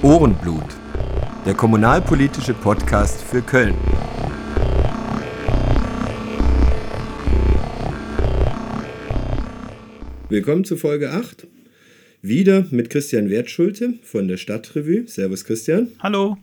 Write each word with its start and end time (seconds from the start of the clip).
Ohrenblut, 0.00 0.76
der 1.44 1.54
kommunalpolitische 1.54 2.54
Podcast 2.54 3.20
für 3.20 3.42
Köln. 3.42 3.74
Willkommen 10.28 10.64
zu 10.64 10.76
Folge 10.76 11.10
8. 11.10 11.48
Wieder 12.22 12.64
mit 12.70 12.90
Christian 12.90 13.28
Wertschulte 13.28 13.94
von 14.04 14.28
der 14.28 14.36
Stadtrevue. 14.36 15.08
Servus 15.08 15.44
Christian. 15.44 15.88
Hallo. 15.98 16.36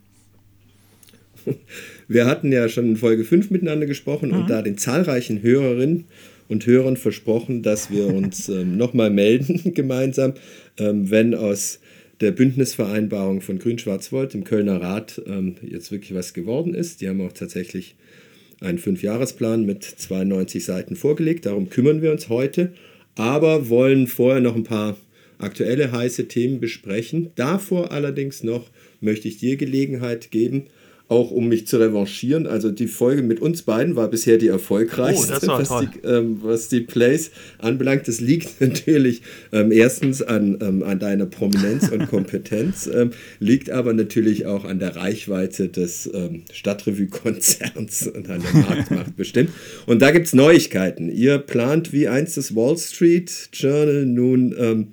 Wir 2.10 2.26
hatten 2.26 2.52
ja 2.52 2.68
schon 2.68 2.88
in 2.90 2.98
Folge 2.98 3.24
5 3.24 3.52
miteinander 3.52 3.86
gesprochen 3.86 4.32
mhm. 4.32 4.36
und 4.36 4.50
da 4.50 4.62
den 4.64 4.78
zahlreichen 4.78 5.42
Hörerinnen 5.42 6.08
und 6.50 6.66
Hörern 6.66 6.98
versprochen, 6.98 7.64
dass 7.64 7.90
wir 7.90 8.08
uns 8.08 8.50
ähm, 8.50 8.76
nochmal 8.76 9.12
melden 9.12 9.74
gemeinsam, 9.74 10.34
ähm, 10.78 11.10
wenn 11.10 11.34
aus 11.34 11.80
der 12.22 12.32
Bündnisvereinbarung 12.32 13.42
von 13.42 13.60
Grün-Schwarz-Volt 13.60 14.36
im 14.36 14.44
Kölner 14.44 14.82
Rat 14.82 15.22
ähm, 15.28 15.56
jetzt 15.62 15.92
wirklich 15.92 16.14
was 16.14 16.34
geworden 16.34 16.74
ist. 16.74 17.02
Die 17.02 17.10
haben 17.10 17.22
auch 17.22 17.34
tatsächlich 17.34 17.96
einen 18.62 18.78
Fünfjahresplan 18.78 19.66
mit 19.66 19.84
92 19.84 20.64
Seiten 20.64 20.96
vorgelegt. 20.96 21.46
Darum 21.46 21.70
kümmern 21.70 22.02
wir 22.02 22.12
uns 22.12 22.30
heute, 22.30 22.72
aber 23.16 23.70
wollen 23.70 24.08
vorher 24.08 24.42
noch 24.42 24.56
ein 24.56 24.64
paar 24.64 24.98
aktuelle 25.38 25.92
heiße 25.92 26.28
Themen 26.28 26.60
besprechen. 26.60 27.32
Davor 27.36 27.92
allerdings 27.92 28.44
noch 28.44 28.70
möchte 29.02 29.28
ich 29.28 29.38
dir 29.38 29.58
Gelegenheit 29.58 30.32
geben, 30.32 30.68
auch 31.08 31.30
um 31.30 31.48
mich 31.48 31.68
zu 31.68 31.78
revanchieren. 31.78 32.48
Also 32.48 32.72
die 32.72 32.88
Folge 32.88 33.22
mit 33.22 33.40
uns 33.40 33.62
beiden 33.62 33.96
war 33.96 34.08
bisher 34.08 34.38
die 34.38 34.48
erfolgreichste, 34.48 35.40
oh, 35.44 35.48
was, 35.50 35.70
die, 35.70 36.08
ähm, 36.08 36.40
was, 36.42 36.70
die, 36.70 36.82
Plays 36.82 37.32
anbelangt. 37.60 38.08
Das 38.08 38.20
liegt 38.20 38.60
natürlich 38.62 39.22
ähm, 39.52 39.72
erstens 39.72 40.24
an, 40.24 40.58
ähm, 40.62 40.84
an 40.84 41.00
deiner 41.00 41.28
Prominenz 41.28 41.90
und 41.90 42.08
Kompetenz, 42.10 42.90
ähm, 42.92 43.12
liegt 43.40 43.70
aber 43.70 43.94
natürlich 43.94 44.48
auch 44.48 44.66
an 44.66 44.80
der 44.80 44.96
Reichweite 44.96 45.70
des 45.70 46.10
ähm, 46.12 46.44
Stadtrevue-Konzerns 46.52 48.08
und 48.16 48.30
an 48.30 48.42
der 48.42 48.62
Marktmacht 48.62 49.16
bestimmt. 49.16 49.52
Und 49.86 50.02
da 50.02 50.10
gibt 50.10 50.26
es 50.26 50.34
Neuigkeiten. 50.34 51.10
Ihr 51.12 51.38
plant 51.38 51.94
wie 51.94 52.08
einst 52.08 52.38
das 52.38 52.56
Wall 52.56 52.78
Street 52.78 53.50
Journal 53.54 54.06
nun 54.06 54.56
ähm, 54.58 54.88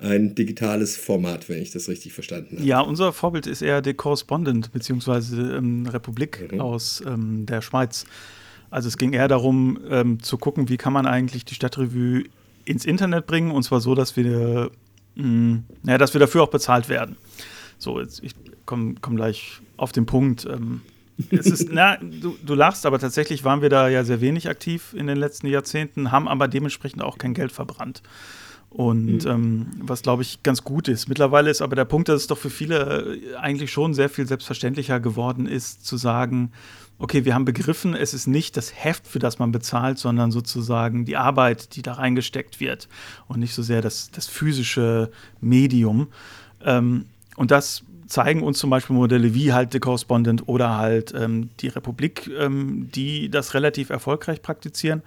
ein 0.00 0.34
digitales 0.34 0.96
Format, 0.96 1.48
wenn 1.48 1.60
ich 1.62 1.70
das 1.70 1.88
richtig 1.88 2.12
verstanden 2.12 2.56
habe. 2.56 2.66
Ja, 2.66 2.80
unser 2.80 3.12
Vorbild 3.12 3.46
ist 3.46 3.62
eher 3.62 3.80
der 3.80 3.94
Correspondent 3.94 4.72
bzw. 4.72 5.56
Ähm, 5.56 5.86
Republik 5.86 6.52
mhm. 6.52 6.60
aus 6.60 7.02
ähm, 7.06 7.46
der 7.46 7.62
Schweiz. 7.62 8.04
Also 8.70 8.88
es 8.88 8.98
ging 8.98 9.12
eher 9.12 9.28
darum, 9.28 9.78
ähm, 9.88 10.22
zu 10.22 10.38
gucken, 10.38 10.68
wie 10.68 10.76
kann 10.76 10.92
man 10.92 11.06
eigentlich 11.06 11.44
die 11.44 11.54
Stadtrevue 11.54 12.24
ins 12.64 12.84
Internet 12.84 13.26
bringen 13.26 13.50
und 13.50 13.62
zwar 13.62 13.80
so, 13.80 13.94
dass 13.94 14.16
wir, 14.16 14.70
mh, 15.14 15.26
mm, 15.26 15.64
ja, 15.84 15.98
dass 15.98 16.14
wir 16.14 16.18
dafür 16.18 16.42
auch 16.42 16.50
bezahlt 16.50 16.88
werden. 16.88 17.16
So, 17.78 18.00
jetzt, 18.00 18.22
ich 18.22 18.34
komme 18.64 18.96
komm 19.00 19.16
gleich 19.16 19.60
auf 19.76 19.92
den 19.92 20.04
Punkt. 20.04 20.44
Ähm, 20.44 20.82
es 21.30 21.46
ist, 21.46 21.68
na, 21.72 21.96
du, 21.96 22.36
du 22.44 22.54
lachst, 22.54 22.84
aber 22.84 22.98
tatsächlich 22.98 23.44
waren 23.44 23.62
wir 23.62 23.70
da 23.70 23.88
ja 23.88 24.04
sehr 24.04 24.20
wenig 24.20 24.48
aktiv 24.48 24.94
in 24.94 25.06
den 25.06 25.16
letzten 25.16 25.46
Jahrzehnten, 25.46 26.10
haben 26.10 26.28
aber 26.28 26.48
dementsprechend 26.48 27.02
auch 27.02 27.18
kein 27.18 27.34
Geld 27.34 27.52
verbrannt. 27.52 28.02
Und 28.76 29.24
mhm. 29.24 29.30
ähm, 29.30 29.66
was, 29.80 30.02
glaube 30.02 30.20
ich, 30.20 30.42
ganz 30.42 30.62
gut 30.62 30.86
ist. 30.88 31.08
Mittlerweile 31.08 31.50
ist 31.50 31.62
aber 31.62 31.76
der 31.76 31.86
Punkt, 31.86 32.10
dass 32.10 32.20
es 32.20 32.26
doch 32.26 32.36
für 32.36 32.50
viele 32.50 33.16
äh, 33.16 33.34
eigentlich 33.36 33.72
schon 33.72 33.94
sehr 33.94 34.10
viel 34.10 34.26
selbstverständlicher 34.26 35.00
geworden 35.00 35.46
ist, 35.46 35.86
zu 35.86 35.96
sagen, 35.96 36.52
okay, 36.98 37.24
wir 37.24 37.34
haben 37.34 37.46
begriffen, 37.46 37.94
es 37.94 38.12
ist 38.12 38.26
nicht 38.26 38.54
das 38.58 38.74
Heft, 38.74 39.06
für 39.06 39.18
das 39.18 39.38
man 39.38 39.50
bezahlt, 39.50 39.98
sondern 39.98 40.30
sozusagen 40.30 41.06
die 41.06 41.16
Arbeit, 41.16 41.74
die 41.74 41.80
da 41.80 41.94
reingesteckt 41.94 42.60
wird 42.60 42.86
und 43.28 43.40
nicht 43.40 43.54
so 43.54 43.62
sehr 43.62 43.80
das, 43.80 44.10
das 44.10 44.26
physische 44.26 45.10
Medium. 45.40 46.08
Ähm, 46.62 47.06
und 47.36 47.52
das 47.52 47.82
zeigen 48.06 48.42
uns 48.42 48.58
zum 48.58 48.70
Beispiel 48.70 48.96
Modelle 48.96 49.34
wie 49.34 49.52
halt 49.52 49.72
The 49.72 49.80
Correspondent 49.80 50.48
oder 50.48 50.76
halt 50.76 51.12
ähm, 51.16 51.50
die 51.60 51.68
Republik, 51.68 52.30
ähm, 52.38 52.88
die 52.94 53.28
das 53.28 53.54
relativ 53.54 53.90
erfolgreich 53.90 54.42
praktizieren. 54.42 55.02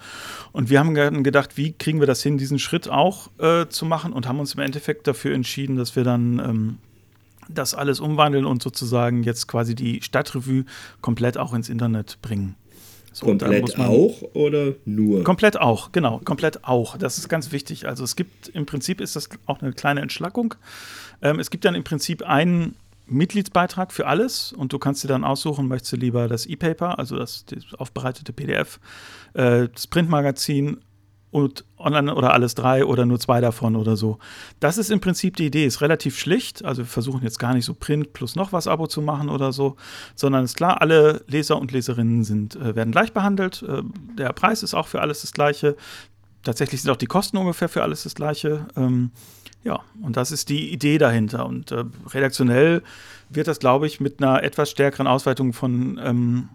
Und 0.51 0.69
wir 0.69 0.79
haben 0.79 1.23
gedacht, 1.23 1.57
wie 1.57 1.73
kriegen 1.73 1.99
wir 1.99 2.07
das 2.07 2.21
hin, 2.21 2.37
diesen 2.37 2.59
Schritt 2.59 2.89
auch 2.89 3.29
äh, 3.39 3.67
zu 3.67 3.85
machen 3.85 4.13
und 4.13 4.27
haben 4.27 4.39
uns 4.39 4.53
im 4.53 4.59
Endeffekt 4.59 5.07
dafür 5.07 5.33
entschieden, 5.33 5.77
dass 5.77 5.95
wir 5.95 6.03
dann 6.03 6.39
ähm, 6.39 6.77
das 7.47 7.73
alles 7.73 7.99
umwandeln 7.99 8.45
und 8.45 8.61
sozusagen 8.61 9.23
jetzt 9.23 9.47
quasi 9.47 9.75
die 9.75 10.01
Stadtrevue 10.01 10.65
komplett 11.01 11.37
auch 11.37 11.53
ins 11.53 11.69
Internet 11.69 12.19
bringen. 12.21 12.55
So, 13.11 13.25
komplett 13.25 13.79
auch 13.79 14.21
oder 14.33 14.73
nur? 14.85 15.23
Komplett 15.23 15.59
auch, 15.59 15.91
genau, 15.91 16.19
komplett 16.23 16.63
auch. 16.63 16.95
Das 16.95 17.17
ist 17.17 17.27
ganz 17.27 17.51
wichtig. 17.51 17.87
Also 17.87 18.03
es 18.03 18.15
gibt 18.15 18.49
im 18.49 18.65
Prinzip 18.65 19.01
ist 19.01 19.15
das 19.15 19.29
auch 19.47 19.61
eine 19.61 19.73
kleine 19.73 20.01
Entschlackung. 20.01 20.53
Ähm, 21.21 21.39
es 21.39 21.49
gibt 21.49 21.65
dann 21.65 21.75
im 21.75 21.83
Prinzip 21.83 22.21
einen 22.21 22.75
Mitgliedsbeitrag 23.09 23.91
für 23.91 24.07
alles 24.07 24.53
und 24.53 24.73
du 24.73 24.79
kannst 24.79 25.03
dir 25.03 25.07
dann 25.07 25.23
aussuchen, 25.23 25.67
möchtest 25.67 25.93
du 25.93 25.97
lieber 25.97 26.27
das 26.27 26.45
E-Paper, 26.45 26.99
also 26.99 27.17
das, 27.17 27.45
das, 27.45 27.73
aufbereitete 27.77 28.33
PDF, 28.33 28.79
äh, 29.33 29.67
das 29.69 29.87
Printmagazin 29.87 30.81
und 31.31 31.63
online 31.77 32.13
oder 32.15 32.33
alles 32.33 32.55
drei 32.55 32.83
oder 32.83 33.05
nur 33.05 33.19
zwei 33.19 33.39
davon 33.39 33.75
oder 33.75 33.95
so. 33.95 34.17
Das 34.59 34.77
ist 34.77 34.89
im 34.89 34.99
Prinzip 34.99 35.35
die 35.35 35.45
Idee, 35.45 35.65
ist 35.65 35.81
relativ 35.81 36.17
schlicht. 36.17 36.65
Also 36.65 36.81
wir 36.81 36.87
versuchen 36.87 37.21
jetzt 37.23 37.37
gar 37.37 37.53
nicht 37.53 37.65
so 37.65 37.73
Print 37.73 38.13
plus 38.13 38.35
noch 38.35 38.51
was 38.51 38.67
Abo 38.67 38.87
zu 38.87 39.01
machen 39.01 39.29
oder 39.29 39.51
so, 39.51 39.75
sondern 40.15 40.43
ist 40.43 40.57
klar, 40.57 40.81
alle 40.81 41.23
Leser 41.27 41.59
und 41.59 41.71
Leserinnen 41.71 42.23
sind, 42.23 42.55
äh, 42.55 42.75
werden 42.75 42.91
gleich 42.91 43.13
behandelt. 43.13 43.63
Äh, 43.63 43.83
der 44.17 44.33
Preis 44.33 44.63
ist 44.63 44.73
auch 44.73 44.87
für 44.87 45.01
alles 45.01 45.21
das 45.21 45.31
gleiche. 45.31 45.75
Tatsächlich 46.43 46.81
sind 46.81 46.91
auch 46.91 46.97
die 46.97 47.05
Kosten 47.05 47.37
ungefähr 47.37 47.69
für 47.69 47.83
alles 47.83 48.03
das 48.03 48.15
gleiche. 48.15 48.67
Ähm, 48.75 49.11
ja, 49.63 49.81
und 50.01 50.15
das 50.15 50.31
ist 50.31 50.49
die 50.49 50.71
Idee 50.71 50.97
dahinter. 50.97 51.45
Und 51.45 51.71
äh, 51.71 51.83
redaktionell 52.13 52.81
wird 53.29 53.47
das, 53.47 53.59
glaube 53.59 53.87
ich, 53.87 53.99
mit 53.99 54.21
einer 54.21 54.43
etwas 54.43 54.69
stärkeren 54.69 55.07
Ausweitung 55.07 55.53
von, 55.53 55.99
ähm, 56.03 56.49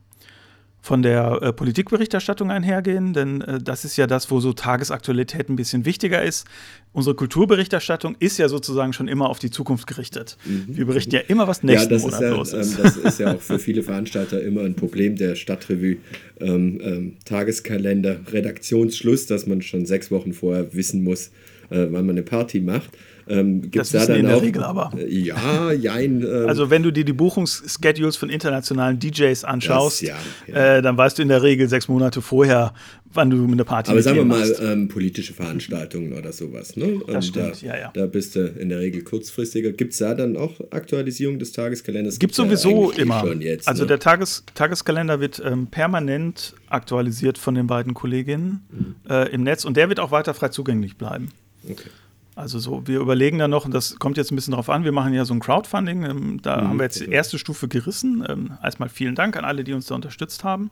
von 0.85 1.01
der 1.01 1.41
äh, 1.41 1.53
Politikberichterstattung 1.55 2.51
einhergehen, 2.51 3.15
denn 3.15 3.41
äh, 3.41 3.59
das 3.59 3.87
ist 3.87 3.97
ja 3.97 4.07
das, 4.07 4.31
wo 4.31 4.41
so 4.41 4.53
Tagesaktualität 4.53 5.49
ein 5.49 5.57
bisschen 5.57 5.87
wichtiger 5.87 6.23
ist. 6.23 6.47
Unsere 6.93 7.17
Kulturberichterstattung 7.17 8.17
ist 8.19 8.37
ja 8.37 8.51
sozusagen 8.51 8.93
schon 8.93 9.09
immer 9.09 9.31
auf 9.31 9.39
die 9.39 9.51
Zukunft 9.51 9.87
gerichtet. 9.87 10.37
Mhm. 10.45 10.77
Wir 10.77 10.85
berichten 10.85 11.15
ja 11.15 11.21
immer, 11.21 11.49
was 11.49 11.63
nächsten 11.63 11.95
ja, 11.95 12.01
Monat 12.01 12.21
ja, 12.21 12.29
los 12.29 12.53
ist. 12.53 12.77
Ähm, 12.77 12.83
das 12.83 12.97
ist 12.99 13.19
ja 13.19 13.35
auch 13.35 13.41
für 13.41 13.59
viele 13.59 13.83
Veranstalter 13.83 14.43
immer 14.43 14.61
ein 14.61 14.75
Problem 14.75 15.17
der 15.17 15.37
Stadtrevue. 15.37 15.97
Ähm, 16.39 16.79
ähm, 16.83 17.17
Tageskalender, 17.25 18.19
Redaktionsschluss, 18.31 19.25
dass 19.25 19.47
man 19.47 19.63
schon 19.63 19.87
sechs 19.87 20.11
Wochen 20.11 20.35
vorher 20.35 20.75
wissen 20.75 21.03
muss, 21.03 21.29
äh, 21.71 21.87
wann 21.89 22.05
man 22.05 22.11
eine 22.11 22.25
Party 22.25 22.61
macht. 22.61 22.91
Ähm, 23.27 23.71
gibt's 23.71 23.91
das 23.91 24.07
da 24.07 24.13
dann 24.13 24.21
in 24.21 24.27
der 24.27 24.37
auch, 24.37 24.43
Regel 24.43 24.63
aber. 24.63 24.93
Ja, 25.09 25.73
jein. 25.73 26.23
Äh, 26.23 26.47
also 26.47 26.71
wenn 26.71 26.83
du 26.83 26.91
dir 26.91 27.05
die 27.05 27.13
Buchungsschedules 27.13 28.17
von 28.17 28.29
internationalen 28.29 28.99
DJs 28.99 29.45
anschaust, 29.45 30.03
das, 30.03 30.09
ja, 30.09 30.17
ja. 30.47 30.77
Äh, 30.77 30.83
dann 30.83 30.97
weißt 30.97 31.19
du 31.19 31.23
in 31.23 31.29
der 31.29 31.43
Regel 31.43 31.69
sechs 31.69 31.89
Monate 31.89 32.21
vorher, 32.21 32.75
wann 33.15 33.31
du 33.31 33.45
eine 33.45 33.65
Party 33.65 33.91
Aber 33.91 34.03
sagen 34.03 34.17
wir 34.17 34.25
mal 34.25 34.57
ähm, 34.61 34.89
politische 34.89 35.33
Veranstaltungen 35.33 36.13
oder 36.13 36.33
sowas. 36.33 36.77
Ne? 36.77 37.01
Das 37.07 37.15
ähm, 37.15 37.23
stimmt, 37.23 37.63
da, 37.63 37.67
ja, 37.67 37.77
ja. 37.79 37.91
Da 37.95 38.07
bist 38.07 38.37
du 38.37 38.47
in 38.47 38.69
der 38.69 38.81
Regel 38.81 39.03
kurzfristiger. 39.03 39.73
Gibt 39.73 39.93
es 39.93 39.99
da 39.99 40.15
dann 40.15 40.37
auch 40.37 40.61
Aktualisierung 40.71 41.39
des 41.39 41.53
Tageskalenders? 41.53 42.19
Gibt 42.19 42.35
sowieso 42.35 42.93
ja 42.93 42.99
immer. 42.99 43.35
Jetzt, 43.37 43.69
also 43.69 43.85
ne? 43.85 43.89
der 43.89 44.01
Tages 44.01 44.45
Tageskalender 44.55 45.21
wird 45.21 45.43
ähm, 45.45 45.69
permanent 45.69 46.55
aktualisiert 46.69 47.39
von 47.39 47.55
den 47.55 47.67
beiden 47.67 47.95
Kolleginnen 47.95 48.65
mhm. 48.71 48.95
äh, 49.09 49.29
im 49.31 49.43
Netz 49.43 49.65
und 49.65 49.77
der 49.77 49.89
wird 49.89 50.01
auch 50.01 50.11
weiter 50.11 50.35
frei 50.35 50.49
zugänglich 50.49 50.97
bleiben. 50.97 51.29
Okay. 51.69 51.89
Also 52.37 52.59
so, 52.59 52.87
wir 52.87 52.99
überlegen 52.99 53.39
dann 53.39 53.51
noch, 53.51 53.65
und 53.65 53.73
das 53.73 53.99
kommt 53.99 54.17
jetzt 54.17 54.33
ein 54.33 54.37
bisschen 54.37 54.55
drauf 54.55 54.69
an, 54.69 54.83
wir 54.83 54.91
machen 54.91 55.15
ja 55.15 55.25
so 55.25 55.35
ein 55.35 55.41
Crowdfunding, 55.41 56.05
ähm, 56.05 56.43
da 56.43 56.61
mhm, 56.61 56.69
haben 56.69 56.79
wir 56.79 56.85
jetzt 56.85 57.01
die 57.01 57.09
erste 57.11 57.39
Stufe 57.39 57.69
gerissen. 57.69 58.25
Ähm, 58.29 58.53
erstmal 58.63 58.89
vielen 58.89 59.15
Dank 59.15 59.37
an 59.37 59.45
alle, 59.45 59.63
die 59.63 59.73
uns 59.73 59.87
da 59.87 59.95
unterstützt 59.95 60.43
haben. 60.43 60.71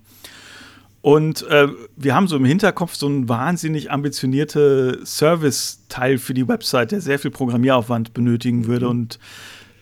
Und 1.03 1.43
äh, 1.49 1.69
wir 1.97 2.15
haben 2.15 2.29
so 2.29 2.37
im 2.37 2.45
Hinterkopf 2.45 2.95
so 2.95 3.07
einen 3.07 3.29
wahnsinnig 3.29 3.91
ambitionierte 3.91 5.01
Service-Teil 5.05 6.19
für 6.19 6.35
die 6.35 6.47
Website, 6.47 6.93
der 6.93 7.01
sehr 7.01 7.19
viel 7.19 7.33
Programmieraufwand 7.33 8.15
benötigen 8.15 8.67
würde. 8.67 8.87
Mhm. 8.87 8.91
Und 8.91 9.19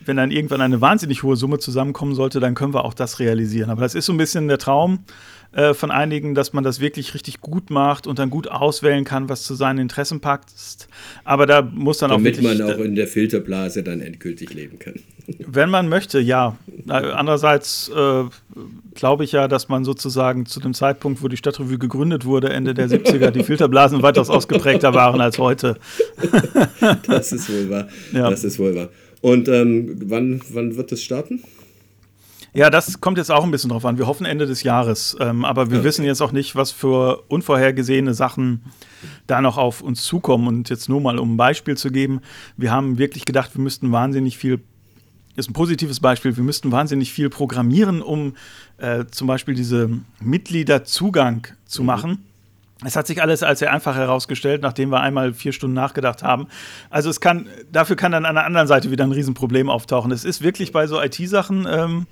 wenn 0.03 0.17
dann 0.17 0.31
irgendwann 0.31 0.61
eine 0.61 0.81
wahnsinnig 0.81 1.23
hohe 1.23 1.35
Summe 1.35 1.59
zusammenkommen 1.59 2.15
sollte, 2.15 2.39
dann 2.39 2.55
können 2.55 2.73
wir 2.73 2.85
auch 2.85 2.95
das 2.95 3.19
realisieren. 3.19 3.69
Aber 3.69 3.81
das 3.81 3.95
ist 3.95 4.05
so 4.05 4.13
ein 4.13 4.17
bisschen 4.17 4.47
der 4.47 4.57
Traum 4.57 5.03
äh, 5.53 5.73
von 5.73 5.91
einigen, 5.91 6.33
dass 6.33 6.53
man 6.53 6.63
das 6.63 6.79
wirklich 6.79 7.13
richtig 7.13 7.41
gut 7.41 7.69
macht 7.69 8.07
und 8.07 8.19
dann 8.19 8.29
gut 8.29 8.47
auswählen 8.47 9.03
kann, 9.03 9.27
was 9.27 9.43
zu 9.43 9.53
seinen 9.53 9.79
Interessen 9.79 10.21
passt. 10.21 10.87
Aber 11.25 11.45
da 11.45 11.61
muss 11.61 11.97
dann 11.97 12.09
Damit 12.09 12.37
auch 12.37 12.41
wirklich, 12.41 12.59
man 12.59 12.71
auch 12.71 12.79
in 12.79 12.95
der 12.95 13.07
Filterblase 13.07 13.83
dann 13.83 13.99
endgültig 13.99 14.53
leben 14.53 14.79
kann. 14.79 14.93
Wenn 15.39 15.69
man 15.69 15.89
möchte, 15.89 16.19
ja. 16.19 16.57
Andererseits 16.87 17.89
äh, 17.89 18.23
glaube 18.95 19.23
ich 19.25 19.33
ja, 19.33 19.47
dass 19.49 19.67
man 19.67 19.83
sozusagen 19.83 20.45
zu 20.45 20.59
dem 20.61 20.73
Zeitpunkt, 20.73 21.21
wo 21.21 21.27
die 21.27 21.37
Stadtrevue 21.37 21.77
gegründet 21.77 22.23
wurde, 22.23 22.49
Ende 22.49 22.73
der 22.73 22.89
70er, 22.89 23.31
die 23.31 23.43
Filterblasen 23.43 24.01
weitaus 24.03 24.29
ausgeprägter 24.29 24.93
waren 24.93 25.19
als 25.19 25.37
heute. 25.37 25.77
das 27.07 27.33
ist 27.33 27.49
wohl 27.49 27.69
wahr. 27.69 27.87
Ja. 28.13 28.29
Das 28.29 28.43
ist 28.45 28.57
wohl 28.57 28.73
wahr. 28.75 28.89
Und 29.21 29.47
ähm, 29.49 29.97
wann, 30.05 30.41
wann 30.49 30.77
wird 30.77 30.91
es 30.91 31.03
starten? 31.03 31.43
Ja, 32.53 32.69
das 32.69 32.99
kommt 32.99 33.17
jetzt 33.17 33.31
auch 33.31 33.45
ein 33.45 33.51
bisschen 33.51 33.69
drauf 33.69 33.85
an. 33.85 33.97
Wir 33.97 34.07
hoffen 34.07 34.25
Ende 34.25 34.45
des 34.45 34.63
Jahres. 34.63 35.15
Ähm, 35.19 35.45
aber 35.45 35.71
wir 35.71 35.79
ja. 35.79 35.83
wissen 35.85 36.03
jetzt 36.03 36.21
auch 36.21 36.33
nicht, 36.33 36.55
was 36.55 36.71
für 36.71 37.23
unvorhergesehene 37.29 38.13
Sachen 38.13 38.63
da 39.25 39.41
noch 39.41 39.57
auf 39.57 39.81
uns 39.81 40.03
zukommen. 40.03 40.47
Und 40.47 40.69
jetzt 40.69 40.89
nur 40.89 40.99
mal, 40.99 41.17
um 41.17 41.33
ein 41.33 41.37
Beispiel 41.37 41.77
zu 41.77 41.91
geben, 41.91 42.21
wir 42.57 42.71
haben 42.71 42.97
wirklich 42.97 43.25
gedacht, 43.25 43.55
wir 43.55 43.61
müssten 43.61 43.91
wahnsinnig 43.91 44.37
viel 44.37 44.59
ist 45.37 45.49
ein 45.49 45.53
positives 45.53 46.01
Beispiel. 46.01 46.35
Wir 46.35 46.43
müssten 46.43 46.73
wahnsinnig 46.73 47.13
viel 47.13 47.29
programmieren, 47.29 48.01
um 48.01 48.35
äh, 48.77 49.05
zum 49.09 49.27
Beispiel 49.27 49.55
diese 49.55 49.89
Mitgliederzugang 50.19 51.47
zu 51.65 51.83
mhm. 51.83 51.85
machen. 51.85 52.25
Es 52.83 52.95
hat 52.95 53.05
sich 53.05 53.21
alles 53.21 53.43
als 53.43 53.59
sehr 53.59 53.71
einfach 53.71 53.95
herausgestellt, 53.95 54.63
nachdem 54.63 54.89
wir 54.89 55.01
einmal 55.01 55.33
vier 55.33 55.51
Stunden 55.53 55.75
nachgedacht 55.75 56.23
haben. 56.23 56.47
Also 56.89 57.11
es 57.11 57.21
kann, 57.21 57.47
dafür 57.71 57.95
kann 57.95 58.11
dann 58.11 58.25
an 58.25 58.33
der 58.33 58.45
anderen 58.45 58.67
Seite 58.67 58.89
wieder 58.89 59.03
ein 59.03 59.11
Riesenproblem 59.11 59.69
auftauchen. 59.69 60.11
Es 60.11 60.25
ist 60.25 60.41
wirklich 60.41 60.71
bei 60.71 60.87
so 60.87 60.99
IT-Sachen, 60.99 61.67
ähm, 61.69 62.07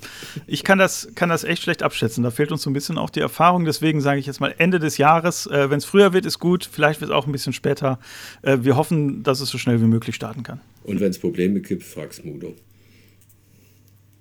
ich 0.46 0.64
kann 0.64 0.78
das, 0.78 1.10
kann 1.16 1.30
das 1.30 1.44
echt 1.44 1.64
schlecht 1.64 1.82
abschätzen. 1.82 2.24
Da 2.24 2.30
fehlt 2.30 2.52
uns 2.52 2.62
so 2.62 2.70
ein 2.70 2.74
bisschen 2.74 3.00
auch 3.00 3.10
die 3.10 3.20
Erfahrung. 3.20 3.66
Deswegen 3.66 4.00
sage 4.00 4.20
ich 4.20 4.28
jetzt 4.28 4.40
mal 4.40 4.54
Ende 4.60 4.78
des 4.78 4.98
Jahres. 5.00 5.48
Äh, 5.48 5.72
Wenn 5.72 5.80
es 5.80 5.86
früher 5.86 6.14
wird, 6.14 6.28
ist 6.28 6.38
gut. 6.38 6.70
Vielleicht 6.72 7.02
wird 7.02 7.10
es 7.10 7.16
auch 7.16 7.26
ein 7.26 7.32
bisschen 7.32 7.54
später. 7.54 8.00
Äh, 8.44 8.60
wir 8.62 8.76
hoffen, 8.76 9.24
dass 9.24 9.42
es 9.42 9.50
so 9.50 9.58
schnell 9.58 9.82
wie 9.82 9.88
möglich 9.88 10.16
starten 10.16 10.44
kann. 10.44 10.60
Und 10.84 11.00
wenn 11.00 11.10
es 11.10 11.18
Probleme 11.18 11.62
gibt, 11.62 11.84
fragst 11.84 12.24
Mudo. 12.24 12.56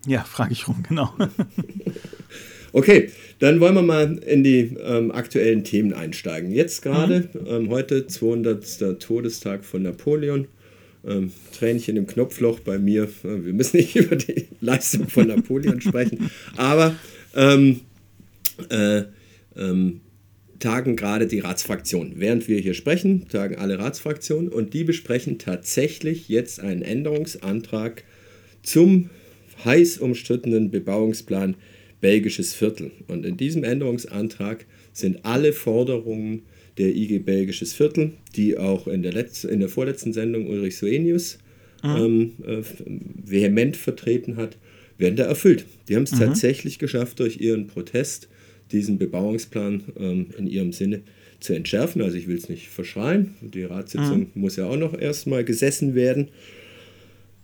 Ja, 0.06 0.24
frage 0.24 0.52
ich 0.52 0.66
rum, 0.66 0.82
genau. 0.88 1.12
okay, 2.72 3.10
dann 3.38 3.60
wollen 3.60 3.74
wir 3.74 3.82
mal 3.82 4.18
in 4.18 4.42
die 4.42 4.76
ähm, 4.82 5.10
aktuellen 5.10 5.64
Themen 5.64 5.92
einsteigen. 5.92 6.50
Jetzt 6.50 6.82
gerade, 6.82 7.28
mhm. 7.32 7.46
ähm, 7.46 7.70
heute 7.70 8.06
200. 8.06 9.00
Todestag 9.00 9.64
von 9.64 9.82
Napoleon. 9.82 10.48
Ähm, 11.06 11.30
Tränchen 11.56 11.96
im 11.96 12.06
Knopfloch 12.06 12.60
bei 12.60 12.78
mir. 12.78 13.04
Äh, 13.04 13.44
wir 13.44 13.52
müssen 13.52 13.76
nicht 13.76 13.94
über 13.96 14.16
die 14.16 14.46
Leistung 14.60 15.08
von 15.08 15.28
Napoleon 15.28 15.80
sprechen, 15.80 16.30
aber 16.56 16.96
ähm, 17.34 17.80
äh, 18.68 19.02
ähm, 19.56 20.00
tagen 20.58 20.96
gerade 20.96 21.26
die 21.26 21.38
Ratsfraktionen. 21.38 22.14
Während 22.16 22.48
wir 22.48 22.58
hier 22.58 22.74
sprechen, 22.74 23.28
tagen 23.28 23.56
alle 23.56 23.78
Ratsfraktionen 23.78 24.48
und 24.48 24.74
die 24.74 24.84
besprechen 24.84 25.38
tatsächlich 25.38 26.28
jetzt 26.28 26.60
einen 26.60 26.82
Änderungsantrag 26.82 28.02
zum 28.62 29.10
heiß 29.64 29.98
umstrittenen 29.98 30.70
Bebauungsplan 30.70 31.56
Belgisches 32.00 32.54
Viertel. 32.54 32.90
Und 33.08 33.26
in 33.26 33.36
diesem 33.36 33.64
Änderungsantrag 33.64 34.66
sind 34.92 35.24
alle 35.24 35.52
Forderungen 35.52 36.42
der 36.78 36.94
IG 36.94 37.18
Belgisches 37.18 37.72
Viertel, 37.72 38.12
die 38.36 38.56
auch 38.56 38.86
in 38.86 39.02
der, 39.02 39.12
Letz-, 39.12 39.44
in 39.44 39.60
der 39.60 39.68
vorletzten 39.68 40.12
Sendung 40.12 40.48
Ulrich 40.48 40.76
Soenius 40.76 41.38
mhm. 41.82 41.96
ähm, 41.96 42.32
äh, 42.46 42.62
vehement 43.24 43.76
vertreten 43.76 44.36
hat, 44.36 44.56
werden 44.96 45.16
da 45.16 45.24
erfüllt. 45.24 45.66
Die 45.88 45.96
haben 45.96 46.04
es 46.04 46.12
mhm. 46.12 46.18
tatsächlich 46.18 46.78
geschafft, 46.78 47.20
durch 47.20 47.40
ihren 47.40 47.66
Protest 47.66 48.28
diesen 48.72 48.98
Bebauungsplan 48.98 49.82
ähm, 49.98 50.26
in 50.36 50.46
ihrem 50.46 50.72
Sinne 50.72 51.02
zu 51.40 51.54
entschärfen. 51.54 52.02
Also 52.02 52.16
ich 52.16 52.26
will 52.26 52.36
es 52.36 52.48
nicht 52.48 52.68
verschreien. 52.68 53.34
Die 53.40 53.62
Ratssitzung 53.62 54.18
mhm. 54.18 54.30
muss 54.34 54.56
ja 54.56 54.66
auch 54.66 54.76
noch 54.76 54.98
erstmal 54.98 55.44
gesessen 55.44 55.94
werden. 55.94 56.28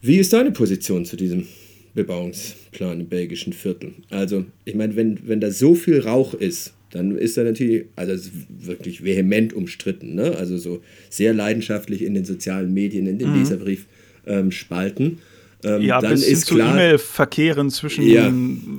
Wie 0.03 0.19
ist 0.19 0.33
deine 0.33 0.51
Position 0.51 1.05
zu 1.05 1.17
diesem 1.17 1.47
Bebauungsplan 1.94 3.00
im 3.00 3.08
belgischen 3.08 3.52
Viertel. 3.52 3.93
Also, 4.11 4.44
ich 4.64 4.75
meine, 4.75 4.96
wenn, 4.96 5.20
wenn 5.26 5.41
da 5.41 5.50
so 5.50 5.75
viel 5.75 6.00
Rauch 6.00 6.35
ist, 6.35 6.75
dann 6.91 7.17
ist 7.17 7.37
er 7.37 7.44
natürlich, 7.44 7.87
also 7.96 8.31
wirklich 8.49 9.02
vehement 9.05 9.52
umstritten, 9.52 10.14
ne? 10.14 10.37
also 10.37 10.56
so 10.56 10.81
sehr 11.11 11.35
leidenschaftlich 11.35 12.02
in 12.02 12.14
den 12.14 12.25
sozialen 12.25 12.73
Medien, 12.73 13.06
in 13.06 13.19
den 13.19 13.31
mhm. 13.31 13.38
Leserbriefspalten. 13.41 15.19
Ähm, 15.64 15.82
ja, 15.82 16.00
dann 16.00 16.12
bis 16.12 16.26
ist 16.29 16.49
hin 16.49 16.58
klar, 16.58 16.73
zu 16.73 16.75
E-Mail-Verkehren 16.75 17.70
zwischen 17.70 18.06
ja, 18.06 18.32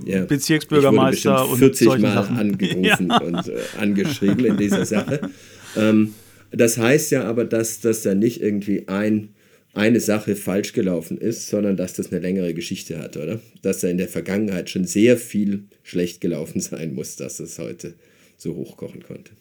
ja. 0.06 0.26
Bezirksbürgermeister 0.26 1.50
und 1.50 1.58
40 1.58 1.88
Mal 1.88 2.00
Sachen. 2.00 2.38
angerufen 2.38 3.08
ja. 3.10 3.18
und 3.18 3.48
äh, 3.48 3.54
angeschrieben 3.80 4.46
in 4.46 4.58
dieser 4.58 4.86
Sache. 4.86 5.22
Ähm, 5.78 6.14
das 6.52 6.78
heißt 6.78 7.12
ja 7.12 7.26
aber, 7.26 7.44
dass, 7.44 7.82
dass 7.82 8.02
da 8.04 8.16
nicht 8.16 8.42
irgendwie 8.42 8.88
ein 8.88 9.35
eine 9.76 10.00
Sache 10.00 10.36
falsch 10.36 10.74
gelaufen 10.74 11.18
ist, 11.18 11.48
sondern 11.48 11.78
dass 11.78 11.94
das 11.94 12.12
eine 12.12 12.22
längere 12.22 12.54
Geschichte 12.54 12.98
hat, 12.98 13.18
oder? 13.18 13.40
Dass 13.62 13.82
da 13.82 13.90
in 13.90 13.98
der 13.98 14.08
Vergangenheit 14.08 14.70
schon 14.70 14.86
sehr 14.86 15.18
viel 15.18 15.66
schlecht 15.84 16.22
gelaufen 16.22 16.60
sein 16.62 16.94
muss, 16.96 17.16
dass 17.18 17.40
es 17.40 17.60
heute 17.60 17.96
so 18.38 18.56
hochkochen 18.56 19.04
konnte. 19.04 19.32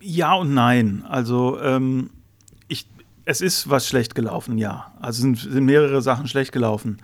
Ja 0.00 0.34
und 0.34 0.54
nein. 0.54 1.04
Also 1.08 1.60
ähm, 1.60 2.10
ich, 2.68 2.86
es 3.24 3.40
ist 3.40 3.68
was 3.68 3.86
schlecht 3.86 4.14
gelaufen, 4.14 4.58
ja. 4.58 4.94
Also 5.00 5.22
sind, 5.22 5.38
sind 5.38 5.64
mehrere 5.64 6.02
Sachen 6.02 6.26
schlecht 6.26 6.52
gelaufen. 6.52 6.98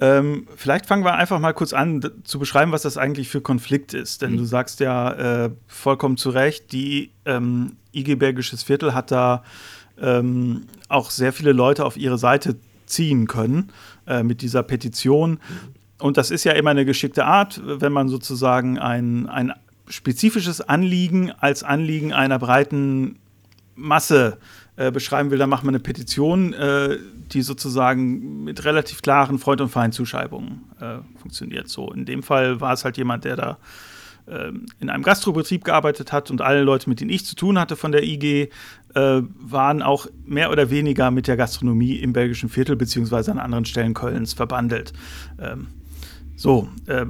Ähm, 0.00 0.48
vielleicht 0.56 0.86
fangen 0.86 1.04
wir 1.04 1.14
einfach 1.14 1.38
mal 1.38 1.52
kurz 1.52 1.72
an 1.72 2.00
zu 2.24 2.38
beschreiben, 2.38 2.72
was 2.72 2.82
das 2.82 2.98
eigentlich 2.98 3.28
für 3.28 3.40
Konflikt 3.40 3.94
ist. 3.94 4.20
Denn 4.20 4.32
mhm. 4.32 4.38
du 4.38 4.44
sagst 4.44 4.80
ja 4.80 5.44
äh, 5.44 5.50
vollkommen 5.66 6.16
zu 6.16 6.30
Recht, 6.30 6.72
die 6.72 7.12
ähm, 7.24 7.76
IG 7.94 8.16
Bergisches 8.16 8.64
Viertel 8.64 8.94
hat 8.94 9.10
da 9.10 9.44
ähm, 10.00 10.66
auch 10.88 11.10
sehr 11.10 11.32
viele 11.32 11.52
Leute 11.52 11.84
auf 11.84 11.96
ihre 11.96 12.18
Seite 12.18 12.56
ziehen 12.86 13.26
können 13.26 13.70
äh, 14.06 14.22
mit 14.22 14.42
dieser 14.42 14.62
Petition. 14.62 15.38
Und 15.98 16.16
das 16.16 16.30
ist 16.30 16.44
ja 16.44 16.52
immer 16.52 16.70
eine 16.70 16.84
geschickte 16.84 17.24
Art, 17.24 17.60
wenn 17.64 17.92
man 17.92 18.08
sozusagen 18.08 18.78
ein, 18.78 19.28
ein 19.28 19.52
spezifisches 19.88 20.60
Anliegen 20.60 21.30
als 21.30 21.62
Anliegen 21.62 22.12
einer 22.12 22.38
breiten 22.38 23.16
Masse 23.74 24.38
äh, 24.76 24.90
beschreiben 24.90 25.30
will, 25.30 25.38
dann 25.38 25.50
macht 25.50 25.64
man 25.64 25.74
eine 25.74 25.82
Petition, 25.82 26.52
äh, 26.54 26.98
die 27.32 27.42
sozusagen 27.42 28.44
mit 28.44 28.64
relativ 28.64 29.02
klaren 29.02 29.38
Freund- 29.38 29.60
und 29.60 29.68
Feindzuschreibungen 29.68 30.64
äh, 30.80 30.98
funktioniert. 31.20 31.68
So 31.68 31.90
in 31.92 32.04
dem 32.04 32.22
Fall 32.22 32.60
war 32.60 32.72
es 32.72 32.84
halt 32.84 32.96
jemand, 32.96 33.24
der 33.24 33.36
da 33.36 33.58
ähm, 34.28 34.66
in 34.78 34.88
einem 34.88 35.02
Gastrobetrieb 35.02 35.64
gearbeitet 35.64 36.12
hat 36.12 36.30
und 36.30 36.40
alle 36.40 36.62
Leute, 36.62 36.88
mit 36.88 37.00
denen 37.00 37.10
ich 37.10 37.26
zu 37.26 37.34
tun 37.34 37.58
hatte 37.58 37.76
von 37.76 37.92
der 37.92 38.04
IG, 38.04 38.50
äh, 38.94 39.22
waren 39.38 39.82
auch 39.82 40.06
mehr 40.24 40.50
oder 40.50 40.70
weniger 40.70 41.10
mit 41.10 41.26
der 41.26 41.36
Gastronomie 41.36 41.96
im 41.96 42.12
belgischen 42.12 42.48
Viertel 42.48 42.76
beziehungsweise 42.76 43.30
an 43.30 43.38
anderen 43.38 43.64
Stellen 43.64 43.94
Kölns 43.94 44.32
verbandelt. 44.32 44.92
Ähm, 45.40 45.68
so, 46.36 46.68
äh, 46.86 47.06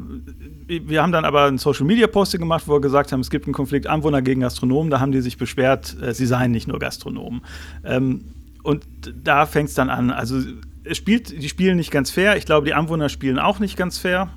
wir 0.66 1.02
haben 1.02 1.12
dann 1.12 1.24
aber 1.24 1.44
ein 1.44 1.58
Social 1.58 1.86
Media 1.86 2.06
Posting 2.06 2.40
gemacht, 2.40 2.64
wo 2.66 2.74
wir 2.74 2.80
gesagt 2.80 3.12
haben, 3.12 3.20
es 3.20 3.30
gibt 3.30 3.46
einen 3.46 3.54
Konflikt 3.54 3.86
Anwohner 3.86 4.20
gegen 4.20 4.42
Gastronomen. 4.42 4.90
Da 4.90 5.00
haben 5.00 5.12
die 5.12 5.20
sich 5.20 5.38
beschwert, 5.38 5.96
äh, 6.02 6.12
sie 6.12 6.26
seien 6.26 6.50
nicht 6.50 6.68
nur 6.68 6.78
Gastronomen. 6.78 7.42
Ähm, 7.84 8.24
und 8.62 8.84
da 9.22 9.46
fängt 9.46 9.70
es 9.70 9.74
dann 9.74 9.90
an. 9.90 10.10
Also 10.10 10.38
es 10.84 10.96
spielt, 10.96 11.30
die 11.30 11.48
spielen 11.48 11.76
nicht 11.76 11.90
ganz 11.90 12.10
fair. 12.10 12.36
Ich 12.36 12.44
glaube, 12.44 12.66
die 12.66 12.74
Anwohner 12.74 13.08
spielen 13.08 13.38
auch 13.38 13.58
nicht 13.58 13.76
ganz 13.76 13.98
fair. 13.98 14.30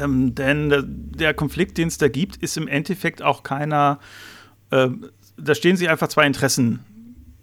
Ähm, 0.00 0.34
denn 0.34 1.12
der 1.16 1.34
Konflikt, 1.34 1.78
den 1.78 1.88
es 1.88 1.98
da 1.98 2.08
gibt, 2.08 2.36
ist 2.36 2.56
im 2.56 2.68
Endeffekt 2.68 3.22
auch 3.22 3.42
keiner. 3.42 3.98
Da 5.36 5.54
stehen 5.54 5.76
sich 5.76 5.88
einfach 5.88 6.08
zwei 6.08 6.26
Interessen 6.26 6.80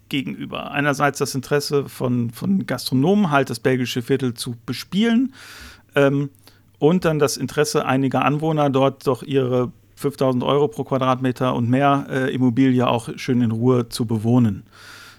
gegenüber. 0.09 0.71
Einerseits 0.71 1.19
das 1.19 1.35
Interesse 1.35 1.89
von, 1.89 2.29
von 2.31 2.65
Gastronomen, 2.65 3.31
halt 3.31 3.49
das 3.49 3.59
belgische 3.59 4.01
Viertel 4.01 4.33
zu 4.33 4.55
bespielen. 4.65 5.33
Ähm, 5.95 6.29
und 6.79 7.05
dann 7.05 7.19
das 7.19 7.37
Interesse 7.37 7.85
einiger 7.85 8.25
Anwohner, 8.25 8.69
dort 8.69 9.07
doch 9.07 9.23
ihre 9.23 9.71
5000 9.95 10.43
Euro 10.43 10.67
pro 10.67 10.83
Quadratmeter 10.83 11.53
und 11.55 11.69
mehr 11.69 12.07
äh, 12.09 12.33
Immobilie 12.33 12.87
auch 12.87 13.09
schön 13.17 13.41
in 13.41 13.51
Ruhe 13.51 13.87
zu 13.89 14.05
bewohnen. 14.05 14.63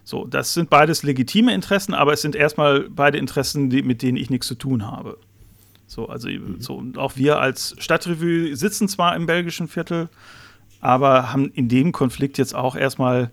So, 0.05 0.27
das 0.27 0.55
sind 0.55 0.69
beides 0.69 1.05
legitime 1.05 1.55
Interessen, 1.55 1.95
aber 1.95 2.13
es 2.13 2.23
sind 2.23 2.35
erstmal 2.35 2.89
beide 2.91 3.19
Interessen, 3.19 3.71
die, 3.71 3.83
mit 3.83 4.03
denen 4.03 4.17
ich 4.17 4.31
nichts 4.31 4.49
zu 4.49 4.57
tun 4.57 4.91
habe. 4.91 5.17
So, 5.87 6.09
also 6.09 6.29
mhm. 6.29 6.57
so, 6.59 6.75
und 6.75 6.99
auch 6.99 7.17
wir 7.17 7.39
als 7.39 7.77
Stadtrevue 7.79 8.57
sitzen 8.57 8.89
zwar 8.89 9.15
im 9.15 9.27
belgischen 9.27 9.69
Viertel, 9.69 10.09
aber 10.83 11.33
haben 11.33 11.51
in 11.53 11.69
dem 11.69 11.93
Konflikt 11.93 12.37
jetzt 12.37 12.55
auch 12.55 12.77
erstmal 12.77 13.31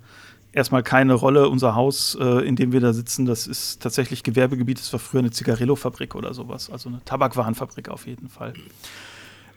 erstmal 0.54 0.84
keine 0.84 1.14
Rolle. 1.14 1.50
Unser 1.50 1.76
Haus, 1.76 2.18
äh, 2.20 2.48
in 2.48 2.56
dem 2.56 2.72
wir 2.72 2.80
da 2.80 2.94
sitzen, 2.94 3.26
das 3.26 3.48
ist 3.48 3.82
tatsächlich 3.82 4.24
Gewerbegebiet. 4.24 4.80
Das 4.80 4.94
war 4.94 5.00
früher 5.00 5.20
eine 5.20 5.32
Zigarillo-Fabrik 5.32 6.16
oder 6.16 6.34
sowas, 6.34 6.70
also 6.70 6.90
eine 6.90 7.04
Tabakwarenfabrik 7.06 7.90
auf 7.90 8.08
jeden 8.08 8.30
Fall. 8.30 8.54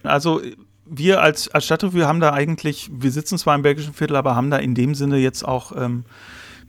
Also 0.02 0.40
wir 0.84 1.22
als, 1.22 1.48
als 1.48 1.64
Stadtrevue 1.64 2.06
haben 2.06 2.20
da 2.20 2.32
eigentlich, 2.32 2.90
wir 2.92 3.10
sitzen 3.10 3.38
zwar 3.38 3.54
im 3.54 3.62
belgischen 3.62 3.94
Viertel, 3.94 4.16
aber 4.16 4.34
haben 4.34 4.50
da 4.50 4.56
in 4.56 4.74
dem 4.74 4.94
Sinne 4.94 5.18
jetzt 5.18 5.46
auch 5.46 5.72
ähm, 5.76 6.04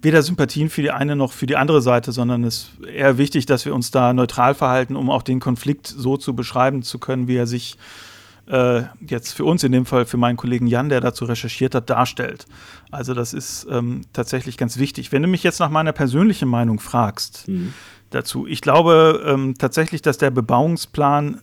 weder 0.02 0.22
Sympathien 0.22 0.70
für 0.70 0.82
die 0.82 0.92
eine 0.92 1.16
noch 1.16 1.32
für 1.32 1.48
die 1.48 1.56
andere 1.56 1.82
Seite, 1.82 2.12
sondern 2.12 2.44
es 2.44 2.70
ist 2.80 2.86
eher 2.86 3.18
wichtig, 3.18 3.46
dass 3.46 3.66
wir 3.66 3.74
uns 3.74 3.92
da 3.92 4.14
neutral 4.14 4.54
verhalten, 4.54 4.96
um 4.96 5.10
auch 5.10 5.24
den 5.24 5.40
Konflikt 5.40 5.88
so 5.88 6.18
zu 6.18 6.36
beschreiben 6.36 6.84
zu 6.84 7.00
können, 7.00 7.28
wie 7.28 7.38
er 7.38 7.48
sich 7.48 7.74
äh, 7.74 8.13
jetzt 8.46 9.32
für 9.34 9.46
uns, 9.46 9.64
in 9.64 9.72
dem 9.72 9.86
Fall 9.86 10.06
für 10.06 10.18
meinen 10.18 10.36
Kollegen 10.36 10.68
Jan, 10.68 10.90
der 10.90 11.00
dazu 11.00 11.26
recherchiert 11.26 11.76
hat, 11.76 11.90
darstellt. 11.90 12.46
Also 12.92 13.14
das 13.14 13.34
ist 13.34 13.66
ähm, 13.70 14.02
tatsächlich 14.12 14.58
ganz 14.58 14.78
wichtig. 14.78 15.12
Wenn 15.12 15.22
du 15.22 15.28
mich 15.30 15.44
jetzt 15.44 15.60
nach 15.60 15.70
meiner 15.70 15.94
persönlichen 15.94 16.50
Meinung 16.50 16.80
fragst 16.80 17.48
mhm. 17.48 17.74
dazu, 18.10 18.46
ich 18.46 18.62
glaube 18.62 19.24
ähm, 19.26 19.56
tatsächlich, 19.58 20.02
dass 20.02 20.18
der 20.18 20.30
Bebauungsplan 20.30 21.40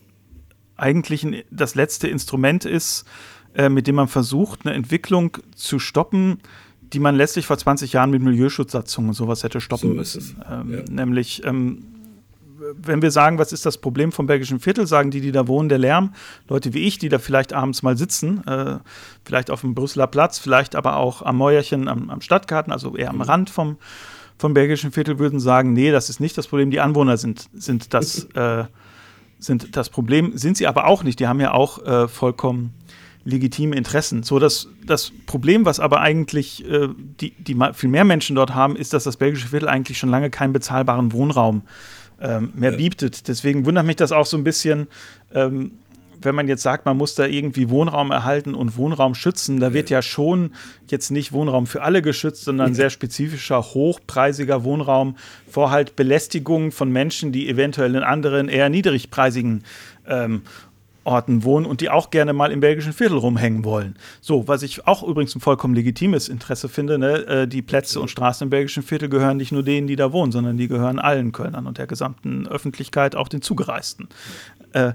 eigentlich 0.77 1.25
ein, 1.25 1.43
das 1.51 1.75
letzte 1.75 2.09
Instrument 2.09 2.65
ist, 2.65 3.07
äh, 3.55 3.69
mit 3.69 3.87
dem 3.87 3.97
man 3.97 4.09
versucht, 4.09 4.65
eine 4.65 4.75
Entwicklung 4.75 5.39
zu 5.55 5.79
stoppen, 5.79 6.39
die 6.93 6.99
man 6.99 7.17
letztlich 7.17 7.47
vor 7.47 7.59
20 7.59 7.93
Jahren 7.93 8.11
mit 8.11 8.23
Milieuschutzsatzungen 8.23 9.11
und 9.11 9.15
sowas 9.15 9.43
hätte 9.43 9.61
stoppen 9.61 9.91
so 9.91 9.95
müssen. 9.95 10.43
Ähm, 10.51 10.73
ja. 10.73 10.83
Nämlich, 10.89 11.45
ähm, 11.45 11.85
wenn 12.75 13.03
wir 13.03 13.11
sagen, 13.11 13.39
was 13.39 13.53
ist 13.53 13.67
das 13.67 13.79
Problem 13.79 14.13
vom 14.13 14.27
belgischen 14.27 14.61
Viertel, 14.61 14.87
sagen 14.87 15.11
die, 15.11 15.21
die 15.21 15.33
da 15.33 15.49
wohnen, 15.49 15.69
der 15.69 15.79
Lärm. 15.79 16.15
Leute 16.49 16.75
wie 16.75 16.81
ich, 16.81 16.99
die 16.99 17.09
da 17.09 17.19
vielleicht 17.19 17.53
abends 17.53 17.83
mal 17.83 17.97
sitzen, 17.97 18.47
äh, 18.47 18.79
vielleicht 19.25 19.51
auf 19.51 19.63
dem 19.63 19.75
Brüsseler 19.75 20.07
Platz, 20.07 20.39
vielleicht 20.39 20.77
aber 20.77 20.97
auch 20.97 21.23
am 21.23 21.37
Mäuerchen 21.37 21.89
am, 21.89 22.11
am 22.11 22.21
Stadtgarten, 22.21 22.73
also 22.73 22.97
eher 22.97 23.11
am 23.11 23.17
mhm. 23.17 23.23
Rand 23.23 23.51
vom, 23.51 23.77
vom 24.39 24.55
belgischen 24.55 24.93
Viertel 24.93 25.19
würden 25.19 25.41
sagen, 25.41 25.73
nee, 25.73 25.91
das 25.91 26.11
ist 26.11 26.21
nicht 26.21 26.37
das 26.37 26.49
Problem, 26.49 26.71
die 26.71 26.81
Anwohner 26.81 27.17
sind, 27.17 27.47
sind, 27.53 27.95
das, 27.95 28.25
äh, 28.35 28.65
sind 29.39 29.77
das 29.77 29.91
Problem, 29.91 30.37
sind 30.37 30.57
sie 30.57 30.67
aber 30.67 30.87
auch 30.87 31.03
nicht. 31.03 31.21
Die 31.21 31.27
haben 31.27 31.41
ja 31.41 31.53
auch 31.53 31.85
äh, 31.85 32.09
vollkommen 32.09 32.75
legitime 33.25 33.77
Interessen. 33.77 34.23
So, 34.23 34.39
das, 34.39 34.69
das 34.85 35.13
Problem, 35.27 35.67
was 35.67 35.79
aber 35.79 36.01
eigentlich 36.01 36.65
äh, 36.69 36.89
die, 37.21 37.33
die 37.33 37.57
viel 37.75 37.91
mehr 37.91 38.05
Menschen 38.05 38.35
dort 38.35 38.55
haben, 38.55 38.77
ist, 38.77 38.95
dass 38.95 39.05
das 39.05 39.19
belgische 39.19 39.49
Viertel 39.49 39.69
eigentlich 39.69 39.99
schon 39.99 40.09
lange 40.09 40.31
keinen 40.31 40.53
bezahlbaren 40.53 41.13
Wohnraum 41.13 41.63
ähm, 42.21 42.53
mehr 42.55 42.73
bietet. 42.73 43.29
Deswegen 43.29 43.67
wundert 43.67 43.87
mich 43.87 43.97
das 43.97 44.13
auch 44.13 44.27
so 44.27 44.37
ein 44.37 44.45
bisschen, 44.45 44.89
ähm, 45.35 45.73
wenn 46.23 46.35
man 46.35 46.49
jetzt 46.49 46.63
sagt, 46.63 46.85
man 46.85 46.97
muss 46.97 47.15
da 47.15 47.25
irgendwie 47.25 47.71
Wohnraum 47.71 48.11
erhalten 48.11 48.55
und 48.55 48.77
Wohnraum 48.77 49.15
schützen, 49.15 49.59
da 49.59 49.73
wird 49.73 49.91
ja. 49.91 50.03
schon 50.03 50.53
jetzt 50.89 51.11
nicht 51.11 51.33
Wohnraum 51.33 51.67
für 51.67 51.83
alle 51.83 52.03
geschützt, 52.03 52.45
sondern 52.45 52.75
sehr 52.75 52.91
spezifischer, 52.91 53.63
hochpreisiger 53.63 54.65
Wohnraum 54.65 55.17
vor 55.49 55.71
halt 55.71 55.97
Belästigung 55.97 56.73
von 56.73 56.91
Menschen, 56.91 57.33
die 57.33 57.49
eventuell 57.49 57.95
in 57.95 58.03
anderen 58.03 58.49
eher 58.49 58.69
niedrigpreisigen 58.69 59.65
ähm, 60.07 60.43
Orten 61.05 61.45
wohnen 61.45 61.67
und 61.67 61.81
die 61.81 61.91
auch 61.91 62.11
gerne 62.11 62.33
mal 62.33 62.53
im 62.53 62.61
belgischen 62.61 62.93
Viertel 62.93 63.19
rumhängen 63.19 63.65
wollen. 63.65 63.97
So, 64.21 64.47
was 64.49 64.63
ich 64.63 64.87
auch 64.87 65.03
übrigens 65.03 65.35
ein 65.35 65.41
vollkommen 65.41 65.75
legitimes 65.75 66.29
Interesse 66.29 66.69
finde, 66.69 66.99
ne? 66.99 67.27
äh, 67.27 67.49
die 67.49 67.63
Plätze 67.63 68.01
und 68.01 68.09
Straßen 68.09 68.47
im 68.47 68.51
belgischen 68.51 68.83
Viertel 68.83 69.09
gehören 69.09 69.37
nicht 69.37 69.53
nur 69.53 69.63
denen, 69.63 69.87
die 69.87 69.97
da 69.97 70.13
wohnen, 70.13 70.33
sondern 70.33 70.57
die 70.57 70.69
gehören 70.69 70.99
allen 70.99 71.33
Kölnern 71.33 71.67
und 71.67 71.79
der 71.79 71.87
gesamten 71.87 72.47
Öffentlichkeit, 72.47 73.17
auch 73.17 73.29
den 73.29 73.43
Zugereisten. 73.43 74.09
Äh, 74.73 74.93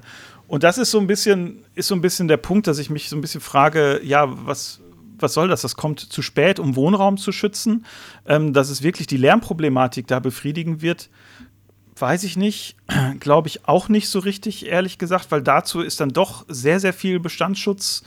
und 0.47 0.63
das 0.63 0.77
ist 0.77 0.91
so 0.91 0.99
ein 0.99 1.07
bisschen, 1.07 1.63
ist 1.73 1.87
so 1.87 1.95
ein 1.95 2.01
bisschen 2.01 2.27
der 2.27 2.37
Punkt, 2.37 2.67
dass 2.67 2.77
ich 2.77 2.89
mich 2.89 3.09
so 3.09 3.15
ein 3.15 3.21
bisschen 3.21 3.41
frage, 3.41 3.99
ja, 4.03 4.25
was, 4.45 4.81
was 5.17 5.33
soll 5.33 5.47
das? 5.47 5.61
Das 5.61 5.75
kommt 5.75 5.99
zu 5.99 6.21
spät, 6.21 6.59
um 6.59 6.75
Wohnraum 6.75 7.17
zu 7.17 7.31
schützen. 7.31 7.85
Ähm, 8.27 8.53
dass 8.53 8.69
es 8.69 8.83
wirklich 8.83 9.07
die 9.07 9.17
Lärmproblematik 9.17 10.07
da 10.07 10.19
befriedigen 10.19 10.81
wird, 10.81 11.09
weiß 11.97 12.23
ich 12.23 12.37
nicht. 12.37 12.75
Glaube 13.19 13.47
ich 13.47 13.67
auch 13.67 13.89
nicht 13.89 14.09
so 14.09 14.19
richtig, 14.19 14.65
ehrlich 14.65 14.97
gesagt, 14.97 15.31
weil 15.31 15.41
dazu 15.41 15.81
ist 15.81 15.99
dann 15.99 16.09
doch 16.09 16.45
sehr, 16.47 16.79
sehr 16.79 16.93
viel 16.93 17.19
Bestandsschutz 17.19 18.03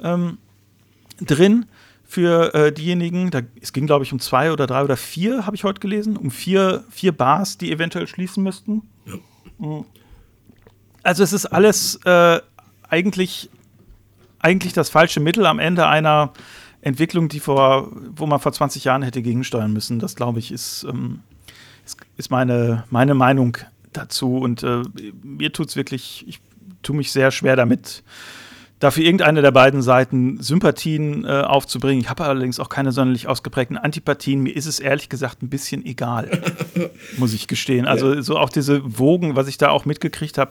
ähm, 0.00 0.38
drin 1.20 1.66
für 2.04 2.54
äh, 2.54 2.72
diejenigen. 2.72 3.30
Da, 3.30 3.40
es 3.60 3.72
ging, 3.72 3.86
glaube 3.86 4.04
ich, 4.04 4.12
um 4.12 4.20
zwei 4.20 4.52
oder 4.52 4.66
drei 4.66 4.84
oder 4.84 4.96
vier, 4.96 5.46
habe 5.46 5.56
ich 5.56 5.64
heute 5.64 5.80
gelesen, 5.80 6.16
um 6.16 6.30
vier, 6.30 6.84
vier 6.90 7.12
Bars, 7.12 7.58
die 7.58 7.72
eventuell 7.72 8.06
schließen 8.06 8.42
müssten. 8.42 8.82
Ja. 9.06 9.14
Mhm. 9.58 9.84
Also 11.02 11.24
es 11.24 11.32
ist 11.32 11.46
alles 11.46 11.96
äh, 12.04 12.40
eigentlich, 12.88 13.50
eigentlich 14.38 14.72
das 14.72 14.88
falsche 14.88 15.20
Mittel 15.20 15.46
am 15.46 15.58
Ende 15.58 15.88
einer 15.88 16.32
Entwicklung, 16.80 17.28
die 17.28 17.40
vor, 17.40 17.90
wo 18.14 18.26
man 18.26 18.40
vor 18.40 18.52
20 18.52 18.84
Jahren 18.84 19.02
hätte 19.02 19.22
gegensteuern 19.22 19.72
müssen. 19.72 19.98
Das, 19.98 20.14
glaube 20.14 20.38
ich, 20.38 20.52
ist, 20.52 20.84
ähm, 20.88 21.20
ist, 21.84 21.96
ist, 22.16 22.30
meine, 22.30 22.84
meine 22.90 23.14
Meinung 23.14 23.58
dazu. 23.92 24.38
Und 24.38 24.62
äh, 24.62 24.82
mir 25.22 25.52
tut 25.52 25.68
es 25.68 25.76
wirklich, 25.76 26.24
ich 26.26 26.40
tue 26.82 26.96
mich 26.96 27.12
sehr 27.12 27.30
schwer 27.30 27.56
damit, 27.56 28.02
dafür 28.82 29.04
irgendeine 29.04 29.42
der 29.42 29.52
beiden 29.52 29.80
Seiten 29.80 30.42
Sympathien 30.42 31.24
äh, 31.24 31.28
aufzubringen. 31.28 32.02
Ich 32.02 32.10
habe 32.10 32.24
allerdings 32.24 32.58
auch 32.58 32.68
keine 32.68 32.90
sonderlich 32.90 33.28
ausgeprägten 33.28 33.78
Antipathien. 33.78 34.42
Mir 34.42 34.56
ist 34.56 34.66
es 34.66 34.80
ehrlich 34.80 35.08
gesagt 35.08 35.42
ein 35.42 35.48
bisschen 35.48 35.86
egal, 35.86 36.42
muss 37.16 37.32
ich 37.32 37.46
gestehen. 37.46 37.86
Also 37.86 38.20
so 38.22 38.36
auch 38.38 38.50
diese 38.50 38.98
Wogen, 38.98 39.36
was 39.36 39.46
ich 39.46 39.56
da 39.56 39.70
auch 39.70 39.84
mitgekriegt 39.84 40.36
habe 40.36 40.50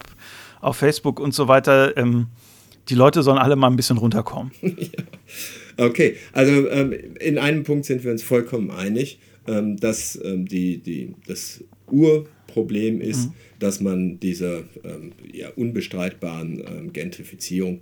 auf 0.61 0.77
Facebook 0.77 1.19
und 1.19 1.33
so 1.33 1.49
weiter, 1.49 1.97
ähm, 1.97 2.27
die 2.87 2.95
Leute 2.95 3.21
sollen 3.21 3.37
alle 3.37 3.57
mal 3.57 3.67
ein 3.67 3.75
bisschen 3.75 3.97
runterkommen. 3.97 4.51
ja. 4.61 5.03
Okay, 5.77 6.17
also 6.31 6.69
ähm, 6.69 6.93
in 7.19 7.37
einem 7.37 7.63
Punkt 7.63 7.85
sind 7.85 8.03
wir 8.03 8.11
uns 8.11 8.23
vollkommen 8.23 8.71
einig, 8.71 9.19
ähm, 9.47 9.77
dass 9.77 10.19
ähm, 10.23 10.47
die, 10.47 10.77
die, 10.77 11.15
das 11.27 11.63
Urproblem 11.89 13.01
ist, 13.01 13.27
mhm. 13.27 13.33
dass 13.59 13.81
man 13.81 14.19
dieser 14.19 14.59
ähm, 14.83 15.13
ja, 15.31 15.49
unbestreitbaren 15.55 16.63
ähm, 16.65 16.93
Gentrifizierung 16.93 17.81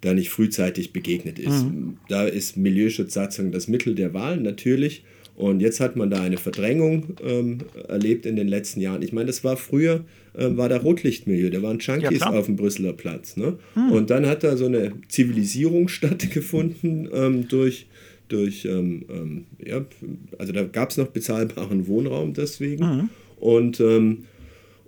da 0.00 0.14
nicht 0.14 0.30
frühzeitig 0.30 0.92
begegnet 0.92 1.38
ist. 1.38 1.64
Mhm. 1.64 1.96
Da 2.08 2.24
ist 2.24 2.56
Milieuschutzsatzung 2.56 3.50
das 3.50 3.68
Mittel 3.68 3.94
der 3.94 4.14
Wahl 4.14 4.38
natürlich. 4.38 5.02
Und 5.34 5.60
jetzt 5.60 5.78
hat 5.78 5.94
man 5.94 6.10
da 6.10 6.20
eine 6.20 6.36
Verdrängung 6.36 7.16
ähm, 7.24 7.58
erlebt 7.86 8.26
in 8.26 8.34
den 8.34 8.48
letzten 8.48 8.80
Jahren. 8.80 9.02
Ich 9.02 9.12
meine, 9.12 9.26
das 9.26 9.44
war 9.44 9.56
früher, 9.56 10.04
äh, 10.34 10.56
war 10.56 10.68
da 10.68 10.78
Rotlichtmilieu, 10.78 11.50
da 11.50 11.62
waren 11.62 11.78
Junkies 11.78 12.20
ja, 12.20 12.30
auf 12.30 12.46
dem 12.46 12.56
Brüsseler 12.56 12.92
Platz. 12.92 13.36
Ne? 13.36 13.56
Mhm. 13.76 13.92
Und 13.92 14.10
dann 14.10 14.26
hat 14.26 14.42
da 14.42 14.56
so 14.56 14.66
eine 14.66 14.92
Zivilisierung 15.06 15.86
stattgefunden 15.88 17.08
ähm, 17.12 17.46
durch, 17.46 17.86
durch 18.28 18.64
ähm, 18.64 19.04
ähm, 19.08 19.44
ja, 19.64 19.84
also 20.38 20.52
da 20.52 20.64
gab 20.64 20.90
es 20.90 20.96
noch 20.96 21.08
bezahlbaren 21.08 21.86
Wohnraum 21.86 22.34
deswegen. 22.34 22.84
Mhm. 22.84 23.08
Und 23.38 23.80
ähm, 23.80 24.24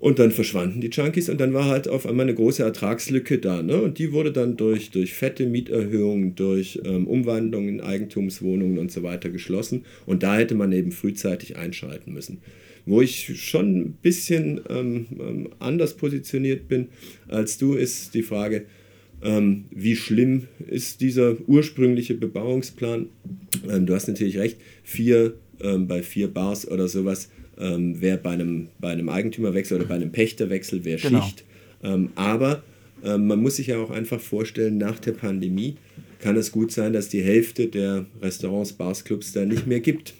und 0.00 0.18
dann 0.18 0.30
verschwanden 0.30 0.80
die 0.80 0.88
Junkies 0.88 1.28
und 1.28 1.38
dann 1.38 1.52
war 1.52 1.66
halt 1.66 1.86
auf 1.86 2.06
einmal 2.06 2.24
eine 2.24 2.34
große 2.34 2.62
Ertragslücke 2.62 3.38
da. 3.38 3.62
Ne? 3.62 3.82
Und 3.82 3.98
die 3.98 4.12
wurde 4.12 4.32
dann 4.32 4.56
durch, 4.56 4.90
durch 4.90 5.12
fette 5.12 5.44
Mieterhöhungen, 5.44 6.34
durch 6.34 6.80
ähm, 6.86 7.06
Umwandlungen 7.06 7.68
in 7.68 7.80
Eigentumswohnungen 7.82 8.78
und 8.78 8.90
so 8.90 9.02
weiter 9.02 9.28
geschlossen. 9.28 9.84
Und 10.06 10.22
da 10.22 10.38
hätte 10.38 10.54
man 10.54 10.72
eben 10.72 10.90
frühzeitig 10.90 11.56
einschalten 11.56 12.14
müssen. 12.14 12.38
Wo 12.86 13.02
ich 13.02 13.38
schon 13.42 13.76
ein 13.76 13.92
bisschen 14.00 14.62
ähm, 14.70 15.06
ähm 15.20 15.48
anders 15.58 15.94
positioniert 15.98 16.66
bin 16.66 16.88
als 17.28 17.58
du, 17.58 17.74
ist 17.74 18.14
die 18.14 18.22
Frage, 18.22 18.64
ähm, 19.22 19.64
wie 19.70 19.96
schlimm 19.96 20.48
ist 20.66 21.00
dieser 21.00 21.36
ursprüngliche 21.46 22.14
Bebauungsplan? 22.14 23.06
Ähm, 23.68 23.86
du 23.86 23.94
hast 23.94 24.08
natürlich 24.08 24.38
recht, 24.38 24.58
vier 24.82 25.34
ähm, 25.62 25.86
bei 25.86 26.02
vier 26.02 26.28
Bars 26.28 26.66
oder 26.70 26.88
sowas 26.88 27.30
ähm, 27.58 28.00
wäre 28.00 28.18
bei 28.18 28.30
einem, 28.30 28.68
bei 28.78 28.90
einem 28.90 29.08
Eigentümerwechsel 29.08 29.78
oder 29.78 29.86
bei 29.86 29.96
einem 29.96 30.12
Pächterwechsel 30.12 30.84
wäre 30.84 31.00
genau. 31.00 31.22
Schicht. 31.22 31.44
Ähm, 31.82 32.10
aber 32.14 32.62
ähm, 33.04 33.26
man 33.26 33.40
muss 33.40 33.56
sich 33.56 33.68
ja 33.68 33.78
auch 33.78 33.90
einfach 33.90 34.20
vorstellen, 34.20 34.78
nach 34.78 34.98
der 34.98 35.12
Pandemie 35.12 35.76
kann 36.20 36.36
es 36.36 36.52
gut 36.52 36.72
sein, 36.72 36.92
dass 36.92 37.08
die 37.08 37.22
Hälfte 37.22 37.68
der 37.68 38.06
Restaurants, 38.20 38.72
Bars, 38.72 39.04
Clubs 39.04 39.32
da 39.32 39.44
nicht 39.44 39.66
mehr 39.66 39.80
gibt. 39.80 40.14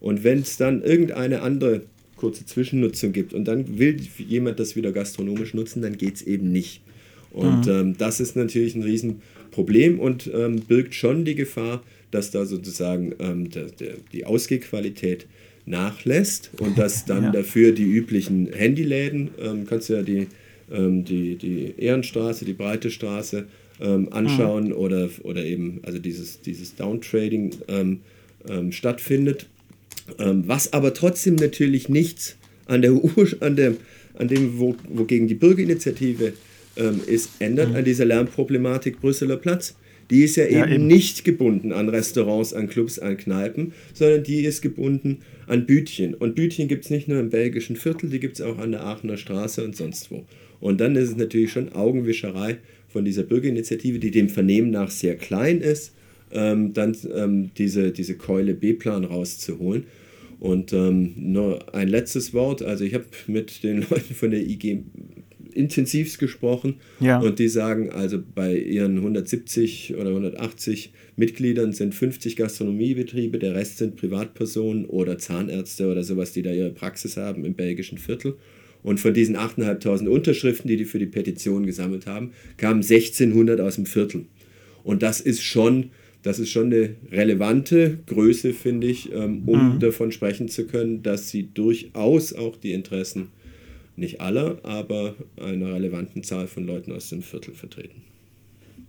Und 0.00 0.24
wenn 0.24 0.40
es 0.40 0.56
dann 0.56 0.82
irgendeine 0.82 1.42
andere 1.42 1.82
kurze 2.16 2.46
Zwischennutzung 2.46 3.12
gibt 3.12 3.34
und 3.34 3.44
dann 3.46 3.78
will 3.78 3.96
jemand 4.18 4.60
das 4.60 4.76
wieder 4.76 4.92
gastronomisch 4.92 5.54
nutzen, 5.54 5.82
dann 5.82 5.98
geht 5.98 6.16
es 6.16 6.22
eben 6.22 6.52
nicht. 6.52 6.82
Und 7.34 7.66
mhm. 7.66 7.72
ähm, 7.72 7.98
das 7.98 8.20
ist 8.20 8.36
natürlich 8.36 8.74
ein 8.76 8.82
Riesenproblem 8.82 9.98
und 9.98 10.30
ähm, 10.32 10.60
birgt 10.60 10.94
schon 10.94 11.24
die 11.24 11.34
Gefahr, 11.34 11.82
dass 12.10 12.30
da 12.30 12.46
sozusagen 12.46 13.12
ähm, 13.18 13.50
der, 13.50 13.64
der, 13.64 13.94
die 14.12 14.24
Ausgehqualität 14.24 15.26
nachlässt 15.66 16.50
und 16.60 16.78
dass 16.78 17.04
dann 17.04 17.24
ja. 17.24 17.32
dafür 17.32 17.72
die 17.72 17.82
üblichen 17.82 18.52
Handyläden, 18.52 19.30
ähm, 19.42 19.66
kannst 19.66 19.88
du 19.88 19.94
ja 19.94 20.02
die, 20.02 20.28
ähm, 20.72 21.04
die, 21.04 21.34
die 21.34 21.74
Ehrenstraße, 21.76 22.44
die 22.44 22.52
Breite 22.52 22.92
Straße 22.92 23.46
ähm, 23.80 24.12
anschauen 24.12 24.68
mhm. 24.68 24.74
oder, 24.74 25.10
oder 25.24 25.44
eben 25.44 25.80
also 25.82 25.98
dieses, 25.98 26.40
dieses 26.40 26.76
Downtrading 26.76 27.50
stattfindet. 28.68 29.46
Was 30.18 30.74
aber 30.74 30.92
trotzdem 30.92 31.36
natürlich 31.36 31.88
nichts 31.88 32.36
an, 32.66 32.82
der 32.82 32.92
an, 33.40 33.56
der, 33.56 33.74
an 34.18 34.28
dem, 34.28 34.58
wo, 34.58 34.76
wogegen 34.86 35.28
die 35.28 35.34
Bürgerinitiative 35.34 36.34
ist, 37.06 37.30
ändert, 37.38 37.70
mhm. 37.70 37.76
an 37.76 37.84
dieser 37.84 38.04
Lärmproblematik 38.04 39.00
Brüsseler 39.00 39.36
Platz. 39.36 39.76
Die 40.10 40.22
ist 40.22 40.36
ja, 40.36 40.44
ja 40.44 40.64
eben, 40.64 40.72
eben, 40.72 40.86
nicht 40.86 41.24
gebunden 41.24 41.72
an 41.72 41.88
Restaurants, 41.88 42.52
an 42.52 42.68
Clubs, 42.68 42.98
an 42.98 43.16
Kneipen, 43.16 43.72
sondern 43.94 44.22
die 44.22 44.44
ist 44.44 44.60
gebunden 44.60 45.18
an 45.46 45.66
Bütchen. 45.66 46.14
Und 46.14 46.34
Bütchen 46.34 46.68
gibt 46.68 46.84
es 46.84 46.90
nicht 46.90 47.08
nur 47.08 47.20
im 47.20 47.30
belgischen 47.30 47.76
Viertel, 47.76 48.10
die 48.10 48.20
gibt 48.20 48.34
es 48.34 48.42
auch 48.42 48.58
an 48.58 48.72
der 48.72 48.84
Aachener 48.84 49.16
Straße 49.16 49.64
und 49.64 49.76
sonst 49.76 50.10
wo. 50.10 50.24
Und 50.60 50.80
dann 50.80 50.96
ist 50.96 51.10
es 51.10 51.16
natürlich 51.16 51.52
schon 51.52 51.72
Augenwischerei 51.72 52.58
von 52.88 53.04
dieser 53.04 53.22
Bürgerinitiative, 53.22 53.98
die 53.98 54.10
dem 54.10 54.28
Vernehmen 54.28 54.70
nach 54.70 54.90
sehr 54.90 55.16
klein 55.16 55.60
ist, 55.60 55.94
ähm, 56.32 56.72
dann 56.72 56.96
ähm, 57.14 57.50
diese, 57.56 57.92
diese 57.92 58.16
Keule 58.16 58.54
B-Plan 58.54 59.04
rauszuholen. 59.04 59.84
Und 60.40 60.72
ähm, 60.72 61.14
nur 61.16 61.74
ein 61.74 61.88
letztes 61.88 62.34
Wort. 62.34 62.62
Also 62.62 62.84
ich 62.84 62.94
habe 62.94 63.04
mit 63.26 63.62
den 63.62 63.80
Leuten 63.90 64.14
von 64.14 64.30
der 64.30 64.40
IG 64.40 64.82
intensivst 65.54 66.18
gesprochen 66.18 66.76
ja. 67.00 67.20
und 67.20 67.38
die 67.38 67.48
sagen, 67.48 67.90
also 67.90 68.18
bei 68.34 68.56
ihren 68.56 68.96
170 68.98 69.94
oder 69.96 70.10
180 70.10 70.92
Mitgliedern 71.16 71.72
sind 71.72 71.94
50 71.94 72.36
Gastronomiebetriebe, 72.36 73.38
der 73.38 73.54
Rest 73.54 73.78
sind 73.78 73.96
Privatpersonen 73.96 74.86
oder 74.86 75.18
Zahnärzte 75.18 75.90
oder 75.90 76.02
sowas, 76.02 76.32
die 76.32 76.42
da 76.42 76.50
ihre 76.50 76.70
Praxis 76.70 77.16
haben 77.16 77.44
im 77.44 77.54
belgischen 77.54 77.98
Viertel. 77.98 78.36
Und 78.82 79.00
von 79.00 79.14
diesen 79.14 79.36
8.500 79.36 80.06
Unterschriften, 80.08 80.68
die 80.68 80.76
die 80.76 80.84
für 80.84 80.98
die 80.98 81.06
Petition 81.06 81.64
gesammelt 81.64 82.06
haben, 82.06 82.32
kamen 82.58 82.82
1600 82.82 83.60
aus 83.60 83.76
dem 83.76 83.86
Viertel. 83.86 84.26
Und 84.82 85.02
das 85.02 85.22
ist 85.22 85.42
schon, 85.42 85.90
das 86.22 86.38
ist 86.38 86.50
schon 86.50 86.66
eine 86.66 86.96
relevante 87.10 87.98
Größe, 88.06 88.52
finde 88.52 88.88
ich, 88.88 89.10
ähm, 89.12 89.42
um 89.46 89.76
mhm. 89.76 89.78
davon 89.80 90.12
sprechen 90.12 90.48
zu 90.48 90.66
können, 90.66 91.02
dass 91.02 91.30
sie 91.30 91.48
durchaus 91.54 92.34
auch 92.34 92.56
die 92.56 92.72
Interessen 92.72 93.28
nicht 93.96 94.20
aller, 94.20 94.58
aber 94.62 95.14
einer 95.40 95.74
relevanten 95.74 96.22
Zahl 96.22 96.46
von 96.46 96.66
Leuten 96.66 96.92
aus 96.92 97.08
dem 97.08 97.22
Viertel 97.22 97.54
vertreten. 97.54 98.02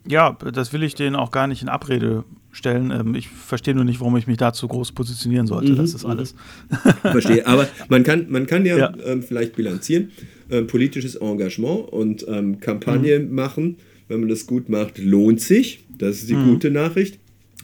Ja, 0.07 0.37
das 0.53 0.71
will 0.71 0.83
ich 0.83 0.95
denen 0.95 1.15
auch 1.15 1.31
gar 1.31 1.47
nicht 1.47 1.61
in 1.61 1.69
Abrede 1.69 2.23
stellen. 2.51 2.91
Ähm, 2.91 3.15
ich 3.15 3.27
verstehe 3.27 3.73
nur 3.73 3.85
nicht, 3.85 3.99
warum 3.99 4.15
ich 4.17 4.27
mich 4.27 4.37
dazu 4.37 4.67
groß 4.67 4.91
positionieren 4.91 5.47
sollte. 5.47 5.73
Mhm, 5.73 5.77
das 5.77 5.93
ist 5.93 6.03
mhm. 6.03 6.11
alles. 6.11 6.35
Verstehe. 7.01 7.45
Aber 7.47 7.67
man 7.89 8.03
kann, 8.03 8.27
man 8.29 8.45
kann 8.45 8.65
ja, 8.65 8.77
ja. 8.77 8.93
Ähm, 9.05 9.23
vielleicht 9.23 9.55
bilanzieren. 9.55 10.11
Ähm, 10.49 10.67
politisches 10.67 11.15
Engagement 11.15 11.89
und 11.89 12.25
ähm, 12.27 12.59
Kampagne 12.59 13.19
mhm. 13.19 13.33
machen, 13.33 13.77
wenn 14.07 14.19
man 14.19 14.29
das 14.29 14.45
gut 14.45 14.69
macht, 14.69 14.99
lohnt 14.99 15.41
sich. 15.41 15.85
Das 15.97 16.17
ist 16.17 16.29
die 16.29 16.35
mhm. 16.35 16.51
gute 16.51 16.71
Nachricht. 16.71 17.19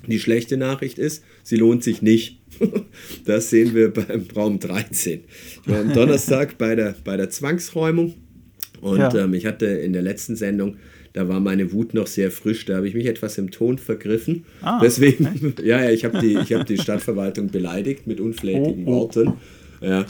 Die 0.08 0.20
schlechte 0.20 0.58
Nachricht 0.58 0.98
ist, 0.98 1.24
sie 1.44 1.58
lohnt 1.58 1.84
sich 1.84 2.02
nicht. 2.02 2.41
Das 3.26 3.50
sehen 3.50 3.74
wir 3.74 3.92
beim 3.92 4.26
Raum 4.36 4.60
13. 4.60 5.22
Ich 5.64 5.70
war 5.70 5.82
am 5.82 5.94
Donnerstag 5.94 6.58
bei 6.58 6.76
der, 6.76 6.96
bei 7.04 7.18
der 7.18 7.30
Zwangsräumung 7.30 8.16
und 8.82 9.00
ja. 9.00 9.16
ähm, 9.16 9.34
ich 9.34 9.46
hatte 9.46 9.66
in 9.66 9.94
der 9.94 10.02
letzten 10.02 10.36
Sendung 10.36 10.78
da 11.14 11.28
war 11.28 11.40
meine 11.40 11.74
Wut 11.74 11.94
noch 11.94 12.08
sehr 12.08 12.32
frisch, 12.32 12.66
da 12.66 12.78
habe 12.78 12.88
ich 12.88 12.94
mich 12.94 13.06
etwas 13.06 13.38
im 13.38 13.52
Ton 13.52 13.78
vergriffen. 13.78 14.46
Ah, 14.62 14.80
Deswegen, 14.82 15.26
echt? 15.26 15.60
ja, 15.64 15.84
ja, 15.84 15.90
ich 15.92 16.06
habe 16.06 16.20
die, 16.20 16.38
hab 16.38 16.66
die 16.66 16.78
Stadtverwaltung 16.78 17.50
beleidigt 17.50 18.08
mit 18.08 18.22
unflätigen 18.22 18.88
oh, 18.88 18.92
oh. 18.92 19.00
Worten. 19.02 19.34
Ja, 19.82 20.06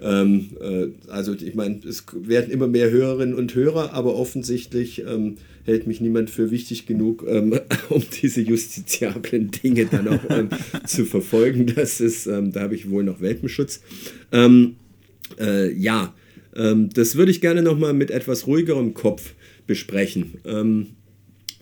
ähm, 0.00 0.50
äh, 0.60 1.10
also 1.10 1.34
ich 1.34 1.54
meine, 1.54 1.80
es 1.86 2.04
werden 2.14 2.50
immer 2.50 2.68
mehr 2.68 2.90
Hörerinnen 2.90 3.34
und 3.34 3.54
Hörer, 3.54 3.92
aber 3.92 4.14
offensichtlich 4.14 5.04
ähm, 5.06 5.36
hält 5.66 5.86
mich 5.86 6.00
niemand 6.00 6.30
für 6.30 6.50
wichtig 6.50 6.86
genug, 6.86 7.24
ähm, 7.28 7.60
um 7.90 8.02
diese 8.22 8.40
justiziablen 8.40 9.50
Dinge 9.50 9.86
dann 9.86 10.08
auch 10.08 10.20
ähm, 10.30 10.48
zu 10.86 11.04
verfolgen. 11.04 11.66
Das 11.74 12.00
ist, 12.00 12.26
ähm, 12.26 12.52
da 12.52 12.60
habe 12.62 12.74
ich 12.74 12.88
wohl 12.90 13.04
noch 13.04 13.20
Welpenschutz. 13.20 13.82
Ähm, 14.32 14.76
äh, 15.38 15.72
ja, 15.72 16.14
das 16.58 17.16
würde 17.16 17.30
ich 17.30 17.42
gerne 17.42 17.60
nochmal 17.60 17.92
mit 17.92 18.10
etwas 18.10 18.46
ruhigerem 18.46 18.94
Kopf 18.94 19.34
besprechen. 19.66 20.38
Ähm, 20.46 20.86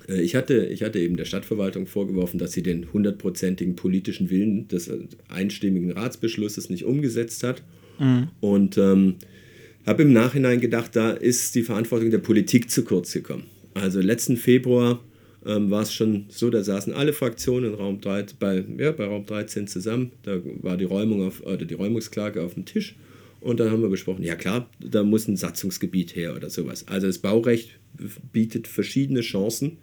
äh, 0.09 0.21
ich, 0.21 0.35
hatte, 0.35 0.67
ich 0.67 0.83
hatte 0.83 0.99
eben 0.99 1.17
der 1.17 1.25
Stadtverwaltung 1.25 1.87
vorgeworfen, 1.87 2.39
dass 2.39 2.53
sie 2.53 2.63
den 2.63 2.93
hundertprozentigen 2.93 3.77
politischen 3.77 4.31
Willen 4.31 4.69
des 4.69 4.89
äh, 4.89 4.99
einstimmigen 5.29 5.93
Ratsbeschlusses 5.93 6.71
nicht 6.71 6.85
umgesetzt 6.85 7.43
hat. 7.43 7.63
Mhm. 7.99 8.29
Und 8.41 8.79
ähm, 8.79 9.17
habe 9.87 10.03
im 10.03 10.13
Nachhinein 10.13 10.61
gedacht, 10.61 10.97
da 10.97 11.11
ist 11.11 11.55
die 11.55 11.63
Verantwortung 11.63 12.11
der 12.11 12.19
Politik 12.19 12.71
zu 12.71 12.85
kurz 12.85 13.13
gekommen. 13.13 13.45
Also 13.75 14.01
letzten 14.01 14.37
Februar 14.37 15.01
ähm, 15.45 15.71
war 15.71 15.83
es 15.83 15.93
schon 15.93 16.27
so, 16.29 16.51
da 16.51 16.63
saßen 16.63 16.93
alle 16.93 17.13
Fraktionen 17.13 17.73
in 17.73 17.79
Raum 17.79 18.01
3, 18.01 18.27
bei, 18.39 18.65
ja, 18.79 18.93
bei 18.93 19.05
Raum 19.05 19.27
13 19.27 19.67
zusammen. 19.67 20.13
Da 20.23 20.41
war 20.63 20.77
die 20.77 20.85
Räumung 20.85 21.27
auf, 21.27 21.43
oder 21.43 21.65
die 21.65 21.75
Räumungsklage 21.75 22.43
auf 22.43 22.55
dem 22.55 22.65
Tisch. 22.65 22.97
Und 23.41 23.61
dann 23.61 23.71
haben 23.71 23.83
wir 23.83 23.91
besprochen, 23.91 24.23
ja 24.23 24.37
klar, 24.37 24.71
da 24.81 25.03
muss 25.03 25.29
ein 25.29 25.37
Satzungsgebiet 25.37 26.17
her 26.17 26.35
oder 26.35 26.49
sowas. 26.49 26.89
Also 26.89 27.09
das 27.09 27.19
Baurecht 27.19 27.79
bietet 28.33 28.67
verschiedene 28.67 29.21
Chancen, 29.21 29.79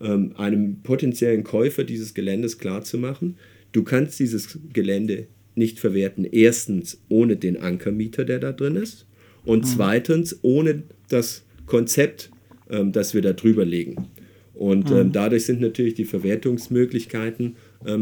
ähm, 0.00 0.32
einem 0.36 0.80
potenziellen 0.82 1.42
Käufer 1.42 1.82
dieses 1.82 2.14
Geländes 2.14 2.58
klarzumachen, 2.58 3.36
du 3.72 3.82
kannst 3.82 4.20
dieses 4.20 4.58
Gelände 4.72 5.26
nicht 5.56 5.80
verwerten, 5.80 6.24
erstens 6.24 7.00
ohne 7.08 7.36
den 7.36 7.56
Ankermieter, 7.56 8.24
der 8.24 8.38
da 8.38 8.52
drin 8.52 8.76
ist, 8.76 9.06
und 9.44 9.64
mhm. 9.64 9.68
zweitens 9.68 10.38
ohne 10.42 10.84
das 11.08 11.42
Konzept, 11.66 12.30
ähm, 12.70 12.92
das 12.92 13.14
wir 13.14 13.22
da 13.22 13.32
drüber 13.32 13.64
legen. 13.64 14.08
Und 14.54 14.90
ähm, 14.90 15.08
mhm. 15.08 15.12
dadurch 15.12 15.46
sind 15.46 15.60
natürlich 15.60 15.94
die 15.94 16.04
Verwertungsmöglichkeiten 16.04 17.56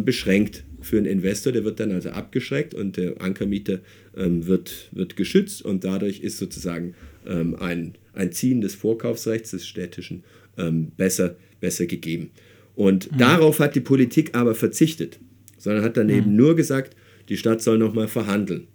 beschränkt 0.04 0.62
für 0.80 0.98
einen 0.98 1.06
Investor. 1.06 1.52
Der 1.52 1.64
wird 1.64 1.80
dann 1.80 1.90
also 1.90 2.10
abgeschreckt 2.10 2.72
und 2.72 2.96
der 2.96 3.20
Ankermieter 3.20 3.80
wird, 4.14 4.90
wird 4.92 5.16
geschützt 5.16 5.62
und 5.62 5.82
dadurch 5.82 6.20
ist 6.20 6.38
sozusagen 6.38 6.94
ein 7.24 7.94
ein 8.14 8.32
Ziehen 8.32 8.60
des 8.60 8.74
Vorkaufsrechts 8.74 9.50
des 9.50 9.66
städtischen 9.66 10.24
ähm, 10.58 10.92
besser, 10.96 11.36
besser 11.60 11.86
gegeben. 11.86 12.30
Und 12.74 13.12
mhm. 13.12 13.18
darauf 13.18 13.58
hat 13.58 13.74
die 13.74 13.80
Politik 13.80 14.34
aber 14.34 14.54
verzichtet, 14.54 15.18
sondern 15.58 15.84
hat 15.84 15.96
dann 15.96 16.06
mhm. 16.06 16.14
eben 16.14 16.36
nur 16.36 16.56
gesagt, 16.56 16.96
die 17.28 17.36
Stadt 17.36 17.62
soll 17.62 17.78
nochmal 17.78 18.08
verhandeln. 18.08 18.66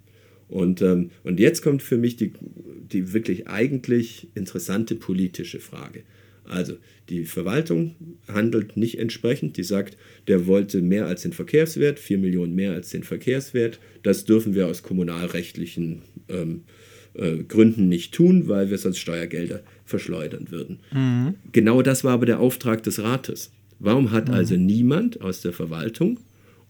Und, 0.48 0.82
ähm, 0.82 1.10
und 1.24 1.40
jetzt 1.40 1.62
kommt 1.62 1.82
für 1.82 1.98
mich 1.98 2.16
die, 2.16 2.32
die 2.92 3.12
wirklich 3.12 3.48
eigentlich 3.48 4.28
interessante 4.34 4.94
politische 4.94 5.60
Frage. 5.60 6.02
Also 6.44 6.74
die 7.10 7.24
Verwaltung 7.24 7.94
handelt 8.26 8.76
nicht 8.76 8.98
entsprechend. 8.98 9.56
Die 9.56 9.62
sagt, 9.62 9.96
der 10.26 10.46
wollte 10.46 10.80
mehr 10.80 11.06
als 11.06 11.22
den 11.22 11.32
Verkehrswert, 11.32 11.98
4 11.98 12.18
Millionen 12.18 12.54
mehr 12.54 12.72
als 12.72 12.90
den 12.90 13.02
Verkehrswert. 13.02 13.78
Das 14.02 14.24
dürfen 14.24 14.54
wir 14.54 14.66
aus 14.66 14.82
kommunalrechtlichen 14.82 16.02
ähm, 16.28 16.62
äh, 17.14 17.42
Gründen 17.44 17.88
nicht 17.88 18.14
tun, 18.14 18.48
weil 18.48 18.70
wir 18.70 18.78
sonst 18.78 18.98
Steuergelder 18.98 19.62
verschleudern 19.84 20.50
würden. 20.50 20.80
Mhm. 20.92 21.34
Genau 21.52 21.82
das 21.82 22.04
war 22.04 22.12
aber 22.12 22.26
der 22.26 22.40
Auftrag 22.40 22.82
des 22.82 23.02
Rates. 23.02 23.50
Warum 23.78 24.10
hat 24.10 24.28
mhm. 24.28 24.34
also 24.34 24.56
niemand 24.56 25.20
aus 25.20 25.40
der 25.40 25.52
Verwaltung, 25.52 26.18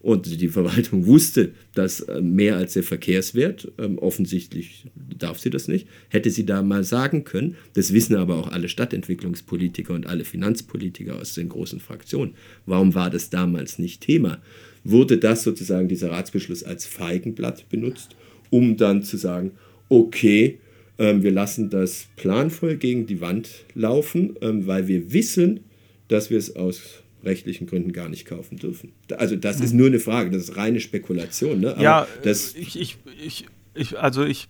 und 0.01 0.39
die 0.39 0.47
Verwaltung 0.47 1.05
wusste, 1.05 1.51
dass 1.75 2.01
äh, 2.01 2.21
mehr 2.21 2.55
als 2.55 2.73
der 2.73 2.83
Verkehrswert, 2.83 3.71
ähm, 3.77 3.97
offensichtlich 3.97 4.85
darf 4.95 5.39
sie 5.39 5.49
das 5.49 5.67
nicht, 5.67 5.87
hätte 6.07 6.29
sie 6.29 6.45
da 6.45 6.61
mal 6.61 6.83
sagen 6.83 7.25
können, 7.25 7.55
das 7.73 7.93
wissen 7.93 8.15
aber 8.15 8.37
auch 8.37 8.51
alle 8.51 8.69
Stadtentwicklungspolitiker 8.69 9.93
und 9.93 10.07
alle 10.07 10.23
Finanzpolitiker 10.23 11.19
aus 11.19 11.33
den 11.33 11.49
großen 11.49 11.81
Fraktionen. 11.81 12.35
Warum 12.65 12.95
war 12.95 13.09
das 13.09 13.29
damals 13.29 13.77
nicht 13.77 14.01
Thema? 14.01 14.41
Wurde 14.85 15.17
das 15.17 15.43
sozusagen, 15.43 15.89
dieser 15.89 16.11
Ratsbeschluss, 16.11 16.63
als 16.63 16.85
Feigenblatt 16.85 17.67
benutzt, 17.67 18.15
um 18.49 18.77
dann 18.77 19.03
zu 19.03 19.17
sagen, 19.17 19.51
okay, 19.89 20.59
ähm, 20.97 21.23
wir 21.23 21.31
lassen 21.31 21.69
das 21.69 22.07
planvoll 22.15 22.77
gegen 22.77 23.05
die 23.05 23.19
Wand 23.19 23.65
laufen, 23.75 24.35
ähm, 24.41 24.65
weil 24.65 24.87
wir 24.87 25.11
wissen, 25.11 25.59
dass 26.07 26.29
wir 26.29 26.37
es 26.37 26.55
aus 26.55 27.03
rechtlichen 27.23 27.67
Gründen 27.67 27.91
gar 27.91 28.09
nicht 28.09 28.25
kaufen 28.25 28.57
dürfen. 28.57 28.93
Also 29.17 29.35
das 29.35 29.59
ist 29.59 29.73
nur 29.73 29.87
eine 29.87 29.99
Frage, 29.99 30.29
das 30.29 30.43
ist 30.43 30.57
reine 30.57 30.79
Spekulation. 30.79 31.59
Ne? 31.59 31.75
ja, 31.79 32.07
das 32.23 32.55
ich, 32.55 32.79
ich, 32.79 32.97
ich, 33.21 33.45
ich, 33.73 33.99
also 33.99 34.23
ich, 34.23 34.47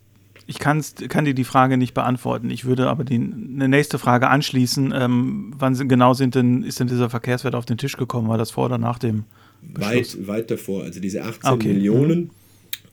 ich 0.47 0.59
kann 0.59 0.83
dir 1.25 1.33
die 1.33 1.43
Frage 1.43 1.77
nicht 1.77 1.93
beantworten. 1.93 2.49
Ich 2.49 2.65
würde 2.65 2.87
aber 2.87 3.03
die, 3.03 3.15
eine 3.15 3.67
nächste 3.67 3.99
Frage 3.99 4.29
anschließen. 4.29 4.93
Ähm, 4.95 5.53
wann 5.57 5.75
sind, 5.75 5.89
genau 5.89 6.13
sind 6.13 6.35
denn, 6.35 6.63
ist 6.63 6.79
denn 6.79 6.87
dieser 6.87 7.09
Verkehrswert 7.09 7.55
auf 7.55 7.65
den 7.65 7.77
Tisch 7.77 7.97
gekommen? 7.97 8.29
War 8.29 8.37
das 8.37 8.51
vor 8.51 8.65
oder 8.65 8.77
nach 8.77 8.99
dem 8.99 9.25
Beschluss? 9.61 10.17
Weit, 10.17 10.27
weit 10.27 10.51
davor. 10.51 10.83
Also 10.83 10.99
diese 10.99 11.23
18 11.23 11.51
okay. 11.51 11.73
Millionen. 11.73 12.31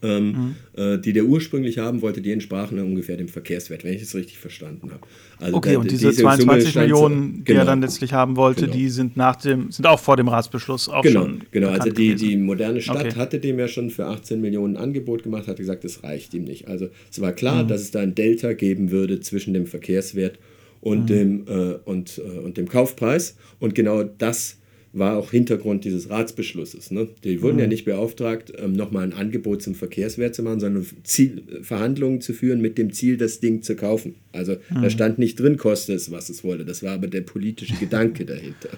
Ähm, 0.02 0.26
mhm. 0.26 0.54
äh, 0.76 0.98
die 0.98 1.14
der 1.14 1.24
ursprünglich 1.24 1.78
haben 1.78 2.02
wollte, 2.02 2.20
die 2.20 2.30
entsprachen 2.30 2.78
ungefähr 2.78 3.16
dem 3.16 3.28
Verkehrswert, 3.28 3.82
wenn 3.82 3.94
ich 3.94 4.02
es 4.02 4.14
richtig 4.14 4.38
verstanden 4.38 4.90
habe. 4.90 5.00
Also 5.38 5.56
okay, 5.56 5.72
da, 5.72 5.78
und 5.78 5.90
diese, 5.90 6.10
diese 6.10 6.22
22 6.22 6.74
Millionen, 6.74 7.36
die 7.38 7.44
genau, 7.44 7.60
er 7.60 7.64
dann 7.64 7.80
letztlich 7.80 8.12
haben 8.12 8.36
wollte, 8.36 8.62
genau. 8.62 8.74
die 8.74 8.88
sind 8.90 9.16
nach 9.16 9.36
dem, 9.36 9.70
sind 9.70 9.86
auch 9.86 9.98
vor 9.98 10.18
dem 10.18 10.28
Ratsbeschluss 10.28 10.90
auch 10.90 11.02
genau, 11.02 11.22
schon. 11.22 11.40
Genau, 11.50 11.68
also 11.70 11.90
die, 11.90 12.14
die 12.14 12.36
moderne 12.36 12.82
Stadt 12.82 13.06
okay. 13.06 13.14
hatte 13.16 13.40
dem 13.40 13.58
ja 13.58 13.68
schon 13.68 13.90
für 13.90 14.06
18 14.06 14.40
Millionen 14.40 14.76
Angebot 14.76 15.22
gemacht, 15.22 15.48
hat 15.48 15.56
gesagt, 15.56 15.84
das 15.84 16.02
reicht 16.02 16.34
ihm 16.34 16.44
nicht. 16.44 16.68
Also 16.68 16.88
es 17.10 17.20
war 17.20 17.32
klar, 17.32 17.64
mhm. 17.64 17.68
dass 17.68 17.80
es 17.80 17.90
da 17.90 18.00
ein 18.00 18.14
Delta 18.14 18.52
geben 18.52 18.90
würde 18.90 19.20
zwischen 19.20 19.54
dem 19.54 19.66
Verkehrswert 19.66 20.38
und, 20.80 21.04
mhm. 21.04 21.06
dem, 21.06 21.44
äh, 21.48 21.78
und, 21.84 22.18
äh, 22.18 22.38
und 22.38 22.58
dem 22.58 22.68
Kaufpreis. 22.68 23.36
Und 23.58 23.74
genau 23.74 24.02
das 24.02 24.58
war 24.98 25.16
auch 25.16 25.30
Hintergrund 25.30 25.84
dieses 25.84 26.10
Ratsbeschlusses. 26.10 26.90
Ne? 26.90 27.08
Die 27.22 27.42
wurden 27.42 27.54
mhm. 27.54 27.60
ja 27.60 27.66
nicht 27.66 27.84
beauftragt, 27.84 28.52
ähm, 28.56 28.72
nochmal 28.72 29.04
ein 29.04 29.12
Angebot 29.12 29.62
zum 29.62 29.74
Verkehrswert 29.74 30.34
zu 30.34 30.42
machen, 30.42 30.60
sondern 30.60 30.86
Ziel, 31.04 31.42
Verhandlungen 31.62 32.20
zu 32.20 32.32
führen 32.32 32.60
mit 32.60 32.78
dem 32.78 32.92
Ziel, 32.92 33.16
das 33.16 33.40
Ding 33.40 33.62
zu 33.62 33.76
kaufen. 33.76 34.14
Also 34.32 34.56
mhm. 34.70 34.82
da 34.82 34.90
stand 34.90 35.18
nicht 35.18 35.38
drin, 35.38 35.58
koste 35.58 35.92
es, 35.92 36.10
was 36.10 36.30
es 36.30 36.44
wollte. 36.44 36.64
Das 36.64 36.82
war 36.82 36.92
aber 36.92 37.08
der 37.08 37.20
politische 37.20 37.74
Gedanke 37.80 38.24
dahinter. 38.24 38.70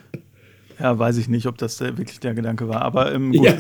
Ja, 0.80 0.96
weiß 0.96 1.16
ich 1.16 1.28
nicht, 1.28 1.46
ob 1.46 1.58
das 1.58 1.78
der, 1.78 1.98
wirklich 1.98 2.20
der 2.20 2.34
Gedanke 2.34 2.68
war. 2.68 2.82
Aber 2.82 3.12
ähm, 3.12 3.32
gut. 3.36 3.46
Ja. 3.46 3.54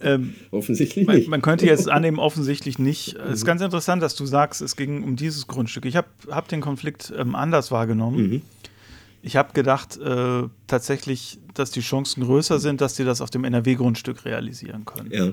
Ähm, 0.00 0.34
offensichtlich 0.50 1.06
man, 1.06 1.16
nicht. 1.16 1.28
Man 1.28 1.42
könnte 1.42 1.66
jetzt 1.66 1.88
annehmen, 1.88 2.18
offensichtlich 2.18 2.78
nicht. 2.78 3.16
Es 3.24 3.34
ist 3.34 3.42
mhm. 3.42 3.46
ganz 3.46 3.62
interessant, 3.62 4.02
dass 4.02 4.14
du 4.14 4.26
sagst, 4.26 4.62
es 4.62 4.76
ging 4.76 5.02
um 5.02 5.16
dieses 5.16 5.46
Grundstück. 5.46 5.84
Ich 5.86 5.96
habe 5.96 6.08
hab 6.28 6.48
den 6.48 6.60
Konflikt 6.60 7.12
ähm, 7.16 7.34
anders 7.34 7.70
wahrgenommen. 7.70 8.30
Mhm. 8.30 8.42
Ich 9.26 9.36
habe 9.36 9.54
gedacht, 9.54 9.96
äh, 9.96 10.42
tatsächlich, 10.66 11.38
dass 11.54 11.70
die 11.70 11.80
Chancen 11.80 12.24
größer 12.24 12.58
sind, 12.58 12.82
dass 12.82 12.94
die 12.94 13.04
das 13.04 13.22
auf 13.22 13.30
dem 13.30 13.44
NRW-Grundstück 13.44 14.26
realisieren 14.26 14.84
können. 14.84 15.10
Ja. 15.10 15.30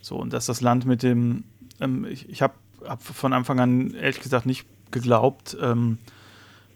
So, 0.00 0.14
und 0.14 0.32
dass 0.32 0.46
das 0.46 0.60
Land 0.60 0.86
mit 0.86 1.02
dem, 1.02 1.42
ähm, 1.80 2.04
ich, 2.04 2.28
ich 2.28 2.40
habe 2.40 2.54
hab 2.84 3.02
von 3.02 3.32
Anfang 3.32 3.58
an 3.58 3.94
ehrlich 3.94 4.20
gesagt 4.20 4.46
nicht 4.46 4.64
geglaubt, 4.92 5.56
ähm, 5.60 5.98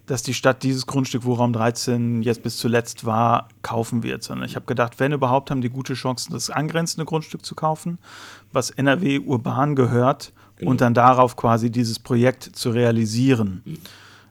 dass 0.06 0.24
die 0.24 0.34
Stadt 0.34 0.64
dieses 0.64 0.88
Grundstück, 0.88 1.24
wo 1.24 1.34
Raum 1.34 1.52
13 1.52 2.22
jetzt 2.22 2.42
bis 2.42 2.56
zuletzt 2.56 3.04
war, 3.04 3.48
kaufen 3.62 4.02
wird, 4.02 4.24
sondern 4.24 4.48
ich 4.48 4.56
habe 4.56 4.66
gedacht, 4.66 4.98
wenn 4.98 5.12
überhaupt, 5.12 5.52
haben 5.52 5.60
die 5.60 5.70
gute 5.70 5.94
Chancen, 5.94 6.32
das 6.32 6.50
angrenzende 6.50 7.04
Grundstück 7.04 7.44
zu 7.46 7.54
kaufen, 7.54 7.98
was 8.52 8.70
NRW 8.70 9.20
urban 9.20 9.76
gehört 9.76 10.32
genau. 10.56 10.72
und 10.72 10.80
dann 10.80 10.94
darauf 10.94 11.36
quasi 11.36 11.70
dieses 11.70 12.00
Projekt 12.00 12.42
zu 12.42 12.70
realisieren. 12.70 13.62
Mhm. 13.64 13.78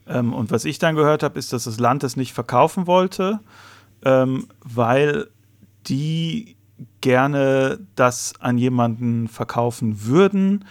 Ähm, 0.09 0.33
und 0.33 0.51
was 0.51 0.65
ich 0.65 0.79
dann 0.79 0.95
gehört 0.95 1.23
habe, 1.23 1.39
ist, 1.39 1.53
dass 1.53 1.63
das 1.63 1.79
Land 1.79 2.03
es 2.03 2.17
nicht 2.17 2.33
verkaufen 2.33 2.87
wollte, 2.87 3.39
ähm, 4.03 4.47
weil 4.61 5.27
die 5.87 6.57
gerne 7.01 7.79
das 7.95 8.33
an 8.39 8.57
jemanden 8.57 9.27
verkaufen 9.27 10.05
würden, 10.05 10.65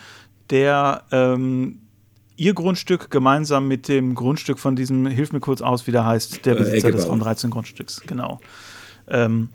der 0.51 1.05
ähm, 1.13 1.81
ihr 2.37 2.55
Grundstück 2.55 3.11
gemeinsam 3.11 3.69
mit 3.69 3.89
dem 3.89 4.15
Grundstück 4.15 4.59
von 4.59 4.77
diesem, 4.77 5.07
hilf 5.07 5.33
mir 5.33 5.41
kurz 5.41 5.61
aus, 5.61 5.87
wie 5.87 5.93
der 5.93 6.05
heißt, 6.05 6.45
der 6.45 6.55
äh, 6.55 6.59
Besitzer 6.59 6.89
äh, 6.89 6.93
des 6.93 7.09
Raum 7.09 7.21
13 7.21 7.51
Grundstücks, 7.51 8.01
genau. 8.07 8.41
Ähm, 9.07 9.51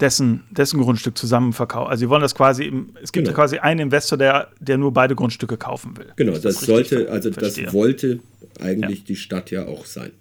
dessen, 0.00 0.44
dessen 0.50 0.80
Grundstück 0.80 1.16
zusammen 1.16 1.52
verkaufen. 1.52 1.90
Also 1.90 2.00
sie 2.00 2.08
wollen 2.08 2.22
das 2.22 2.34
quasi, 2.34 2.64
im, 2.64 2.90
es 3.02 3.12
gibt 3.12 3.26
genau. 3.26 3.36
quasi 3.36 3.58
einen 3.58 3.80
Investor, 3.80 4.18
der, 4.18 4.50
der 4.60 4.78
nur 4.78 4.92
beide 4.92 5.14
Grundstücke 5.14 5.56
kaufen 5.56 5.96
will. 5.96 6.12
Genau, 6.16 6.32
das, 6.32 6.42
das 6.42 6.60
sollte, 6.60 7.10
also 7.10 7.32
verstehe. 7.32 7.64
das 7.64 7.74
wollte 7.74 8.20
eigentlich 8.60 9.00
ja. 9.00 9.04
die 9.08 9.16
Stadt 9.16 9.50
ja 9.50 9.66
auch 9.66 9.86
sein. 9.86 10.12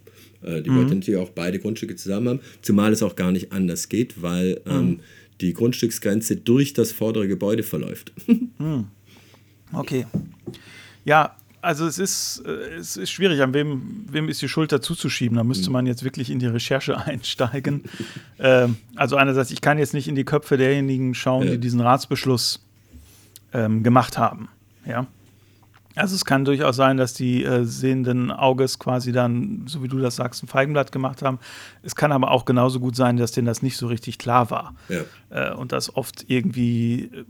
Äh, 0.41 0.61
die 0.61 0.69
mhm. 0.69 0.77
wollte 0.77 0.95
natürlich 0.95 1.19
auch 1.19 1.29
beide 1.29 1.59
Grundstücke 1.59 1.95
zusammen 1.95 2.29
haben, 2.29 2.39
zumal 2.61 2.93
es 2.93 3.03
auch 3.03 3.15
gar 3.15 3.31
nicht 3.31 3.51
anders 3.51 3.89
geht, 3.89 4.21
weil 4.21 4.61
ähm, 4.65 4.85
mhm. 4.85 4.99
die 5.41 5.53
Grundstücksgrenze 5.53 6.37
durch 6.37 6.73
das 6.73 6.91
vordere 6.91 7.27
Gebäude 7.27 7.63
verläuft. 7.63 8.11
Mhm. 8.57 8.85
Okay. 9.73 10.05
Ja, 11.03 11.35
also 11.65 11.87
es 11.87 11.97
ist, 11.97 12.43
äh, 12.45 12.75
es 12.75 12.95
ist 12.95 13.09
schwierig, 13.09 13.41
an 13.41 13.53
wem, 13.53 14.05
wem 14.09 14.29
ist 14.29 14.41
die 14.41 14.47
Schuld 14.47 14.71
dazuzuschieben. 14.71 15.37
Da 15.37 15.43
müsste 15.43 15.69
mhm. 15.69 15.73
man 15.73 15.85
jetzt 15.87 16.03
wirklich 16.03 16.29
in 16.29 16.39
die 16.39 16.45
Recherche 16.45 16.97
einsteigen. 17.05 17.83
ähm, 18.39 18.77
also 18.95 19.15
einerseits, 19.15 19.51
ich 19.51 19.61
kann 19.61 19.77
jetzt 19.77 19.93
nicht 19.93 20.07
in 20.07 20.15
die 20.15 20.25
Köpfe 20.25 20.57
derjenigen 20.57 21.13
schauen, 21.15 21.45
ja. 21.45 21.51
die 21.53 21.57
diesen 21.57 21.81
Ratsbeschluss 21.81 22.63
ähm, 23.53 23.83
gemacht 23.83 24.17
haben. 24.17 24.49
Ja. 24.85 25.07
Also 25.95 26.15
es 26.15 26.25
kann 26.25 26.43
durchaus 26.43 26.75
sein, 26.75 26.97
dass 26.97 27.13
die 27.13 27.43
äh, 27.43 27.63
sehenden 27.63 28.29
Auges 28.29 28.79
quasi 28.79 29.13
dann, 29.13 29.63
so 29.65 29.81
wie 29.81 29.87
du 29.87 29.97
das 29.97 30.17
sagst, 30.17 30.43
ein 30.43 30.47
Feigenblatt 30.47 30.91
gemacht 30.91 31.21
haben. 31.21 31.39
Es 31.83 31.95
kann 31.95 32.11
aber 32.11 32.31
auch 32.31 32.43
genauso 32.43 32.81
gut 32.81 32.97
sein, 32.97 33.15
dass 33.15 33.31
denen 33.31 33.47
das 33.47 33.61
nicht 33.61 33.77
so 33.77 33.87
richtig 33.87 34.17
klar 34.17 34.51
war. 34.51 34.75
Ja. 34.89 35.03
Äh, 35.29 35.55
und 35.55 35.71
dass 35.71 35.95
oft 35.95 36.25
irgendwie 36.27 37.05
äh, 37.05 37.25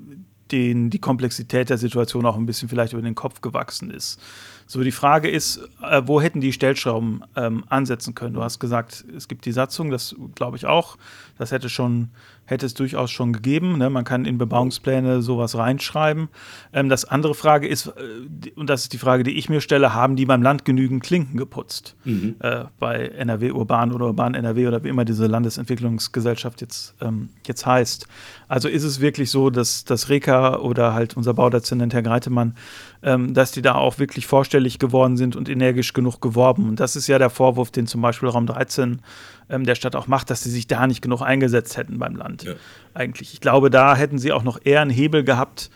den 0.52 0.90
die 0.90 1.00
Komplexität 1.00 1.70
der 1.70 1.78
Situation 1.78 2.26
auch 2.26 2.38
ein 2.38 2.46
bisschen 2.46 2.70
vielleicht 2.70 2.94
über 2.94 3.02
den 3.02 3.16
Kopf 3.16 3.42
gewachsen 3.42 3.90
ist. 3.90 4.20
So, 4.68 4.82
die 4.82 4.92
Frage 4.92 5.30
ist, 5.30 5.58
äh, 5.84 6.02
wo 6.06 6.22
hätten 6.22 6.42
die 6.42 6.54
Stellschrauben 6.54 7.24
ähm, 7.36 7.64
ansetzen 7.70 8.16
können? 8.16 8.34
Du 8.34 8.42
hast 8.42 8.60
gesagt, 8.60 9.06
es 9.16 9.28
gibt 9.28 9.46
die 9.46 9.52
Satzung, 9.52 9.92
das 9.92 10.16
glaube 10.34 10.58
ich 10.58 10.66
auch. 10.66 10.98
Das 11.38 11.52
hätte 11.52 11.70
schon 11.70 12.10
hätte 12.46 12.66
es 12.66 12.74
durchaus 12.74 13.12
schon 13.12 13.34
gegeben. 13.34 13.78
Ne? 13.78 13.90
Man 13.90 14.04
kann 14.04 14.26
in 14.26 14.38
Bebauungspläne 14.38 15.22
sowas 15.22 15.58
reinschreiben. 15.58 16.30
Ähm, 16.74 16.90
das 16.90 17.06
andere 17.06 17.36
Frage 17.36 17.68
ist, 17.68 17.88
äh, 17.88 18.52
und 18.56 18.70
das 18.70 18.84
ist 18.84 18.94
die 18.94 18.98
Frage, 18.98 19.24
die 19.24 19.38
ich 19.38 19.50
mir 19.50 19.62
stelle, 19.62 19.94
haben 19.94 20.16
die 20.16 20.26
beim 20.26 20.42
Land 20.42 20.66
genügend 20.66 21.04
Klinken 21.04 21.38
geputzt? 21.38 21.96
Mhm. 22.04 22.36
Äh, 22.40 22.66
bei 22.80 23.08
NRW 23.08 23.52
Urban 23.52 23.92
oder 23.92 24.06
Urban 24.06 24.36
NRW 24.36 24.68
oder 24.68 24.84
wie 24.84 24.90
immer 24.90 25.06
diese 25.06 25.28
Landesentwicklungsgesellschaft 25.28 26.62
jetzt, 26.62 26.96
ähm, 27.02 27.30
jetzt 27.46 27.66
heißt. 27.66 28.08
Also 28.48 28.70
ist 28.70 28.84
es 28.84 29.02
wirklich 29.02 29.32
so, 29.32 29.50
dass 29.50 29.86
das 29.86 30.10
Reka 30.10 30.58
oder 30.58 30.94
halt 30.94 31.18
unser 31.18 31.34
Baudezernent 31.34 31.94
Herr 31.94 32.04
Greitemann, 32.04 32.56
ähm, 33.02 33.34
dass 33.34 33.52
die 33.52 33.62
da 33.62 33.76
auch 33.76 34.00
wirklich 34.00 34.28
vorstellig 34.28 34.80
geworden 34.80 35.18
sind 35.18 35.36
und 35.36 35.50
energisch 35.50 35.94
genug 35.94 36.22
geworben. 36.22 36.70
Und 36.70 36.80
das 36.80 36.96
ist 36.96 37.08
ja 37.08 37.18
der 37.18 37.30
Vorwurf, 37.30 37.72
den 37.72 37.88
zum 37.88 38.02
Beispiel 38.02 38.30
Raum 38.30 38.46
13 38.46 39.02
ähm, 39.50 39.64
der 39.64 39.76
Stadt 39.76 39.96
auch 39.96 40.08
macht, 40.08 40.30
dass 40.30 40.44
sie 40.44 40.50
sich 40.50 40.68
da 40.68 40.88
nicht 40.88 41.02
genug 41.02 41.22
eingesetzt 41.22 41.78
hätten 41.78 42.00
beim 42.00 42.16
Land. 42.16 42.35
Ja. 42.44 42.54
Eigentlich. 42.94 43.34
Ich 43.34 43.42
glaube, 43.42 43.70
da 43.70 43.96
hätten 43.96 44.18
sie 44.18 44.32
auch 44.32 44.44
noch 44.44 44.60
eher 44.64 44.82
einen 44.82 44.92
Hebel 44.92 45.24
gehabt, 45.24 45.70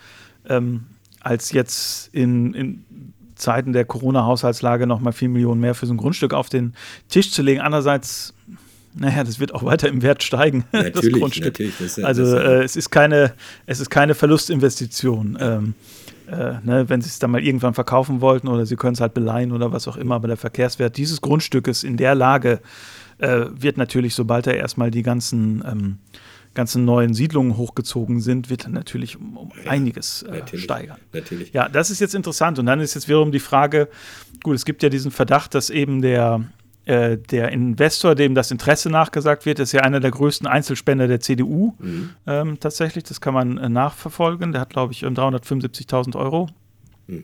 ähm, 0.47 0.85
als 1.19 1.51
jetzt 1.51 2.13
in, 2.13 2.53
in 2.53 2.85
Zeiten 3.35 3.73
der 3.73 3.85
Corona-Haushaltslage 3.85 4.87
noch 4.87 4.99
mal 4.99 5.11
vier 5.11 5.29
Millionen 5.29 5.61
mehr 5.61 5.75
für 5.75 5.85
so 5.85 5.93
ein 5.93 5.97
Grundstück 5.97 6.33
auf 6.33 6.49
den 6.49 6.73
Tisch 7.09 7.31
zu 7.31 7.41
legen. 7.41 7.61
Andererseits 7.61 8.33
naja, 8.95 9.23
das 9.23 9.39
wird 9.39 9.53
auch 9.53 9.63
weiter 9.63 9.87
im 9.87 10.01
Wert 10.01 10.23
steigen, 10.23 10.65
natürlich, 10.71 11.11
das 11.11 11.11
Grundstück. 11.11 11.59
Das 11.79 11.97
ja, 11.97 12.05
also 12.05 12.23
äh, 12.37 12.63
es, 12.63 12.75
ist 12.75 12.89
keine, 12.89 13.33
es 13.65 13.79
ist 13.79 13.89
keine 13.89 14.15
Verlustinvestition. 14.15 15.37
Ähm, 15.39 15.73
äh, 16.27 16.55
ne, 16.63 16.85
wenn 16.87 17.01
sie 17.01 17.07
es 17.07 17.19
dann 17.19 17.31
mal 17.31 17.43
irgendwann 17.43 17.73
verkaufen 17.73 18.21
wollten 18.21 18.47
oder 18.47 18.65
sie 18.65 18.75
können 18.75 18.93
es 18.93 19.01
halt 19.01 19.13
beleihen 19.13 19.51
oder 19.51 19.71
was 19.71 19.87
auch 19.87 19.97
immer, 19.97 20.15
aber 20.15 20.27
der 20.27 20.37
Verkehrswert 20.37 20.97
dieses 20.97 21.21
Grundstückes 21.21 21.83
in 21.83 21.97
der 21.97 22.15
Lage 22.15 22.59
äh, 23.17 23.45
wird 23.51 23.77
natürlich, 23.77 24.15
sobald 24.15 24.47
da 24.47 24.51
erstmal 24.51 24.91
die 24.91 25.03
ganzen, 25.03 25.63
ähm, 25.65 25.97
ganzen 26.53 26.85
neuen 26.85 27.13
Siedlungen 27.13 27.57
hochgezogen 27.57 28.21
sind, 28.21 28.49
wird 28.49 28.65
er 28.65 28.69
natürlich 28.69 29.17
um, 29.17 29.37
um 29.37 29.51
ja, 29.63 29.71
einiges 29.71 30.23
äh, 30.23 30.39
natürlich, 30.39 30.63
steigern. 30.65 30.97
Natürlich. 31.13 31.53
Ja, 31.53 31.69
das 31.69 31.89
ist 31.89 31.99
jetzt 31.99 32.15
interessant. 32.15 32.59
Und 32.59 32.65
dann 32.65 32.79
ist 32.79 32.95
jetzt 32.95 33.07
wiederum 33.07 33.31
die 33.31 33.39
Frage, 33.39 33.87
gut, 34.43 34.55
es 34.55 34.65
gibt 34.65 34.83
ja 34.83 34.89
diesen 34.89 35.11
Verdacht, 35.11 35.53
dass 35.53 35.69
eben 35.69 36.01
der, 36.01 36.43
äh, 36.85 37.17
der 37.17 37.51
Investor, 37.51 38.15
dem 38.15 38.35
das 38.35 38.51
Interesse 38.51 38.89
nachgesagt 38.89 39.45
wird, 39.45 39.59
ist 39.59 39.71
ja 39.71 39.81
einer 39.81 39.99
der 39.99 40.11
größten 40.11 40.47
Einzelspender 40.47 41.07
der 41.07 41.19
CDU 41.19 41.75
mhm. 41.79 42.09
ähm, 42.25 42.59
tatsächlich. 42.59 43.03
Das 43.03 43.21
kann 43.21 43.33
man 43.33 43.57
äh, 43.57 43.69
nachverfolgen. 43.69 44.51
Der 44.51 44.61
hat, 44.61 44.69
glaube 44.69 44.93
ich, 44.93 45.03
375.000 45.03 46.15
Euro 46.15 46.49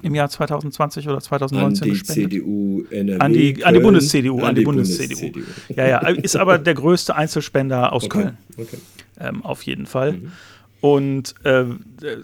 im 0.02 0.16
Jahr 0.16 0.30
2020 0.30 1.08
oder 1.08 1.20
2019 1.20 1.84
an 1.84 1.94
die 1.94 2.00
gespendet. 2.00 2.32
CDU 2.32 2.84
NRW 2.90 3.20
an 3.20 3.34
die, 3.34 3.66
an 3.66 3.74
die 3.74 3.80
Bundes-CDU, 3.80 4.40
an, 4.42 4.56
die, 4.56 4.62
die 4.62 4.66
Bundes-CDU. 4.66 5.32
Bundes 5.32 5.48
ja, 5.76 5.88
ja, 5.88 6.00
ist 6.08 6.36
aber 6.36 6.58
der 6.58 6.74
größte 6.74 7.16
Einzelspender 7.16 7.94
aus 7.94 8.06
okay. 8.06 8.22
Köln. 8.24 8.38
Okay. 8.58 8.78
Ähm, 9.20 9.44
auf 9.44 9.64
jeden 9.64 9.86
Fall. 9.86 10.14
Mhm. 10.14 10.32
Und 10.86 11.34
äh, 11.44 11.66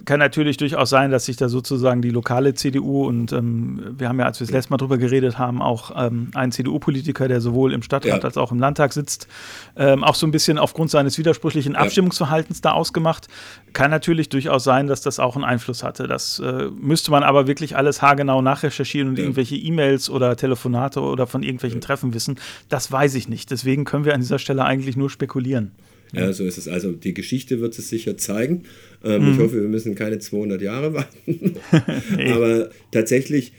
kann 0.06 0.20
natürlich 0.20 0.56
durchaus 0.56 0.92
sein, 0.92 1.10
dass 1.10 1.26
sich 1.26 1.36
da 1.36 1.50
sozusagen 1.50 2.04
die 2.04 2.12
lokale 2.12 2.54
CDU 2.54 3.08
und 3.08 3.32
ähm, 3.34 3.96
wir 3.98 4.08
haben 4.08 4.20
ja, 4.20 4.28
als 4.28 4.40
wir 4.40 4.46
das 4.46 4.54
letzte 4.54 4.70
Mal 4.70 4.78
drüber 4.78 5.00
geredet 5.00 5.40
haben, 5.40 5.64
auch 5.64 5.92
ähm, 5.98 6.30
einen 6.36 6.52
CDU-Politiker, 6.52 7.28
der 7.28 7.42
sowohl 7.42 7.74
im 7.74 7.82
Stadtrat 7.82 8.22
ja. 8.22 8.24
als 8.24 8.38
auch 8.38 8.52
im 8.52 8.60
Landtag 8.60 8.94
sitzt, 8.94 9.28
ähm, 9.76 10.04
auch 10.04 10.14
so 10.14 10.28
ein 10.28 10.32
bisschen 10.32 10.60
aufgrund 10.60 10.92
seines 10.92 11.18
widersprüchlichen 11.18 11.76
Abstimmungsverhaltens 11.76 12.62
da 12.62 12.74
ausgemacht. 12.74 13.30
Kann 13.74 13.90
natürlich 13.90 14.30
durchaus 14.30 14.64
sein, 14.64 14.86
dass 14.86 15.02
das 15.02 15.20
auch 15.20 15.34
einen 15.36 15.44
Einfluss 15.44 15.82
hatte. 15.82 16.08
Das 16.08 16.38
äh, 16.38 16.70
müsste 16.80 17.10
man 17.10 17.24
aber 17.24 17.48
wirklich 17.48 17.76
alles 17.76 18.04
haargenau 18.04 18.44
nachrecherchieren 18.44 19.10
und 19.10 19.18
ja. 19.18 19.24
irgendwelche 19.24 19.56
E-Mails 19.56 20.08
oder 20.08 20.36
Telefonate 20.36 21.02
oder 21.02 21.26
von 21.26 21.42
irgendwelchen 21.42 21.80
ja. 21.82 21.88
Treffen 21.88 22.14
wissen. 22.14 22.40
Das 22.70 22.92
weiß 22.92 23.16
ich 23.16 23.28
nicht. 23.28 23.50
Deswegen 23.50 23.86
können 23.86 24.06
wir 24.06 24.14
an 24.14 24.22
dieser 24.22 24.38
Stelle 24.38 24.66
eigentlich 24.66 24.96
nur 24.98 25.10
spekulieren. 25.10 25.72
Ja, 26.14 26.34
so 26.34 26.46
ist 26.46 26.58
es. 26.58 26.68
Also 26.68 26.92
die 26.92 27.14
Geschichte 27.14 27.60
wird 27.60 27.78
es 27.78 27.90
sicher 27.90 28.18
zeigen. 28.18 28.64
Ähm, 29.04 29.26
mhm. 29.26 29.34
Ich 29.34 29.40
hoffe, 29.40 29.62
wir 29.62 29.70
müssen 29.70 29.96
keine 29.96 30.20
200 30.20 30.62
Jahre 30.62 30.94
warten. 30.94 31.56
Aber 32.32 32.70
tatsächlich 32.92 33.54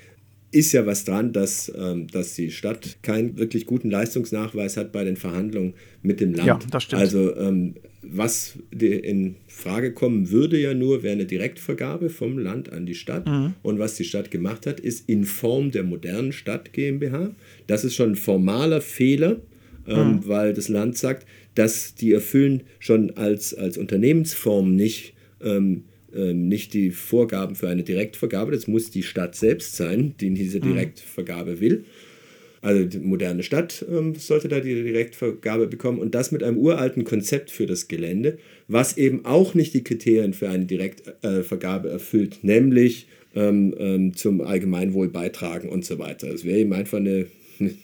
ist 0.53 0.73
ja 0.73 0.85
was 0.85 1.05
dran, 1.05 1.33
dass, 1.33 1.73
ähm, 1.75 2.07
dass 2.09 2.35
die 2.35 2.51
Stadt 2.51 2.99
keinen 3.03 3.39
wirklich 3.39 3.67
guten 3.67 3.91
Leistungsnachweis 3.91 4.77
hat 4.77 4.93
bei 4.93 5.03
den 5.03 5.17
Verhandlungen 5.17 5.75
mit 6.03 6.21
dem 6.21 6.35
Land. 6.35 6.47
Ja, 6.47 6.59
das 6.71 6.85
stimmt. 6.85 7.01
Also 7.01 7.35
ähm, 7.37 7.75
was 8.03 8.59
in 8.79 9.37
Frage 9.47 9.93
kommen 9.93 10.31
würde 10.31 10.59
ja 10.59 10.75
nur, 10.75 11.03
wäre 11.03 11.15
eine 11.15 11.25
Direktvergabe 11.25 12.11
vom 12.11 12.37
Land 12.37 12.71
an 12.71 12.85
die 12.85 12.95
Stadt. 12.95 13.27
Mhm. 13.27 13.55
Und 13.63 13.79
was 13.79 13.95
die 13.95 14.05
Stadt 14.05 14.31
gemacht 14.31 14.67
hat, 14.67 14.81
ist 14.81 15.09
in 15.09 15.25
Form 15.25 15.71
der 15.71 15.85
modernen 15.85 16.33
Stadt 16.33 16.73
GmbH. 16.73 17.31
Das 17.67 17.85
ist 17.85 17.95
schon 17.95 18.11
ein 18.11 18.17
formaler 18.17 18.81
Fehler, 18.81 19.41
ähm, 19.87 20.17
mhm. 20.17 20.29
weil 20.29 20.53
das 20.53 20.69
Land 20.69 20.99
sagt, 20.99 21.27
dass 21.55 21.95
die 21.95 22.13
erfüllen 22.13 22.63
schon 22.79 23.17
als, 23.17 23.55
als 23.55 23.79
Unternehmensform 23.79 24.75
nicht, 24.75 25.15
ähm, 25.43 25.85
ähm, 26.15 26.49
nicht 26.49 26.75
die 26.75 26.91
Vorgaben 26.91 27.55
für 27.55 27.69
eine 27.69 27.83
Direktvergabe. 27.83 28.53
Das 28.53 28.67
muss 28.67 28.91
die 28.91 29.03
Stadt 29.03 29.35
selbst 29.35 29.77
sein, 29.77 30.15
die 30.21 30.31
diese 30.31 30.59
mhm. 30.59 30.75
Direktvergabe 30.75 31.61
will. 31.61 31.85
Also 32.63 32.85
die 32.85 33.01
moderne 33.01 33.43
Stadt 33.43 33.85
ähm, 33.91 34.15
sollte 34.15 34.47
da 34.47 34.61
die 34.61 34.83
Direktvergabe 34.85 35.67
bekommen 35.67 35.99
und 35.99 36.15
das 36.15 36.31
mit 36.31 36.45
einem 36.45 36.59
uralten 36.59 37.03
Konzept 37.03 37.51
für 37.51 37.67
das 37.67 37.89
Gelände, 37.89 38.39
was 38.69 38.97
eben 38.97 39.25
auch 39.25 39.55
nicht 39.55 39.75
die 39.75 39.83
Kriterien 39.83 40.33
für 40.33 40.49
eine 40.49 40.65
Direktvergabe 40.65 41.89
äh, 41.89 41.93
erfüllt, 41.93 42.39
nämlich 42.43 43.09
ähm, 43.35 43.75
ähm, 43.79 44.15
zum 44.15 44.41
Allgemeinwohl 44.43 45.09
beitragen 45.09 45.69
und 45.71 45.85
so 45.85 45.99
weiter. 45.99 46.29
Es 46.29 46.45
wäre 46.45 46.59
eben 46.59 46.73
einfach 46.73 46.99
eine, 46.99 47.11
eine 47.11 47.27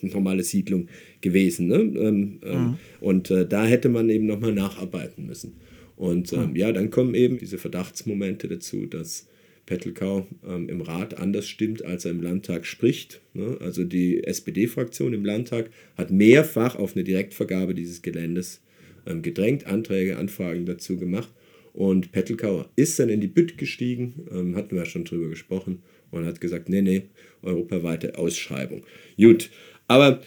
normale 0.02 0.42
Siedlung 0.42 0.88
gewesen. 1.20 1.68
Ne? 1.68 1.76
Ähm, 1.76 2.40
ähm, 2.42 2.60
mhm. 2.60 2.78
Und 3.00 3.30
äh, 3.30 3.46
da 3.46 3.64
hätte 3.64 3.88
man 3.88 4.08
eben 4.10 4.26
nochmal 4.26 4.52
nacharbeiten 4.52 5.26
müssen. 5.26 5.54
Und 5.96 6.32
ähm, 6.32 6.50
mhm. 6.50 6.56
ja, 6.56 6.72
dann 6.72 6.90
kommen 6.90 7.14
eben 7.14 7.38
diese 7.38 7.58
Verdachtsmomente 7.58 8.48
dazu, 8.48 8.86
dass 8.86 9.26
Pettelkau 9.66 10.26
ähm, 10.46 10.68
im 10.68 10.80
Rat 10.80 11.18
anders 11.18 11.46
stimmt, 11.46 11.84
als 11.84 12.04
er 12.04 12.12
im 12.12 12.22
Landtag 12.22 12.64
spricht. 12.64 13.20
Ne? 13.34 13.58
Also 13.60 13.84
die 13.84 14.24
SPD-Fraktion 14.24 15.12
im 15.12 15.24
Landtag 15.24 15.70
hat 15.96 16.10
mehrfach 16.10 16.76
auf 16.76 16.94
eine 16.94 17.04
Direktvergabe 17.04 17.74
dieses 17.74 18.00
Geländes 18.00 18.62
ähm, 19.06 19.20
gedrängt, 19.20 19.66
Anträge, 19.66 20.16
Anfragen 20.16 20.64
dazu 20.64 20.96
gemacht. 20.96 21.30
Und 21.74 22.12
Pettelkau 22.12 22.64
ist 22.76 22.98
dann 22.98 23.10
in 23.10 23.20
die 23.20 23.28
Bütt 23.28 23.58
gestiegen, 23.58 24.26
ähm, 24.32 24.56
hatten 24.56 24.74
wir 24.74 24.86
schon 24.86 25.04
drüber 25.04 25.28
gesprochen, 25.28 25.82
und 26.10 26.24
hat 26.24 26.40
gesagt, 26.40 26.68
nee, 26.68 26.82
nee, 26.82 27.02
europaweite 27.42 28.18
Ausschreibung. 28.18 28.82
Gut, 29.16 29.50
aber 29.86 30.20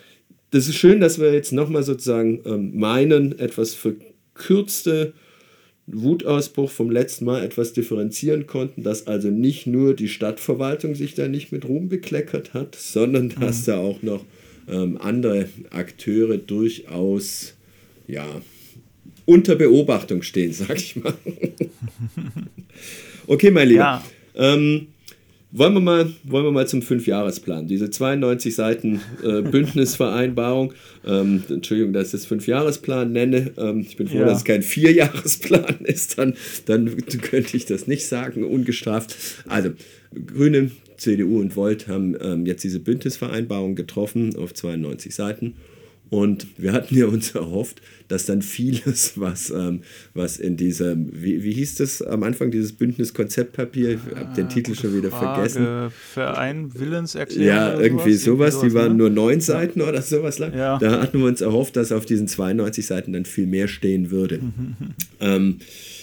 das 0.52 0.68
ist 0.68 0.76
schön, 0.76 1.00
dass 1.00 1.20
wir 1.20 1.34
jetzt 1.34 1.54
nochmal 1.54 1.84
sozusagen 1.84 2.42
ähm, 2.46 2.78
meinen, 2.78 3.40
etwas 3.40 3.74
verkürzte 3.74 5.14
Wutausbruch 5.88 6.70
vom 6.70 6.92
letzten 6.92 7.26
Mal 7.26 7.44
etwas 7.44 7.74
differenzieren 7.74 8.48
konnten, 8.48 8.84
dass 8.84 9.08
also 9.08 9.30
nicht 9.30 9.68
nur 9.68 9.96
die 9.96 10.08
Stadtverwaltung 10.08 10.96
sich 10.96 11.16
da 11.16 11.28
nicht 11.28 11.52
mit 11.52 11.66
Ruhm 11.66 11.90
bekleckert 11.90 12.54
hat, 12.54 12.76
sondern 12.76 13.30
dass 13.40 13.62
mhm. 13.62 13.66
da 13.66 13.78
auch 13.78 14.02
noch 14.02 14.26
ähm, 14.70 14.98
andere 15.02 15.50
Akteure 15.72 16.38
durchaus 16.38 17.56
ja, 18.08 18.26
unter 19.26 19.56
Beobachtung 19.56 20.22
stehen, 20.22 20.54
sag 20.54 20.76
ich 20.76 20.96
mal. 20.98 21.14
okay, 23.28 23.52
mein 23.52 23.70
Lieber. 23.70 23.80
Ja. 23.80 24.04
Ähm, 24.36 24.88
wollen 25.52 25.74
wir 25.74 25.82
mal, 25.82 26.14
wollen 26.24 26.46
wir 26.46 26.52
mal 26.52 26.68
zum 26.68 26.82
Fünfjahresplan. 26.82 27.68
Diese 27.68 27.90
92 27.90 28.56
Seiten 28.56 29.02
äh, 29.24 29.42
Bündnisvereinbarung. 29.52 30.74
Ähm, 31.06 31.44
Entschuldigung, 31.50 31.94
dass 31.94 32.08
ich 32.08 32.12
das 32.14 32.26
Fünfjahresplan 32.26 33.12
nenne. 33.12 33.52
Ähm, 33.58 33.82
ich 33.82 33.98
bin 33.98 34.08
froh, 34.08 34.20
ja. 34.20 34.26
dass 34.26 34.40
es 34.40 34.46
kein 34.46 34.62
Vierjahresplan 34.62 35.80
ist. 35.84 36.18
Dann, 36.18 36.36
dann 36.66 36.96
könnte 37.22 37.58
ich 37.58 37.66
das 37.66 37.88
nicht 37.88 38.08
sagen, 38.08 38.44
ungestraft. 38.44 39.16
Also, 39.48 39.72
Grüne, 40.26 40.72
CDU 40.98 41.40
und 41.40 41.56
Volt 41.56 41.88
haben 41.88 42.16
ähm, 42.22 42.46
jetzt 42.46 42.64
diese 42.64 42.80
Bündnisvereinbarung 42.80 43.76
getroffen 43.76 44.36
auf 44.36 44.54
92 44.54 45.14
Seiten. 45.16 45.56
Und 46.12 46.46
wir 46.58 46.74
hatten 46.74 46.94
ja 46.94 47.06
uns 47.06 47.34
erhofft, 47.36 47.82
dass 48.10 48.26
dann 48.26 48.42
vieles, 48.42 49.14
was, 49.16 49.50
ähm, 49.50 49.84
was 50.14 50.40
in 50.40 50.58
diesem, 50.58 51.10
wie, 51.14 51.42
wie 51.42 51.54
hieß 51.54 51.76
das 51.76 52.02
am 52.02 52.24
Anfang, 52.24 52.52
dieses 52.52 52.74
Bündnis-Konzeptpapier, 52.74 53.92
ich 53.92 54.16
habe 54.18 54.36
den 54.36 54.48
ah, 54.48 54.50
Titel 54.50 54.76
schon 54.76 54.94
wieder 54.94 55.10
Frage. 55.10 55.50
vergessen. 55.50 55.92
Verein, 56.12 56.78
Willenserklärung. 56.78 57.48
Ja, 57.48 57.80
irgendwie 57.80 58.12
sowas, 58.16 58.56
sowas, 58.56 58.68
die 58.68 58.74
waren 58.74 58.92
ne? 58.92 58.98
nur 58.98 59.10
neun 59.10 59.40
Seiten 59.40 59.80
ja. 59.80 59.88
oder 59.88 60.02
sowas 60.02 60.38
lang. 60.38 60.54
Ja. 60.54 60.78
Da 60.80 61.00
hatten 61.02 61.18
wir 61.18 61.28
uns 61.28 61.40
erhofft, 61.40 61.78
dass 61.78 61.94
auf 61.94 62.06
diesen 62.06 62.28
92 62.28 62.86
Seiten 62.86 63.14
dann 63.14 63.24
viel 63.24 63.48
mehr 63.48 63.70
stehen 63.70 64.12
würde. 64.12 64.42
ähm, 65.22 65.60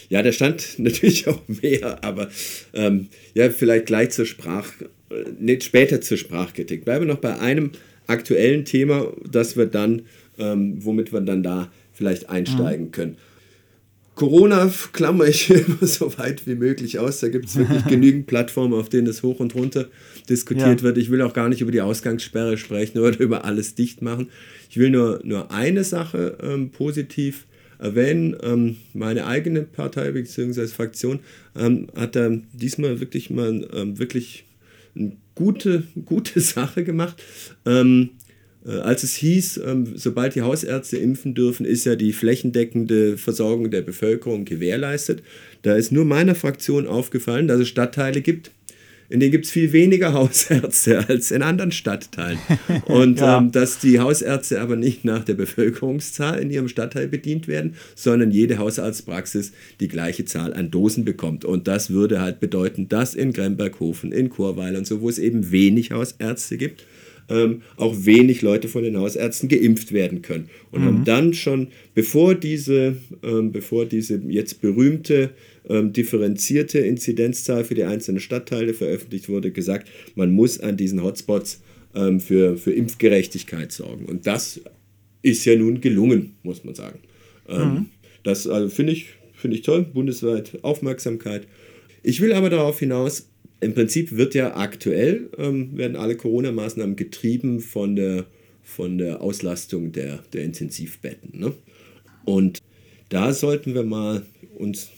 ja, 0.09 0.23
da 0.23 0.33
stand 0.33 0.79
natürlich 0.79 1.29
auch 1.29 1.43
mehr, 1.63 2.03
aber 2.03 2.31
ähm, 2.73 3.09
ja, 3.35 3.51
vielleicht 3.51 3.85
gleich 3.85 4.09
zur 4.09 4.25
Sprache, 4.25 4.87
äh, 5.11 5.25
nicht 5.39 5.65
später 5.65 6.01
zur 6.01 6.17
Sprachkritik. 6.17 6.87
Bleiben 6.87 7.07
wir 7.07 7.13
noch 7.13 7.21
bei 7.21 7.39
einem 7.39 7.73
aktuellen 8.09 8.65
Thema, 8.65 9.13
das 9.31 9.57
wir 9.57 9.67
dann, 9.67 10.03
ähm, 10.39 10.85
womit 10.85 11.13
wir 11.13 11.21
dann 11.21 11.43
da 11.43 11.71
vielleicht 11.93 12.29
einsteigen 12.29 12.87
mhm. 12.87 12.93
können. 12.93 13.17
Corona 14.19 14.69
klammer 14.93 15.27
ich 15.27 15.49
immer 15.51 15.87
so 15.87 16.19
weit 16.19 16.45
wie 16.47 16.57
möglich 16.57 16.99
aus. 16.99 17.21
Da 17.21 17.29
gibt 17.29 17.47
es 17.47 17.57
wirklich 17.57 17.85
genügend 17.89 18.27
Plattformen, 18.27 18.75
auf 18.75 18.89
denen 18.89 19.07
es 19.07 19.23
hoch 19.23 19.39
und 19.39 19.55
runter 19.55 19.87
diskutiert 20.29 20.81
ja. 20.81 20.83
wird. 20.83 20.99
Ich 20.99 21.11
will 21.11 21.23
auch 21.23 21.33
gar 21.33 21.49
nicht 21.49 21.61
über 21.61 21.71
die 21.71 21.81
Ausgangssperre 21.81 22.59
sprechen 22.59 22.99
oder 22.99 23.21
über 23.21 23.45
alles 23.45 23.77
dicht 23.77 24.03
machen. 24.03 24.29
Ich 24.71 24.77
will 24.77 24.91
nur, 24.91 25.21
nur 25.23 25.53
eine 25.53 25.85
Sache 25.85 26.37
ähm, 26.43 26.71
positiv 26.71 27.47
erwähnen. 27.79 28.37
Ähm, 28.43 28.77
meine 28.93 29.25
eigene 29.27 29.63
Partei 29.63 30.11
bzw. 30.11 30.67
Fraktion 30.67 31.21
ähm, 31.57 31.87
hat 31.95 32.17
da 32.17 32.31
diesmal 32.53 32.99
wirklich 32.99 33.31
mal 33.31 33.69
ähm, 33.73 34.01
wirklich 34.01 34.45
eine 34.97 35.13
gute, 35.39 35.85
gute 36.05 36.41
Sache 36.55 36.83
gemacht. 36.85 37.23
Ähm, 37.65 38.11
äh, 38.67 38.73
als 38.73 39.05
es 39.05 39.15
hieß, 39.15 39.61
ähm, 39.65 39.93
sobald 39.95 40.35
die 40.35 40.43
Hausärzte 40.43 40.99
impfen 40.99 41.35
dürfen, 41.35 41.65
ist 41.65 41.85
ja 41.85 41.95
die 41.95 42.13
flächendeckende 42.13 43.17
Versorgung 43.17 43.71
der 43.71 43.83
Bevölkerung 43.83 44.45
gewährleistet. 44.45 45.23
Da 45.63 45.77
ist 45.77 45.93
nur 45.93 46.05
meiner 46.05 46.35
Fraktion 46.35 46.87
aufgefallen, 46.89 47.47
dass 47.47 47.61
es 47.61 47.69
Stadtteile 47.69 48.21
gibt, 48.21 48.51
in 49.11 49.21
denen 49.21 49.33
gibt 49.33 49.47
es 49.47 49.51
viel 49.51 49.73
weniger 49.73 50.13
Hausärzte 50.13 50.99
als 51.09 51.31
in 51.31 51.43
anderen 51.43 51.73
Stadtteilen. 51.73 52.39
Und 52.87 53.21
ja. 53.21 53.39
ähm, 53.39 53.53
dass 53.53 53.79
die 53.79 54.01
Hausärzte 54.01 54.61
aber 54.61 54.77
nicht 54.77 55.05
nach 55.05 55.25
der 55.25 55.35
Bevölkerungszahl 55.35 56.39
in 56.39 56.51
ihrem 56.51 56.69
Stadtteil 56.69 57.09
bedient 57.09 57.49
werden, 57.49 57.75
sondern 57.95 58.31
jede 58.31 58.59
Hausarztpraxis 58.59 59.53
die 59.81 59.89
gleiche 59.89 60.27
Zahl 60.27 60.53
an 60.53 60.71
Dosen 60.71 61.05
bekommt. 61.05 61.45
Und 61.45 61.69
das 61.69 61.91
würde 61.91 62.21
halt 62.21 62.41
bedeuten, 62.41 62.89
dass 62.89 63.15
in 63.15 63.33
Gremberghofen, 63.33 64.13
in 64.13 64.29
Chorweil 64.29 64.77
und 64.77 64.87
so, 64.87 65.01
wo 65.01 65.09
es 65.09 65.19
eben 65.19 65.51
wenig 65.51 65.91
Hausärzte 65.91 66.59
gibt, 66.59 66.85
ähm, 67.31 67.63
auch 67.77 67.95
wenig 68.05 68.43
Leute 68.43 68.69
von 68.69 68.83
den 68.83 68.97
Hausärzten 68.97 69.49
geimpft 69.49 69.93
werden 69.93 70.23
können. 70.23 70.49
Und 70.71 70.83
mhm. 70.83 70.87
haben 70.87 71.05
dann 71.05 71.35
schon, 71.35 71.69
bevor 71.95 72.35
diese, 72.35 72.97
ähm, 73.23 73.53
bevor 73.53 73.87
diese 73.87 74.21
jetzt 74.29 74.61
berühmte 74.61 75.31
ähm, 75.69 75.93
differenzierte 75.93 76.79
Inzidenzzahl 76.79 77.65
für 77.65 77.75
die 77.75 77.85
einzelnen 77.85 78.21
Stadtteile 78.21 78.75
veröffentlicht 78.75 79.29
wurde, 79.29 79.51
gesagt, 79.51 79.89
man 80.15 80.33
muss 80.33 80.61
an 80.61 80.77
diesen 80.77 81.03
Hotspots 81.03 81.61
ähm, 81.95 82.21
für, 82.21 82.57
für 82.57 82.73
Impfgerechtigkeit 82.73 83.73
sorgen. 83.73 84.07
Und 84.07 84.27
das 84.27 84.61
ist 85.23 85.45
ja 85.45 85.57
nun 85.57 85.81
gelungen, 85.81 86.37
muss 86.43 86.65
man 86.65 86.75
sagen. 86.75 87.01
Ähm, 87.49 87.61
mhm. 87.61 87.87
Das 88.23 88.47
also 88.47 88.69
finde 88.69 88.93
ich, 88.93 89.07
find 89.35 89.55
ich 89.55 89.63
toll, 89.63 89.83
bundesweit 89.83 90.59
Aufmerksamkeit. 90.63 91.47
Ich 92.03 92.21
will 92.21 92.33
aber 92.33 92.51
darauf 92.51 92.79
hinaus, 92.79 93.29
im 93.61 93.75
Prinzip 93.75 94.17
wird 94.17 94.35
ja 94.35 94.57
aktuell, 94.57 95.31
ähm, 95.37 95.77
werden 95.77 95.97
alle 95.97 96.17
Corona-Maßnahmen 96.17 96.97
getrieben 96.97 97.61
von 97.61 97.97
der, 97.97 98.27
von 98.63 98.99
der 98.99 99.21
Auslastung 99.21 99.93
der, 99.93 100.21
der 100.33 100.45
Intensivbetten. 100.45 101.41
Ne? 101.41 101.53
Und 102.25 102.61
da 103.09 103.33
sollten 103.33 103.75
wir 103.75 103.83
mal 103.83 104.25
uns 104.57 104.91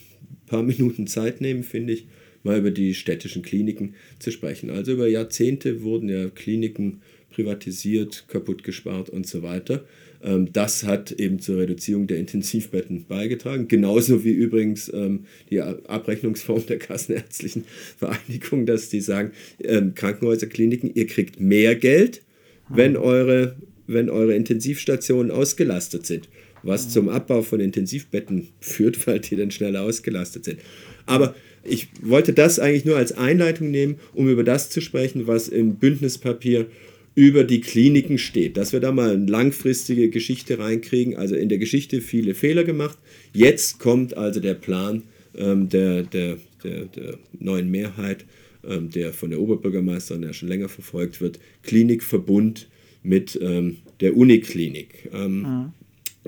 paar 0.50 0.62
Minuten 0.62 1.06
Zeit 1.06 1.40
nehmen, 1.40 1.62
finde 1.62 1.94
ich, 1.94 2.06
mal 2.42 2.58
über 2.58 2.70
die 2.70 2.94
städtischen 2.94 3.42
Kliniken 3.42 3.94
zu 4.18 4.30
sprechen. 4.30 4.70
Also 4.70 4.92
über 4.92 5.06
Jahrzehnte 5.06 5.82
wurden 5.82 6.08
ja 6.08 6.28
Kliniken 6.28 7.00
privatisiert, 7.30 8.24
kaputt 8.28 8.64
gespart 8.64 9.08
und 9.08 9.26
so 9.26 9.42
weiter. 9.42 9.84
Ähm, 10.22 10.52
das 10.52 10.84
hat 10.84 11.12
eben 11.12 11.38
zur 11.38 11.58
Reduzierung 11.58 12.06
der 12.06 12.18
Intensivbetten 12.18 13.06
beigetragen. 13.06 13.68
Genauso 13.68 14.24
wie 14.24 14.32
übrigens 14.32 14.90
ähm, 14.92 15.26
die 15.50 15.60
Abrechnungsform 15.60 16.66
der 16.66 16.78
Kassenärztlichen 16.78 17.64
Vereinigung, 17.96 18.66
dass 18.66 18.88
die 18.88 19.00
sagen, 19.00 19.32
ähm, 19.62 19.94
Krankenhäuser, 19.94 20.48
Kliniken, 20.48 20.90
ihr 20.92 21.06
kriegt 21.06 21.40
mehr 21.40 21.76
Geld, 21.76 22.22
wenn 22.68 22.96
eure, 22.96 23.56
wenn 23.86 24.10
eure 24.10 24.34
Intensivstationen 24.34 25.30
ausgelastet 25.30 26.06
sind. 26.06 26.28
Was 26.62 26.88
zum 26.88 27.09
Abbau 27.09 27.42
von 27.42 27.61
Intensivbetten 27.61 28.49
führt, 28.61 29.07
weil 29.07 29.20
die 29.20 29.37
dann 29.37 29.51
schneller 29.51 29.83
ausgelastet 29.83 30.44
sind. 30.44 30.61
Aber 31.07 31.35
ich 31.64 31.88
wollte 32.03 32.33
das 32.33 32.59
eigentlich 32.59 32.85
nur 32.85 32.96
als 32.96 33.12
Einleitung 33.12 33.70
nehmen, 33.70 33.96
um 34.14 34.29
über 34.29 34.44
das 34.44 34.70
zu 34.70 34.81
sprechen, 34.81 35.27
was 35.27 35.49
im 35.49 35.77
Bündnispapier 35.77 36.66
über 37.14 37.44
die 37.44 37.61
Kliniken 37.61 38.18
steht. 38.18 38.57
Dass 38.57 38.73
wir 38.73 38.81
da 38.81 38.92
mal 38.92 39.12
eine 39.12 39.27
langfristige 39.27 40.09
Geschichte 40.11 40.59
reinkriegen. 40.59 41.16
Also 41.16 41.35
in 41.35 41.49
der 41.49 41.59
Geschichte 41.59 42.01
viele 42.01 42.35
Fehler 42.35 42.64
gemacht. 42.64 42.99
Jetzt 43.33 43.79
kommt 43.79 44.16
also 44.16 44.40
der 44.40 44.55
Plan 44.55 45.03
ähm, 45.37 45.68
der, 45.68 46.03
der, 46.03 46.38
der, 46.64 46.85
der, 46.87 47.18
neuen 47.38 47.70
Mehrheit, 47.70 48.25
ähm, 48.64 48.90
der 48.90 49.12
von 49.12 49.31
der 49.31 49.40
Oberbürgermeisterin 49.40 50.23
ja 50.23 50.33
schon 50.33 50.49
länger 50.49 50.68
verfolgt 50.68 51.20
wird. 51.20 51.38
Klinikverbund 51.62 52.68
mit 53.03 53.38
ähm, 53.42 53.79
der 54.01 54.16
Uniklinik. 54.16 55.11
Ähm, 55.12 55.42
mhm. 55.42 55.73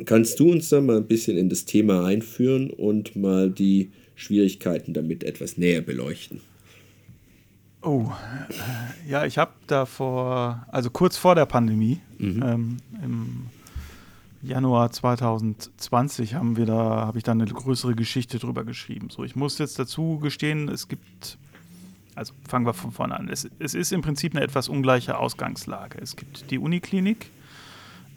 Kannst 0.07 0.41
du 0.41 0.51
uns 0.51 0.71
da 0.71 0.81
mal 0.81 0.97
ein 0.97 1.07
bisschen 1.07 1.37
in 1.37 1.49
das 1.49 1.67
Thema 1.67 2.07
einführen 2.07 2.71
und 2.71 3.15
mal 3.15 3.51
die 3.51 3.91
Schwierigkeiten 4.15 4.95
damit 4.95 5.23
etwas 5.23 5.59
näher 5.59 5.83
beleuchten? 5.83 6.41
Oh, 7.83 8.11
ja, 9.09 9.27
ich 9.27 9.39
habe 9.39 9.53
da 9.67 9.87
vor, 9.87 10.65
also 10.71 10.89
kurz 10.89 11.17
vor 11.17 11.35
der 11.35 11.47
Pandemie, 11.47 11.99
mhm. 12.19 12.43
ähm, 12.43 12.77
im 13.03 13.47
Januar 14.41 14.93
2020 14.93 16.35
haben 16.35 16.57
wir 16.57 16.65
da, 16.65 17.07
habe 17.07 17.19
ich 17.19 17.25
da 17.25 17.33
eine 17.33 17.45
größere 17.45 17.95
Geschichte 17.95 18.39
drüber 18.39 18.65
geschrieben. 18.65 19.11
So, 19.11 19.25
ich 19.25 19.37
muss 19.37 19.59
jetzt 19.59 19.79
dazu 19.79 20.19
gestehen, 20.19 20.69
es 20.69 20.89
gibt, 20.89 21.39
also 22.15 22.33
fangen 22.49 22.67
wir 22.67 22.73
von 22.73 22.93
vorne 22.93 23.19
an. 23.19 23.29
Es, 23.29 23.49
es 23.59 23.75
ist 23.75 23.93
im 23.93 24.01
Prinzip 24.01 24.35
eine 24.35 24.45
etwas 24.45 24.69
ungleiche 24.69 25.19
Ausgangslage. 25.19 25.99
Es 26.01 26.17
gibt 26.17 26.51
die 26.51 26.59
Uniklinik, 26.59 27.31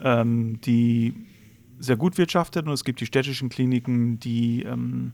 ähm, 0.04 0.60
die 0.62 1.14
sehr 1.80 1.98
gut 1.98 2.18
wirtschaftet 2.18 2.66
und 2.66 2.74
es 2.74 2.84
gibt 2.84 3.00
die 3.00 3.06
städtischen 3.06 3.50
Kliniken, 3.50 4.20
die 4.20 4.64
ähm, 4.64 5.14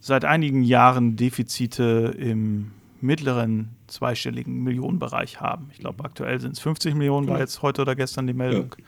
seit 0.00 0.24
einigen 0.24 0.62
Jahren 0.62 1.16
Defizite 1.16 2.14
im 2.18 2.72
mittleren 3.00 3.70
zweistelligen 3.86 4.62
Millionenbereich 4.62 5.40
haben. 5.40 5.68
Ich 5.72 5.78
glaube, 5.78 6.04
aktuell 6.04 6.40
sind 6.40 6.52
es 6.52 6.60
50 6.60 6.94
Millionen, 6.94 7.28
war 7.28 7.38
jetzt 7.38 7.62
heute 7.62 7.82
oder 7.82 7.94
gestern 7.94 8.26
die 8.26 8.32
Meldung. 8.32 8.74
Ja. 8.78 8.84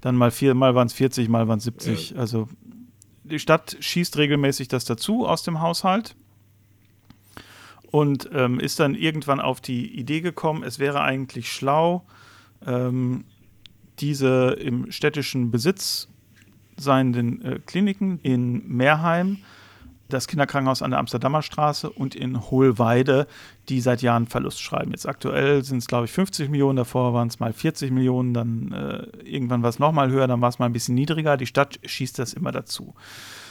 Dann 0.00 0.16
mal, 0.16 0.30
vier, 0.30 0.54
mal 0.54 0.74
waren 0.74 0.86
es 0.86 0.92
40, 0.94 1.28
mal 1.28 1.48
waren 1.48 1.58
es 1.58 1.64
70. 1.64 2.10
Ja. 2.10 2.16
Also 2.18 2.48
die 3.24 3.38
Stadt 3.38 3.76
schießt 3.80 4.16
regelmäßig 4.16 4.68
das 4.68 4.84
dazu 4.84 5.26
aus 5.26 5.42
dem 5.42 5.60
Haushalt 5.60 6.14
und 7.90 8.28
ähm, 8.32 8.60
ist 8.60 8.80
dann 8.80 8.94
irgendwann 8.94 9.40
auf 9.40 9.60
die 9.60 9.98
Idee 9.98 10.20
gekommen, 10.20 10.62
es 10.62 10.78
wäre 10.78 11.00
eigentlich 11.00 11.50
schlau, 11.50 12.04
ähm, 12.66 13.24
diese 13.98 14.56
im 14.60 14.90
städtischen 14.92 15.50
Besitz 15.50 16.08
seienden 16.76 17.42
äh, 17.44 17.58
Kliniken 17.64 18.18
in 18.22 18.66
Meerheim 18.68 19.38
das 20.08 20.28
Kinderkrankenhaus 20.28 20.82
an 20.82 20.90
der 20.90 21.00
Amsterdamer 21.00 21.42
Straße 21.42 21.90
und 21.90 22.14
in 22.14 22.50
Hohlweide, 22.50 23.26
die 23.68 23.80
seit 23.80 24.02
Jahren 24.02 24.26
Verlust 24.26 24.60
schreiben. 24.60 24.92
Jetzt 24.92 25.08
aktuell 25.08 25.64
sind 25.64 25.78
es, 25.78 25.86
glaube 25.86 26.04
ich, 26.04 26.12
50 26.12 26.48
Millionen, 26.48 26.76
davor 26.76 27.12
waren 27.12 27.28
es 27.28 27.40
mal 27.40 27.52
40 27.52 27.90
Millionen, 27.90 28.32
dann 28.32 28.72
äh, 28.72 29.06
irgendwann 29.24 29.62
war 29.62 29.70
es 29.70 29.78
nochmal 29.78 30.10
höher, 30.10 30.26
dann 30.26 30.40
war 30.40 30.48
es 30.48 30.58
mal 30.58 30.66
ein 30.66 30.72
bisschen 30.72 30.94
niedriger. 30.94 31.36
Die 31.36 31.46
Stadt 31.46 31.80
schießt 31.84 32.18
das 32.18 32.34
immer 32.34 32.52
dazu. 32.52 32.94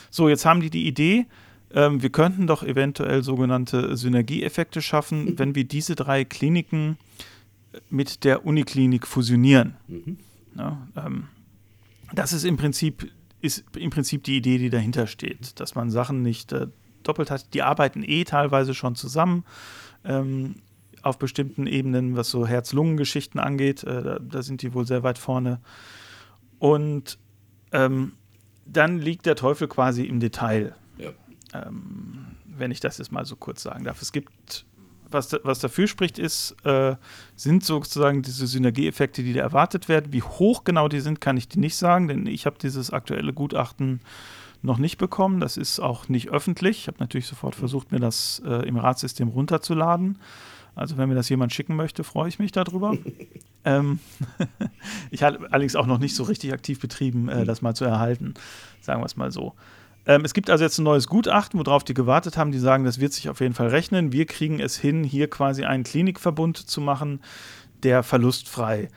So, 0.10 0.30
jetzt 0.30 0.46
haben 0.46 0.62
die 0.62 0.70
die 0.70 0.88
Idee, 0.88 1.26
ähm, 1.74 2.02
wir 2.02 2.10
könnten 2.10 2.48
doch 2.48 2.64
eventuell 2.64 3.24
sogenannte 3.24 3.98
Synergieeffekte 3.98 4.82
schaffen, 4.82 5.38
wenn 5.38 5.56
wir 5.56 5.66
diese 5.66 5.96
drei 5.96 6.24
Kliniken 6.24 6.98
mit 7.90 8.24
der 8.24 8.46
Uniklinik 8.46 9.06
fusionieren. 9.06 9.76
Mhm. 9.88 10.18
Ja, 10.58 10.88
ähm, 10.96 11.28
das 12.14 12.34
ist 12.34 12.44
im 12.44 12.58
Prinzip 12.58 13.12
ist 13.42 13.64
im 13.78 13.92
Prinzip 13.92 14.24
die 14.24 14.38
Idee, 14.38 14.58
die 14.58 14.70
dahinter 14.70 15.08
steht, 15.08 15.60
dass 15.60 15.76
man 15.76 15.92
Sachen 15.92 16.22
nicht 16.22 16.52
äh, 16.52 16.68
doppelt 17.04 17.30
hat. 17.30 17.54
Die 17.54 17.62
arbeiten 17.62 18.04
eh 18.04 18.24
teilweise 18.24 18.74
schon 18.74 18.96
zusammen. 18.96 19.44
ähm, 20.04 20.56
auf 21.06 21.20
bestimmten 21.20 21.68
Ebenen, 21.68 22.16
was 22.16 22.32
so 22.32 22.48
Herz-Lungen-Geschichten 22.48 23.38
angeht. 23.38 23.84
Äh, 23.84 24.02
da, 24.02 24.20
da, 24.20 24.42
sind 24.42 24.64
die 24.64 24.74
wohl 24.74 24.88
sehr 24.88 25.04
weit 25.04 25.20
vorne. 25.20 25.62
Und 26.58 27.20
ähm, 27.72 28.14
dann 28.66 28.98
liegt 28.98 29.28
der 29.28 29.36
Teufel 29.36 29.68
quasi 29.68 30.04
im 30.04 30.20
Detail. 30.20 30.76
Ja. 30.98 31.12
Ähm, 31.54 32.26
wenn 32.48 32.72
ich 32.72 32.80
das 32.80 32.98
jetzt 32.98 33.12
mal 33.12 33.24
so 33.26 33.36
kurz 33.36 33.62
sagen 33.62 33.84
darf. 33.84 34.02
Es 34.02 34.12
gibt, 34.12 34.66
was, 35.12 35.36
was 35.44 35.60
dafür 35.60 35.88
spricht, 35.88 36.20
ist, 36.20 36.56
äh, 36.66 36.96
sind 37.36 37.64
sozusagen 37.64 38.22
diese 38.22 38.48
Synergieeffekte, 38.48 39.24
die 39.24 39.34
da 39.34 39.42
erwartet 39.42 39.90
werden. 39.90 40.14
Wie 40.14 40.22
hoch 40.22 40.64
genau 40.64 40.88
die 40.88 41.00
sind, 41.00 41.22
kann 41.22 41.38
ich 41.38 41.48
dir 41.48 41.60
nicht 41.60 41.76
sagen, 41.76 42.08
denn 42.08 42.28
ich 42.28 42.46
habe 42.46 42.58
dieses 42.62 42.92
aktuelle 42.92 43.34
Gutachten 43.34 44.02
noch 44.62 44.78
nicht 44.78 44.98
bekommen. 44.98 45.40
Das 45.40 45.58
ist 45.58 45.80
auch 45.80 46.10
nicht 46.10 46.30
öffentlich. 46.30 46.80
Ich 46.80 46.88
habe 46.88 46.98
natürlich 47.00 47.28
sofort 47.28 47.56
versucht, 47.56 47.92
mir 47.92 48.00
das 48.00 48.42
äh, 48.46 48.68
im 48.68 48.78
Ratssystem 48.78 49.28
runterzuladen. 49.30 50.18
Also 50.76 50.98
wenn 50.98 51.08
mir 51.08 51.16
das 51.16 51.30
jemand 51.30 51.54
schicken 51.54 51.76
möchte, 51.76 52.04
freue 52.04 52.28
ich 52.28 52.40
mich 52.40 52.52
darüber. 52.52 52.98
ähm, 53.66 54.00
ich 55.12 55.24
habe 55.24 55.48
allerdings 55.52 55.76
auch 55.76 55.86
noch 55.88 56.00
nicht 56.00 56.16
so 56.16 56.24
richtig 56.24 56.52
aktiv 56.52 56.80
betrieben, 56.80 57.30
äh, 57.30 57.46
das 57.46 57.62
mal 57.62 57.76
zu 57.76 57.86
erhalten. 57.86 58.34
Sagen 58.82 59.02
wir 59.02 59.06
es 59.06 59.16
mal 59.16 59.32
so. 59.32 59.54
Ähm, 60.08 60.24
es 60.24 60.34
gibt 60.34 60.50
also 60.50 60.64
jetzt 60.64 60.78
ein 60.78 60.84
neues 60.84 61.08
Gutachten, 61.08 61.60
worauf 61.60 61.84
die 61.84 61.94
gewartet 61.94 62.38
haben. 62.38 62.52
Die 62.52 62.60
sagen, 62.60 62.84
das 62.84 63.00
wird 63.00 63.14
sich 63.14 63.30
auf 63.30 63.40
jeden 63.40 63.54
Fall 63.54 63.68
rechnen. 63.68 64.12
Wir 64.12 64.26
kriegen 64.26 64.60
es 64.60 64.78
hin, 64.78 65.04
hier 65.04 65.30
quasi 65.30 65.64
einen 65.64 65.84
Klinikverbund 65.84 66.58
zu 66.58 66.82
machen, 66.82 67.22
der 67.84 68.04
verlustfrei 68.04 68.90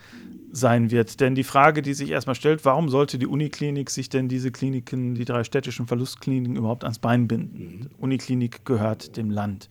sein 0.51 0.91
wird. 0.91 1.21
Denn 1.21 1.35
die 1.35 1.45
Frage, 1.45 1.83
die 1.83 1.95
sich 1.95 2.11
erstmal 2.11 2.35
stellt, 2.35 2.65
warum 2.65 2.89
sollte 2.89 3.19
die 3.19 3.27
Uniklinik 3.27 3.91
sich 3.91 4.09
denn 4.09 4.29
diese 4.29 4.51
Kliniken, 4.51 5.15
die 5.15 5.25
drei 5.25 5.45
städtischen 5.45 5.87
Verlustkliniken 5.87 6.57
überhaupt 6.57 6.85
ans 6.85 6.99
Bein 6.99 7.29
binden? 7.29 7.59
Mhm. 7.59 7.91
Uniklinik 7.99 8.65
gehört 8.65 9.17
dem 9.17 9.31
Land. 9.31 9.69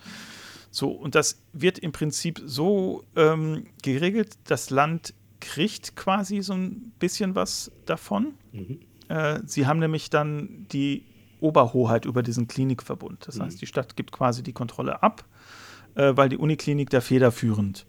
So, 0.70 0.92
und 0.92 1.16
das 1.16 1.42
wird 1.54 1.80
im 1.80 1.92
Prinzip 1.92 2.42
so 2.46 3.04
ähm, 3.16 3.66
geregelt, 3.82 4.38
das 4.46 4.70
Land 4.70 5.14
kriegt 5.40 5.96
quasi 5.96 6.42
so 6.42 6.54
ein 6.54 6.92
bisschen 7.00 7.36
was 7.36 7.72
davon. 7.86 8.34
Mhm. 8.52 8.80
Äh, 9.08 9.40
sie 9.46 9.66
haben 9.66 9.80
nämlich 9.80 10.10
dann 10.10 10.68
die 10.72 11.06
Oberhoheit 11.40 12.06
über 12.06 12.24
diesen 12.24 12.48
Klinikverbund. 12.48 13.28
Das 13.28 13.36
mhm. 13.36 13.44
heißt, 13.44 13.62
die 13.62 13.68
Stadt 13.68 13.96
gibt 13.96 14.12
quasi 14.12 14.44
die 14.44 14.54
Kontrolle 14.54 15.04
ab, 15.04 15.24
äh, 15.96 16.14
weil 16.16 16.30
die 16.30 16.38
Uniklinik 16.38 16.90
da 16.90 17.02
federführend 17.02 17.86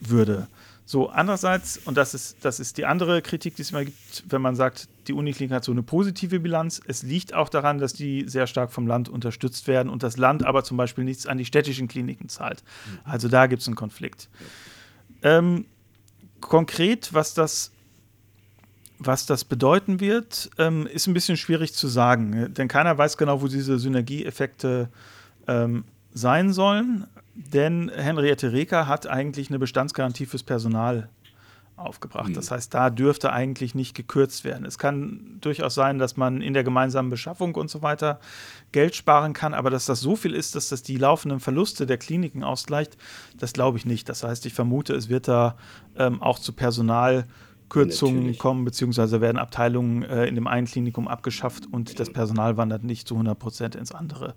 würde. 0.00 0.48
So, 0.84 1.08
andererseits, 1.08 1.78
und 1.78 1.96
das 1.96 2.12
ist, 2.12 2.44
das 2.44 2.58
ist 2.58 2.76
die 2.76 2.84
andere 2.86 3.22
Kritik, 3.22 3.54
die 3.54 3.62
es 3.62 3.70
immer 3.70 3.84
gibt, 3.84 4.24
wenn 4.28 4.42
man 4.42 4.56
sagt, 4.56 4.88
die 5.06 5.12
Uniklinik 5.12 5.54
hat 5.54 5.64
so 5.64 5.72
eine 5.72 5.82
positive 5.82 6.40
Bilanz. 6.40 6.80
Es 6.86 7.02
liegt 7.02 7.34
auch 7.34 7.48
daran, 7.48 7.78
dass 7.78 7.92
die 7.92 8.28
sehr 8.28 8.46
stark 8.46 8.72
vom 8.72 8.86
Land 8.86 9.08
unterstützt 9.08 9.68
werden 9.68 9.88
und 9.88 10.02
das 10.02 10.16
Land 10.16 10.44
aber 10.44 10.64
zum 10.64 10.76
Beispiel 10.76 11.04
nichts 11.04 11.26
an 11.26 11.38
die 11.38 11.44
städtischen 11.44 11.86
Kliniken 11.86 12.28
zahlt. 12.28 12.64
Mhm. 12.86 12.98
Also 13.04 13.28
da 13.28 13.46
gibt 13.46 13.62
es 13.62 13.68
einen 13.68 13.76
Konflikt. 13.76 14.28
Ähm, 15.22 15.66
konkret, 16.40 17.14
was 17.14 17.32
das, 17.32 17.70
was 19.06 19.26
das 19.26 19.44
bedeuten 19.44 20.00
wird, 20.00 20.50
ähm, 20.58 20.86
ist 20.86 21.06
ein 21.06 21.14
bisschen 21.14 21.36
schwierig 21.36 21.74
zu 21.74 21.88
sagen, 21.88 22.52
denn 22.54 22.68
keiner 22.68 22.96
weiß 22.96 23.16
genau, 23.16 23.42
wo 23.42 23.48
diese 23.48 23.78
Synergieeffekte 23.78 24.88
ähm, 25.46 25.84
sein 26.12 26.52
sollen. 26.52 27.06
Denn 27.34 27.90
Henriette 27.94 28.52
Reker 28.52 28.86
hat 28.86 29.06
eigentlich 29.06 29.48
eine 29.48 29.58
Bestandsgarantie 29.58 30.26
fürs 30.26 30.42
Personal 30.42 31.08
aufgebracht. 31.76 32.28
Mhm. 32.28 32.34
Das 32.34 32.50
heißt, 32.50 32.72
da 32.72 32.90
dürfte 32.90 33.32
eigentlich 33.32 33.74
nicht 33.74 33.94
gekürzt 33.94 34.44
werden. 34.44 34.66
Es 34.66 34.78
kann 34.78 35.38
durchaus 35.40 35.74
sein, 35.74 35.98
dass 35.98 36.16
man 36.16 36.42
in 36.42 36.54
der 36.54 36.64
gemeinsamen 36.64 37.10
Beschaffung 37.10 37.54
und 37.54 37.70
so 37.70 37.82
weiter 37.82 38.20
Geld 38.72 38.94
sparen 38.94 39.32
kann, 39.32 39.54
aber 39.54 39.70
dass 39.70 39.86
das 39.86 40.00
so 40.00 40.16
viel 40.16 40.34
ist, 40.34 40.54
dass 40.54 40.68
das 40.68 40.82
die 40.82 40.96
laufenden 40.96 41.40
Verluste 41.40 41.86
der 41.86 41.98
Kliniken 41.98 42.44
ausgleicht, 42.44 42.96
das 43.38 43.52
glaube 43.52 43.78
ich 43.78 43.86
nicht. 43.86 44.08
Das 44.08 44.22
heißt, 44.22 44.46
ich 44.46 44.54
vermute, 44.54 44.94
es 44.94 45.08
wird 45.08 45.28
da 45.28 45.56
ähm, 45.96 46.22
auch 46.22 46.38
zu 46.38 46.52
Personalkürzungen 47.72 48.16
Natürlich. 48.16 48.38
kommen, 48.38 48.64
beziehungsweise 48.64 49.20
werden 49.20 49.38
Abteilungen 49.38 50.02
äh, 50.02 50.26
in 50.26 50.34
dem 50.34 50.46
einen 50.46 50.66
Klinikum 50.66 51.08
abgeschafft 51.08 51.64
und 51.70 51.98
das 51.98 52.10
Personal 52.12 52.56
wandert 52.56 52.84
nicht 52.84 53.08
zu 53.08 53.14
100 53.14 53.38
Prozent 53.38 53.74
ins 53.74 53.92
andere 53.92 54.34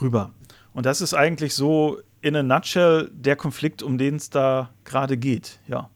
rüber. 0.00 0.32
Und 0.72 0.86
das 0.86 1.00
ist 1.00 1.14
eigentlich 1.14 1.54
so 1.54 1.98
in 2.20 2.36
a 2.36 2.42
nutshell 2.42 3.10
der 3.12 3.36
Konflikt, 3.36 3.82
um 3.82 3.98
den 3.98 4.16
es 4.16 4.30
da 4.30 4.70
gerade 4.84 5.16
geht, 5.16 5.60
ja. 5.68 5.90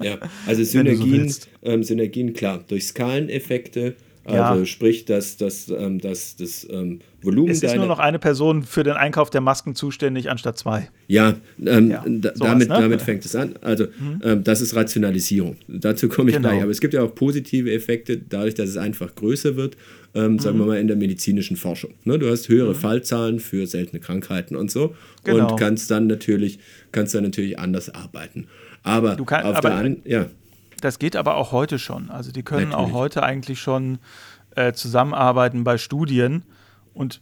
ja, 0.00 0.18
also 0.46 0.62
Synergien, 0.64 1.28
so 1.28 1.48
ähm, 1.62 1.82
Synergien, 1.82 2.34
klar, 2.34 2.62
durch 2.66 2.86
Skaleneffekte, 2.86 3.96
also 4.24 4.60
ja. 4.60 4.66
sprich, 4.66 5.04
dass, 5.04 5.36
dass, 5.36 5.68
ähm, 5.68 6.00
dass 6.00 6.36
das 6.36 6.66
ähm, 6.70 7.00
Volumen. 7.20 7.50
Es 7.50 7.62
ist 7.62 7.76
nur 7.76 7.86
noch 7.86 7.98
eine 7.98 8.18
Person 8.18 8.62
für 8.62 8.82
den 8.82 8.94
Einkauf 8.94 9.30
der 9.30 9.40
Masken 9.40 9.74
zuständig, 9.74 10.30
anstatt 10.30 10.58
zwei. 10.58 10.88
Ja, 11.08 11.34
ähm, 11.64 11.90
ja 11.90 12.04
da, 12.06 12.30
damit, 12.30 12.68
ne? 12.68 12.74
damit 12.74 13.02
fängt 13.02 13.24
es 13.24 13.36
an. 13.36 13.54
Also, 13.60 13.84
mhm. 13.84 14.20
ähm, 14.22 14.44
das 14.44 14.60
ist 14.60 14.74
Rationalisierung. 14.74 15.56
Dazu 15.68 16.08
komme 16.08 16.30
ich 16.30 16.36
genau. 16.36 16.50
gleich. 16.50 16.62
Aber 16.62 16.70
es 16.70 16.80
gibt 16.80 16.94
ja 16.94 17.02
auch 17.02 17.14
positive 17.14 17.70
Effekte, 17.72 18.18
dadurch, 18.18 18.54
dass 18.54 18.70
es 18.70 18.76
einfach 18.76 19.14
größer 19.14 19.56
wird, 19.56 19.76
ähm, 20.14 20.38
sagen 20.38 20.58
wir 20.58 20.64
mhm. 20.64 20.70
mal 20.70 20.78
in 20.78 20.86
der 20.86 20.96
medizinischen 20.96 21.56
Forschung. 21.56 21.94
Ne? 22.04 22.18
Du 22.18 22.30
hast 22.30 22.48
höhere 22.48 22.70
mhm. 22.70 22.78
Fallzahlen 22.78 23.40
für 23.40 23.66
seltene 23.66 24.00
Krankheiten 24.00 24.56
und 24.56 24.70
so 24.70 24.94
genau. 25.24 25.50
und 25.50 25.58
kannst 25.58 25.90
dann 25.90 26.06
natürlich, 26.06 26.58
kannst 26.92 27.14
dann 27.14 27.24
natürlich 27.24 27.58
anders 27.58 27.94
arbeiten. 27.94 28.46
Aber 28.82 29.16
kann, 29.16 29.44
auf 29.44 29.56
aber, 29.56 29.68
der 29.68 29.78
anderen, 29.78 30.02
ja. 30.04 30.26
Das 30.80 30.98
geht 30.98 31.16
aber 31.16 31.36
auch 31.36 31.52
heute 31.52 31.78
schon. 31.78 32.10
Also 32.10 32.32
die 32.32 32.42
können 32.42 32.70
natürlich. 32.70 32.92
auch 32.92 32.96
heute 32.96 33.22
eigentlich 33.22 33.60
schon 33.60 33.98
äh, 34.54 34.72
zusammenarbeiten 34.72 35.64
bei 35.64 35.78
Studien 35.78 36.44
und, 36.92 37.20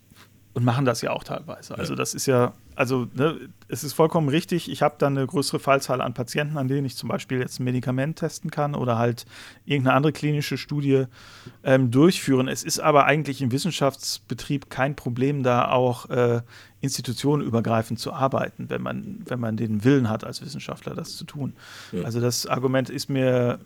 und 0.54 0.64
machen 0.64 0.84
das 0.84 1.00
ja 1.02 1.10
auch 1.10 1.24
teilweise. 1.24 1.76
Also 1.78 1.94
das 1.94 2.14
ist 2.14 2.26
ja 2.26 2.52
also 2.74 3.08
ne, 3.14 3.38
es 3.68 3.84
ist 3.84 3.92
vollkommen 3.92 4.28
richtig, 4.28 4.70
ich 4.70 4.82
habe 4.82 4.96
dann 4.98 5.16
eine 5.16 5.26
größere 5.26 5.58
Fallzahl 5.58 6.00
an 6.00 6.14
Patienten, 6.14 6.56
an 6.56 6.68
denen 6.68 6.86
ich 6.86 6.96
zum 6.96 7.08
Beispiel 7.08 7.38
jetzt 7.38 7.60
ein 7.60 7.64
Medikament 7.64 8.18
testen 8.18 8.50
kann 8.50 8.74
oder 8.74 8.98
halt 8.98 9.26
irgendeine 9.64 9.96
andere 9.96 10.12
klinische 10.12 10.58
Studie 10.58 11.04
ähm, 11.64 11.90
durchführen. 11.90 12.48
Es 12.48 12.62
ist 12.64 12.80
aber 12.80 13.04
eigentlich 13.06 13.42
im 13.42 13.52
Wissenschaftsbetrieb 13.52 14.70
kein 14.70 14.96
Problem, 14.96 15.42
da 15.42 15.68
auch 15.68 16.08
äh, 16.10 16.42
institutionenübergreifend 16.80 17.98
zu 17.98 18.12
arbeiten, 18.12 18.68
wenn 18.68 18.82
man, 18.82 19.20
wenn 19.26 19.40
man 19.40 19.56
den 19.56 19.84
Willen 19.84 20.08
hat, 20.08 20.24
als 20.24 20.42
Wissenschaftler 20.42 20.94
das 20.94 21.16
zu 21.16 21.24
tun. 21.24 21.54
Ja. 21.92 22.02
Also 22.02 22.20
das 22.20 22.46
Argument 22.46 22.90
ist 22.90 23.08
mir 23.08 23.58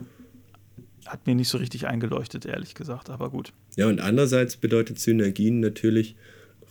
hat 1.05 1.25
mir 1.25 1.35
nicht 1.35 1.47
so 1.47 1.57
richtig 1.57 1.87
eingeleuchtet, 1.87 2.45
ehrlich 2.45 2.75
gesagt, 2.75 3.09
aber 3.09 3.29
gut. 3.29 3.53
Ja, 3.77 3.87
und 3.87 4.01
andererseits 4.01 4.57
bedeutet 4.57 4.99
Synergien 4.99 5.61
natürlich, 5.61 6.17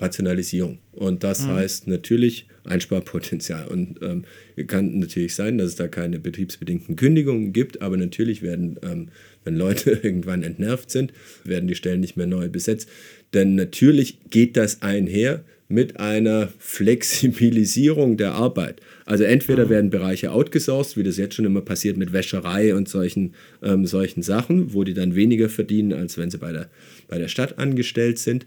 Rationalisierung. 0.01 0.79
Und 0.93 1.25
das 1.25 1.43
mhm. 1.43 1.53
heißt 1.53 1.89
natürlich 1.89 2.47
Einsparpotenzial. 2.65 3.69
Und 3.69 4.01
ähm, 4.03 4.25
kann 4.67 4.99
natürlich 4.99 5.35
sein, 5.35 5.59
dass 5.59 5.69
es 5.69 5.77
da 5.77 5.89
keine 5.89 6.19
betriebsbedingten 6.19 6.97
Kündigungen 6.97 7.53
gibt, 7.53 7.83
aber 7.83 7.97
natürlich 7.97 8.43
werden, 8.43 8.79
ähm, 8.83 9.09
wenn 9.45 9.57
Leute 9.57 9.91
irgendwann 10.03 10.43
entnervt 10.43 10.91
sind, 10.91 11.13
werden 11.45 11.69
die 11.69 11.75
Stellen 11.75 12.01
nicht 12.01 12.17
mehr 12.17 12.27
neu 12.27 12.49
besetzt. 12.49 12.89
Denn 13.35 13.55
natürlich 13.55 14.19
geht 14.31 14.57
das 14.57 14.83
einher 14.83 15.45
mit 15.69 15.99
einer 15.99 16.49
Flexibilisierung 16.59 18.17
der 18.17 18.33
Arbeit. 18.33 18.81
Also 19.05 19.25
entweder 19.25 19.67
mhm. 19.67 19.71
werden 19.71 19.91
Bereiche 19.91 20.31
outgesourced, 20.31 20.97
wie 20.97 21.03
das 21.03 21.17
jetzt 21.17 21.35
schon 21.35 21.45
immer 21.45 21.61
passiert 21.61 21.97
mit 21.97 22.13
Wäscherei 22.13 22.75
und 22.75 22.89
solchen, 22.89 23.35
ähm, 23.63 23.87
solchen 23.87 24.23
Sachen, 24.23 24.75
wo 24.75 24.85
die 24.85 24.95
dann 24.95 25.17
weniger 25.17 25.49
verdienen, 25.49 25.93
als 25.93 26.19
wenn 26.19 26.31
sie 26.31 26.39
bei 26.39 26.53
der, 26.53 26.69
bei 27.09 27.19
der 27.19 27.29
Stadt 27.29 27.59
angestellt 27.59 28.19
sind. 28.19 28.47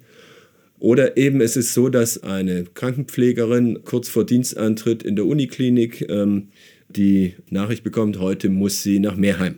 Oder 0.79 1.17
eben 1.17 1.41
es 1.41 1.57
ist 1.57 1.73
so, 1.73 1.89
dass 1.89 2.23
eine 2.23 2.63
Krankenpflegerin 2.63 3.79
kurz 3.83 4.09
vor 4.09 4.25
Dienstantritt 4.25 5.03
in 5.03 5.15
der 5.15 5.25
Uniklinik 5.25 6.09
ähm, 6.09 6.49
die 6.87 7.35
Nachricht 7.49 7.83
bekommt, 7.83 8.19
heute 8.19 8.49
muss 8.49 8.81
sie 8.81 8.99
nach 8.99 9.15
Meerheim. 9.15 9.57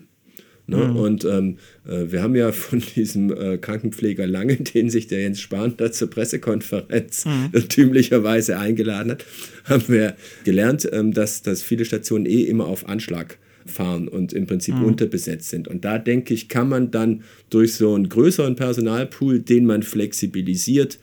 Ne? 0.68 0.78
Mhm. 0.78 0.96
Und 0.96 1.26
ähm, 1.26 1.58
äh, 1.88 2.12
wir 2.12 2.22
haben 2.24 2.36
ja 2.36 2.52
von 2.52 2.82
diesem 2.96 3.32
äh, 3.32 3.58
Krankenpfleger 3.58 4.26
Lange, 4.26 4.56
den 4.58 4.90
sich 4.90 5.08
der 5.08 5.22
Jens 5.22 5.42
Spahn 5.42 5.76
da 5.78 5.92
zur 5.92 6.10
Pressekonferenz 6.10 7.26
mhm. 7.26 7.50
irrtümlicherweise 7.54 8.58
eingeladen 8.58 9.12
hat, 9.12 9.26
haben 9.66 9.88
wir 9.88 10.16
gelernt, 10.44 10.90
ähm, 10.92 11.14
dass, 11.14 11.42
dass 11.42 11.62
viele 11.62 11.86
Stationen 11.86 12.26
eh 12.26 12.44
immer 12.44 12.66
auf 12.66 12.88
Anschlag 12.88 13.38
fahren 13.66 14.08
und 14.08 14.34
im 14.34 14.48
Prinzip 14.48 14.76
mhm. 14.76 14.86
unterbesetzt 14.86 15.50
sind. 15.50 15.68
Und 15.68 15.86
da 15.86 16.00
denke 16.00 16.34
ich, 16.34 16.50
kann 16.50 16.70
man 16.70 16.90
dann 16.90 17.24
durch 17.50 17.76
so 17.76 17.94
einen 17.94 18.10
größeren 18.10 18.56
Personalpool, 18.56 19.40
den 19.40 19.66
man 19.66 19.84
flexibilisiert, 19.84 21.00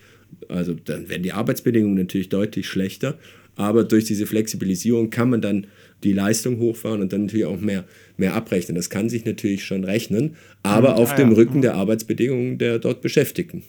also 0.49 0.74
dann 0.74 1.09
werden 1.09 1.22
die 1.22 1.32
Arbeitsbedingungen 1.32 1.96
natürlich 1.96 2.28
deutlich 2.28 2.68
schlechter, 2.68 3.18
aber 3.57 3.84
durch 3.84 4.05
diese 4.05 4.26
Flexibilisierung 4.26 5.11
kann 5.11 5.30
man 5.30 5.40
dann 5.40 5.66
die 6.05 6.12
Leistung 6.12 6.59
hochfahren 6.59 7.01
und 7.01 7.12
dann 7.12 7.24
natürlich 7.26 7.46
auch 7.46 7.61
mehr, 7.61 7.84
mehr 8.16 8.34
abrechnen. 8.34 8.76
Das 8.76 8.88
kann 8.88 9.09
sich 9.09 9.24
natürlich 9.24 9.64
schon 9.64 9.84
rechnen, 9.84 10.36
aber 10.62 10.90
mhm, 10.92 10.96
auf 10.96 11.11
ja, 11.11 11.16
dem 11.16 11.32
Rücken 11.32 11.59
mhm. 11.59 11.62
der 11.62 11.74
Arbeitsbedingungen 11.74 12.59
der 12.59 12.78
dort 12.78 13.03
Beschäftigten. 13.03 13.64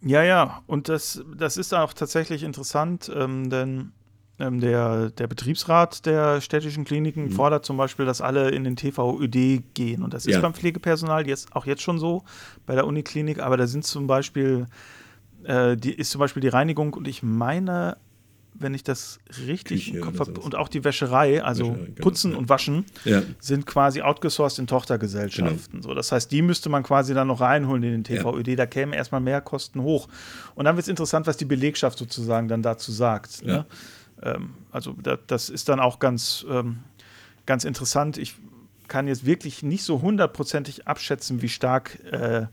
Ja, 0.00 0.22
ja, 0.22 0.62
und 0.66 0.88
das, 0.88 1.24
das 1.36 1.56
ist 1.56 1.72
auch 1.72 1.94
tatsächlich 1.94 2.42
interessant, 2.42 3.10
ähm, 3.14 3.48
denn 3.48 3.92
ähm, 4.38 4.60
der, 4.60 5.10
der 5.10 5.26
Betriebsrat 5.28 6.06
der 6.06 6.40
städtischen 6.40 6.84
Kliniken 6.84 7.26
mhm. 7.26 7.30
fordert 7.30 7.64
zum 7.64 7.76
Beispiel, 7.76 8.04
dass 8.04 8.20
alle 8.20 8.50
in 8.50 8.64
den 8.64 8.76
TVÖD 8.76 9.74
gehen. 9.74 10.02
Und 10.02 10.12
das 10.12 10.26
ist 10.26 10.34
ja. 10.34 10.40
beim 10.40 10.54
Pflegepersonal 10.54 11.26
jetzt 11.26 11.54
auch 11.54 11.66
jetzt 11.66 11.82
schon 11.82 11.98
so 11.98 12.24
bei 12.66 12.74
der 12.74 12.86
Uniklinik, 12.86 13.38
aber 13.38 13.56
da 13.56 13.66
sind 13.66 13.84
zum 13.84 14.06
Beispiel 14.06 14.66
äh, 15.44 15.76
die, 15.76 15.92
ist 15.92 16.10
zum 16.10 16.18
Beispiel 16.18 16.40
die 16.40 16.48
Reinigung 16.48 16.94
und 16.94 17.08
ich 17.08 17.22
meine 17.22 17.96
wenn 18.54 18.72
ich 18.72 18.84
das 18.84 19.18
richtig 19.46 19.86
Küche 19.86 19.96
im 19.98 20.04
Kopf 20.04 20.20
habe, 20.20 20.40
und 20.40 20.54
auch 20.54 20.68
die 20.68 20.84
Wäscherei, 20.84 21.42
also 21.42 21.70
Wäscherei, 21.70 21.86
genau, 21.86 22.00
Putzen 22.00 22.32
ja. 22.32 22.38
und 22.38 22.48
Waschen, 22.48 22.84
ja. 23.04 23.22
sind 23.40 23.66
quasi 23.66 24.00
outgesourced 24.00 24.60
in 24.60 24.66
Tochtergesellschaften. 24.68 25.80
Genau. 25.80 25.82
So, 25.82 25.94
das 25.94 26.12
heißt, 26.12 26.30
die 26.30 26.40
müsste 26.40 26.68
man 26.68 26.84
quasi 26.84 27.14
dann 27.14 27.26
noch 27.26 27.40
reinholen 27.40 27.82
in 27.82 28.02
den 28.02 28.04
TVÖD, 28.04 28.48
ja. 28.48 28.56
da 28.56 28.66
kämen 28.66 28.94
erstmal 28.94 29.20
mehr 29.20 29.40
Kosten 29.40 29.82
hoch. 29.82 30.08
Und 30.54 30.66
dann 30.66 30.76
wird 30.76 30.84
es 30.84 30.88
interessant, 30.88 31.26
was 31.26 31.36
die 31.36 31.44
Belegschaft 31.44 31.98
sozusagen 31.98 32.46
dann 32.46 32.62
dazu 32.62 32.92
sagt. 32.92 33.44
Ne? 33.44 33.66
Ähm, 34.22 34.54
also 34.70 34.94
da, 35.02 35.18
das 35.26 35.50
ist 35.50 35.68
dann 35.68 35.80
auch 35.80 35.98
ganz, 35.98 36.46
ähm, 36.48 36.78
ganz 37.46 37.64
interessant. 37.64 38.18
Ich 38.18 38.36
kann 38.86 39.08
jetzt 39.08 39.26
wirklich 39.26 39.64
nicht 39.64 39.82
so 39.82 40.00
hundertprozentig 40.00 40.86
abschätzen, 40.86 41.42
wie 41.42 41.48
stark 41.48 41.98
äh, 42.04 42.46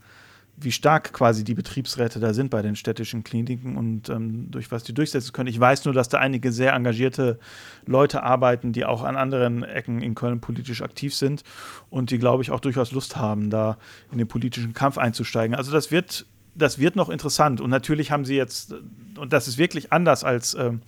wie 0.58 0.72
stark 0.72 1.14
quasi 1.14 1.44
die 1.44 1.54
Betriebsräte 1.54 2.20
da 2.20 2.34
sind 2.34 2.50
bei 2.50 2.62
den 2.62 2.76
städtischen 2.76 3.24
Kliniken 3.24 3.78
und 3.78 4.10
ähm, 4.10 4.52
durch 4.52 4.72
was 4.72 4.84
die 4.84 4.94
durchsetzen 4.94 5.34
können. 5.34 5.50
Ich 5.50 5.60
weiß 5.60 5.86
nur, 5.86 5.94
dass 5.94 6.10
da 6.10 6.20
einige 6.20 6.52
sehr 6.52 6.74
engagierte 6.74 7.40
Leute 7.86 8.24
arbeiten, 8.24 8.74
die 8.74 8.86
auch 8.86 9.04
an 9.04 9.16
anderen 9.16 9.64
Ecken 9.64 10.02
in 10.02 10.16
Köln 10.16 10.42
politisch 10.42 10.82
aktiv 10.82 11.16
sind 11.16 11.44
und 11.90 12.12
die, 12.12 12.20
glaube 12.20 12.44
ich, 12.44 12.52
auch 12.52 12.60
durchaus 12.60 12.92
Lust 12.92 13.16
haben, 13.16 13.50
da 13.50 13.78
in 14.12 14.18
den 14.18 14.28
politischen 14.28 14.74
Kampf 14.74 14.98
einzusteigen. 14.98 15.56
Also 15.56 15.72
das 15.72 15.92
wird 15.92 16.26
das 16.56 16.80
wird 16.80 16.96
noch 16.96 17.10
interessant. 17.10 17.62
Und 17.62 17.70
natürlich 17.70 18.12
haben 18.12 18.26
sie 18.26 18.36
jetzt, 18.36 18.74
und 19.18 19.34
das 19.34 19.48
ist 19.48 19.58
wirklich 19.58 19.94
anders 19.94 20.24
als 20.24 20.54
ähm, 20.54 20.82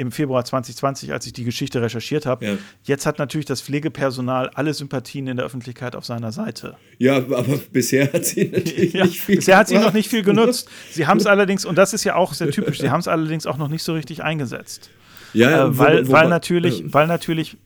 im 0.00 0.12
Februar 0.12 0.44
2020, 0.44 1.12
als 1.12 1.26
ich 1.26 1.34
die 1.34 1.44
Geschichte 1.44 1.82
recherchiert 1.82 2.24
habe. 2.24 2.44
Ja. 2.44 2.52
Jetzt 2.84 3.04
hat 3.04 3.18
natürlich 3.18 3.44
das 3.44 3.60
Pflegepersonal 3.60 4.48
alle 4.54 4.72
Sympathien 4.72 5.26
in 5.26 5.36
der 5.36 5.44
Öffentlichkeit 5.44 5.94
auf 5.94 6.06
seiner 6.06 6.32
Seite. 6.32 6.76
Ja, 6.96 7.16
aber 7.16 7.60
bisher 7.70 8.10
hat 8.10 8.24
sie 8.24 8.44
natürlich 8.46 8.94
ja, 8.94 9.04
nicht 9.04 9.20
viel 9.20 9.36
Bisher 9.36 9.58
hat 9.58 9.68
sie 9.68 9.78
noch 9.78 9.92
nicht 9.92 10.08
viel 10.08 10.22
genutzt. 10.22 10.70
Sie 10.90 11.06
haben 11.06 11.18
es 11.18 11.26
allerdings, 11.26 11.66
und 11.66 11.76
das 11.76 11.92
ist 11.92 12.04
ja 12.04 12.14
auch 12.14 12.32
sehr 12.32 12.50
typisch, 12.50 12.80
sie 12.80 12.90
haben 12.90 13.00
es 13.00 13.08
allerdings 13.08 13.46
auch 13.46 13.58
noch 13.58 13.68
nicht 13.68 13.82
so 13.82 13.92
richtig 13.92 14.24
eingesetzt. 14.24 14.88
Ja, 15.34 15.66
äh, 15.66 15.78
weil, 15.78 16.06
wo, 16.06 16.08
wo, 16.08 16.12
weil, 16.12 16.28
natürlich, 16.30 16.82
äh, 16.82 16.94
weil 16.94 17.06
natürlich 17.06 17.58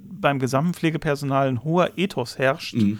beim 0.00 0.38
gesamten 0.38 0.72
Pflegepersonal 0.72 1.48
ein 1.48 1.64
hoher 1.64 1.90
Ethos 1.96 2.38
herrscht. 2.38 2.74
Mhm. 2.74 2.98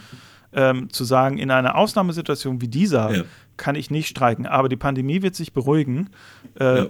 Ähm, 0.57 0.89
zu 0.89 1.03
sagen, 1.03 1.39
in 1.39 1.51
einer 1.51 1.75
Ausnahmesituation 1.75 2.61
wie 2.61 2.69
dieser 2.69 3.13
ja 3.13 3.25
kann 3.57 3.75
ich 3.75 3.91
nicht 3.91 4.09
streiken. 4.09 4.47
Aber 4.47 4.69
die 4.69 4.77
Pandemie 4.77 5.23
wird 5.23 5.35
sich 5.35 5.53
beruhigen. 5.53 6.11
Äh, 6.59 6.79
ja. 6.79 6.87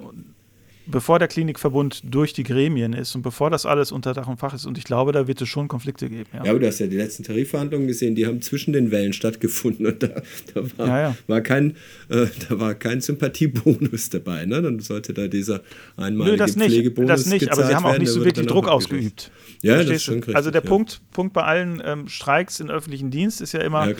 Bevor 0.86 1.18
der 1.18 1.28
Klinikverbund 1.28 2.02
durch 2.04 2.32
die 2.32 2.42
Gremien 2.42 2.92
ist 2.92 3.14
und 3.14 3.22
bevor 3.22 3.50
das 3.50 3.64
alles 3.64 3.90
unter 3.90 4.12
Dach 4.12 4.26
und 4.26 4.38
Fach 4.38 4.52
ist. 4.52 4.66
Und 4.66 4.76
ich 4.76 4.84
glaube, 4.84 5.12
da 5.12 5.26
wird 5.26 5.40
es 5.40 5.48
schon 5.48 5.66
Konflikte 5.68 6.08
geben. 6.08 6.28
Ja, 6.32 6.44
ja 6.44 6.50
aber 6.50 6.60
du 6.60 6.66
hast 6.66 6.78
ja 6.78 6.86
die 6.86 6.96
letzten 6.96 7.22
Tarifverhandlungen 7.22 7.86
gesehen, 7.86 8.14
die 8.14 8.26
haben 8.26 8.42
zwischen 8.42 8.72
den 8.72 8.90
Wellen 8.90 9.12
stattgefunden 9.12 9.86
und 9.86 10.02
da, 10.02 10.08
da 10.54 10.78
war, 10.78 10.86
ja, 10.86 11.00
ja. 11.00 11.16
war, 11.26 11.40
kein, 11.40 11.76
äh, 12.08 12.26
da 12.48 12.60
war 12.60 12.74
kein 12.74 13.00
Sympathiebonus 13.00 14.10
dabei. 14.10 14.44
Ne? 14.44 14.60
Dann 14.60 14.80
sollte 14.80 15.14
da 15.14 15.28
dieser 15.28 15.62
einmalige 15.96 16.32
Nö, 16.32 16.36
das 16.36 16.56
nicht, 16.56 16.98
Das 17.08 17.26
nicht, 17.26 17.50
aber 17.50 17.66
sie 17.66 17.74
haben 17.74 17.86
auch 17.86 17.98
nicht 17.98 18.10
so 18.10 18.24
wirklich 18.24 18.46
Druck 18.46 18.68
ausgeübt. 18.68 19.30
Ja, 19.62 19.76
Verstehst 19.76 19.90
das 19.90 19.96
ist 19.96 20.04
schon 20.04 20.14
richtig, 20.16 20.36
Also 20.36 20.50
der 20.50 20.60
Punkt, 20.60 21.00
Punkt 21.12 21.32
bei 21.32 21.42
allen 21.42 21.82
ähm, 21.84 22.08
Streiks 22.08 22.60
im 22.60 22.68
öffentlichen 22.68 23.10
Dienst 23.10 23.40
ist 23.40 23.52
ja 23.52 23.60
immer, 23.60 23.94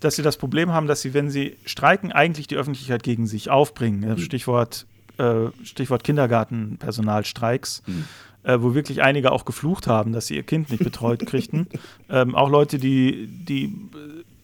dass 0.00 0.16
sie 0.16 0.22
das 0.22 0.36
Problem 0.36 0.72
haben, 0.72 0.86
dass 0.86 1.00
sie, 1.00 1.14
wenn 1.14 1.30
sie 1.30 1.56
streiken, 1.64 2.12
eigentlich 2.12 2.46
die 2.46 2.56
Öffentlichkeit 2.56 3.02
gegen 3.02 3.26
sich 3.26 3.48
aufbringen. 3.48 4.00
Mhm. 4.00 4.18
Stichwort, 4.18 4.86
äh, 5.18 5.50
Stichwort 5.64 6.04
Kindergartenpersonalstreiks. 6.04 7.82
Mhm. 7.86 8.04
Äh, 8.42 8.62
wo 8.62 8.74
wirklich 8.74 9.02
einige 9.02 9.32
auch 9.32 9.44
geflucht 9.44 9.88
haben, 9.88 10.12
dass 10.12 10.28
sie 10.28 10.36
ihr 10.36 10.44
Kind 10.44 10.70
nicht 10.70 10.84
betreut 10.84 11.26
kriegten. 11.26 11.66
ähm, 12.08 12.36
auch 12.36 12.48
Leute, 12.48 12.78
die, 12.78 13.26
die 13.26 13.74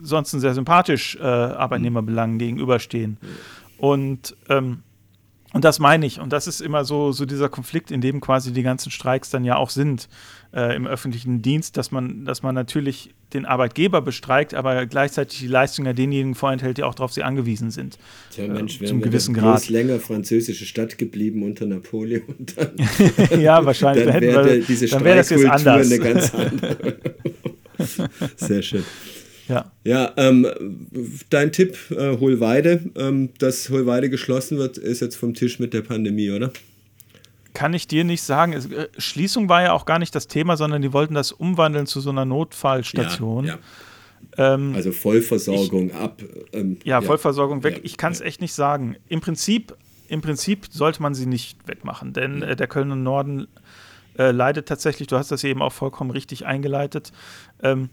sonst 0.01 0.33
sehr 0.33 0.55
sympathisch 0.55 1.17
äh, 1.21 1.23
Arbeitnehmerbelangen 1.23 2.37
gegenüberstehen. 2.39 3.17
Und, 3.79 4.37
ähm, 4.49 4.83
und 5.53 5.65
das 5.65 5.79
meine 5.79 6.07
ich. 6.07 6.19
Und 6.19 6.33
das 6.33 6.47
ist 6.47 6.61
immer 6.61 6.85
so, 6.85 7.13
so 7.13 7.27
dieser 7.27 7.49
Konflikt, 7.49 7.91
in 7.91 8.01
dem 8.01 8.21
quasi 8.21 8.53
die 8.53 8.63
ganzen 8.63 8.91
Streiks 8.91 9.31
dann 9.31 9.45
ja 9.45 9.57
auch 9.57 9.71
sind 9.71 10.09
äh, 10.55 10.75
im 10.75 10.87
öffentlichen 10.87 11.43
Dienst, 11.43 11.77
dass 11.77 11.91
man, 11.91 12.25
dass 12.25 12.43
man 12.43 12.55
natürlich 12.55 13.15
den 13.35 13.45
Arbeitgeber 13.45 14.01
bestreikt, 14.01 14.55
aber 14.55 14.87
gleichzeitig 14.87 15.39
die 15.41 15.47
Leistung 15.47 15.87
ja 15.87 15.93
denjenigen 15.93 16.35
vorenthält, 16.35 16.79
die 16.79 16.83
auch 16.85 16.95
darauf 16.95 17.13
sie 17.13 17.23
angewiesen 17.23 17.71
sind. 17.71 17.99
Tja, 18.31 18.49
Mensch, 18.49 18.81
äh, 18.81 18.87
zum 18.87 19.01
gewissen 19.01 19.35
Grad. 19.35 19.69
länger 19.69 19.99
französische 20.01 20.65
Stadt 20.65 20.99
geblieben 20.99 21.43
unter 21.43 21.67
Napoleon. 21.67 22.23
Dann, 22.57 23.41
ja, 23.41 23.65
wahrscheinlich. 23.65 24.07
Dann 24.07 24.21
wäre 24.21 25.05
wär 25.05 25.17
das 25.17 25.31
jetzt 25.31 25.47
anders. 25.47 25.91
eine 25.91 25.99
ganz 25.99 26.35
andere. 26.35 26.97
Sehr 28.37 28.63
schön. 28.63 28.85
Ja, 29.49 29.71
ja 29.85 30.13
ähm, 30.17 30.47
dein 31.31 31.53
Tipp, 31.53 31.77
äh, 31.91 32.19
Hohlweide, 32.19 32.91
ähm, 32.97 33.31
dass 33.39 33.71
Hohlweide 33.71 34.11
geschlossen 34.11 34.59
wird, 34.59 34.79
ist 34.79 35.01
jetzt 35.01 35.17
vom 35.17 35.35
Tisch 35.35 35.59
mit 35.59 35.75
der 35.75 35.83
Pandemie, 35.83 36.31
oder? 36.31 36.53
kann 37.55 37.75
ich 37.75 37.87
dir 37.87 38.05
nicht 38.05 38.23
sagen. 38.23 38.53
Es, 38.53 38.67
äh, 38.67 38.89
Schließung 38.99 39.49
war 39.49 39.63
ja 39.63 39.73
auch 39.73 39.85
gar 39.85 39.99
nicht 39.99 40.15
das 40.15 40.27
Thema, 40.27 40.57
sondern 40.57 40.83
die 40.83 40.93
wollten 40.93 41.15
das 41.15 41.33
umwandeln 41.33 41.87
zu 41.87 42.01
so 42.01 42.11
einer 42.11 42.25
Notfallstation. 42.25 43.45
Ja, 43.45 43.59
ja. 44.39 44.55
Ähm, 44.55 44.73
also 44.75 44.93
Vollversorgung 44.93 45.89
ich, 45.89 45.95
ab. 45.95 46.23
Ähm, 46.53 46.79
ja, 46.85 47.01
ja, 47.01 47.03
Vollversorgung 47.03 47.63
weg. 47.65 47.81
ich 47.83 47.97
kann 47.97 48.13
es 48.13 48.21
echt 48.21 48.41
nicht 48.41 48.55
sagen. 48.55 48.97
Im 49.09 49.21
Prinzip, 49.21 49.77
Im 50.09 50.21
Prinzip 50.21 50.67
sollte 50.71 51.03
man 51.03 51.15
sie 51.15 51.27
nicht 51.27 51.57
wegmachen, 51.67 52.13
denn 52.13 52.43
äh, 52.43 52.57
der 52.57 52.67
Kölner 52.67 52.97
Norden 52.97 53.49
äh, 54.19 54.31
leidet 54.31 54.69
tatsächlich, 54.69 55.09
du 55.09 55.17
hast 55.17 55.31
das 55.31 55.45
eben 55.45 55.63
auch 55.63 55.73
vollkommen 55.73 56.11
richtig 56.11 56.47
eingeleitet, 56.47 57.13
ähm, 57.63 57.91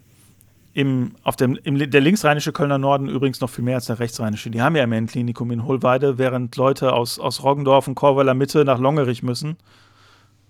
im, 0.73 1.15
auf 1.23 1.35
dem, 1.35 1.57
im, 1.63 1.77
der 1.89 2.01
linksrheinische 2.01 2.51
Kölner 2.51 2.77
Norden 2.77 3.07
übrigens 3.07 3.41
noch 3.41 3.49
viel 3.49 3.63
mehr 3.63 3.75
als 3.75 3.87
der 3.87 3.99
rechtsrheinische. 3.99 4.49
Die 4.49 4.61
haben 4.61 4.75
ja 4.75 4.83
immerhin 4.83 5.05
ein 5.05 5.07
Klinikum 5.07 5.51
in 5.51 5.65
Hohlweide, 5.65 6.17
während 6.17 6.55
Leute 6.55 6.93
aus, 6.93 7.19
aus 7.19 7.43
Roggendorf 7.43 7.87
und 7.87 7.95
Korweiler 7.95 8.33
Mitte 8.33 8.65
nach 8.65 8.79
Longerich 8.79 9.23
müssen. 9.23 9.57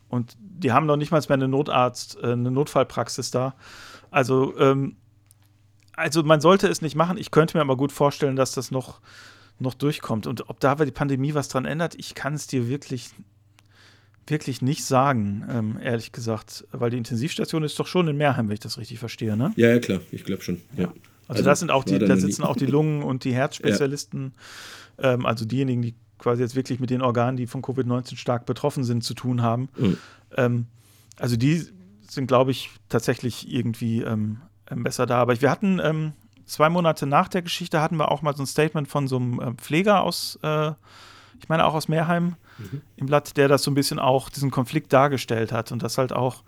Und 0.09 0.35
die 0.39 0.71
haben 0.71 0.85
noch 0.85 0.97
nicht 0.97 1.11
mal 1.11 1.21
mehr 1.21 1.35
eine 1.35 1.47
Notarzt, 1.47 2.17
äh, 2.21 2.33
eine 2.33 2.51
Notfallpraxis 2.51 3.31
da. 3.31 3.55
Also, 4.11 4.57
ähm, 4.57 4.97
also 5.95 6.23
man 6.23 6.41
sollte 6.41 6.67
es 6.67 6.81
nicht 6.81 6.95
machen. 6.95 7.17
Ich 7.17 7.31
könnte 7.31 7.57
mir 7.57 7.61
aber 7.61 7.77
gut 7.77 7.91
vorstellen, 7.91 8.35
dass 8.35 8.51
das 8.53 8.71
noch, 8.71 8.99
noch 9.59 9.73
durchkommt. 9.73 10.27
Und 10.27 10.49
ob 10.49 10.59
da 10.59 10.75
die 10.75 10.91
Pandemie 10.91 11.33
was 11.33 11.47
dran 11.47 11.65
ändert, 11.65 11.95
ich 11.95 12.15
kann 12.15 12.33
es 12.33 12.47
dir 12.47 12.67
wirklich 12.67 13.11
wirklich 14.29 14.61
nicht 14.61 14.83
sagen, 14.83 15.45
ähm, 15.49 15.79
ehrlich 15.81 16.11
gesagt. 16.11 16.65
Weil 16.71 16.89
die 16.89 16.97
Intensivstation 16.97 17.63
ist 17.63 17.79
doch 17.79 17.87
schon 17.87 18.07
in 18.07 18.17
Mehrheim, 18.17 18.47
wenn 18.47 18.53
ich 18.53 18.59
das 18.59 18.77
richtig 18.77 18.99
verstehe, 18.99 19.35
ne? 19.37 19.51
Ja, 19.55 19.69
ja 19.69 19.79
klar, 19.79 20.01
ich 20.11 20.23
glaube 20.23 20.41
schon. 20.41 20.61
Ja. 20.77 20.85
Also, 20.85 20.93
also 21.27 21.43
das 21.43 21.59
sind 21.59 21.71
auch 21.71 21.83
die, 21.83 21.99
da 21.99 22.17
sitzen 22.17 22.43
auch 22.43 22.55
die 22.55 22.65
Lungen- 22.65 23.03
und 23.03 23.23
die 23.23 23.33
Herzspezialisten, 23.33 24.33
ja. 25.01 25.13
ähm, 25.13 25.25
also 25.25 25.45
diejenigen, 25.45 25.81
die 25.83 25.93
quasi 26.17 26.41
jetzt 26.41 26.55
wirklich 26.55 26.79
mit 26.79 26.89
den 26.89 27.01
Organen, 27.01 27.37
die 27.37 27.47
von 27.47 27.61
Covid-19 27.61 28.17
stark 28.17 28.45
betroffen 28.45 28.83
sind, 28.83 29.03
zu 29.03 29.13
tun 29.13 29.41
haben. 29.41 29.69
Mhm. 29.77 29.97
Ähm, 30.35 30.65
also 31.17 31.37
die 31.37 31.65
sind, 32.09 32.27
glaube 32.27 32.51
ich, 32.51 32.71
tatsächlich 32.89 33.51
irgendwie 33.51 34.01
ähm, 34.01 34.41
ähm, 34.69 34.83
besser 34.83 35.05
da. 35.05 35.19
Aber 35.19 35.39
wir 35.39 35.49
hatten 35.49 35.79
ähm, 35.83 36.13
zwei 36.45 36.69
Monate 36.69 37.05
nach 37.05 37.27
der 37.27 37.41
Geschichte 37.41 37.81
hatten 37.81 37.97
wir 37.97 38.11
auch 38.11 38.21
mal 38.21 38.35
so 38.35 38.43
ein 38.43 38.47
Statement 38.47 38.87
von 38.87 39.07
so 39.07 39.17
einem 39.17 39.57
Pfleger 39.57 40.03
aus, 40.03 40.39
äh, 40.43 40.71
ich 41.39 41.47
meine 41.47 41.65
auch 41.65 41.73
aus 41.73 41.87
Meerheim, 41.87 42.35
mhm. 42.59 42.81
im 42.97 43.05
Blatt, 43.07 43.37
der 43.37 43.47
das 43.47 43.63
so 43.63 43.71
ein 43.71 43.75
bisschen 43.75 43.99
auch 43.99 44.29
diesen 44.29 44.51
Konflikt 44.51 44.93
dargestellt 44.93 45.51
hat 45.51 45.71
und 45.71 45.81
das 45.83 45.97
halt 45.97 46.13
auch 46.13 46.43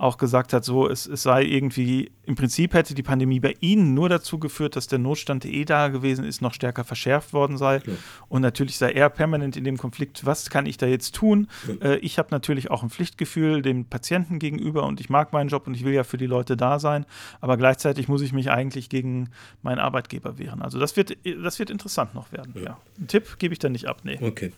auch 0.00 0.16
gesagt 0.16 0.54
hat, 0.54 0.64
so 0.64 0.88
es, 0.88 1.06
es 1.06 1.22
sei 1.22 1.44
irgendwie, 1.44 2.10
im 2.24 2.34
Prinzip 2.34 2.72
hätte 2.72 2.94
die 2.94 3.02
Pandemie 3.02 3.38
bei 3.38 3.54
ihnen 3.60 3.92
nur 3.92 4.08
dazu 4.08 4.38
geführt, 4.38 4.74
dass 4.74 4.86
der 4.86 4.98
Notstand, 4.98 5.44
der 5.44 5.52
eh 5.52 5.66
da 5.66 5.88
gewesen 5.88 6.24
ist, 6.24 6.40
noch 6.40 6.54
stärker 6.54 6.84
verschärft 6.84 7.34
worden 7.34 7.58
sei. 7.58 7.80
Klar. 7.80 7.96
Und 8.28 8.40
natürlich 8.40 8.78
sei 8.78 8.92
er 8.92 9.10
permanent 9.10 9.58
in 9.58 9.64
dem 9.64 9.76
Konflikt, 9.76 10.24
was 10.24 10.48
kann 10.48 10.64
ich 10.64 10.78
da 10.78 10.86
jetzt 10.86 11.14
tun? 11.14 11.48
Ja. 11.68 11.90
Äh, 11.90 11.96
ich 11.98 12.18
habe 12.18 12.28
natürlich 12.30 12.70
auch 12.70 12.82
ein 12.82 12.88
Pflichtgefühl 12.88 13.60
dem 13.60 13.84
Patienten 13.84 14.38
gegenüber 14.38 14.86
und 14.86 15.00
ich 15.00 15.10
mag 15.10 15.34
meinen 15.34 15.48
Job 15.48 15.66
und 15.66 15.74
ich 15.74 15.84
will 15.84 15.92
ja 15.92 16.02
für 16.02 16.16
die 16.16 16.26
Leute 16.26 16.56
da 16.56 16.78
sein, 16.78 17.04
aber 17.42 17.58
gleichzeitig 17.58 18.08
muss 18.08 18.22
ich 18.22 18.32
mich 18.32 18.50
eigentlich 18.50 18.88
gegen 18.88 19.28
meinen 19.62 19.80
Arbeitgeber 19.80 20.38
wehren. 20.38 20.62
Also 20.62 20.78
das 20.78 20.96
wird, 20.96 21.16
das 21.42 21.58
wird 21.58 21.68
interessant 21.68 22.14
noch 22.14 22.32
werden. 22.32 22.54
Ja. 22.56 22.62
ja. 22.62 22.78
Einen 22.96 23.08
Tipp 23.08 23.38
gebe 23.38 23.52
ich 23.52 23.58
dann 23.58 23.72
nicht 23.72 23.86
ab, 23.86 24.00
nee. 24.04 24.18
Okay. 24.18 24.52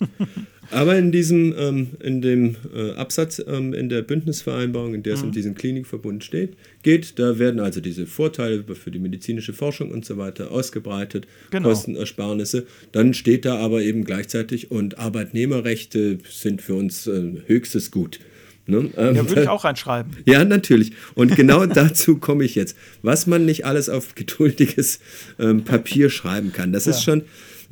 aber 0.70 0.96
in 0.96 1.10
diesem, 1.10 1.52
ähm, 1.58 1.90
in 1.98 2.22
dem 2.22 2.56
äh, 2.72 2.92
Absatz 2.94 3.42
ähm, 3.44 3.74
in 3.74 3.88
der 3.88 4.02
Bündnisvereinbarung, 4.02 4.94
in 4.94 5.02
der 5.02 5.14
es 5.14 5.24
mhm 5.24 5.31
diesen 5.32 5.54
Klinikverbund 5.54 6.24
steht, 6.24 6.56
geht. 6.82 7.18
Da 7.18 7.38
werden 7.38 7.60
also 7.60 7.80
diese 7.80 8.06
Vorteile 8.06 8.64
für 8.74 8.90
die 8.90 8.98
medizinische 8.98 9.52
Forschung 9.52 9.90
und 9.90 10.04
so 10.04 10.16
weiter 10.16 10.50
ausgebreitet, 10.50 11.26
genau. 11.50 11.70
Kostenersparnisse. 11.70 12.66
Dann 12.92 13.14
steht 13.14 13.44
da 13.44 13.58
aber 13.58 13.82
eben 13.82 14.04
gleichzeitig, 14.04 14.70
und 14.70 14.98
Arbeitnehmerrechte 14.98 16.18
sind 16.28 16.62
für 16.62 16.74
uns 16.74 17.06
äh, 17.06 17.42
höchstes 17.46 17.90
Gut. 17.90 18.20
Ne? 18.66 18.90
Ähm, 18.96 19.16
ja, 19.16 19.28
würde 19.28 19.42
ich 19.42 19.48
auch 19.48 19.64
reinschreiben. 19.64 20.16
Ja, 20.24 20.44
natürlich. 20.44 20.92
Und 21.14 21.34
genau 21.34 21.66
dazu 21.66 22.18
komme 22.18 22.44
ich 22.44 22.54
jetzt. 22.54 22.76
Was 23.02 23.26
man 23.26 23.44
nicht 23.44 23.66
alles 23.66 23.88
auf 23.88 24.14
geduldiges 24.14 25.00
ähm, 25.38 25.64
Papier 25.64 26.10
schreiben 26.10 26.52
kann, 26.52 26.72
das 26.72 26.84
ja. 26.84 26.92
ist 26.92 27.02
schon 27.02 27.22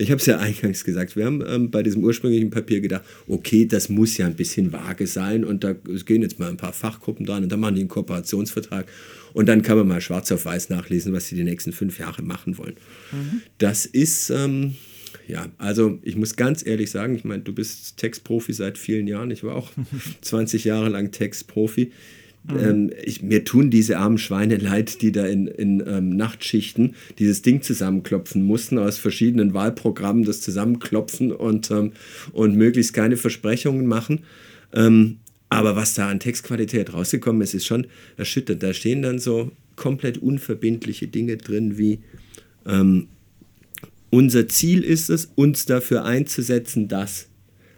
ich 0.01 0.11
habe 0.11 0.19
es 0.19 0.27
ja 0.27 0.39
eingangs 0.39 0.85
gesagt, 0.85 1.15
wir 1.15 1.27
haben 1.27 1.45
ähm, 1.47 1.71
bei 1.71 1.83
diesem 1.83 2.03
ursprünglichen 2.03 2.51
Papier 2.51 2.81
gedacht, 2.81 3.03
okay, 3.29 3.67
das 3.67 3.91
muss 3.91 4.17
ja 4.17 4.27
ein 4.27 4.35
bisschen 4.35 4.73
vage 4.73 5.07
sein 5.07 5.45
und 5.45 5.63
da 5.63 5.73
gehen 5.73 6.23
jetzt 6.23 6.39
mal 6.39 6.49
ein 6.49 6.57
paar 6.57 6.73
Fachgruppen 6.73 7.27
dran 7.27 7.43
und 7.43 7.53
dann 7.53 7.61
machen 7.61 7.75
die 7.75 7.83
einen 7.83 7.91
Kooperationsvertrag 7.91 8.87
und 9.35 9.47
dann 9.47 9.61
kann 9.63 9.77
man 9.77 9.87
mal 9.87 10.01
schwarz 10.01 10.33
auf 10.33 10.47
weiß 10.47 10.71
nachlesen, 10.71 11.13
was 11.13 11.29
sie 11.29 11.37
die 11.37 11.45
nächsten 11.45 11.73
fünf 11.73 11.99
Jahre 11.99 12.23
machen 12.23 12.57
wollen. 12.57 12.77
Mhm. 13.13 13.43
Das 13.59 13.85
ist, 13.85 14.31
ähm, 14.31 14.75
ja, 15.29 15.49
also 15.59 15.99
ich 16.03 16.17
muss 16.17 16.35
ganz 16.35 16.65
ehrlich 16.65 16.91
sagen, 16.91 17.15
ich 17.15 17.25
meine, 17.25 17.43
du 17.43 17.53
bist 17.53 17.99
Textprofi 17.99 18.55
seit 18.55 18.79
vielen 18.79 19.07
Jahren, 19.07 19.31
ich 19.31 19.45
war 19.45 19.55
auch 19.55 19.71
20 20.23 20.65
Jahre 20.65 20.89
lang 20.89 21.13
Textprofi. 21.13 21.93
Mhm. 22.45 22.59
Ähm, 22.59 22.91
ich, 23.03 23.23
mir 23.23 23.45
tun 23.45 23.71
diese 23.71 23.99
armen 23.99 24.19
Schweine 24.19 24.57
leid, 24.57 25.03
die 25.03 25.13
da 25.13 25.27
in, 25.27 25.47
in 25.47 25.83
ähm, 25.87 26.17
Nachtschichten 26.17 26.95
dieses 27.19 27.43
Ding 27.43 27.63
zusammenklopfen 27.63 28.43
mussten, 28.43 28.79
aus 28.79 28.99
verschiedenen 28.99 29.55
Wahlprogrammen 29.55 30.25
das 30.25 30.41
zusammenklopfen 30.41 31.33
und, 31.33 31.71
ähm, 31.71 31.93
und 32.33 32.57
möglichst 32.57 32.95
keine 32.95 33.17
Versprechungen 33.17 33.87
machen. 33.87 34.21
Ähm, 34.73 35.19
aber 35.49 35.77
was 35.77 35.95
da 35.95 36.09
an 36.09 36.21
Textqualität 36.21 36.95
rausgekommen 36.95 37.43
ist, 37.43 37.55
ist 37.55 37.67
schon 37.67 37.87
erschütternd. 38.17 38.63
Da 38.63 38.73
stehen 38.73 39.03
dann 39.03 39.19
so 39.19 39.51
komplett 39.77 40.19
unverbindliche 40.19 41.09
Dinge 41.09 41.37
drin 41.37 41.77
wie 41.77 42.01
ähm, 42.67 43.09
unser 44.11 44.49
Ziel 44.49 44.83
ist 44.83 45.09
es, 45.09 45.31
uns 45.35 45.67
dafür 45.67 46.05
einzusetzen, 46.05 46.89
dass. 46.89 47.30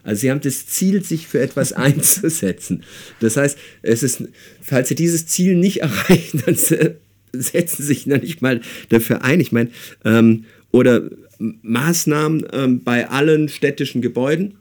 Also 0.03 0.21
sie 0.21 0.31
haben 0.31 0.41
das 0.41 0.67
Ziel, 0.67 1.05
sich 1.05 1.27
für 1.27 1.41
etwas 1.41 1.73
einzusetzen. 1.75 2.83
Das 3.21 3.37
heißt, 3.37 3.59
es 3.83 4.03
ist, 4.03 4.25
falls 4.61 4.89
sie 4.89 4.95
dieses 4.95 5.27
Ziel 5.27 5.57
nicht 5.57 5.79
erreichen, 5.79 6.43
dann 6.45 6.57
setzen 6.57 7.77
sie 7.83 7.83
sich 7.83 8.07
noch 8.07 8.21
nicht 8.21 8.43
mal 8.43 8.61
dafür 8.89 9.23
ein. 9.23 9.41
Ich 9.41 9.53
meine, 9.53 9.71
ähm, 10.05 10.45
oder 10.71 11.11
Maßnahmen 11.39 12.47
ähm, 12.53 12.85
bei 12.85 13.09
allen 13.09 13.49
städtischen 13.49 14.01
Gebäuden, 14.01 14.55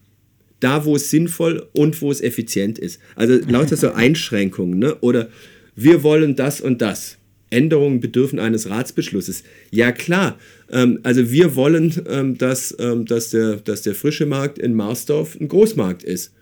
da 0.59 0.85
wo 0.85 0.95
es 0.95 1.09
sinnvoll 1.09 1.67
und 1.73 2.01
wo 2.01 2.11
es 2.11 2.21
effizient 2.21 2.79
ist. 2.79 2.99
Also 3.15 3.39
lauter 3.47 3.77
so 3.77 3.91
Einschränkungen. 3.93 4.79
Ne? 4.79 4.95
Oder 5.01 5.29
wir 5.75 6.03
wollen 6.03 6.35
das 6.35 6.61
und 6.61 6.81
das. 6.81 7.17
Änderungen 7.51 7.99
bedürfen 7.99 8.39
eines 8.39 8.69
Ratsbeschlusses. 8.69 9.43
Ja 9.69 9.91
klar, 9.91 10.39
ähm, 10.71 10.99
also 11.03 11.31
wir 11.31 11.55
wollen, 11.55 11.93
ähm, 12.09 12.37
dass, 12.37 12.75
ähm, 12.79 13.05
dass, 13.05 13.29
der, 13.29 13.57
dass 13.57 13.83
der 13.83 13.93
frische 13.93 14.25
Markt 14.25 14.57
in 14.57 14.73
Marsdorf 14.73 15.37
ein 15.39 15.47
Großmarkt 15.47 16.03
ist. 16.03 16.33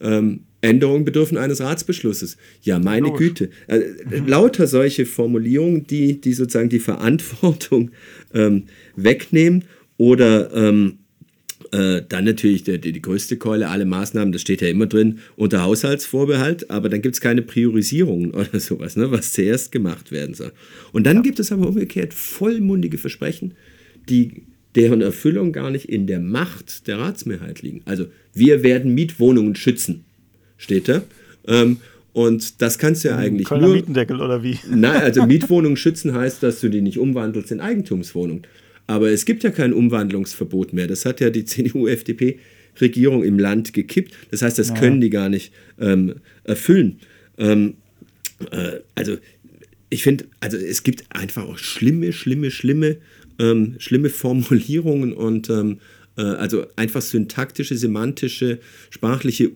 Ähm, 0.00 0.40
Änderungen 0.60 1.04
bedürfen 1.04 1.38
eines 1.38 1.60
Ratsbeschlusses. 1.60 2.36
Ja, 2.62 2.78
meine 2.78 3.12
Güte. 3.12 3.50
Äh, 3.68 3.78
mhm. 3.78 4.26
Lauter 4.26 4.66
solche 4.66 5.06
Formulierungen, 5.06 5.86
die, 5.86 6.20
die 6.20 6.32
sozusagen 6.32 6.68
die 6.68 6.80
Verantwortung 6.80 7.92
ähm, 8.34 8.64
wegnehmen 8.96 9.64
oder 9.96 10.52
ähm, 10.52 10.98
äh, 11.72 12.02
dann 12.08 12.24
natürlich 12.24 12.64
die, 12.64 12.80
die, 12.80 13.02
größte 13.02 13.36
Keule, 13.36 13.68
alle 13.68 13.84
Maßnahmen, 13.84 14.32
das 14.32 14.42
steht 14.42 14.62
ja 14.62 14.68
immer 14.68 14.86
drin, 14.86 15.18
unter 15.36 15.62
Haushaltsvorbehalt, 15.62 16.70
aber 16.70 16.88
dann 16.88 17.02
gibt 17.02 17.14
es 17.14 17.20
keine 17.20 17.42
Priorisierungen 17.42 18.30
oder 18.34 18.60
sowas, 18.60 18.96
ne, 18.96 19.10
was 19.10 19.32
zuerst 19.32 19.72
gemacht 19.72 20.10
werden 20.12 20.34
soll. 20.34 20.52
Und 20.92 21.06
dann 21.06 21.16
ja. 21.16 21.22
gibt 21.22 21.38
es 21.38 21.52
aber 21.52 21.68
umgekehrt 21.68 22.14
vollmundige 22.14 22.98
Versprechen, 22.98 23.54
die 24.08 24.42
deren 24.74 25.00
Erfüllung 25.00 25.52
gar 25.52 25.70
nicht 25.70 25.88
in 25.88 26.06
der 26.06 26.20
Macht 26.20 26.86
der 26.86 26.98
Ratsmehrheit 26.98 27.62
liegen. 27.62 27.82
Also 27.84 28.06
wir 28.34 28.62
werden 28.62 28.94
Mietwohnungen 28.94 29.54
schützen, 29.54 30.04
steht 30.56 30.88
da. 30.88 31.02
Ähm, 31.46 31.78
und 32.12 32.62
das 32.62 32.78
kannst 32.78 33.04
du 33.04 33.08
ja 33.08 33.16
eigentlich 33.16 33.46
Kölner 33.46 33.66
nur... 33.66 33.76
Mietendeckel 33.76 34.20
oder 34.20 34.42
wie? 34.42 34.58
Nein, 34.68 35.02
also 35.02 35.26
Mietwohnungen 35.26 35.76
schützen 35.76 36.14
heißt, 36.14 36.42
dass 36.42 36.60
du 36.60 36.68
die 36.68 36.80
nicht 36.80 36.98
umwandelst 36.98 37.50
in 37.52 37.60
Eigentumswohnungen. 37.60 38.42
Aber 38.88 39.10
es 39.10 39.26
gibt 39.26 39.44
ja 39.44 39.50
kein 39.50 39.72
Umwandlungsverbot 39.72 40.72
mehr. 40.72 40.88
Das 40.88 41.04
hat 41.04 41.20
ja 41.20 41.30
die 41.30 41.44
CDU-FDP-Regierung 41.44 43.22
im 43.22 43.38
Land 43.38 43.72
gekippt. 43.72 44.12
Das 44.32 44.42
heißt, 44.42 44.58
das 44.58 44.70
ja. 44.70 44.74
können 44.74 45.00
die 45.00 45.10
gar 45.10 45.28
nicht 45.28 45.52
ähm, 45.78 46.16
erfüllen. 46.42 46.98
Ähm, 47.36 47.74
äh, 48.50 48.80
also 48.96 49.18
ich 49.90 50.02
finde, 50.02 50.24
also 50.40 50.56
es 50.56 50.82
gibt 50.82 51.04
einfach 51.10 51.44
auch 51.44 51.58
schlimme, 51.58 52.12
schlimme, 52.12 52.50
schlimme, 52.50 52.96
ähm, 53.38 53.76
schlimme 53.78 54.08
Formulierungen 54.08 55.12
und 55.12 55.48
ähm, 55.50 55.78
äh, 56.16 56.22
also 56.22 56.66
einfach 56.76 57.02
syntaktische, 57.02 57.76
semantische, 57.76 58.58
sprachliche 58.90 59.52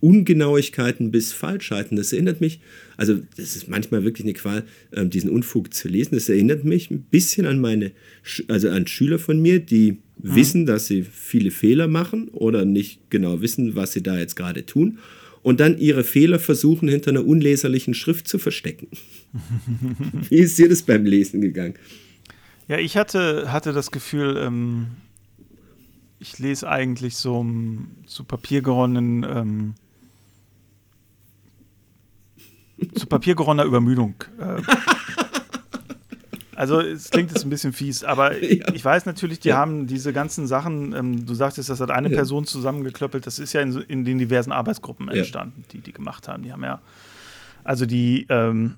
Ungenauigkeiten 0.00 1.10
bis 1.10 1.32
Falschheiten. 1.32 1.96
Das 1.96 2.12
erinnert 2.12 2.40
mich, 2.40 2.60
also 2.96 3.18
das 3.36 3.56
ist 3.56 3.68
manchmal 3.68 4.04
wirklich 4.04 4.24
eine 4.24 4.34
Qual, 4.34 4.64
äh, 4.90 5.06
diesen 5.06 5.30
Unfug 5.30 5.72
zu 5.74 5.88
lesen. 5.88 6.14
Das 6.14 6.28
erinnert 6.28 6.64
mich 6.64 6.90
ein 6.90 7.02
bisschen 7.02 7.46
an 7.46 7.60
meine, 7.60 7.92
also 8.48 8.68
an 8.70 8.86
Schüler 8.86 9.18
von 9.18 9.40
mir, 9.40 9.60
die 9.60 9.92
mhm. 9.92 9.96
wissen, 10.34 10.66
dass 10.66 10.86
sie 10.86 11.02
viele 11.02 11.50
Fehler 11.50 11.88
machen 11.88 12.28
oder 12.28 12.64
nicht 12.64 13.10
genau 13.10 13.40
wissen, 13.40 13.74
was 13.74 13.92
sie 13.92 14.02
da 14.02 14.18
jetzt 14.18 14.36
gerade 14.36 14.66
tun 14.66 14.98
und 15.42 15.60
dann 15.60 15.78
ihre 15.78 16.04
Fehler 16.04 16.38
versuchen 16.38 16.88
hinter 16.88 17.10
einer 17.10 17.24
unleserlichen 17.24 17.94
Schrift 17.94 18.28
zu 18.28 18.38
verstecken. 18.38 18.88
Wie 20.28 20.36
ist 20.36 20.58
dir 20.58 20.68
das 20.68 20.82
beim 20.82 21.04
Lesen 21.04 21.40
gegangen? 21.40 21.74
Ja, 22.68 22.78
ich 22.78 22.96
hatte, 22.96 23.50
hatte 23.50 23.72
das 23.72 23.90
Gefühl, 23.90 24.36
ähm, 24.36 24.88
ich 26.18 26.38
lese 26.38 26.68
eigentlich 26.68 27.16
so 27.16 27.44
zu 28.06 28.24
Papier 28.24 28.62
geronnenen, 28.62 29.24
ähm, 29.24 29.74
zu 32.94 33.06
Papier 33.06 33.34
geronnener 33.34 33.66
Übermüdung. 33.66 34.14
Äh, 34.38 34.62
also 36.54 36.80
es 36.80 37.10
klingt 37.10 37.30
jetzt 37.30 37.44
ein 37.44 37.50
bisschen 37.50 37.72
fies, 37.72 38.02
aber 38.02 38.42
ja. 38.42 38.72
ich 38.72 38.84
weiß 38.84 39.06
natürlich, 39.06 39.38
die 39.38 39.50
ja. 39.50 39.56
haben 39.56 39.86
diese 39.86 40.12
ganzen 40.12 40.48
Sachen, 40.48 40.92
ähm, 40.92 41.24
du 41.24 41.34
sagtest, 41.34 41.70
das 41.70 41.80
hat 41.80 41.90
eine 41.90 42.08
ja. 42.08 42.16
Person 42.16 42.46
zusammengeklöppelt, 42.46 43.26
das 43.26 43.38
ist 43.38 43.52
ja 43.52 43.60
in, 43.60 43.76
in 43.82 44.04
den 44.04 44.18
diversen 44.18 44.50
Arbeitsgruppen 44.50 45.08
entstanden, 45.08 45.64
die 45.72 45.80
die 45.80 45.92
gemacht 45.92 46.26
haben. 46.26 46.42
Die 46.42 46.52
haben 46.52 46.64
ja, 46.64 46.80
also 47.62 47.86
die 47.86 48.26
ähm, 48.28 48.74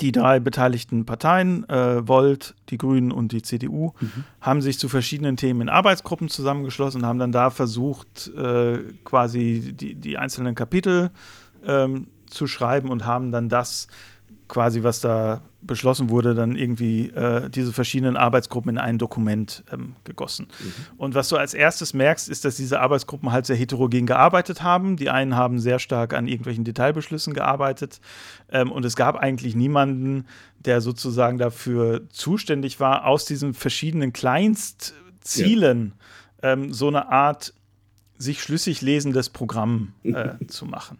die 0.00 0.12
drei 0.12 0.40
beteiligten 0.40 1.06
Parteien, 1.06 1.68
äh, 1.68 2.06
Volt, 2.06 2.54
die 2.68 2.78
Grünen 2.78 3.12
und 3.12 3.32
die 3.32 3.42
CDU, 3.42 3.92
mhm. 4.00 4.24
haben 4.40 4.62
sich 4.62 4.78
zu 4.78 4.88
verschiedenen 4.88 5.36
Themen 5.36 5.62
in 5.62 5.68
Arbeitsgruppen 5.68 6.28
zusammengeschlossen 6.28 7.02
und 7.02 7.06
haben 7.06 7.18
dann 7.18 7.32
da 7.32 7.50
versucht, 7.50 8.28
äh, 8.36 8.78
quasi 9.04 9.74
die, 9.74 9.94
die 9.94 10.18
einzelnen 10.18 10.54
Kapitel 10.54 11.10
ähm, 11.66 12.08
zu 12.26 12.46
schreiben 12.46 12.90
und 12.90 13.06
haben 13.06 13.30
dann 13.30 13.48
das 13.48 13.88
quasi, 14.52 14.82
was 14.82 15.00
da 15.00 15.40
beschlossen 15.62 16.10
wurde, 16.10 16.34
dann 16.34 16.56
irgendwie 16.56 17.08
äh, 17.08 17.48
diese 17.48 17.72
verschiedenen 17.72 18.18
Arbeitsgruppen 18.18 18.72
in 18.72 18.78
ein 18.78 18.98
Dokument 18.98 19.64
ähm, 19.72 19.96
gegossen. 20.04 20.48
Mhm. 20.60 20.72
Und 20.98 21.14
was 21.14 21.30
du 21.30 21.38
als 21.38 21.54
erstes 21.54 21.94
merkst, 21.94 22.28
ist, 22.28 22.44
dass 22.44 22.56
diese 22.56 22.78
Arbeitsgruppen 22.80 23.32
halt 23.32 23.46
sehr 23.46 23.56
heterogen 23.56 24.04
gearbeitet 24.04 24.62
haben. 24.62 24.96
Die 24.96 25.08
einen 25.08 25.36
haben 25.36 25.58
sehr 25.58 25.78
stark 25.78 26.12
an 26.12 26.28
irgendwelchen 26.28 26.64
Detailbeschlüssen 26.64 27.32
gearbeitet 27.32 28.02
ähm, 28.50 28.70
und 28.70 28.84
es 28.84 28.94
gab 28.94 29.16
eigentlich 29.16 29.56
niemanden, 29.56 30.26
der 30.58 30.82
sozusagen 30.82 31.38
dafür 31.38 32.10
zuständig 32.10 32.78
war, 32.78 33.06
aus 33.06 33.24
diesen 33.24 33.54
verschiedenen 33.54 34.12
Kleinstzielen 34.12 35.94
ja. 36.42 36.52
ähm, 36.52 36.74
so 36.74 36.88
eine 36.88 37.10
Art 37.10 37.54
sich 38.18 38.42
schlüssig 38.42 38.82
lesendes 38.82 39.30
Programm 39.30 39.94
äh, 40.02 40.34
zu 40.46 40.66
machen. 40.66 40.98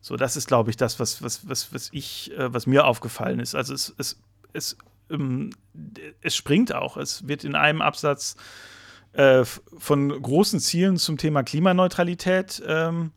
So, 0.00 0.16
das 0.16 0.36
ist, 0.36 0.48
glaube 0.48 0.70
ich, 0.70 0.76
das, 0.76 0.98
was, 0.98 1.22
was, 1.22 1.48
was, 1.48 1.74
was 1.74 1.88
ich, 1.92 2.32
äh, 2.32 2.52
was 2.52 2.66
mir 2.66 2.86
aufgefallen 2.86 3.40
ist. 3.40 3.54
Also 3.54 3.74
es, 3.74 3.94
es, 3.98 4.20
es, 4.52 4.76
ähm, 5.10 5.50
es 6.22 6.34
springt 6.34 6.74
auch. 6.74 6.96
Es 6.96 7.28
wird 7.28 7.44
in 7.44 7.54
einem 7.54 7.82
Absatz 7.82 8.36
äh, 9.12 9.44
von 9.44 10.10
großen 10.10 10.60
Zielen 10.60 10.96
zum 10.96 11.18
Thema 11.18 11.42
Klimaneutralität 11.42 12.62
ähm, 12.66 13.12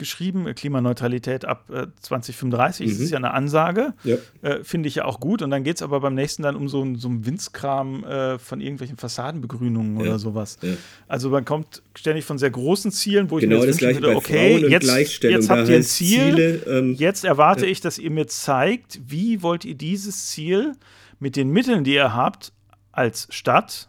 geschrieben, 0.00 0.48
äh, 0.48 0.54
Klimaneutralität 0.54 1.44
ab 1.44 1.70
äh, 1.70 1.86
2035, 2.00 2.86
mhm. 2.86 2.90
das 2.90 2.98
ist 2.98 3.10
ja 3.12 3.18
eine 3.18 3.32
Ansage, 3.32 3.94
ja. 4.02 4.16
äh, 4.42 4.64
finde 4.64 4.88
ich 4.88 4.96
ja 4.96 5.04
auch 5.04 5.20
gut. 5.20 5.42
Und 5.42 5.50
dann 5.50 5.62
geht 5.62 5.76
es 5.76 5.82
aber 5.82 6.00
beim 6.00 6.14
nächsten 6.14 6.42
dann 6.42 6.56
um 6.56 6.68
so, 6.68 6.84
so 6.96 7.06
einen 7.06 7.24
Winzkram 7.24 8.02
äh, 8.02 8.38
von 8.40 8.60
irgendwelchen 8.60 8.96
Fassadenbegrünungen 8.96 10.00
ja. 10.00 10.02
oder 10.02 10.18
sowas. 10.18 10.58
Ja. 10.62 10.70
Also 11.06 11.30
man 11.30 11.44
kommt 11.44 11.82
ständig 11.94 12.24
von 12.24 12.38
sehr 12.38 12.50
großen 12.50 12.90
Zielen, 12.90 13.30
wo 13.30 13.36
genau 13.36 13.56
ich 13.56 13.60
mir 13.60 13.66
jetzt 13.68 13.80
wünschen 13.80 14.02
würde, 14.02 14.16
okay, 14.16 14.66
jetzt, 14.66 15.22
jetzt 15.22 15.48
habt 15.48 15.68
ihr 15.68 15.76
ein 15.76 15.82
Ziel, 15.84 16.34
Ziele, 16.34 16.54
ähm, 16.66 16.94
jetzt 16.94 17.24
erwarte 17.24 17.66
ich, 17.66 17.80
dass 17.80 17.98
ihr 17.98 18.10
mir 18.10 18.26
zeigt, 18.26 19.00
wie 19.06 19.42
wollt 19.42 19.64
ihr 19.64 19.76
dieses 19.76 20.26
Ziel 20.26 20.72
mit 21.20 21.36
den 21.36 21.50
Mitteln, 21.50 21.84
die 21.84 21.94
ihr 21.94 22.14
habt, 22.14 22.52
als 22.92 23.28
Stadt 23.30 23.88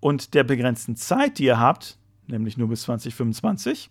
und 0.00 0.34
der 0.34 0.44
begrenzten 0.44 0.96
Zeit, 0.96 1.38
die 1.38 1.44
ihr 1.44 1.60
habt, 1.60 1.98
nämlich 2.26 2.56
nur 2.56 2.68
bis 2.68 2.82
2025, 2.82 3.90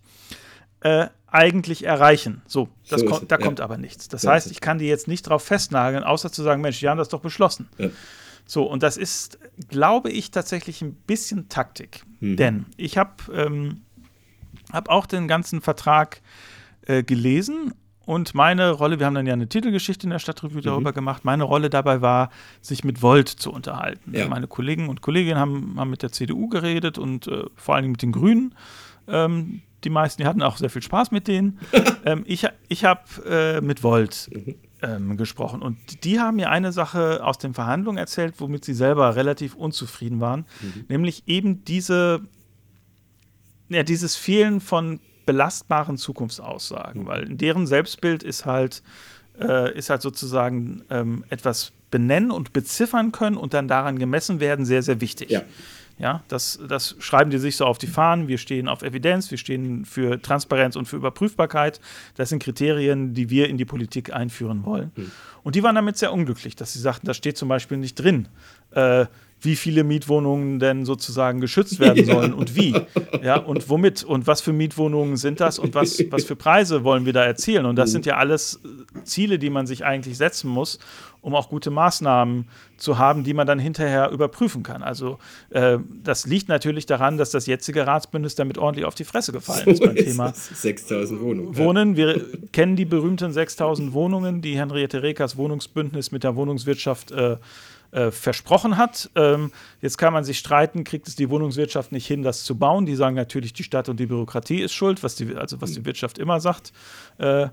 äh, 0.80 1.06
eigentlich 1.32 1.84
erreichen. 1.84 2.42
So, 2.46 2.68
so 2.84 2.96
kommt, 3.04 3.32
da 3.32 3.38
ja. 3.38 3.44
kommt 3.44 3.60
aber 3.60 3.78
nichts. 3.78 4.08
Das 4.08 4.22
so 4.22 4.30
heißt, 4.30 4.50
ich 4.50 4.60
kann 4.60 4.78
die 4.78 4.86
jetzt 4.86 5.08
nicht 5.08 5.22
drauf 5.22 5.42
festnageln, 5.42 6.04
außer 6.04 6.30
zu 6.30 6.42
sagen, 6.42 6.60
Mensch, 6.60 6.78
die 6.80 6.88
haben 6.88 6.98
das 6.98 7.08
doch 7.08 7.20
beschlossen. 7.20 7.68
Ja. 7.78 7.88
So, 8.44 8.64
und 8.64 8.82
das 8.82 8.96
ist, 8.96 9.38
glaube 9.68 10.10
ich, 10.10 10.30
tatsächlich 10.30 10.82
ein 10.82 10.94
bisschen 10.94 11.48
Taktik. 11.48 12.04
Mhm. 12.20 12.36
Denn 12.36 12.66
ich 12.76 12.98
habe 12.98 13.10
ähm, 13.34 13.82
hab 14.72 14.88
auch 14.88 15.06
den 15.06 15.26
ganzen 15.26 15.60
Vertrag 15.60 16.20
äh, 16.86 17.02
gelesen 17.02 17.72
und 18.04 18.34
meine 18.34 18.72
Rolle, 18.72 18.98
wir 18.98 19.06
haben 19.06 19.14
dann 19.14 19.26
ja 19.26 19.32
eine 19.32 19.48
Titelgeschichte 19.48 20.04
in 20.04 20.10
der 20.10 20.18
Stadtrevue 20.18 20.58
mhm. 20.58 20.64
darüber 20.64 20.92
gemacht, 20.92 21.24
meine 21.24 21.44
Rolle 21.44 21.70
dabei 21.70 22.02
war, 22.02 22.30
sich 22.60 22.84
mit 22.84 23.00
Volt 23.00 23.28
zu 23.28 23.52
unterhalten. 23.52 24.12
Ja. 24.14 24.28
Meine 24.28 24.48
Kollegen 24.48 24.88
und 24.88 25.00
Kolleginnen 25.00 25.38
haben, 25.38 25.76
haben 25.78 25.90
mit 25.90 26.02
der 26.02 26.12
CDU 26.12 26.48
geredet 26.48 26.98
und 26.98 27.28
äh, 27.28 27.44
vor 27.54 27.74
allen 27.74 27.84
Dingen 27.84 27.92
mit 27.92 28.02
den 28.02 28.12
Grünen. 28.12 28.54
Ähm, 29.08 29.62
die 29.84 29.90
meisten, 29.90 30.22
die 30.22 30.28
hatten 30.28 30.42
auch 30.42 30.56
sehr 30.56 30.70
viel 30.70 30.82
Spaß 30.82 31.10
mit 31.10 31.28
denen. 31.28 31.58
ähm, 32.04 32.24
ich 32.26 32.46
ich 32.68 32.84
habe 32.84 33.00
äh, 33.26 33.60
mit 33.60 33.82
Volt 33.82 34.30
ähm, 34.82 35.16
gesprochen 35.16 35.62
und 35.62 36.04
die 36.04 36.20
haben 36.20 36.36
mir 36.36 36.50
eine 36.50 36.72
Sache 36.72 37.24
aus 37.24 37.38
den 37.38 37.54
Verhandlungen 37.54 37.98
erzählt, 37.98 38.34
womit 38.38 38.64
sie 38.64 38.74
selber 38.74 39.16
relativ 39.16 39.54
unzufrieden 39.54 40.20
waren, 40.20 40.46
mhm. 40.60 40.84
nämlich 40.88 41.22
eben 41.26 41.64
diese, 41.64 42.20
ja, 43.68 43.82
dieses 43.82 44.16
Fehlen 44.16 44.60
von 44.60 45.00
belastbaren 45.24 45.96
Zukunftsaussagen, 45.96 47.02
mhm. 47.02 47.06
weil 47.06 47.22
in 47.24 47.38
deren 47.38 47.66
Selbstbild 47.66 48.22
ist 48.22 48.44
halt, 48.44 48.82
äh, 49.40 49.76
ist 49.76 49.88
halt 49.88 50.02
sozusagen 50.02 50.82
ähm, 50.90 51.24
etwas 51.30 51.72
benennen 51.90 52.30
und 52.30 52.52
beziffern 52.52 53.12
können 53.12 53.36
und 53.36 53.54
dann 53.54 53.68
daran 53.68 53.98
gemessen 53.98 54.40
werden 54.40 54.64
sehr, 54.64 54.82
sehr 54.82 55.00
wichtig. 55.00 55.30
Ja. 55.30 55.42
Ja, 56.02 56.24
das, 56.26 56.58
das 56.68 56.96
schreiben 56.98 57.30
die 57.30 57.38
sich 57.38 57.54
so 57.54 57.64
auf 57.64 57.78
die 57.78 57.86
Fahnen. 57.86 58.26
Wir 58.26 58.36
stehen 58.36 58.66
auf 58.66 58.82
Evidenz, 58.82 59.30
wir 59.30 59.38
stehen 59.38 59.84
für 59.84 60.20
Transparenz 60.20 60.74
und 60.74 60.86
für 60.86 60.96
Überprüfbarkeit. 60.96 61.80
Das 62.16 62.28
sind 62.28 62.42
Kriterien, 62.42 63.14
die 63.14 63.30
wir 63.30 63.48
in 63.48 63.56
die 63.56 63.64
Politik 63.64 64.12
einführen 64.12 64.64
wollen. 64.64 64.90
Mhm. 64.96 65.12
Und 65.44 65.54
die 65.54 65.62
waren 65.62 65.76
damit 65.76 65.96
sehr 65.96 66.12
unglücklich, 66.12 66.56
dass 66.56 66.72
sie 66.72 66.80
sagten, 66.80 67.06
da 67.06 67.14
steht 67.14 67.36
zum 67.36 67.48
Beispiel 67.48 67.76
nicht 67.76 67.94
drin, 67.94 68.26
äh, 68.72 69.06
wie 69.40 69.54
viele 69.54 69.84
Mietwohnungen 69.84 70.58
denn 70.58 70.84
sozusagen 70.84 71.40
geschützt 71.40 71.78
werden 71.78 72.04
sollen 72.04 72.32
ja. 72.32 72.36
und 72.36 72.56
wie. 72.56 72.74
Ja, 73.22 73.36
und 73.36 73.68
womit 73.68 74.02
und 74.02 74.26
was 74.26 74.40
für 74.40 74.52
Mietwohnungen 74.52 75.16
sind 75.16 75.38
das 75.38 75.60
und 75.60 75.76
was, 75.76 76.02
was 76.10 76.24
für 76.24 76.34
Preise 76.34 76.82
wollen 76.82 77.06
wir 77.06 77.12
da 77.12 77.24
erzielen. 77.24 77.66
Und 77.66 77.76
das 77.76 77.90
mhm. 77.90 77.92
sind 77.92 78.06
ja 78.06 78.16
alles 78.16 78.58
Ziele, 79.04 79.38
die 79.38 79.48
man 79.48 79.68
sich 79.68 79.84
eigentlich 79.84 80.16
setzen 80.16 80.50
muss, 80.50 80.80
um 81.22 81.34
auch 81.34 81.48
gute 81.48 81.70
Maßnahmen 81.70 82.48
zu 82.76 82.98
haben, 82.98 83.24
die 83.24 83.32
man 83.32 83.46
dann 83.46 83.58
hinterher 83.58 84.10
überprüfen 84.10 84.62
kann. 84.62 84.82
Also 84.82 85.18
äh, 85.50 85.78
das 86.02 86.26
liegt 86.26 86.48
natürlich 86.48 86.84
daran, 86.84 87.16
dass 87.16 87.30
das 87.30 87.46
jetzige 87.46 87.86
Ratsbündnis 87.86 88.34
damit 88.34 88.58
ordentlich 88.58 88.84
auf 88.84 88.96
die 88.96 89.04
Fresse 89.04 89.32
gefallen 89.32 89.64
so 89.64 89.70
ist 89.70 89.80
beim 89.80 89.96
Thema 89.96 90.32
6000 90.34 91.20
Wohnungen. 91.20 91.56
Wohnen. 91.56 91.96
Wir 91.96 92.20
kennen 92.52 92.76
die 92.76 92.84
berühmten 92.84 93.32
6000 93.32 93.92
Wohnungen, 93.92 94.42
die 94.42 94.58
Henriette 94.58 95.02
Rekers 95.02 95.36
Wohnungsbündnis 95.36 96.10
mit 96.10 96.24
der 96.24 96.34
Wohnungswirtschaft 96.34 97.12
äh, 97.12 97.36
äh, 97.92 98.10
versprochen 98.10 98.76
hat. 98.76 99.10
Ähm, 99.14 99.52
jetzt 99.80 99.98
kann 99.98 100.12
man 100.12 100.24
sich 100.24 100.38
streiten, 100.38 100.82
kriegt 100.82 101.06
es 101.06 101.14
die 101.14 101.30
Wohnungswirtschaft 101.30 101.92
nicht 101.92 102.06
hin, 102.06 102.22
das 102.22 102.42
zu 102.42 102.56
bauen. 102.56 102.86
Die 102.86 102.96
sagen 102.96 103.14
natürlich, 103.14 103.52
die 103.52 103.64
Stadt 103.64 103.88
und 103.88 104.00
die 104.00 104.06
Bürokratie 104.06 104.60
ist 104.60 104.72
schuld, 104.72 105.02
was 105.02 105.14
die, 105.14 105.36
also 105.36 105.60
was 105.60 105.72
die 105.72 105.84
Wirtschaft 105.84 106.18
immer 106.18 106.40
sagt. 106.40 106.72
Äh, 107.18 107.48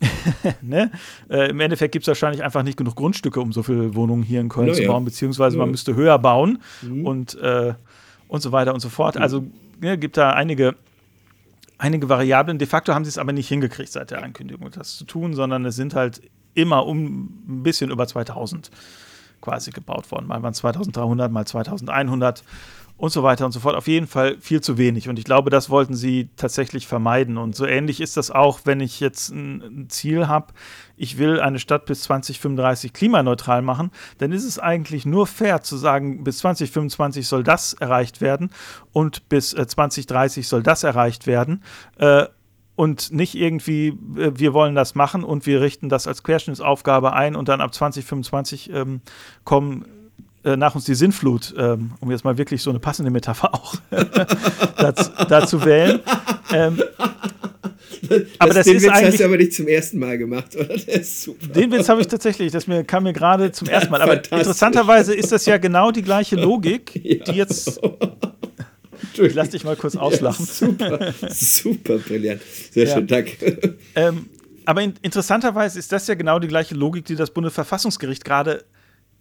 ne? 0.62 0.90
äh, 1.28 1.50
Im 1.50 1.60
Endeffekt 1.60 1.92
gibt 1.92 2.04
es 2.04 2.08
wahrscheinlich 2.08 2.42
einfach 2.42 2.62
nicht 2.62 2.76
genug 2.76 2.94
Grundstücke, 2.96 3.40
um 3.40 3.52
so 3.52 3.62
viele 3.62 3.94
Wohnungen 3.94 4.22
hier 4.22 4.40
in 4.40 4.48
Köln 4.48 4.68
ja, 4.68 4.74
zu 4.74 4.84
bauen, 4.84 5.04
beziehungsweise 5.04 5.56
ja. 5.56 5.62
man 5.62 5.70
müsste 5.70 5.94
höher 5.94 6.18
bauen 6.18 6.58
mhm. 6.82 7.06
und, 7.06 7.34
äh, 7.40 7.74
und 8.28 8.40
so 8.40 8.52
weiter 8.52 8.74
und 8.74 8.80
so 8.80 8.88
fort. 8.88 9.16
Mhm. 9.16 9.22
Also 9.22 9.44
ne, 9.80 9.98
gibt 9.98 10.16
da 10.16 10.30
einige, 10.30 10.76
einige 11.78 12.08
Variablen. 12.08 12.58
De 12.58 12.68
facto 12.68 12.94
haben 12.94 13.04
sie 13.04 13.10
es 13.10 13.18
aber 13.18 13.32
nicht 13.32 13.48
hingekriegt 13.48 13.90
seit 13.90 14.10
der 14.10 14.22
Ankündigung, 14.22 14.70
das 14.70 14.96
zu 14.96 15.04
tun, 15.04 15.34
sondern 15.34 15.64
es 15.64 15.76
sind 15.76 15.94
halt 15.94 16.22
immer 16.54 16.86
um 16.86 17.30
ein 17.48 17.62
bisschen 17.62 17.90
über 17.90 18.06
2000 18.06 18.70
quasi 19.40 19.70
gebaut 19.70 20.10
worden. 20.10 20.26
Mal 20.26 20.42
waren 20.42 20.52
es 20.52 20.58
2300, 20.58 21.30
mal 21.30 21.46
2100 21.46 22.42
und 22.98 23.10
so 23.10 23.22
weiter 23.22 23.46
und 23.46 23.52
so 23.52 23.60
fort. 23.60 23.76
Auf 23.76 23.86
jeden 23.86 24.08
Fall 24.08 24.36
viel 24.40 24.60
zu 24.60 24.76
wenig. 24.76 25.08
Und 25.08 25.18
ich 25.18 25.24
glaube, 25.24 25.50
das 25.50 25.70
wollten 25.70 25.94
sie 25.94 26.28
tatsächlich 26.36 26.86
vermeiden. 26.86 27.38
Und 27.38 27.54
so 27.54 27.64
ähnlich 27.64 28.00
ist 28.00 28.16
das 28.16 28.30
auch, 28.32 28.60
wenn 28.64 28.80
ich 28.80 29.00
jetzt 29.00 29.30
ein, 29.30 29.86
Ziel 29.88 30.26
habe, 30.26 30.52
ich 30.96 31.16
will 31.16 31.40
eine 31.40 31.60
Stadt 31.60 31.86
bis 31.86 32.02
2035 32.02 32.92
klimaneutral 32.92 33.62
machen, 33.62 33.92
dann 34.18 34.32
ist 34.32 34.44
es 34.44 34.58
eigentlich 34.58 35.06
nur 35.06 35.28
fair 35.28 35.62
zu 35.62 35.76
sagen, 35.76 36.24
bis 36.24 36.38
2025 36.38 37.26
soll 37.26 37.44
das 37.44 37.72
erreicht 37.74 38.20
werden 38.20 38.50
und 38.92 39.28
bis 39.28 39.54
äh, 39.54 39.66
2030 39.66 40.48
soll 40.48 40.64
das 40.64 40.82
erreicht 40.82 41.28
werden. 41.28 41.62
Äh, 41.98 42.26
und 42.74 43.12
nicht 43.12 43.36
irgendwie, 43.36 43.88
äh, 44.16 44.32
wir 44.34 44.54
wollen 44.54 44.74
das 44.74 44.96
machen 44.96 45.22
und 45.22 45.46
wir 45.46 45.60
richten 45.60 45.88
das 45.88 46.08
als 46.08 46.24
Querschnittsaufgabe 46.24 47.12
ein 47.12 47.36
und 47.36 47.48
dann 47.48 47.60
ab 47.60 47.72
2025 47.72 48.72
ähm, 48.72 49.00
kommen 49.44 49.84
äh, 50.44 50.56
nach 50.56 50.74
uns 50.74 50.84
die 50.84 50.94
Sinnflut, 50.94 51.54
ähm, 51.58 51.92
um 52.00 52.10
jetzt 52.10 52.24
mal 52.24 52.38
wirklich 52.38 52.62
so 52.62 52.70
eine 52.70 52.78
passende 52.78 53.10
Metapher 53.10 53.54
auch 53.54 53.74
dazu, 54.76 55.10
dazu 55.28 55.64
wählen. 55.64 56.00
Ähm, 56.52 56.80
das, 58.08 58.22
aber 58.38 58.54
das 58.54 58.66
den 58.66 58.76
ist 58.76 58.82
Witz 58.84 58.92
eigentlich, 58.92 59.06
hast 59.06 59.20
du 59.20 59.24
aber 59.24 59.36
nicht 59.36 59.52
zum 59.52 59.68
ersten 59.68 59.98
Mal 59.98 60.18
gemacht, 60.18 60.56
oder? 60.56 60.68
Den 60.76 61.72
Witz 61.72 61.88
habe 61.88 62.00
ich 62.00 62.06
tatsächlich, 62.06 62.52
das 62.52 62.66
mir, 62.66 62.84
kam 62.84 63.02
mir 63.02 63.12
gerade 63.12 63.52
zum 63.52 63.68
ersten 63.68 63.90
Mal. 63.90 64.00
Aber 64.00 64.14
interessanterweise 64.14 65.14
ist 65.14 65.32
das 65.32 65.46
ja 65.46 65.58
genau 65.58 65.90
die 65.90 66.02
gleiche 66.02 66.36
Logik, 66.36 66.92
ja. 67.02 67.24
die 67.24 67.32
jetzt. 67.32 67.80
Ich 69.20 69.34
lass 69.34 69.50
dich 69.50 69.64
mal 69.64 69.74
kurz 69.74 69.96
auslachen. 69.96 70.46
Ja, 70.46 70.52
super, 70.52 71.14
super 71.30 71.98
brillant. 71.98 72.40
Sehr 72.70 72.86
ja. 72.86 72.94
schön, 72.94 73.06
danke. 73.08 73.76
Ähm, 73.96 74.26
aber 74.64 74.82
in, 74.82 74.94
interessanterweise 75.02 75.78
ist 75.78 75.90
das 75.90 76.06
ja 76.06 76.14
genau 76.14 76.38
die 76.38 76.46
gleiche 76.46 76.74
Logik, 76.74 77.04
die 77.06 77.16
das 77.16 77.30
Bundesverfassungsgericht 77.30 78.24
gerade 78.24 78.64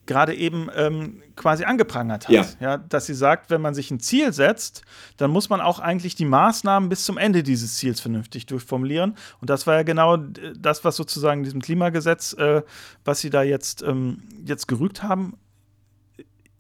gerade 0.08 0.34
eben 0.34 0.70
ähm, 0.76 1.22
quasi 1.36 1.64
angeprangert 1.66 2.28
hat. 2.28 2.34
Ja. 2.34 2.45
ja. 2.60 2.78
Dass 2.78 3.05
sie 3.05 3.14
sagt, 3.14 3.49
wenn 3.49 3.62
man 3.62 3.74
sich 3.74 3.91
ein 3.91 3.99
Ziel 3.99 4.34
setzt, 4.34 4.82
dann 5.18 5.30
muss 5.30 5.49
man 5.49 5.62
auch 5.62 5.80
eigentlich 5.80 6.16
die 6.16 6.26
Maßnahmen 6.26 6.89
bis 6.89 7.05
zum 7.05 7.18
Ende 7.18 7.43
dieses 7.43 7.76
Ziels 7.76 7.99
vernünftig 7.99 8.45
durchformulieren. 8.45 9.16
Und 9.41 9.49
das 9.49 9.68
war 9.68 9.76
ja 9.76 9.84
genau 9.84 10.18
das, 10.18 10.84
was 10.84 10.95
sozusagen 10.95 11.43
diesem 11.43 11.62
Klimagesetz, 11.62 12.34
äh, 12.34 12.64
was 13.05 13.20
sie 13.22 13.30
da 13.30 13.43
jetzt, 13.43 13.84
ähm, 13.84 14.24
jetzt 14.45 14.68
gerügt 14.68 15.03
haben, 15.03 15.38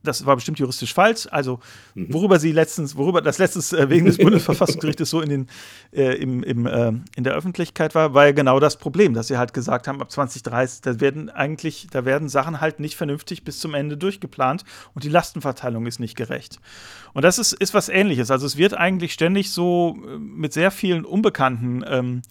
das 0.03 0.25
war 0.25 0.35
bestimmt 0.35 0.59
juristisch 0.59 0.93
falsch. 0.93 1.27
Also, 1.31 1.59
mhm. 1.95 2.13
worüber 2.13 2.39
sie 2.39 2.51
letztens, 2.51 2.95
worüber 2.95 3.21
das 3.21 3.37
letztens 3.37 3.73
äh, 3.73 3.89
wegen 3.89 4.05
des 4.05 4.17
Bundesverfassungsgerichtes 4.17 5.09
so 5.09 5.21
in, 5.21 5.29
den, 5.29 5.47
äh, 5.91 6.15
im, 6.15 6.43
im, 6.43 6.65
äh, 6.65 6.93
in 7.15 7.23
der 7.23 7.33
Öffentlichkeit 7.33 7.95
war, 7.95 8.13
war 8.13 8.25
ja 8.25 8.31
genau 8.31 8.59
das 8.59 8.77
Problem, 8.77 9.13
dass 9.13 9.27
sie 9.27 9.37
halt 9.37 9.53
gesagt 9.53 9.87
haben, 9.87 10.01
ab 10.01 10.11
2030, 10.11 10.81
da 10.81 10.99
werden 10.99 11.29
eigentlich, 11.29 11.87
da 11.91 12.05
werden 12.05 12.29
Sachen 12.29 12.61
halt 12.61 12.79
nicht 12.79 12.95
vernünftig 12.95 13.43
bis 13.43 13.59
zum 13.59 13.73
Ende 13.73 13.97
durchgeplant 13.97 14.63
und 14.93 15.03
die 15.03 15.09
Lastenverteilung 15.09 15.85
ist 15.85 15.99
nicht 15.99 16.15
gerecht. 16.15 16.59
Und 17.13 17.23
das 17.23 17.39
ist, 17.39 17.53
ist 17.53 17.73
was 17.73 17.89
ähnliches. 17.89 18.31
Also 18.31 18.45
es 18.45 18.57
wird 18.57 18.75
eigentlich 18.75 19.13
ständig 19.13 19.51
so 19.51 19.97
äh, 20.05 20.17
mit 20.17 20.53
sehr 20.53 20.71
vielen 20.71 21.05
Unbekannten 21.05 21.83
ähm, 21.87 22.21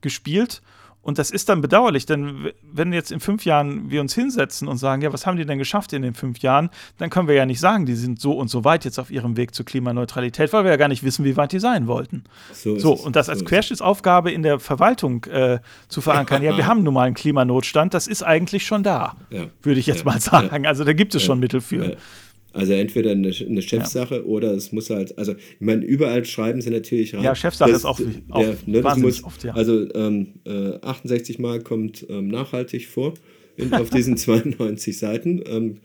gespielt. 0.00 0.62
Und 1.04 1.18
das 1.18 1.30
ist 1.30 1.50
dann 1.50 1.60
bedauerlich, 1.60 2.06
denn 2.06 2.50
wenn 2.62 2.92
jetzt 2.94 3.12
in 3.12 3.20
fünf 3.20 3.44
Jahren 3.44 3.90
wir 3.90 4.00
uns 4.00 4.14
hinsetzen 4.14 4.68
und 4.68 4.78
sagen, 4.78 5.02
ja, 5.02 5.12
was 5.12 5.26
haben 5.26 5.36
die 5.36 5.44
denn 5.44 5.58
geschafft 5.58 5.92
in 5.92 6.00
den 6.00 6.14
fünf 6.14 6.38
Jahren, 6.38 6.70
dann 6.96 7.10
können 7.10 7.28
wir 7.28 7.34
ja 7.34 7.44
nicht 7.44 7.60
sagen, 7.60 7.84
die 7.84 7.94
sind 7.94 8.20
so 8.20 8.32
und 8.32 8.48
so 8.48 8.64
weit 8.64 8.86
jetzt 8.86 8.98
auf 8.98 9.10
ihrem 9.10 9.36
Weg 9.36 9.54
zur 9.54 9.66
Klimaneutralität, 9.66 10.52
weil 10.54 10.64
wir 10.64 10.70
ja 10.70 10.78
gar 10.78 10.88
nicht 10.88 11.04
wissen, 11.04 11.24
wie 11.26 11.36
weit 11.36 11.52
die 11.52 11.60
sein 11.60 11.86
wollten. 11.86 12.24
So, 12.54 12.78
so 12.78 12.94
und 12.94 13.16
das 13.16 13.28
als 13.28 13.40
so 13.40 13.44
Querschnittsaufgabe 13.44 14.32
in 14.32 14.42
der 14.42 14.58
Verwaltung 14.58 15.24
äh, 15.24 15.58
zu 15.88 16.00
verankern, 16.00 16.42
ja, 16.42 16.56
wir 16.56 16.66
haben 16.66 16.82
nun 16.82 16.94
mal 16.94 17.02
einen 17.02 17.14
Klimanotstand, 17.14 17.92
das 17.92 18.06
ist 18.06 18.22
eigentlich 18.22 18.64
schon 18.64 18.82
da, 18.82 19.14
ja. 19.28 19.44
würde 19.62 19.80
ich 19.80 19.86
jetzt 19.86 20.04
ja. 20.06 20.12
mal 20.12 20.20
sagen. 20.20 20.66
Also 20.66 20.84
da 20.84 20.94
gibt 20.94 21.14
es 21.14 21.22
schon 21.22 21.38
Mittel 21.38 21.60
für. 21.60 21.98
Also 22.54 22.72
entweder 22.72 23.10
eine, 23.10 23.30
eine 23.30 23.62
Chefsache 23.62 24.16
ja. 24.16 24.22
oder 24.22 24.52
es 24.52 24.70
muss 24.70 24.88
halt, 24.88 25.18
also 25.18 25.32
ich 25.32 25.60
meine, 25.60 25.84
überall 25.84 26.24
schreiben 26.24 26.62
sie 26.62 26.70
natürlich 26.70 27.12
rein. 27.14 27.24
Ja, 27.24 27.34
Chefsache 27.34 27.70
das, 27.70 27.80
ist 27.80 27.84
auch, 27.84 28.00
auch 28.30 28.42
ja, 28.42 28.54
ne, 28.66 28.80
das 28.80 28.98
muss, 28.98 29.24
oft, 29.24 29.42
ja. 29.42 29.54
Also 29.54 29.92
ähm, 29.94 30.34
äh, 30.46 30.78
68 30.80 31.40
Mal 31.40 31.60
kommt 31.60 32.06
ähm, 32.08 32.28
nachhaltig 32.28 32.86
vor 32.86 33.14
in, 33.56 33.74
auf 33.74 33.90
diesen 33.90 34.16
92 34.16 34.96
Seiten. 34.96 35.42
Ähm, 35.46 35.76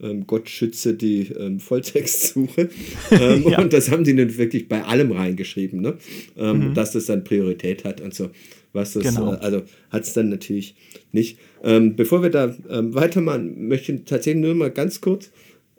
ähm, 0.00 0.26
Gott 0.26 0.50
schütze 0.50 0.94
die 0.94 1.28
ähm, 1.32 1.60
Volltextsuche. 1.60 2.68
Ähm, 3.10 3.48
ja. 3.48 3.62
Und 3.62 3.72
das 3.72 3.90
haben 3.90 4.04
die 4.04 4.14
dann 4.14 4.36
wirklich 4.36 4.68
bei 4.68 4.84
allem 4.84 5.12
reingeschrieben, 5.12 5.80
ne? 5.80 5.96
Ähm, 6.36 6.58
mhm. 6.58 6.74
dass 6.74 6.92
das 6.92 7.06
dann 7.06 7.24
Priorität 7.24 7.84
hat 7.84 8.02
und 8.02 8.14
so. 8.14 8.28
Was 8.74 8.92
das, 8.92 9.02
genau. 9.02 9.32
äh, 9.32 9.38
also 9.38 9.62
hat 9.88 10.02
es 10.02 10.12
dann 10.12 10.28
natürlich 10.28 10.74
nicht. 11.10 11.38
Ähm, 11.64 11.96
bevor 11.96 12.22
wir 12.22 12.28
da 12.28 12.54
ähm, 12.68 12.94
weitermachen, 12.94 13.66
möchte 13.66 13.92
ich 13.92 14.04
tatsächlich 14.04 14.44
nur 14.44 14.54
mal 14.54 14.70
ganz 14.70 15.00
kurz 15.00 15.30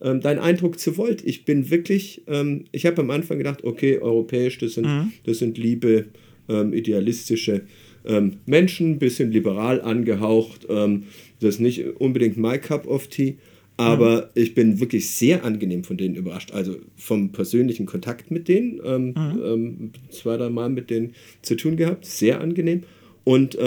ähm, 0.02 0.22
dein 0.22 0.40
Eindruck 0.40 0.80
zu 0.80 0.98
Volt. 0.98 1.24
Ich 1.26 1.46
bin 1.46 1.70
wirklich, 1.70 2.22
ähm, 2.28 2.66
ich 2.72 2.86
habe 2.86 3.02
am 3.02 3.10
Anfang 3.10 3.38
gedacht, 3.38 3.64
okay, 3.64 4.00
europäisch, 4.00 4.58
das 4.58 4.76
sind, 4.76 4.88
mhm. 4.88 5.12
das 5.26 5.40
sind 5.40 5.58
liebe, 5.58 6.06
ähm, 6.48 6.74
idealistische 6.74 7.62
ähm, 8.06 8.38
Menschen, 8.46 8.98
bisschen 8.98 9.32
liberal 9.32 9.82
angehaucht. 9.82 10.68
Ähm, 10.70 11.04
das 11.42 11.56
ist 11.56 11.62
nicht 11.62 11.86
unbedingt 12.00 12.38
my 12.38 12.58
cup 12.58 12.88
of 12.88 13.08
tea. 13.08 13.36
Aber 13.78 14.24
mhm. 14.24 14.42
ich 14.42 14.56
bin 14.56 14.80
wirklich 14.80 15.10
sehr 15.10 15.46
angenehm 15.46 15.84
von 15.84 15.96
denen 15.96 16.16
überrascht. 16.16 16.52
Also 16.52 16.78
vom 16.98 17.32
persönlichen 17.32 17.86
Kontakt 17.86 18.30
mit 18.30 18.48
denen, 18.48 18.82
ähm, 18.84 19.14
mhm. 19.16 19.92
zwei, 20.10 20.36
drei 20.36 20.50
Mal 20.50 20.70
mit 20.70 20.90
denen 20.90 21.14
zu 21.42 21.56
tun 21.56 21.78
gehabt, 21.78 22.06
sehr 22.06 22.42
angenehm. 22.42 22.84
Und 23.24 23.60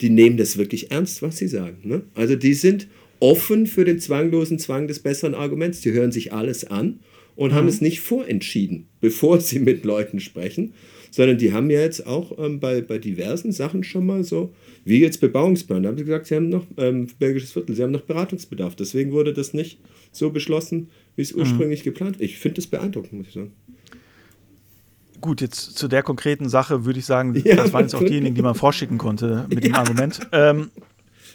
die 0.00 0.10
nehmen 0.10 0.36
das 0.36 0.58
wirklich 0.58 0.90
ernst, 0.90 1.22
was 1.22 1.36
sie 1.36 1.46
sagen. 1.46 1.76
Ne? 1.84 2.02
Also 2.14 2.34
die 2.34 2.54
sind 2.54 2.88
offen 3.24 3.66
für 3.66 3.86
den 3.86 3.98
zwanglosen 3.98 4.58
Zwang 4.58 4.86
des 4.86 5.00
besseren 5.00 5.34
Arguments. 5.34 5.80
Die 5.80 5.92
hören 5.92 6.12
sich 6.12 6.32
alles 6.32 6.64
an 6.66 7.00
und 7.36 7.52
mhm. 7.52 7.54
haben 7.56 7.68
es 7.68 7.80
nicht 7.80 8.00
vorentschieden, 8.00 8.86
bevor 9.00 9.40
sie 9.40 9.58
mit 9.58 9.84
Leuten 9.84 10.20
sprechen, 10.20 10.74
sondern 11.10 11.38
die 11.38 11.52
haben 11.52 11.70
ja 11.70 11.80
jetzt 11.80 12.06
auch 12.06 12.38
ähm, 12.38 12.60
bei, 12.60 12.82
bei 12.82 12.98
diversen 12.98 13.50
Sachen 13.52 13.82
schon 13.82 14.04
mal 14.04 14.24
so, 14.24 14.52
wie 14.84 15.00
jetzt 15.00 15.20
Bebauungsplan, 15.20 15.82
da 15.82 15.88
haben 15.88 15.96
sie 15.96 16.04
gesagt, 16.04 16.26
sie 16.26 16.34
haben 16.34 16.50
noch, 16.50 16.66
ähm, 16.76 17.06
belgisches 17.18 17.52
Viertel, 17.52 17.74
sie 17.74 17.82
haben 17.82 17.92
noch 17.92 18.02
Beratungsbedarf. 18.02 18.76
Deswegen 18.76 19.12
wurde 19.12 19.32
das 19.32 19.54
nicht 19.54 19.78
so 20.12 20.30
beschlossen, 20.30 20.90
wie 21.16 21.22
es 21.22 21.32
mhm. 21.32 21.40
ursprünglich 21.40 21.80
mhm. 21.80 21.84
geplant 21.84 22.16
Ich 22.18 22.38
finde 22.38 22.56
das 22.56 22.66
beeindruckend, 22.66 23.14
muss 23.14 23.28
ich 23.28 23.34
sagen. 23.34 23.52
gut, 25.22 25.40
jetzt 25.40 25.78
zu 25.78 25.88
der 25.88 26.02
konkreten 26.02 26.50
Sache 26.50 26.84
würde 26.84 26.98
ich 26.98 27.06
sagen, 27.06 27.34
ja, 27.42 27.56
das 27.56 27.72
waren 27.72 27.82
jetzt 27.82 27.94
auch 27.94 28.04
diejenigen, 28.04 28.34
die 28.34 28.42
man 28.42 28.54
vorschicken 28.54 28.98
konnte 28.98 29.46
mit 29.48 29.64
ja. 29.64 29.70
dem 29.70 29.74
Argument. 29.76 30.20
Ähm, 30.32 30.70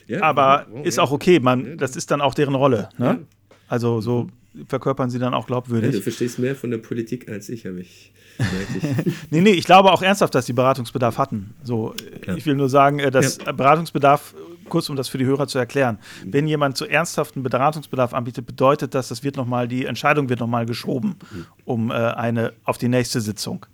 ja, 0.09 0.23
aber 0.23 0.67
ist 0.83 0.99
auch 0.99 1.11
okay, 1.11 1.39
man, 1.39 1.77
das 1.77 1.95
ist 1.95 2.11
dann 2.11 2.21
auch 2.21 2.33
deren 2.33 2.55
Rolle. 2.55 2.89
Ne? 2.97 3.25
Also 3.67 4.01
so 4.01 4.27
verkörpern 4.67 5.09
sie 5.09 5.19
dann 5.19 5.33
auch 5.33 5.47
glaubwürdig. 5.47 5.91
du 5.91 6.01
verstehst 6.01 6.39
mehr 6.39 6.55
von 6.55 6.71
der 6.71 6.79
Politik 6.79 7.29
als 7.29 7.49
ich, 7.49 7.65
habe 7.65 7.81
ich. 7.81 8.11
nee, 9.29 9.41
nee, 9.41 9.51
ich 9.51 9.65
glaube 9.65 9.91
auch 9.91 10.01
ernsthaft, 10.01 10.33
dass 10.33 10.45
sie 10.45 10.53
Beratungsbedarf 10.53 11.17
hatten. 11.17 11.53
So, 11.63 11.93
Klar. 12.21 12.37
ich 12.37 12.45
will 12.45 12.55
nur 12.55 12.69
sagen, 12.69 12.99
äh, 12.99 13.11
dass 13.11 13.37
Beratungsbedarf 13.37 14.33
kurz 14.69 14.89
um 14.89 14.95
das 14.95 15.09
für 15.09 15.17
die 15.17 15.25
Hörer 15.25 15.47
zu 15.47 15.57
erklären. 15.57 15.99
Mhm. 16.23 16.33
Wenn 16.33 16.47
jemand 16.47 16.77
zu 16.77 16.85
ernsthaften 16.85 17.43
Beratungsbedarf 17.43 18.13
anbietet, 18.13 18.45
bedeutet 18.45 18.95
das, 18.95 19.09
das 19.09 19.23
wird 19.23 19.35
noch 19.35 19.45
mal, 19.45 19.67
die 19.67 19.85
Entscheidung 19.85 20.29
wird 20.29 20.39
nochmal 20.39 20.65
geschoben 20.65 21.15
mhm. 21.31 21.45
um 21.65 21.91
äh, 21.91 21.93
eine 21.93 22.53
auf 22.63 22.77
die 22.77 22.87
nächste 22.87 23.19
Sitzung. 23.19 23.65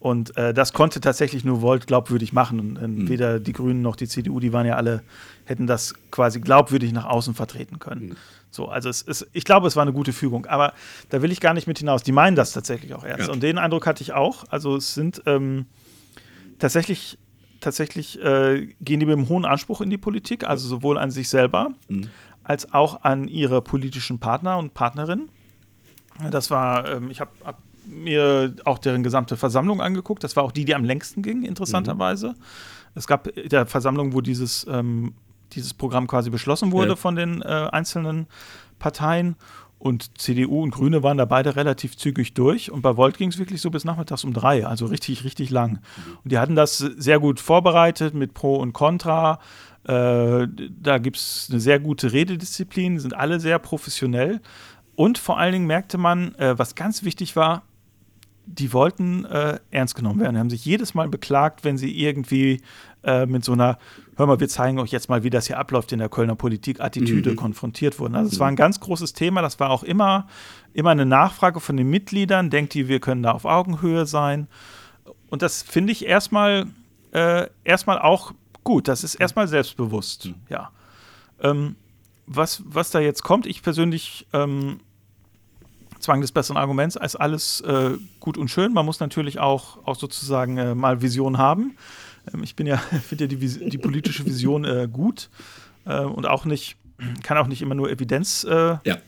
Und 0.00 0.34
äh, 0.38 0.54
das 0.54 0.72
konnte 0.72 1.00
tatsächlich 1.00 1.44
nur 1.44 1.60
Volt 1.60 1.86
glaubwürdig 1.86 2.32
machen. 2.32 2.58
Und, 2.58 2.76
äh, 2.76 2.88
mhm. 2.88 3.08
Weder 3.08 3.38
die 3.38 3.52
Grünen 3.52 3.82
noch 3.82 3.96
die 3.96 4.08
CDU, 4.08 4.40
die 4.40 4.52
waren 4.52 4.66
ja 4.66 4.76
alle, 4.76 5.02
hätten 5.44 5.66
das 5.66 5.94
quasi 6.10 6.40
glaubwürdig 6.40 6.92
nach 6.92 7.04
außen 7.04 7.34
vertreten 7.34 7.78
können. 7.78 8.08
Mhm. 8.08 8.16
So, 8.50 8.68
also 8.68 8.88
es 8.88 9.02
ist, 9.02 9.28
ich 9.32 9.44
glaube, 9.44 9.68
es 9.68 9.76
war 9.76 9.82
eine 9.82 9.92
gute 9.92 10.14
Fügung. 10.14 10.46
Aber 10.46 10.72
da 11.10 11.20
will 11.22 11.30
ich 11.30 11.40
gar 11.40 11.52
nicht 11.52 11.66
mit 11.66 11.78
hinaus. 11.78 12.02
Die 12.02 12.12
meinen 12.12 12.34
das 12.34 12.52
tatsächlich 12.52 12.94
auch 12.94 13.04
ernst. 13.04 13.28
Ja. 13.28 13.32
Und 13.32 13.42
den 13.42 13.58
Eindruck 13.58 13.86
hatte 13.86 14.02
ich 14.02 14.14
auch. 14.14 14.44
Also 14.48 14.74
es 14.76 14.94
sind 14.94 15.22
ähm, 15.26 15.66
tatsächlich 16.58 17.18
tatsächlich 17.60 18.18
äh, 18.22 18.68
gehen 18.80 19.00
die 19.00 19.06
mit 19.06 19.16
einem 19.16 19.28
hohen 19.28 19.44
Anspruch 19.44 19.82
in 19.82 19.90
die 19.90 19.98
Politik, 19.98 20.44
also 20.44 20.66
sowohl 20.66 20.96
an 20.96 21.10
sich 21.10 21.28
selber 21.28 21.72
mhm. 21.88 22.08
als 22.42 22.72
auch 22.72 23.02
an 23.02 23.28
ihre 23.28 23.60
politischen 23.60 24.18
Partner 24.18 24.56
und 24.56 24.72
Partnerinnen. 24.72 25.28
Das 26.30 26.50
war, 26.50 26.88
ähm, 26.90 27.10
ich 27.10 27.20
habe 27.20 27.30
hab 27.44 27.58
mir 27.90 28.54
auch 28.64 28.78
deren 28.78 29.02
gesamte 29.02 29.36
Versammlung 29.36 29.80
angeguckt. 29.80 30.24
Das 30.24 30.36
war 30.36 30.44
auch 30.44 30.52
die, 30.52 30.64
die 30.64 30.74
am 30.74 30.84
längsten 30.84 31.22
ging, 31.22 31.42
interessanterweise. 31.42 32.28
Mhm. 32.28 32.34
Es 32.94 33.06
gab 33.06 33.28
der 33.34 33.66
Versammlung, 33.66 34.12
wo 34.12 34.20
dieses, 34.20 34.66
ähm, 34.68 35.14
dieses 35.52 35.74
Programm 35.74 36.06
quasi 36.06 36.30
beschlossen 36.30 36.72
wurde 36.72 36.90
ja. 36.90 36.96
von 36.96 37.16
den 37.16 37.42
äh, 37.42 37.68
einzelnen 37.70 38.26
Parteien. 38.78 39.36
Und 39.78 40.18
CDU 40.18 40.62
und 40.62 40.72
Grüne 40.72 41.02
waren 41.02 41.16
da 41.16 41.24
beide 41.24 41.56
relativ 41.56 41.96
zügig 41.96 42.34
durch. 42.34 42.70
Und 42.70 42.82
bei 42.82 42.98
Volt 42.98 43.16
ging 43.16 43.30
es 43.30 43.38
wirklich 43.38 43.62
so 43.62 43.70
bis 43.70 43.86
nachmittags 43.86 44.24
um 44.24 44.34
drei, 44.34 44.66
also 44.66 44.84
richtig, 44.84 45.24
richtig 45.24 45.48
lang. 45.48 45.78
Und 46.22 46.32
die 46.32 46.38
hatten 46.38 46.54
das 46.54 46.76
sehr 46.76 47.18
gut 47.18 47.40
vorbereitet 47.40 48.12
mit 48.12 48.34
Pro 48.34 48.56
und 48.56 48.74
Contra. 48.74 49.38
Äh, 49.84 50.46
da 50.78 50.98
gibt 50.98 51.16
es 51.16 51.48
eine 51.50 51.60
sehr 51.60 51.80
gute 51.80 52.12
Rededisziplin, 52.12 52.98
sind 52.98 53.14
alle 53.14 53.40
sehr 53.40 53.58
professionell. 53.58 54.42
Und 54.96 55.16
vor 55.16 55.38
allen 55.38 55.52
Dingen 55.52 55.66
merkte 55.66 55.96
man, 55.96 56.34
äh, 56.34 56.58
was 56.58 56.74
ganz 56.74 57.02
wichtig 57.02 57.34
war, 57.34 57.62
die 58.52 58.72
wollten 58.72 59.24
äh, 59.26 59.60
ernst 59.70 59.94
genommen 59.94 60.20
werden. 60.20 60.34
Die 60.34 60.40
haben 60.40 60.50
sich 60.50 60.64
jedes 60.64 60.94
Mal 60.94 61.08
beklagt, 61.08 61.62
wenn 61.62 61.78
sie 61.78 61.96
irgendwie 62.02 62.60
äh, 63.04 63.24
mit 63.26 63.44
so 63.44 63.52
einer, 63.52 63.78
hör 64.16 64.26
mal, 64.26 64.40
wir 64.40 64.48
zeigen 64.48 64.78
euch 64.80 64.90
jetzt 64.90 65.08
mal, 65.08 65.22
wie 65.22 65.30
das 65.30 65.46
hier 65.46 65.58
abläuft 65.58 65.92
in 65.92 66.00
der 66.00 66.08
Kölner 66.08 66.34
Politik, 66.34 66.80
Attitüde 66.80 67.30
mhm. 67.32 67.36
konfrontiert 67.36 67.98
wurden. 68.00 68.16
Also 68.16 68.28
es 68.28 68.36
mhm. 68.36 68.40
war 68.40 68.48
ein 68.48 68.56
ganz 68.56 68.80
großes 68.80 69.12
Thema. 69.12 69.40
Das 69.40 69.60
war 69.60 69.70
auch 69.70 69.84
immer, 69.84 70.26
immer 70.72 70.90
eine 70.90 71.06
Nachfrage 71.06 71.60
von 71.60 71.76
den 71.76 71.88
Mitgliedern. 71.88 72.50
Denkt 72.50 72.74
ihr, 72.74 72.88
wir 72.88 73.00
können 73.00 73.22
da 73.22 73.32
auf 73.32 73.44
Augenhöhe 73.44 74.04
sein? 74.06 74.48
Und 75.28 75.42
das 75.42 75.62
finde 75.62 75.92
ich 75.92 76.04
erstmal, 76.04 76.66
äh, 77.12 77.46
erstmal 77.62 78.00
auch 78.00 78.32
gut. 78.64 78.88
Das 78.88 79.04
ist 79.04 79.14
erstmal 79.14 79.46
selbstbewusst. 79.46 80.26
Mhm. 80.26 80.34
Ja. 80.48 80.70
Ähm, 81.40 81.76
was, 82.26 82.62
was 82.66 82.90
da 82.90 83.00
jetzt 83.00 83.22
kommt, 83.22 83.46
ich 83.46 83.62
persönlich 83.62 84.26
ähm, 84.32 84.80
Zwang 86.00 86.20
des 86.20 86.32
besseren 86.32 86.56
Arguments 86.56 86.96
als 86.96 87.16
alles 87.16 87.60
äh, 87.60 87.90
gut 88.18 88.38
und 88.38 88.48
schön. 88.48 88.72
Man 88.72 88.84
muss 88.84 89.00
natürlich 89.00 89.38
auch, 89.38 89.78
auch 89.86 89.96
sozusagen 89.96 90.56
äh, 90.58 90.74
mal 90.74 91.02
Vision 91.02 91.38
haben. 91.38 91.76
Ähm, 92.32 92.42
ich 92.42 92.56
bin 92.56 92.66
ja, 92.66 92.76
finde 93.06 93.24
ja 93.24 93.28
die, 93.28 93.68
die, 93.70 93.78
politische 93.78 94.24
Vision 94.26 94.64
äh, 94.64 94.88
gut 94.90 95.30
äh, 95.84 96.00
und 96.00 96.26
auch 96.26 96.44
nicht, 96.44 96.76
kann 97.22 97.38
auch 97.38 97.46
nicht 97.46 97.62
immer 97.62 97.74
nur 97.74 97.90
Evidenz, 97.90 98.44
äh, 98.44 98.76
ja. 98.84 98.98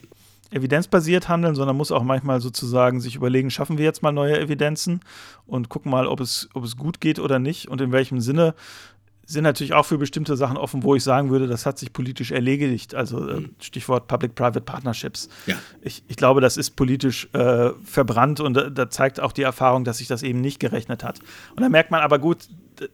evidenzbasiert 0.50 1.28
handeln, 1.28 1.54
sondern 1.54 1.76
muss 1.76 1.92
auch 1.92 2.02
manchmal 2.02 2.40
sozusagen 2.40 3.00
sich 3.00 3.16
überlegen, 3.16 3.50
schaffen 3.50 3.78
wir 3.78 3.84
jetzt 3.84 4.02
mal 4.02 4.12
neue 4.12 4.38
Evidenzen 4.38 5.00
und 5.46 5.68
gucken 5.68 5.90
mal, 5.90 6.06
ob 6.06 6.20
es, 6.20 6.48
ob 6.54 6.64
es 6.64 6.76
gut 6.76 7.00
geht 7.00 7.18
oder 7.18 7.38
nicht 7.38 7.68
und 7.68 7.80
in 7.80 7.92
welchem 7.92 8.20
Sinne 8.20 8.54
sind 9.24 9.44
natürlich 9.44 9.72
auch 9.72 9.86
für 9.86 9.98
bestimmte 9.98 10.36
Sachen 10.36 10.56
offen, 10.56 10.82
wo 10.82 10.94
ich 10.94 11.02
sagen 11.02 11.30
würde, 11.30 11.46
das 11.46 11.64
hat 11.64 11.78
sich 11.78 11.92
politisch 11.92 12.32
erledigt. 12.32 12.94
Also 12.94 13.28
äh, 13.28 13.40
mhm. 13.40 13.54
Stichwort 13.60 14.08
Public-Private 14.08 14.60
Partnerships. 14.60 15.28
Ja. 15.46 15.56
Ich, 15.80 16.02
ich, 16.08 16.16
glaube, 16.16 16.40
das 16.40 16.56
ist 16.56 16.76
politisch 16.76 17.28
äh, 17.32 17.70
verbrannt 17.84 18.40
und 18.40 18.54
da, 18.54 18.70
da, 18.70 18.90
zeigt 18.90 19.20
auch 19.20 19.32
die 19.32 19.42
Erfahrung, 19.42 19.84
dass 19.84 19.98
sich 19.98 20.08
das 20.08 20.22
eben 20.22 20.40
nicht 20.40 20.60
gerechnet 20.60 21.04
hat. 21.04 21.20
Und 21.54 21.62
da 21.62 21.68
merkt 21.68 21.90
man 21.90 22.00
aber 22.00 22.18
gut, 22.18 22.48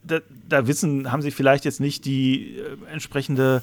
da, 0.05 0.19
da 0.49 0.67
wissen, 0.67 1.11
haben 1.11 1.23
sie 1.23 1.31
vielleicht 1.31 1.65
jetzt 1.65 1.81
nicht 1.81 2.05
die 2.05 2.59
äh, 2.59 2.93
entsprechende 2.93 3.63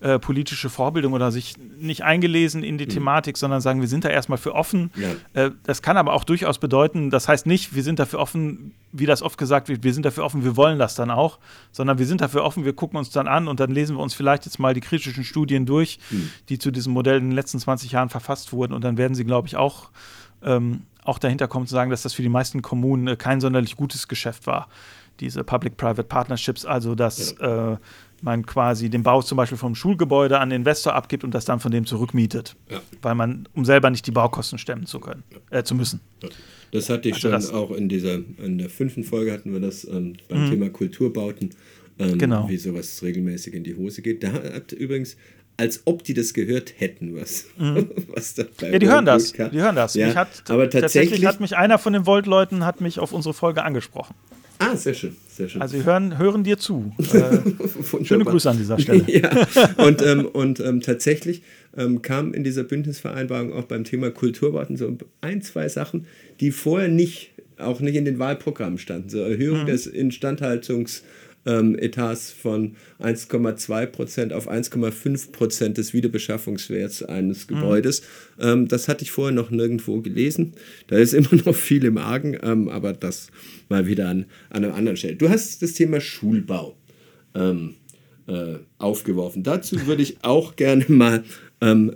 äh, 0.00 0.18
politische 0.18 0.68
Vorbildung 0.68 1.14
oder 1.14 1.32
sich 1.32 1.54
nicht 1.56 2.04
eingelesen 2.04 2.62
in 2.62 2.76
die 2.76 2.84
mhm. 2.84 2.90
Thematik, 2.90 3.38
sondern 3.38 3.62
sagen, 3.62 3.80
wir 3.80 3.88
sind 3.88 4.04
da 4.04 4.10
erstmal 4.10 4.36
für 4.36 4.54
offen. 4.54 4.90
Ja. 4.94 5.46
Äh, 5.46 5.50
das 5.62 5.80
kann 5.80 5.96
aber 5.96 6.12
auch 6.12 6.24
durchaus 6.24 6.58
bedeuten, 6.58 7.08
das 7.08 7.28
heißt 7.28 7.46
nicht, 7.46 7.74
wir 7.74 7.82
sind 7.82 7.98
dafür 7.98 8.18
offen, 8.18 8.74
wie 8.92 9.06
das 9.06 9.22
oft 9.22 9.38
gesagt 9.38 9.68
wird, 9.68 9.84
wir 9.84 9.94
sind 9.94 10.04
dafür 10.04 10.24
offen, 10.24 10.44
wir 10.44 10.56
wollen 10.56 10.78
das 10.78 10.96
dann 10.96 11.10
auch, 11.10 11.38
sondern 11.72 11.98
wir 11.98 12.04
sind 12.04 12.20
dafür 12.20 12.44
offen, 12.44 12.66
wir 12.66 12.74
gucken 12.74 12.98
uns 12.98 13.08
dann 13.08 13.26
an 13.26 13.48
und 13.48 13.58
dann 13.58 13.70
lesen 13.70 13.96
wir 13.96 14.02
uns 14.02 14.12
vielleicht 14.12 14.44
jetzt 14.44 14.58
mal 14.58 14.74
die 14.74 14.82
kritischen 14.82 15.24
Studien 15.24 15.64
durch, 15.64 15.98
mhm. 16.10 16.30
die 16.50 16.58
zu 16.58 16.70
diesem 16.70 16.92
Modell 16.92 17.16
in 17.16 17.30
den 17.30 17.32
letzten 17.32 17.58
20 17.58 17.92
Jahren 17.92 18.10
verfasst 18.10 18.52
wurden 18.52 18.74
und 18.74 18.84
dann 18.84 18.98
werden 18.98 19.14
sie, 19.14 19.24
glaube 19.24 19.48
ich, 19.48 19.56
auch 19.56 19.88
ähm, 20.42 20.82
auch 21.04 21.18
dahinter 21.18 21.48
kommen 21.48 21.66
zu 21.66 21.72
sagen, 21.72 21.90
dass 21.90 22.02
das 22.02 22.12
für 22.12 22.22
die 22.22 22.28
meisten 22.28 22.60
Kommunen 22.60 23.06
äh, 23.06 23.16
kein 23.16 23.40
sonderlich 23.40 23.76
gutes 23.76 24.08
Geschäft 24.08 24.46
war 24.46 24.68
diese 25.20 25.44
Public-Private 25.44 26.04
Partnerships, 26.04 26.64
also 26.64 26.94
dass 26.94 27.36
ja. 27.38 27.72
äh, 27.72 27.76
man 28.26 28.44
quasi 28.44 28.90
den 28.90 29.02
Bau 29.02 29.22
zum 29.22 29.36
Beispiel 29.36 29.56
vom 29.56 29.74
Schulgebäude 29.74 30.38
an 30.38 30.50
den 30.50 30.60
Investor 30.60 30.94
abgibt 30.94 31.24
und 31.24 31.32
das 31.32 31.46
dann 31.46 31.60
von 31.60 31.70
dem 31.70 31.86
zurückmietet, 31.86 32.56
ja. 32.70 32.82
weil 33.00 33.14
man, 33.14 33.48
um 33.54 33.64
selber 33.64 33.88
nicht 33.88 34.06
die 34.06 34.10
Baukosten 34.10 34.58
stemmen 34.58 34.84
zu 34.84 35.00
können, 35.00 35.22
äh, 35.50 35.62
zu 35.62 35.74
müssen. 35.74 36.00
Das 36.72 36.90
hatte 36.90 37.08
ich 37.08 37.24
also 37.24 37.48
schon 37.48 37.56
auch 37.56 37.70
in 37.70 37.88
dieser, 37.88 38.16
in 38.44 38.58
der 38.58 38.68
fünften 38.68 39.04
Folge 39.04 39.32
hatten 39.32 39.52
wir 39.52 39.60
das 39.60 39.84
ähm, 39.84 40.16
beim 40.28 40.44
mhm. 40.44 40.50
Thema 40.50 40.68
Kulturbauten, 40.68 41.50
ähm, 41.98 42.18
genau. 42.18 42.48
wie 42.48 42.58
sowas 42.58 43.02
regelmäßig 43.02 43.54
in 43.54 43.64
die 43.64 43.76
Hose 43.76 44.02
geht. 44.02 44.22
Da 44.22 44.32
hat 44.32 44.72
übrigens 44.72 45.16
als 45.58 45.82
ob 45.86 46.04
die 46.04 46.12
das 46.12 46.34
gehört 46.34 46.74
hätten, 46.76 47.16
was, 47.16 47.46
mhm. 47.56 47.90
was 48.08 48.34
da 48.34 48.44
bei 48.60 48.72
Ja, 48.72 48.78
die 48.78 48.88
hören 48.88 49.06
das. 49.06 49.32
Die 49.32 49.60
hören 49.60 49.76
das. 49.76 49.94
Ja, 49.94 50.14
hat, 50.14 50.28
aber 50.48 50.68
tatsächlich, 50.68 50.80
tatsächlich 50.82 51.26
hat 51.26 51.40
mich 51.40 51.56
einer 51.56 51.78
von 51.78 51.94
den 51.94 52.04
Volt-Leuten 52.04 52.66
hat 52.66 52.82
mich 52.82 52.98
auf 52.98 53.12
unsere 53.12 53.32
Folge 53.32 53.64
angesprochen. 53.64 54.14
Ah, 54.58 54.76
sehr 54.76 54.94
schön, 54.94 55.16
sehr 55.28 55.48
schön. 55.48 55.60
Also, 55.60 55.76
sie 55.76 55.84
hören, 55.84 56.18
hören 56.18 56.44
dir 56.44 56.58
zu. 56.58 56.92
Äh, 57.12 58.04
schöne 58.04 58.24
Grüße 58.24 58.50
an 58.50 58.58
dieser 58.58 58.78
Stelle. 58.78 59.04
ja, 59.06 59.30
und, 59.76 60.02
ähm, 60.02 60.26
und 60.26 60.60
ähm, 60.60 60.80
tatsächlich 60.80 61.42
ähm, 61.76 62.02
kam 62.02 62.34
in 62.34 62.44
dieser 62.44 62.64
Bündnisvereinbarung 62.64 63.52
auch 63.52 63.64
beim 63.64 63.84
Thema 63.84 64.10
Kulturwarten 64.10 64.76
so 64.76 64.96
ein, 65.20 65.42
zwei 65.42 65.68
Sachen, 65.68 66.06
die 66.40 66.50
vorher 66.50 66.88
nicht, 66.88 67.30
auch 67.58 67.80
nicht 67.80 67.94
in 67.94 68.04
den 68.04 68.18
Wahlprogrammen 68.18 68.78
standen. 68.78 69.08
So 69.08 69.20
Erhöhung 69.20 69.62
mhm. 69.62 69.66
des 69.66 69.92
Instandhaltungs- 69.92 71.02
ähm, 71.46 71.78
Etats 71.78 72.32
von 72.32 72.76
1,2 73.00 73.86
Prozent 73.86 74.32
auf 74.32 74.50
1,5 74.50 75.32
Prozent 75.32 75.78
des 75.78 75.94
Wiederbeschaffungswerts 75.94 77.02
eines 77.04 77.48
mhm. 77.48 77.54
Gebäudes. 77.54 78.02
Mhm. 78.36 78.44
Ähm, 78.44 78.68
das 78.68 78.88
hatte 78.88 79.04
ich 79.04 79.12
vorher 79.12 79.34
noch 79.34 79.50
nirgendwo 79.50 80.00
gelesen. 80.00 80.54
Da 80.88 80.96
ist 80.96 81.14
immer 81.14 81.28
noch 81.44 81.54
viel 81.54 81.84
im 81.84 81.98
Argen, 81.98 82.36
ähm, 82.42 82.68
aber 82.68 82.92
das 82.92 83.28
mal 83.68 83.86
wieder 83.86 84.08
an, 84.08 84.26
an 84.50 84.64
einer 84.64 84.74
anderen 84.74 84.96
Stelle. 84.96 85.16
Du 85.16 85.28
hast 85.28 85.62
das 85.62 85.72
Thema 85.72 86.00
Schulbau 86.00 86.76
ähm, 87.34 87.74
äh, 88.26 88.56
aufgeworfen. 88.78 89.42
Dazu 89.42 89.86
würde 89.86 90.02
ich 90.02 90.18
auch 90.22 90.56
gerne 90.56 90.84
mal 90.88 91.24
ähm, 91.60 91.92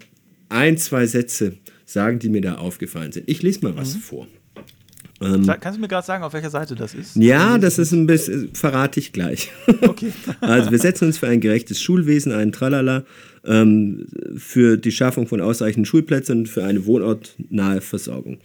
ein, 0.49 0.79
zwei 0.79 1.07
Sätze 1.07 1.57
sagen, 1.85 2.19
die 2.19 2.29
mir 2.29 2.41
da 2.41 2.57
aufgefallen 2.57 3.13
sind. 3.13 3.29
Ich 3.29 3.43
lese 3.43 3.65
mal 3.65 3.77
was 3.77 3.95
mhm. 3.95 4.01
vor. 4.01 4.27
Ähm, 5.23 5.47
Kannst 5.47 5.77
du 5.77 5.81
mir 5.81 5.89
gerade 5.89 6.07
sagen, 6.07 6.25
auf 6.25 6.33
welcher 6.33 6.51
Seite 6.51 6.75
das 6.75 6.95
ist? 6.95 7.17
Ja, 7.17 7.59
das 7.59 7.79
ist 7.79 7.93
ein 7.93 8.07
bisschen, 8.07 8.55
verrate 8.55 9.01
ich 9.01 9.13
gleich. 9.13 9.51
Okay. 9.83 10.13
also 10.41 10.71
wir 10.71 10.79
setzen 10.79 11.07
uns 11.07 11.19
für 11.19 11.29
ein 11.29 11.41
gerechtes 11.41 11.81
Schulwesen 11.81 12.33
ein, 12.33 12.53
Tralala, 12.53 13.05
ähm, 13.45 14.07
für 14.37 14.77
die 14.77 14.93
Schaffung 14.93 15.27
von 15.27 15.41
ausreichenden 15.41 15.85
Schulplätzen 15.85 16.41
und 16.41 16.49
für 16.49 16.65
eine 16.65 16.87
wohnortnahe 16.87 17.81
Versorgung. 17.81 18.39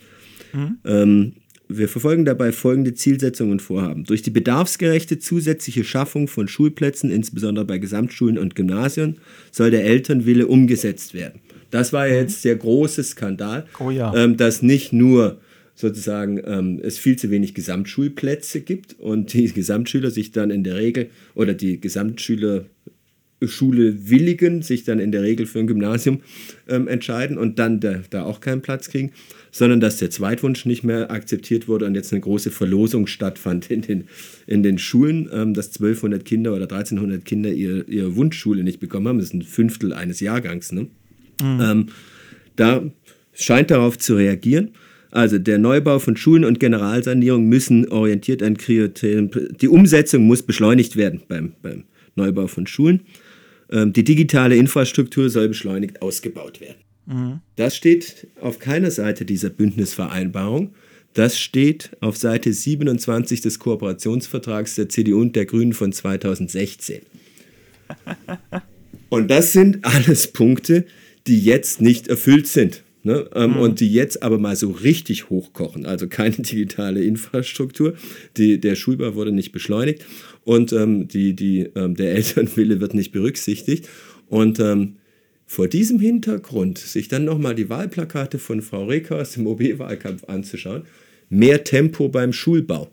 Mhm. 0.54 0.78
Ähm, 0.84 1.34
wir 1.68 1.90
verfolgen 1.90 2.26
dabei 2.26 2.52
folgende 2.52 2.94
Zielsetzungen 2.94 3.54
und 3.54 3.62
Vorhaben. 3.62 4.04
Durch 4.04 4.22
die 4.22 4.30
bedarfsgerechte 4.30 5.18
zusätzliche 5.18 5.84
Schaffung 5.84 6.28
von 6.28 6.48
Schulplätzen, 6.48 7.10
insbesondere 7.10 7.66
bei 7.66 7.78
Gesamtschulen 7.78 8.38
und 8.38 8.56
Gymnasien, 8.56 9.18
soll 9.52 9.72
der 9.72 9.86
Elternwille 9.86 10.48
umgesetzt 10.48 11.14
werden. 11.14 11.40
Das 11.72 11.92
war 11.92 12.08
ja 12.08 12.16
jetzt 12.16 12.46
der 12.46 12.56
große 12.56 13.04
Skandal, 13.04 13.66
oh 13.80 13.90
ja. 13.90 14.14
ähm, 14.16 14.38
dass 14.38 14.62
nicht 14.62 14.94
nur 14.94 15.40
sozusagen 15.76 16.42
ähm, 16.46 16.80
es 16.82 16.98
viel 16.98 17.18
zu 17.18 17.30
wenig 17.30 17.54
Gesamtschulplätze 17.54 18.62
gibt 18.62 18.98
und 19.00 19.34
die 19.34 19.48
Gesamtschüler 19.54 20.10
sich 20.10 20.32
dann 20.32 20.50
in 20.50 20.64
der 20.64 20.76
Regel 20.76 21.10
oder 21.36 21.54
die 21.54 21.80
Gesamtschüler 21.80 22.66
Schule 23.44 24.10
willigen, 24.10 24.62
sich 24.62 24.86
dann 24.86 25.00
in 25.00 25.12
der 25.12 25.22
Regel 25.22 25.46
für 25.46 25.60
ein 25.60 25.68
Gymnasium 25.68 26.22
ähm, 26.68 26.88
entscheiden 26.88 27.38
und 27.38 27.60
dann 27.60 27.80
da, 27.80 28.02
da 28.10 28.24
auch 28.24 28.40
keinen 28.40 28.62
Platz 28.62 28.90
kriegen, 28.90 29.12
sondern 29.52 29.80
dass 29.80 29.98
der 29.98 30.10
Zweitwunsch 30.10 30.66
nicht 30.66 30.84
mehr 30.84 31.12
akzeptiert 31.12 31.68
wurde 31.68 31.86
und 31.86 31.96
jetzt 31.96 32.12
eine 32.14 32.22
große 32.22 32.50
Verlosung 32.50 33.08
stattfand 33.08 33.70
in 33.70 33.82
den, 33.82 34.08
in 34.48 34.64
den 34.64 34.78
Schulen, 34.78 35.30
ähm, 35.32 35.54
dass 35.54 35.68
1200 35.68 36.24
Kinder 36.24 36.54
oder 36.54 36.64
1300 36.64 37.26
Kinder 37.26 37.52
ihre, 37.52 37.82
ihre 37.84 38.16
Wunschschule 38.16 38.64
nicht 38.64 38.80
bekommen 38.80 39.08
haben. 39.08 39.20
Das 39.20 39.28
ist 39.28 39.34
ein 39.34 39.42
Fünftel 39.42 39.94
eines 39.94 40.22
Jahrgangs. 40.22 40.72
Ne? 40.72 40.88
Mhm. 41.42 41.62
Ähm, 41.62 41.86
da 42.56 42.84
scheint 43.34 43.70
darauf 43.70 43.98
zu 43.98 44.16
reagieren. 44.16 44.72
Also 45.16 45.38
der 45.38 45.60
Neubau 45.60 46.00
von 46.00 46.18
Schulen 46.18 46.44
und 46.44 46.60
Generalsanierung 46.60 47.46
müssen 47.46 47.88
orientiert 47.88 48.44
an 48.44 48.58
Kriterien. 48.58 49.32
Die 49.62 49.70
Umsetzung 49.70 50.24
muss 50.28 50.44
beschleunigt 50.44 50.98
werden 50.98 51.24
beim, 51.30 51.54
beim 51.62 51.86
Neubau 52.16 52.48
von 52.48 52.68
Schulen. 52.68 53.04
Ähm, 53.72 53.94
die 53.94 54.04
digitale 54.04 54.58
Infrastruktur 54.58 55.30
soll 55.30 55.48
beschleunigt 55.48 56.02
ausgebaut 56.02 56.60
werden. 56.60 56.76
Mhm. 57.06 57.40
Das 57.56 57.78
steht 57.78 58.28
auf 58.42 58.60
keiner 58.60 58.92
Seite 58.92 59.24
dieser 59.24 59.50
Bündnisvereinbarung. 59.50 60.76
Das 61.14 61.40
steht 61.40 61.92
auf 62.02 62.18
Seite 62.18 62.52
27 62.52 63.40
des 63.40 63.58
Kooperationsvertrags 63.60 64.76
der 64.76 64.90
CDU 64.90 65.22
und 65.22 65.34
der 65.38 65.46
Grünen 65.46 65.72
von 65.72 65.94
2016. 65.94 67.04
Und 69.10 69.30
das 69.30 69.54
sind 69.54 69.86
alles 69.86 70.34
Punkte, 70.34 70.86
die 71.28 71.40
jetzt 71.40 71.80
nicht 71.80 72.08
erfüllt 72.08 72.48
sind. 72.48 72.84
Ne? 73.06 73.30
Ähm, 73.36 73.52
mhm. 73.52 73.58
Und 73.58 73.80
die 73.82 73.94
jetzt 73.94 74.24
aber 74.24 74.40
mal 74.40 74.56
so 74.56 74.72
richtig 74.72 75.30
hochkochen. 75.30 75.86
Also 75.86 76.08
keine 76.08 76.36
digitale 76.38 77.04
Infrastruktur. 77.04 77.94
Die, 78.36 78.60
der 78.60 78.76
Schulbau 78.76 79.14
wurde 79.14 79.32
nicht 79.32 79.52
beschleunigt 79.52 80.04
und 80.44 80.74
ähm, 80.74 81.08
die, 81.08 81.36
die, 81.36 81.70
ähm, 81.76 81.96
der 81.96 82.12
Elternwille 82.16 82.82
wird 82.82 82.96
nicht 82.96 83.12
berücksichtigt. 83.12 83.88
Und 84.28 84.60
ähm, 84.60 84.96
vor 85.46 85.68
diesem 85.68 86.00
Hintergrund 86.00 86.80
sich 86.80 87.08
dann 87.08 87.26
nochmal 87.26 87.54
die 87.54 87.70
Wahlplakate 87.70 88.40
von 88.40 88.64
Frau 88.64 88.86
Reker 88.86 89.18
aus 89.18 89.34
dem 89.34 89.46
OB-Wahlkampf 89.46 90.24
anzuschauen, 90.24 90.86
mehr 91.30 91.64
Tempo 91.64 92.10
beim 92.10 92.34
Schulbau. 92.34 92.90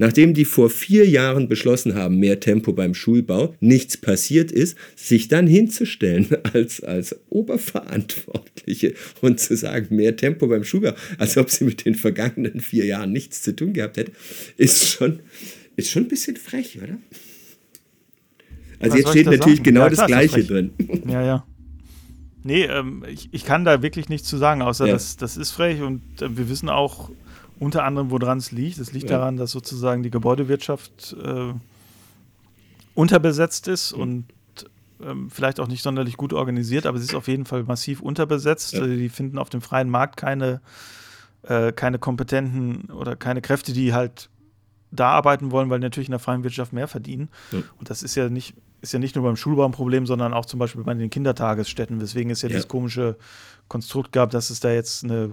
Nachdem 0.00 0.32
die 0.32 0.46
vor 0.46 0.70
vier 0.70 1.06
Jahren 1.06 1.46
beschlossen 1.46 1.94
haben, 1.94 2.16
mehr 2.16 2.40
Tempo 2.40 2.72
beim 2.72 2.94
Schulbau, 2.94 3.54
nichts 3.60 3.98
passiert 3.98 4.50
ist, 4.50 4.78
sich 4.96 5.28
dann 5.28 5.46
hinzustellen 5.46 6.26
als, 6.54 6.82
als 6.82 7.16
Oberverantwortliche 7.28 8.94
und 9.20 9.40
zu 9.40 9.54
sagen, 9.58 9.94
mehr 9.94 10.16
Tempo 10.16 10.46
beim 10.46 10.64
Schulbau, 10.64 10.94
als 11.18 11.36
ob 11.36 11.50
sie 11.50 11.64
mit 11.64 11.84
den 11.84 11.96
vergangenen 11.96 12.60
vier 12.60 12.86
Jahren 12.86 13.12
nichts 13.12 13.42
zu 13.42 13.54
tun 13.54 13.74
gehabt 13.74 13.98
hätte, 13.98 14.12
ist 14.56 14.88
schon, 14.88 15.20
ist 15.76 15.90
schon 15.90 16.04
ein 16.04 16.08
bisschen 16.08 16.38
frech, 16.38 16.78
oder? 16.82 16.96
Also 18.78 18.94
Was 18.94 19.00
jetzt 19.00 19.10
steht 19.10 19.26
natürlich 19.26 19.58
sagen? 19.58 19.64
genau 19.64 19.82
ja, 19.82 19.90
das 19.90 20.06
Gleiche 20.06 20.44
drin. 20.44 20.70
Ja, 21.08 21.22
ja. 21.22 21.46
Nee, 22.42 22.62
ähm, 22.62 23.04
ich, 23.06 23.28
ich 23.32 23.44
kann 23.44 23.66
da 23.66 23.82
wirklich 23.82 24.08
nichts 24.08 24.26
zu 24.26 24.38
sagen, 24.38 24.62
außer 24.62 24.86
ja. 24.86 24.94
das, 24.94 25.18
das 25.18 25.36
ist 25.36 25.50
frech 25.50 25.82
und 25.82 26.00
äh, 26.22 26.38
wir 26.38 26.48
wissen 26.48 26.70
auch, 26.70 27.10
unter 27.60 27.84
anderem, 27.84 28.10
woran 28.10 28.38
es 28.38 28.50
liegt. 28.50 28.78
Es 28.78 28.92
liegt 28.92 29.10
ja. 29.10 29.18
daran, 29.18 29.36
dass 29.36 29.52
sozusagen 29.52 30.02
die 30.02 30.10
Gebäudewirtschaft 30.10 31.14
äh, 31.22 31.52
unterbesetzt 32.94 33.68
ist 33.68 33.94
mhm. 33.94 34.02
und 34.02 34.24
ähm, 35.02 35.30
vielleicht 35.30 35.60
auch 35.60 35.68
nicht 35.68 35.82
sonderlich 35.82 36.16
gut 36.16 36.32
organisiert, 36.32 36.86
aber 36.86 36.98
sie 36.98 37.04
ist 37.04 37.14
auf 37.14 37.28
jeden 37.28 37.44
Fall 37.44 37.62
massiv 37.62 38.00
unterbesetzt. 38.00 38.72
Ja. 38.72 38.86
Die 38.86 39.10
finden 39.10 39.38
auf 39.38 39.50
dem 39.50 39.60
freien 39.60 39.90
Markt 39.90 40.16
keine, 40.16 40.60
äh, 41.42 41.70
keine 41.72 41.98
kompetenten 41.98 42.90
oder 42.90 43.14
keine 43.14 43.42
Kräfte, 43.42 43.72
die 43.72 43.92
halt 43.92 44.30
da 44.90 45.10
arbeiten 45.10 45.50
wollen, 45.52 45.70
weil 45.70 45.78
die 45.78 45.84
natürlich 45.84 46.08
in 46.08 46.12
der 46.12 46.18
freien 46.18 46.42
Wirtschaft 46.42 46.72
mehr 46.72 46.88
verdienen. 46.88 47.28
Ja. 47.52 47.60
Und 47.78 47.90
das 47.90 48.02
ist 48.02 48.14
ja 48.14 48.30
nicht, 48.30 48.54
ist 48.80 48.92
ja 48.92 48.98
nicht 48.98 49.14
nur 49.14 49.24
beim 49.24 49.36
Schulbau 49.36 49.66
ein 49.66 49.72
Problem, 49.72 50.06
sondern 50.06 50.32
auch 50.32 50.46
zum 50.46 50.58
Beispiel 50.58 50.82
bei 50.82 50.94
den 50.94 51.10
Kindertagesstätten, 51.10 52.00
weswegen 52.00 52.32
es 52.32 52.40
ja, 52.40 52.48
ja. 52.48 52.54
dieses 52.54 52.68
komische 52.68 53.16
Konstrukt 53.68 54.12
gab, 54.12 54.30
dass 54.30 54.48
es 54.48 54.60
da 54.60 54.72
jetzt 54.72 55.04
eine 55.04 55.30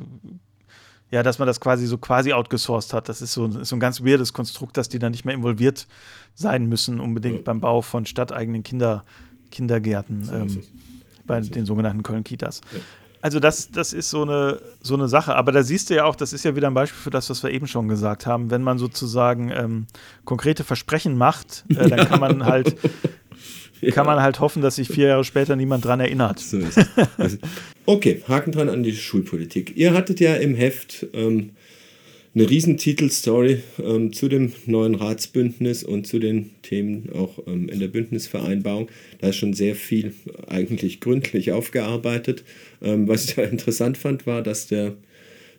ja, 1.11 1.23
dass 1.23 1.39
man 1.39 1.47
das 1.47 1.59
quasi 1.59 1.85
so 1.85 1.97
quasi 1.97 2.33
outgesourced 2.33 2.93
hat. 2.93 3.09
Das 3.09 3.21
ist 3.21 3.33
so, 3.33 3.45
ist 3.45 3.69
so 3.69 3.75
ein 3.75 3.79
ganz 3.79 4.01
weirdes 4.03 4.33
Konstrukt, 4.33 4.77
dass 4.77 4.89
die 4.89 4.99
dann 4.99 5.11
nicht 5.11 5.25
mehr 5.25 5.35
involviert 5.35 5.87
sein 6.35 6.67
müssen, 6.67 6.99
unbedingt 6.99 7.37
ja. 7.37 7.41
beim 7.43 7.61
Bau 7.61 7.81
von 7.81 8.05
stadteigenen 8.05 8.63
Kinder, 8.63 9.03
Kindergärten, 9.51 10.29
ähm, 10.33 10.63
bei 11.25 11.39
den 11.39 11.65
sogenannten 11.65 12.03
Köln-Kitas. 12.03 12.61
Ja. 12.73 12.79
Also 13.21 13.39
das, 13.39 13.71
das 13.71 13.93
ist 13.93 14.09
so 14.09 14.21
eine, 14.21 14.61
so 14.81 14.93
eine 14.93 15.07
Sache. 15.07 15.35
Aber 15.35 15.51
da 15.51 15.63
siehst 15.63 15.89
du 15.89 15.95
ja 15.95 16.05
auch, 16.05 16.15
das 16.15 16.33
ist 16.33 16.45
ja 16.45 16.55
wieder 16.55 16.67
ein 16.67 16.73
Beispiel 16.73 16.99
für 16.99 17.09
das, 17.09 17.29
was 17.29 17.41
wir 17.43 17.49
eben 17.51 17.67
schon 17.67 17.87
gesagt 17.87 18.25
haben. 18.25 18.51
Wenn 18.51 18.61
man 18.61 18.77
sozusagen 18.77 19.49
ähm, 19.49 19.87
konkrete 20.23 20.63
Versprechen 20.63 21.17
macht, 21.17 21.65
äh, 21.69 21.89
dann 21.89 22.07
kann 22.07 22.19
man 22.19 22.45
halt. 22.45 22.77
kann 23.91 24.05
man 24.05 24.21
halt 24.21 24.39
hoffen, 24.39 24.61
dass 24.61 24.75
sich 24.75 24.87
vier 24.87 25.07
Jahre 25.07 25.23
später 25.23 25.55
niemand 25.55 25.85
dran 25.85 25.99
erinnert. 25.99 26.39
So 26.39 26.59
also, 27.17 27.37
okay, 27.85 28.21
Haken 28.27 28.51
dran 28.51 28.69
an 28.69 28.83
die 28.83 28.93
Schulpolitik. 28.93 29.75
Ihr 29.75 29.93
hattet 29.93 30.19
ja 30.19 30.35
im 30.35 30.55
Heft 30.55 31.07
ähm, 31.13 31.51
eine 32.37 32.49
Riesentitelstory 32.49 33.63
ähm, 33.83 34.13
zu 34.13 34.27
dem 34.27 34.51
neuen 34.67 34.95
Ratsbündnis 34.95 35.83
und 35.83 36.05
zu 36.05 36.19
den 36.19 36.51
Themen 36.61 37.09
auch 37.15 37.39
ähm, 37.47 37.67
in 37.67 37.79
der 37.79 37.87
Bündnisvereinbarung. 37.87 38.89
Da 39.19 39.29
ist 39.29 39.37
schon 39.37 39.53
sehr 39.53 39.75
viel 39.75 40.13
eigentlich 40.47 40.99
gründlich 40.99 41.51
aufgearbeitet. 41.51 42.43
Ähm, 42.81 43.07
was 43.07 43.25
ich 43.25 43.35
da 43.35 43.43
interessant 43.43 43.97
fand, 43.97 44.27
war, 44.27 44.43
dass 44.43 44.67
der 44.67 44.93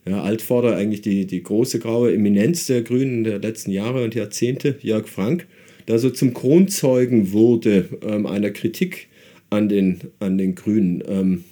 ja, 0.06 0.22
Altvorder 0.22 0.76
eigentlich 0.76 1.00
die, 1.00 1.26
die 1.26 1.42
große 1.42 1.80
graue 1.80 2.14
Eminenz 2.14 2.66
der 2.66 2.82
Grünen 2.82 3.24
der 3.24 3.40
letzten 3.40 3.72
Jahre 3.72 4.04
und 4.04 4.14
Jahrzehnte, 4.14 4.76
Jörg 4.80 5.08
Frank, 5.08 5.46
da 5.88 5.98
so 5.98 6.10
zum 6.10 6.34
Kronzeugen 6.34 7.32
wurde 7.32 7.88
ähm, 8.02 8.26
einer 8.26 8.50
Kritik 8.50 9.08
an 9.48 9.70
den, 9.70 10.00
an 10.20 10.36
den 10.36 10.54
Grünen. 10.54 11.02
Ähm, 11.06 11.44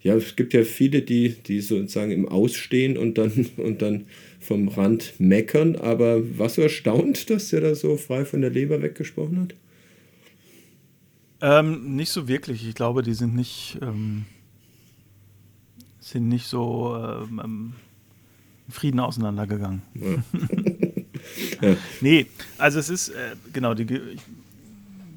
ja, 0.00 0.14
es 0.14 0.34
gibt 0.34 0.54
ja 0.54 0.64
viele, 0.64 1.02
die, 1.02 1.34
die 1.46 1.60
sozusagen 1.60 2.10
im 2.10 2.26
Ausstehen 2.26 2.96
und 2.96 3.18
dann, 3.18 3.50
und 3.58 3.82
dann 3.82 4.06
vom 4.40 4.68
Rand 4.68 5.12
meckern, 5.18 5.76
aber 5.76 6.22
was 6.38 6.54
so 6.54 6.62
erstaunt, 6.62 7.28
dass 7.28 7.52
er 7.52 7.60
da 7.60 7.74
so 7.74 7.98
frei 7.98 8.24
von 8.24 8.40
der 8.40 8.48
Leber 8.48 8.80
weggesprochen 8.80 9.38
hat? 9.42 9.54
Ähm, 11.42 11.96
nicht 11.96 12.12
so 12.12 12.26
wirklich. 12.26 12.66
Ich 12.66 12.74
glaube, 12.74 13.02
die 13.02 13.12
sind 13.12 13.36
nicht, 13.36 13.76
ähm, 13.82 14.24
sind 16.00 16.28
nicht 16.28 16.46
so 16.46 16.96
ähm, 16.96 17.42
ähm 17.44 17.72
Frieden 18.70 19.00
auseinandergegangen. 19.00 19.82
Ja. 19.94 20.24
ja. 21.60 21.76
Nee, 22.00 22.26
also 22.58 22.78
es 22.78 22.88
ist, 22.88 23.10
äh, 23.10 23.36
genau, 23.52 23.74
die, 23.74 23.84
ich, 23.84 24.20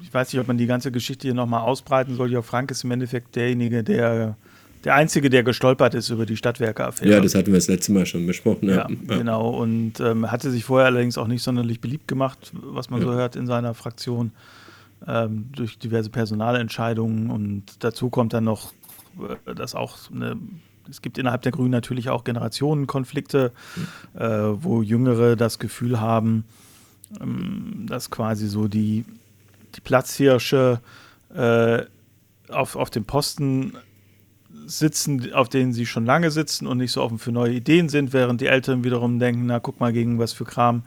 ich, 0.02 0.14
weiß 0.14 0.32
nicht, 0.32 0.40
ob 0.40 0.48
man 0.48 0.58
die 0.58 0.66
ganze 0.66 0.90
Geschichte 0.90 1.26
hier 1.28 1.34
nochmal 1.34 1.60
ausbreiten 1.60 2.16
soll. 2.16 2.30
Jörg 2.30 2.44
Frank 2.44 2.70
ist 2.70 2.84
im 2.84 2.90
Endeffekt 2.90 3.36
derjenige, 3.36 3.82
der 3.82 4.36
der 4.84 4.94
Einzige, 4.94 5.28
der 5.28 5.42
gestolpert 5.42 5.94
ist 5.94 6.08
über 6.08 6.24
die 6.24 6.36
Stadtwerke-Affäre. 6.36 7.10
Ja, 7.10 7.20
das 7.20 7.34
hatten 7.34 7.48
wir 7.48 7.54
das 7.54 7.68
letzte 7.68 7.92
Mal 7.92 8.06
schon 8.06 8.26
besprochen. 8.26 8.68
Ja, 8.68 8.88
ja. 8.88 9.18
genau. 9.18 9.50
Und 9.50 9.98
ähm, 10.00 10.30
hatte 10.30 10.50
sich 10.50 10.64
vorher 10.64 10.86
allerdings 10.86 11.18
auch 11.18 11.26
nicht 11.26 11.42
sonderlich 11.42 11.80
beliebt 11.80 12.06
gemacht, 12.06 12.52
was 12.52 12.88
man 12.88 13.00
ja. 13.00 13.06
so 13.06 13.12
hört 13.12 13.34
in 13.34 13.46
seiner 13.46 13.74
Fraktion, 13.74 14.32
ähm, 15.06 15.46
durch 15.54 15.78
diverse 15.78 16.10
Personalentscheidungen. 16.10 17.30
Und 17.30 17.64
dazu 17.80 18.08
kommt 18.08 18.32
dann 18.32 18.44
noch, 18.44 18.72
äh, 19.46 19.54
dass 19.54 19.74
auch 19.74 19.98
eine 20.12 20.36
es 20.90 21.02
gibt 21.02 21.18
innerhalb 21.18 21.42
der 21.42 21.52
Grünen 21.52 21.70
natürlich 21.70 22.08
auch 22.10 22.24
Generationenkonflikte, 22.24 23.52
mhm. 23.76 24.20
äh, 24.20 24.62
wo 24.62 24.82
Jüngere 24.82 25.36
das 25.36 25.58
Gefühl 25.58 26.00
haben, 26.00 26.44
ähm, 27.20 27.86
dass 27.88 28.10
quasi 28.10 28.48
so 28.48 28.68
die, 28.68 29.04
die 29.74 29.80
Platzhirsche 29.80 30.80
äh, 31.34 31.82
auf, 32.48 32.76
auf 32.76 32.90
dem 32.90 33.04
Posten 33.04 33.74
sitzen, 34.66 35.32
auf 35.32 35.48
denen 35.48 35.72
sie 35.72 35.86
schon 35.86 36.06
lange 36.06 36.30
sitzen 36.30 36.66
und 36.66 36.78
nicht 36.78 36.92
so 36.92 37.02
offen 37.02 37.18
für 37.18 37.32
neue 37.32 37.52
Ideen 37.52 37.88
sind, 37.88 38.12
während 38.12 38.40
die 38.40 38.46
Älteren 38.46 38.84
wiederum 38.84 39.18
denken, 39.18 39.46
na 39.46 39.60
guck 39.60 39.80
mal, 39.80 39.92
gegen 39.92 40.18
was 40.18 40.32
für 40.32 40.44
Kram 40.44 40.82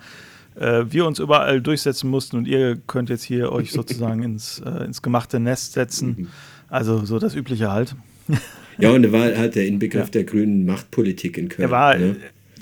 äh, 0.55 0.85
wir 0.87 1.05
uns 1.05 1.19
überall 1.19 1.61
durchsetzen 1.61 2.09
mussten 2.09 2.37
und 2.37 2.47
ihr 2.47 2.77
könnt 2.87 3.09
jetzt 3.09 3.23
hier 3.23 3.51
euch 3.51 3.71
sozusagen 3.71 4.23
ins, 4.23 4.59
äh, 4.59 4.83
ins 4.85 5.01
gemachte 5.01 5.39
Nest 5.39 5.73
setzen. 5.73 6.15
Mhm. 6.17 6.27
Also 6.69 7.05
so 7.05 7.19
das 7.19 7.35
Übliche 7.35 7.71
halt. 7.71 7.95
Ja, 8.81 8.91
und 8.91 9.03
er 9.03 9.11
war 9.11 9.37
halt 9.37 9.55
der 9.55 9.67
Inbegriff 9.67 10.05
ja. 10.05 10.11
der 10.11 10.23
grünen 10.23 10.65
Machtpolitik 10.65 11.37
in 11.37 11.49
Köln. 11.49 11.67
Er 11.67 11.71
war, 11.71 11.97
ne? 11.97 12.15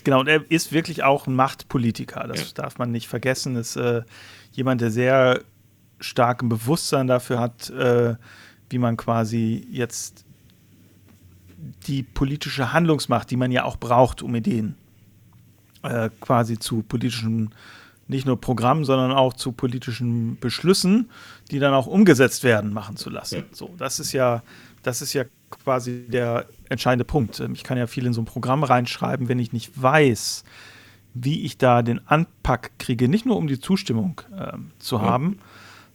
genau, 0.03 0.20
und 0.20 0.28
er 0.28 0.43
ist 0.49 0.72
wirklich 0.72 1.03
auch 1.03 1.28
ein 1.28 1.36
Machtpolitiker. 1.36 2.28
Das 2.28 2.39
ja. 2.39 2.63
darf 2.63 2.78
man 2.78 2.91
nicht 2.91 3.07
vergessen. 3.07 3.55
Ist 3.55 3.76
äh, 3.76 4.01
jemand, 4.51 4.82
der 4.82 4.91
sehr 4.91 5.41
stark 5.99 6.41
ein 6.41 6.49
Bewusstsein 6.49 7.07
dafür 7.07 7.39
hat, 7.39 7.70
äh, 7.70 8.15
wie 8.70 8.78
man 8.78 8.97
quasi 8.97 9.67
jetzt 9.72 10.26
die 11.88 12.03
politische 12.03 12.74
Handlungsmacht, 12.74 13.30
die 13.32 13.38
man 13.38 13.51
ja 13.51 13.63
auch 13.63 13.78
braucht, 13.78 14.22
um 14.22 14.36
Ideen 14.36 14.76
äh, 15.84 16.09
quasi 16.22 16.57
zu 16.57 16.84
politischen, 16.84 17.53
nicht 18.07 18.26
nur 18.26 18.39
Programmen, 18.39 18.86
sondern 18.86 19.11
auch 19.11 19.34
zu 19.34 19.51
politischen 19.51 20.39
Beschlüssen, 20.39 21.09
die 21.51 21.59
dann 21.59 21.74
auch 21.74 21.88
umgesetzt 21.88 22.43
werden, 22.43 22.74
machen 22.74 22.95
zu 22.95 23.09
lassen. 23.09 23.36
Ja. 23.36 23.43
So, 23.51 23.74
das 23.78 23.99
ist 23.99 24.13
ja, 24.13 24.43
das 24.84 25.01
ist 25.01 25.13
ja 25.13 25.26
quasi 25.50 26.08
der 26.08 26.45
entscheidende 26.70 27.06
Punkt. 27.06 27.39
Ähm, 27.39 27.54
ich 27.54 27.64
kann 27.64 27.78
ja 27.78 27.88
viel 27.88 28.06
in 28.06 28.14
so 28.14 28.22
ein 28.22 28.26
Programm 28.26 28.64
reinschreiben, 28.64 29.28
wenn 29.30 29.39
ich 29.39 29.54
nicht 29.54 29.82
weiß, 29.82 30.43
wie 31.14 31.43
ich 31.43 31.58
da 31.58 31.82
den 31.82 32.06
Anpack 32.08 32.72
kriege, 32.78 33.08
nicht 33.08 33.26
nur 33.26 33.38
um 33.38 33.47
die 33.47 33.60
Zustimmung 33.60 34.22
äh, 34.38 34.58
zu 34.80 35.02
haben, 35.02 35.39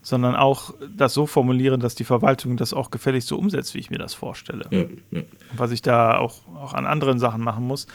sondern 0.03 0.37
auch 0.37 0.75
das 0.95 1.15
so 1.15 1.27
formulieren, 1.27 1.81
dass 1.81 1.95
die 1.95 2.05
Verwaltung 2.05 2.57
das 2.57 2.75
auch 2.75 2.91
gefälligst 2.91 3.29
so 3.29 3.39
umsetzt, 3.39 3.75
wie 3.75 3.79
ich 3.79 3.91
mir 3.91 3.99
das 3.99 4.13
vorstelle. 4.13 4.67
Ja, 4.71 4.85
ja. 5.19 5.25
Was 5.57 5.71
ich 5.71 5.81
da 5.81 6.19
auch, 6.19 6.41
auch 6.55 6.75
an 6.75 6.85
anderen 6.85 7.19
Sachen 7.19 7.41
machen 7.41 7.67
muss. 7.67 7.87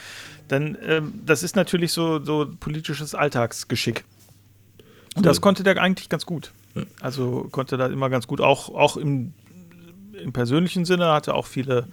Denn 0.50 0.78
ähm, 0.84 1.22
das 1.24 1.44
ist 1.44 1.56
natürlich 1.56 1.92
so, 1.94 2.24
so 2.24 2.48
politisches 2.60 3.14
Alltagsgeschick. 3.14 4.06
Und 5.16 5.26
das 5.26 5.42
konnte 5.42 5.64
der 5.64 5.80
eigentlich 5.82 6.10
ganz 6.10 6.26
gut. 6.26 6.52
Ja. 6.74 6.84
Also 7.02 7.48
konnte 7.52 7.78
da 7.78 7.88
immer 7.88 8.10
ganz 8.10 8.26
gut, 8.26 8.42
auch, 8.42 8.70
auch 8.70 8.98
im, 8.98 9.34
im 10.24 10.34
persönlichen 10.34 10.86
Sinne, 10.86 11.12
hatte 11.12 11.34
auch 11.34 11.48
viele, 11.48 11.88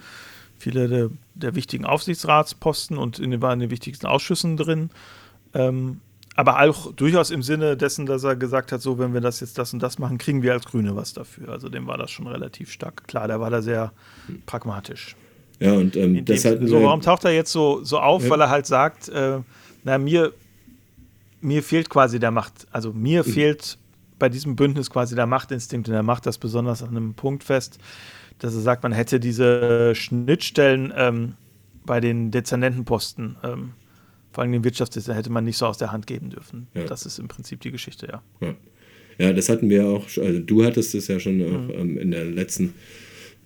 viele 0.59 0.89
der, 0.89 1.11
der 1.35 1.55
wichtigen 1.55 1.85
Aufsichtsratsposten 1.85 2.99
und 2.99 3.19
in, 3.19 3.41
war 3.41 3.53
in 3.53 3.61
den 3.61 3.71
wichtigsten 3.71 4.07
Ausschüssen 4.07 4.57
drin. 4.57 4.91
Ähm, 5.55 6.01
aber 6.37 6.61
auch 6.61 6.93
durchaus 6.93 7.31
im 7.31 7.43
Sinne 7.43 7.79
dessen, 7.79 8.05
dass 8.05 8.23
er 8.23 8.37
gesagt 8.37 8.71
hat, 8.71 8.83
so, 8.83 8.99
wenn 8.99 9.15
wir 9.15 9.23
das 9.23 9.41
jetzt 9.41 9.57
das 9.57 9.73
und 9.73 9.83
das 9.83 9.99
machen, 9.99 10.19
kriegen 10.19 10.43
wir 10.43 10.53
als 10.53 10.67
Grüne 10.67 10.95
was 10.95 11.15
dafür. 11.15 11.49
Also 11.49 11.71
dem 11.71 11.87
war 11.87 11.97
das 11.97 12.11
schon 12.11 12.27
relativ 12.27 12.71
stark. 12.71 13.09
Klar, 13.09 13.27
der 13.27 13.41
war 13.41 13.49
da 13.49 13.63
sehr 13.63 13.93
pragmatisch. 14.45 15.17
Ja, 15.59 15.73
und 15.73 15.97
ähm, 15.97 16.23
das 16.27 16.45
hat 16.45 16.59
so, 16.63 16.83
warum 16.83 17.01
taucht 17.01 17.25
er 17.25 17.33
jetzt 17.33 17.51
so, 17.51 17.83
so 17.83 17.99
auf, 17.99 18.23
ja. 18.25 18.31
weil 18.31 18.41
er 18.43 18.51
halt 18.51 18.67
sagt, 18.67 19.09
äh, 19.09 19.39
na, 19.85 19.97
mir, 19.97 20.33
mir 21.41 21.63
fehlt 21.63 21.89
quasi 21.89 22.19
der 22.19 22.31
Macht, 22.31 22.67
also 22.71 22.93
mir 22.93 23.25
mhm. 23.27 23.33
fehlt 23.33 23.79
bei 24.19 24.29
diesem 24.29 24.57
Bündnis 24.57 24.91
quasi 24.91 25.15
der 25.15 25.27
Machtinstinkt 25.27 25.89
und 25.89 25.95
er 25.95 26.03
macht 26.03 26.27
das 26.27 26.39
besonders 26.39 26.83
an 26.83 26.91
einem 26.91 27.15
Punkt 27.15 27.45
fest, 27.45 27.79
dass 28.39 28.55
er 28.55 28.61
sagt, 28.61 28.83
man 28.83 28.93
hätte 28.93 29.21
diese 29.21 29.95
Schnittstellen 29.95 30.93
ähm, 30.97 31.35
bei 31.85 32.01
den 32.01 32.31
Dezernentenposten 32.31 33.37
ähm, 33.43 33.73
vor 34.33 34.43
allem 34.43 34.53
den 34.53 34.65
Wirtschaftsdienst 34.65 35.09
hätte 35.09 35.31
man 35.31 35.45
nicht 35.45 35.57
so 35.57 35.65
aus 35.65 35.79
der 35.79 35.93
Hand 35.93 36.07
geben 36.07 36.29
dürfen. 36.29 36.69
Ja. 36.75 36.85
Das 36.85 37.07
ist 37.07 37.19
im 37.19 37.27
Prinzip 37.27 37.61
die 37.61 37.71
Geschichte, 37.71 38.07
ja. 38.07 38.23
ja. 38.43 38.55
ja. 39.17 39.33
das 39.33 39.49
hatten 39.49 39.71
wir 39.71 39.87
auch, 39.87 40.05
also 40.19 40.41
du 40.41 40.63
hattest 40.63 40.95
es 40.95 41.09
ja 41.09 41.19
schon 41.19 41.41
auch, 41.43 41.75
mhm. 41.75 41.81
ähm, 41.81 41.99
in 41.99 42.11
der 42.11 42.27
letzten 42.27 42.75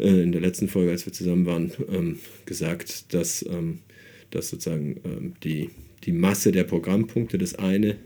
äh, 0.00 0.22
in 0.22 0.32
der 0.32 0.40
letzten 0.40 0.68
Folge, 0.68 0.90
als 0.90 1.06
wir 1.06 1.12
zusammen 1.12 1.46
waren, 1.46 1.70
ähm, 1.92 2.18
gesagt, 2.46 3.12
dass, 3.14 3.44
ähm, 3.48 3.80
dass 4.30 4.48
sozusagen 4.48 5.00
ähm, 5.04 5.34
die, 5.44 5.70
die 6.04 6.12
Masse 6.12 6.52
der 6.52 6.64
Programmpunkte 6.64 7.38
das 7.38 7.54
eine 7.54 7.96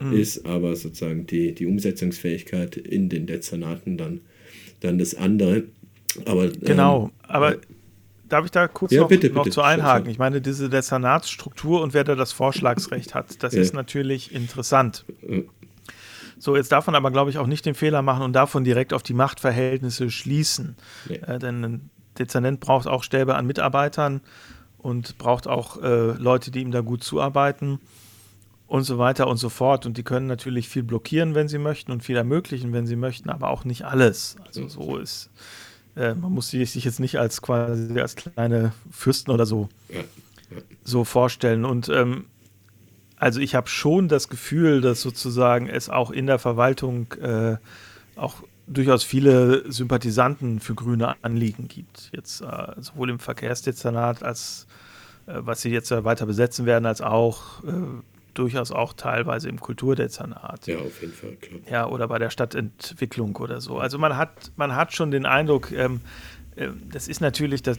mhm. 0.00 0.12
ist, 0.12 0.46
aber 0.46 0.76
sozusagen 0.76 1.26
die, 1.26 1.54
die 1.54 1.66
Umsetzungsfähigkeit 1.66 2.76
in 2.76 3.08
den 3.08 3.26
Dezernaten 3.26 3.96
dann, 3.96 4.20
dann 4.80 4.98
das 4.98 5.14
andere. 5.14 5.64
Aber, 6.24 6.48
genau, 6.48 7.04
ähm, 7.04 7.10
aber 7.22 7.56
Darf 8.28 8.44
ich 8.44 8.50
da 8.50 8.68
kurz 8.68 8.92
ja, 8.92 9.00
noch, 9.00 9.08
bitte, 9.08 9.30
noch 9.30 9.44
bitte. 9.44 9.54
zu 9.54 9.62
einhaken? 9.62 10.10
Ich 10.10 10.18
meine, 10.18 10.40
diese 10.40 10.68
Dezernatsstruktur 10.68 11.80
und 11.80 11.94
wer 11.94 12.04
da 12.04 12.14
das 12.14 12.32
Vorschlagsrecht 12.32 13.14
hat, 13.14 13.42
das 13.42 13.54
ja. 13.54 13.62
ist 13.62 13.72
natürlich 13.72 14.34
interessant. 14.34 15.04
So, 16.38 16.54
jetzt 16.54 16.70
darf 16.70 16.86
man 16.86 16.94
aber, 16.94 17.10
glaube 17.10 17.30
ich, 17.30 17.38
auch 17.38 17.46
nicht 17.46 17.64
den 17.64 17.74
Fehler 17.74 18.02
machen 18.02 18.22
und 18.22 18.34
davon 18.34 18.64
direkt 18.64 18.92
auf 18.92 19.02
die 19.02 19.14
Machtverhältnisse 19.14 20.10
schließen. 20.10 20.76
Nee. 21.08 21.16
Äh, 21.16 21.38
denn 21.38 21.64
ein 21.64 21.90
Dezernent 22.18 22.60
braucht 22.60 22.86
auch 22.86 23.02
Stäbe 23.02 23.34
an 23.34 23.46
Mitarbeitern 23.46 24.20
und 24.76 25.16
braucht 25.18 25.46
auch 25.46 25.82
äh, 25.82 26.12
Leute, 26.12 26.50
die 26.50 26.60
ihm 26.60 26.70
da 26.70 26.82
gut 26.82 27.02
zuarbeiten 27.02 27.80
und 28.68 28.84
so 28.84 28.98
weiter 28.98 29.26
und 29.26 29.38
so 29.38 29.48
fort. 29.48 29.86
Und 29.86 29.96
die 29.98 30.04
können 30.04 30.26
natürlich 30.26 30.68
viel 30.68 30.84
blockieren, 30.84 31.34
wenn 31.34 31.48
sie 31.48 31.58
möchten 31.58 31.90
und 31.90 32.04
viel 32.04 32.16
ermöglichen, 32.16 32.72
wenn 32.72 32.86
sie 32.86 32.96
möchten, 32.96 33.30
aber 33.30 33.50
auch 33.50 33.64
nicht 33.64 33.84
alles. 33.84 34.36
Also 34.46 34.68
so 34.68 34.96
ist 34.96 35.30
äh, 35.98 36.14
man 36.14 36.32
muss 36.32 36.50
sich 36.50 36.84
jetzt 36.84 37.00
nicht 37.00 37.18
als 37.18 37.42
quasi 37.42 37.98
als 38.00 38.16
kleine 38.16 38.72
Fürsten 38.90 39.32
oder 39.32 39.46
so, 39.46 39.68
so 40.84 41.04
vorstellen. 41.04 41.64
Und 41.64 41.88
ähm, 41.88 42.26
also 43.16 43.40
ich 43.40 43.54
habe 43.54 43.68
schon 43.68 44.08
das 44.08 44.28
Gefühl, 44.28 44.80
dass 44.80 45.02
sozusagen 45.02 45.68
es 45.68 45.90
auch 45.90 46.10
in 46.10 46.26
der 46.26 46.38
Verwaltung 46.38 47.12
äh, 47.14 47.56
auch 48.16 48.36
durchaus 48.66 49.02
viele 49.02 49.70
Sympathisanten 49.70 50.60
für 50.60 50.74
grüne 50.74 51.16
Anliegen 51.22 51.68
gibt. 51.68 52.10
Jetzt 52.12 52.42
äh, 52.42 52.74
sowohl 52.80 53.10
im 53.10 53.18
Verkehrsdezernat 53.18 54.22
als 54.22 54.66
äh, 55.26 55.32
was 55.38 55.62
sie 55.62 55.70
jetzt 55.70 55.90
weiter 55.90 56.26
besetzen 56.26 56.64
werden, 56.64 56.86
als 56.86 57.00
auch 57.00 57.64
äh, 57.64 57.70
durchaus 58.38 58.70
auch 58.72 58.92
teilweise 58.92 59.48
im 59.48 59.60
Kulturdezernat. 59.60 60.66
Ja, 60.66 60.78
auf 60.78 61.00
jeden 61.00 61.12
Fall, 61.12 61.36
klar. 61.36 61.60
Ja, 61.70 61.86
oder 61.88 62.08
bei 62.08 62.18
der 62.18 62.30
Stadtentwicklung 62.30 63.36
oder 63.36 63.60
so. 63.60 63.78
Also 63.78 63.98
man 63.98 64.16
hat, 64.16 64.52
man 64.56 64.74
hat 64.74 64.94
schon 64.94 65.10
den 65.10 65.26
Eindruck, 65.26 65.72
ähm, 65.72 66.00
äh, 66.56 66.68
das 66.90 67.08
ist 67.08 67.20
natürlich, 67.20 67.62
das 67.62 67.78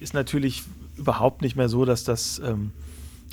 ist 0.00 0.14
natürlich 0.14 0.64
überhaupt 0.96 1.42
nicht 1.42 1.56
mehr 1.56 1.68
so, 1.68 1.84
dass 1.84 2.04
das 2.04 2.40
ähm, 2.44 2.72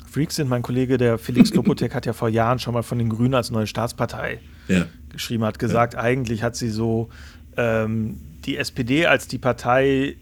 Freaks 0.08 0.36
sind. 0.36 0.48
Mein 0.48 0.62
Kollege, 0.62 0.96
der 0.98 1.18
Felix 1.18 1.52
Lopotek, 1.54 1.94
hat 1.94 2.06
ja 2.06 2.12
vor 2.12 2.28
Jahren 2.28 2.58
schon 2.58 2.74
mal 2.74 2.82
von 2.82 2.98
den 2.98 3.08
Grünen 3.08 3.34
als 3.34 3.50
neue 3.50 3.66
Staatspartei 3.66 4.40
ja. 4.68 4.86
geschrieben, 5.10 5.44
hat 5.44 5.58
gesagt, 5.58 5.94
ja. 5.94 6.00
eigentlich 6.00 6.42
hat 6.42 6.56
sie 6.56 6.70
so 6.70 7.08
ähm, 7.56 8.20
die 8.44 8.56
SPD 8.56 9.06
als 9.06 9.28
die 9.28 9.38
Partei 9.38 10.16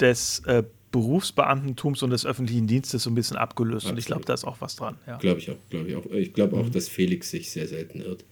des 0.00 0.40
äh, 0.46 0.62
Berufsbeamtentums 0.92 2.02
und 2.02 2.10
des 2.10 2.24
öffentlichen 2.24 2.66
Dienstes 2.66 3.02
so 3.02 3.10
ein 3.10 3.14
bisschen 3.14 3.36
abgelöst. 3.36 3.86
Absolut. 3.86 3.92
Und 3.92 3.98
ich 3.98 4.06
glaube, 4.06 4.24
da 4.24 4.34
ist 4.34 4.44
auch 4.44 4.60
was 4.60 4.76
dran. 4.76 4.96
Ja. 5.06 5.18
Glaube 5.18 5.40
ich 5.40 5.50
auch. 5.50 5.56
Glaube 5.70 5.88
ich 5.88 5.96
auch. 5.96 6.06
Ich 6.12 6.32
glaube 6.32 6.56
auch, 6.56 6.66
mhm. 6.66 6.72
dass 6.72 6.88
Felix 6.88 7.30
sich 7.30 7.50
sehr 7.50 7.66
selten 7.66 8.00
irrt. 8.00 8.24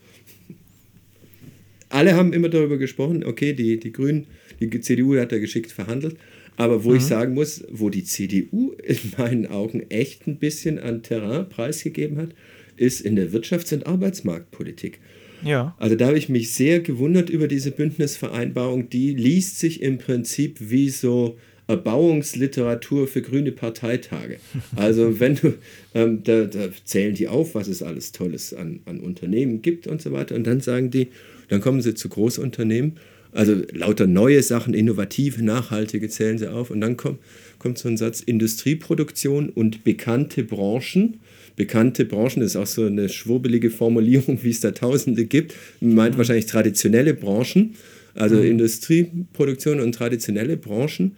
Alle 1.88 2.14
haben 2.14 2.32
immer 2.32 2.48
darüber 2.48 2.76
gesprochen, 2.76 3.24
okay, 3.24 3.52
die, 3.52 3.80
die 3.80 3.92
Grünen, 3.92 4.28
die 4.60 4.80
CDU 4.80 5.18
hat 5.18 5.32
da 5.32 5.38
geschickt 5.38 5.72
verhandelt. 5.72 6.16
Aber 6.56 6.84
wo 6.84 6.90
mhm. 6.90 6.96
ich 6.96 7.04
sagen 7.04 7.34
muss, 7.34 7.64
wo 7.70 7.88
die 7.88 8.04
CDU 8.04 8.72
in 8.84 8.98
meinen 9.16 9.46
Augen 9.46 9.88
echt 9.88 10.26
ein 10.26 10.36
bisschen 10.36 10.78
an 10.78 11.02
Terrain 11.02 11.48
preisgegeben 11.48 12.18
hat, 12.18 12.34
ist 12.76 13.00
in 13.00 13.16
der 13.16 13.32
Wirtschafts- 13.32 13.72
und 13.72 13.86
Arbeitsmarktpolitik. 13.86 15.00
Ja. 15.42 15.74
Also 15.78 15.96
da 15.96 16.08
habe 16.08 16.18
ich 16.18 16.28
mich 16.28 16.52
sehr 16.52 16.80
gewundert 16.80 17.30
über 17.30 17.48
diese 17.48 17.70
Bündnisvereinbarung. 17.70 18.90
Die 18.90 19.14
liest 19.14 19.58
sich 19.58 19.80
im 19.82 19.98
Prinzip 19.98 20.58
wie 20.60 20.90
so 20.90 21.38
Erbauungsliteratur 21.70 23.06
für 23.06 23.22
grüne 23.22 23.52
Parteitage. 23.52 24.38
Also 24.76 25.20
wenn 25.20 25.36
du, 25.36 25.54
ähm, 25.94 26.22
da, 26.24 26.44
da, 26.44 26.68
zählen 26.84 27.14
die 27.14 27.28
auf, 27.28 27.54
was 27.54 27.68
es 27.68 27.82
alles 27.82 28.12
Tolles 28.12 28.52
an, 28.52 28.80
an 28.86 29.00
Unternehmen 29.00 29.62
gibt 29.62 29.86
und 29.86 30.02
so 30.02 30.12
weiter. 30.12 30.34
Und 30.34 30.46
dann 30.46 30.60
sagen 30.60 30.90
die, 30.90 31.08
dann 31.48 31.60
kommen 31.60 31.80
sie 31.80 31.94
zu 31.94 32.08
Großunternehmen. 32.08 32.96
Also 33.32 33.62
lauter 33.72 34.06
neue 34.06 34.42
Sachen, 34.42 34.74
innovative, 34.74 35.44
nachhaltige 35.44 36.08
zählen 36.08 36.38
sie 36.38 36.50
auf. 36.50 36.70
Und 36.70 36.80
dann 36.80 36.96
kommt, 36.96 37.18
kommt 37.58 37.78
so 37.78 37.88
ein 37.88 37.96
Satz, 37.96 38.20
Industrieproduktion 38.20 39.50
und 39.50 39.84
bekannte 39.84 40.42
Branchen. 40.42 41.20
Bekannte 41.54 42.04
Branchen 42.04 42.42
ist 42.42 42.56
auch 42.56 42.66
so 42.66 42.84
eine 42.84 43.08
schwurbelige 43.08 43.70
Formulierung, 43.70 44.42
wie 44.42 44.50
es 44.50 44.60
da 44.60 44.72
Tausende 44.72 45.26
gibt. 45.26 45.54
Meint 45.80 46.18
wahrscheinlich 46.18 46.46
traditionelle 46.46 47.14
Branchen. 47.14 47.74
Also 48.14 48.36
mhm. 48.36 48.44
Industrieproduktion 48.44 49.78
und 49.78 49.94
traditionelle 49.94 50.56
Branchen 50.56 51.12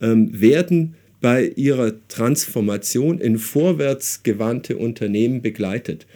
ähm, 0.00 0.40
werden 0.40 0.94
bei 1.20 1.48
ihrer 1.56 1.92
Transformation 2.08 3.18
in 3.18 3.38
vorwärtsgewandte 3.38 4.76
Unternehmen 4.76 5.42
begleitet. 5.42 6.06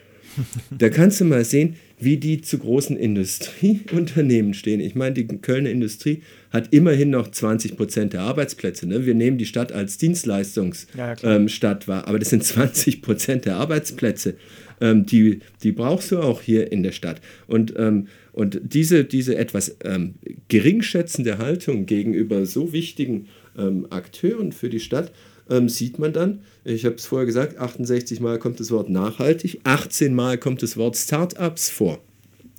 Da 0.71 0.89
kannst 0.89 1.21
du 1.21 1.25
mal 1.25 1.45
sehen, 1.45 1.77
wie 1.99 2.17
die 2.17 2.41
zu 2.41 2.59
großen 2.59 2.97
Industrieunternehmen 2.97 4.55
stehen. 4.55 4.81
Ich 4.81 4.95
meine, 4.95 5.15
die 5.15 5.27
Kölner 5.27 5.71
Industrie 5.71 6.23
hat 6.51 6.73
immerhin 6.73 7.11
noch 7.11 7.31
20 7.31 7.77
Prozent 7.77 8.13
der 8.15 8.23
Arbeitsplätze. 8.23 8.87
Ne? 8.87 9.05
Wir 9.05 9.15
nehmen 9.15 9.39
die 9.39 9.47
Stadt 9.47 9.73
als 9.73 9.99
Dienstleistungsstadt 9.99 11.23
ja, 11.23 11.37
ähm, 11.37 11.49
wahr, 11.87 12.09
aber 12.09 12.19
das 12.19 12.31
sind 12.31 12.45
20 12.45 13.03
Prozent 13.03 13.45
der 13.45 13.57
Arbeitsplätze. 13.57 14.35
Ähm, 14.81 15.05
die, 15.05 15.41
die 15.63 15.73
brauchst 15.73 16.11
du 16.11 16.21
auch 16.21 16.41
hier 16.41 16.73
in 16.73 16.83
der 16.83 16.93
Stadt. 16.93 17.21
Und, 17.47 17.75
ähm, 17.77 18.07
und 18.33 18.61
diese, 18.63 19.05
diese 19.05 19.37
etwas 19.37 19.77
ähm, 19.85 20.15
geringschätzende 20.49 21.39
Haltung 21.39 21.87
gegenüber 21.87 22.47
so 22.47 22.73
wichtigen 22.73 23.27
ähm, 23.59 23.87
Akteuren 23.91 24.53
für 24.53 24.71
die 24.71 24.81
Stadt 24.81 25.13
ähm, 25.49 25.69
sieht 25.69 25.99
man 25.99 26.13
dann, 26.13 26.41
ich 26.65 26.85
habe 26.85 26.95
es 26.95 27.07
vorher 27.07 27.27
gesagt, 27.27 27.59
68 27.59 28.21
Mal 28.21 28.39
kommt 28.39 28.61
das 28.61 28.71
Wort 28.71 28.89
nachhaltig, 28.89 29.61
18 29.65 30.15
Mal 30.15 30.39
kommt 30.39 30.63
das 30.63 30.77
Wort 30.77 30.97
Startups 30.97 31.71
vor. 31.71 32.01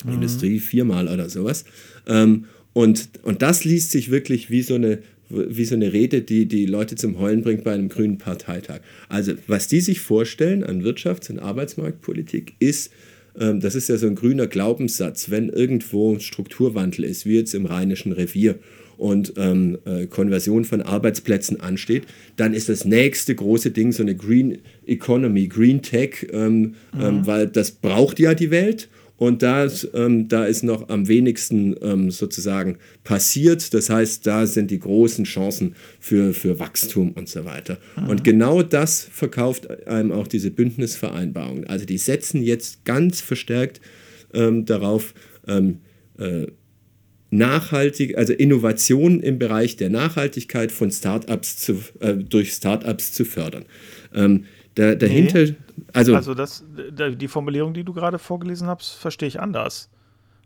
Mhm. 0.03 0.13
Industrie 0.13 0.59
viermal 0.59 1.07
oder 1.07 1.29
sowas. 1.29 1.65
Ähm, 2.07 2.45
und, 2.73 3.09
und 3.23 3.41
das 3.41 3.63
liest 3.63 3.91
sich 3.91 4.11
wirklich 4.11 4.49
wie 4.49 4.61
so 4.61 4.75
eine 4.75 4.99
wie 5.33 5.65
so 5.65 5.75
eine 5.75 5.93
Rede, 5.93 6.21
die 6.21 6.45
die 6.45 6.65
Leute 6.65 6.95
zum 6.95 7.17
Heulen 7.17 7.41
bringt 7.41 7.63
bei 7.63 7.73
einem 7.73 7.87
grünen 7.87 8.17
Parteitag. 8.17 8.81
Also 9.07 9.33
was 9.47 9.67
die 9.67 9.79
sich 9.79 10.01
vorstellen 10.01 10.63
an 10.63 10.83
Wirtschafts- 10.83 11.31
und 11.31 11.39
Arbeitsmarktpolitik 11.39 12.55
ist, 12.59 12.91
das 13.33 13.75
ist 13.75 13.89
ja 13.89 13.97
so 13.97 14.07
ein 14.07 14.15
grüner 14.15 14.47
Glaubenssatz, 14.47 15.29
wenn 15.29 15.49
irgendwo 15.49 16.19
Strukturwandel 16.19 17.05
ist, 17.05 17.25
wie 17.25 17.35
jetzt 17.35 17.53
im 17.53 17.65
Rheinischen 17.65 18.11
Revier 18.11 18.59
und 19.01 19.33
ähm, 19.37 19.79
äh, 19.85 20.05
Konversion 20.05 20.63
von 20.63 20.83
Arbeitsplätzen 20.83 21.59
ansteht, 21.59 22.03
dann 22.35 22.53
ist 22.53 22.69
das 22.69 22.85
nächste 22.85 23.33
große 23.33 23.71
Ding 23.71 23.91
so 23.91 24.03
eine 24.03 24.15
Green 24.15 24.59
Economy, 24.85 25.47
Green 25.47 25.81
Tech, 25.81 26.27
ähm, 26.31 26.75
ähm 26.93 26.99
mhm. 26.99 27.01
ähm, 27.01 27.27
weil 27.27 27.47
das 27.47 27.71
braucht 27.71 28.19
ja 28.19 28.35
die 28.35 28.51
Welt. 28.51 28.89
Und 29.21 29.43
da, 29.43 29.67
ähm, 29.93 30.29
da 30.29 30.45
ist 30.45 30.63
noch 30.63 30.89
am 30.89 31.07
wenigsten 31.07 31.75
ähm, 31.83 32.09
sozusagen 32.09 32.79
passiert. 33.03 33.71
Das 33.75 33.91
heißt, 33.91 34.25
da 34.25 34.47
sind 34.47 34.71
die 34.71 34.79
großen 34.79 35.25
Chancen 35.25 35.75
für, 35.99 36.33
für 36.33 36.57
Wachstum 36.57 37.11
und 37.11 37.29
so 37.29 37.45
weiter. 37.45 37.77
Mhm. 37.97 38.09
Und 38.09 38.23
genau 38.23 38.63
das 38.63 39.03
verkauft 39.03 39.85
einem 39.85 40.11
auch 40.11 40.27
diese 40.27 40.49
Bündnisvereinbarung. 40.49 41.65
Also 41.65 41.85
die 41.85 41.99
setzen 41.99 42.41
jetzt 42.41 42.83
ganz 42.83 43.21
verstärkt 43.21 43.79
darauf, 44.33 45.13
äh, 45.45 46.47
nachhaltig, 47.29 48.17
also 48.17 48.33
Innovationen 48.33 49.19
im 49.19 49.37
Bereich 49.37 49.75
der 49.75 49.91
Nachhaltigkeit 49.91 50.71
von 50.71 50.89
Startups 50.89 51.57
zu, 51.57 51.77
äh, 51.99 52.15
durch 52.15 52.53
Startups 52.53 53.13
zu 53.13 53.23
fördern. 53.25 53.65
Ähm, 54.15 54.45
da, 54.73 54.95
dahinter, 54.95 55.43
nee. 55.43 55.55
Also, 55.93 56.15
also 56.15 56.33
das, 56.33 56.63
die 56.67 57.27
Formulierung, 57.27 57.73
die 57.73 57.83
du 57.83 57.93
gerade 57.93 58.19
vorgelesen 58.19 58.67
hast, 58.67 58.91
verstehe 58.91 59.27
ich 59.27 59.39
anders. 59.39 59.89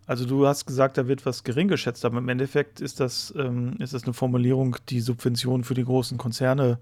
Also 0.08 0.26
du 0.26 0.46
hast 0.46 0.66
gesagt, 0.66 0.98
da 0.98 1.08
wird 1.08 1.26
was 1.26 1.44
gering 1.44 1.68
geschätzt, 1.68 2.06
aber 2.06 2.20
im 2.20 2.30
Endeffekt 2.30 2.80
ist 2.80 3.00
das, 3.00 3.34
ähm, 3.38 3.76
ist 3.80 3.94
das 3.94 4.04
eine 4.04 4.14
Formulierung, 4.14 4.78
die 4.90 5.02
Subventionen 5.02 5.64
für 5.64 5.74
die 5.74 5.84
großen 5.84 6.18
Konzerne 6.18 6.78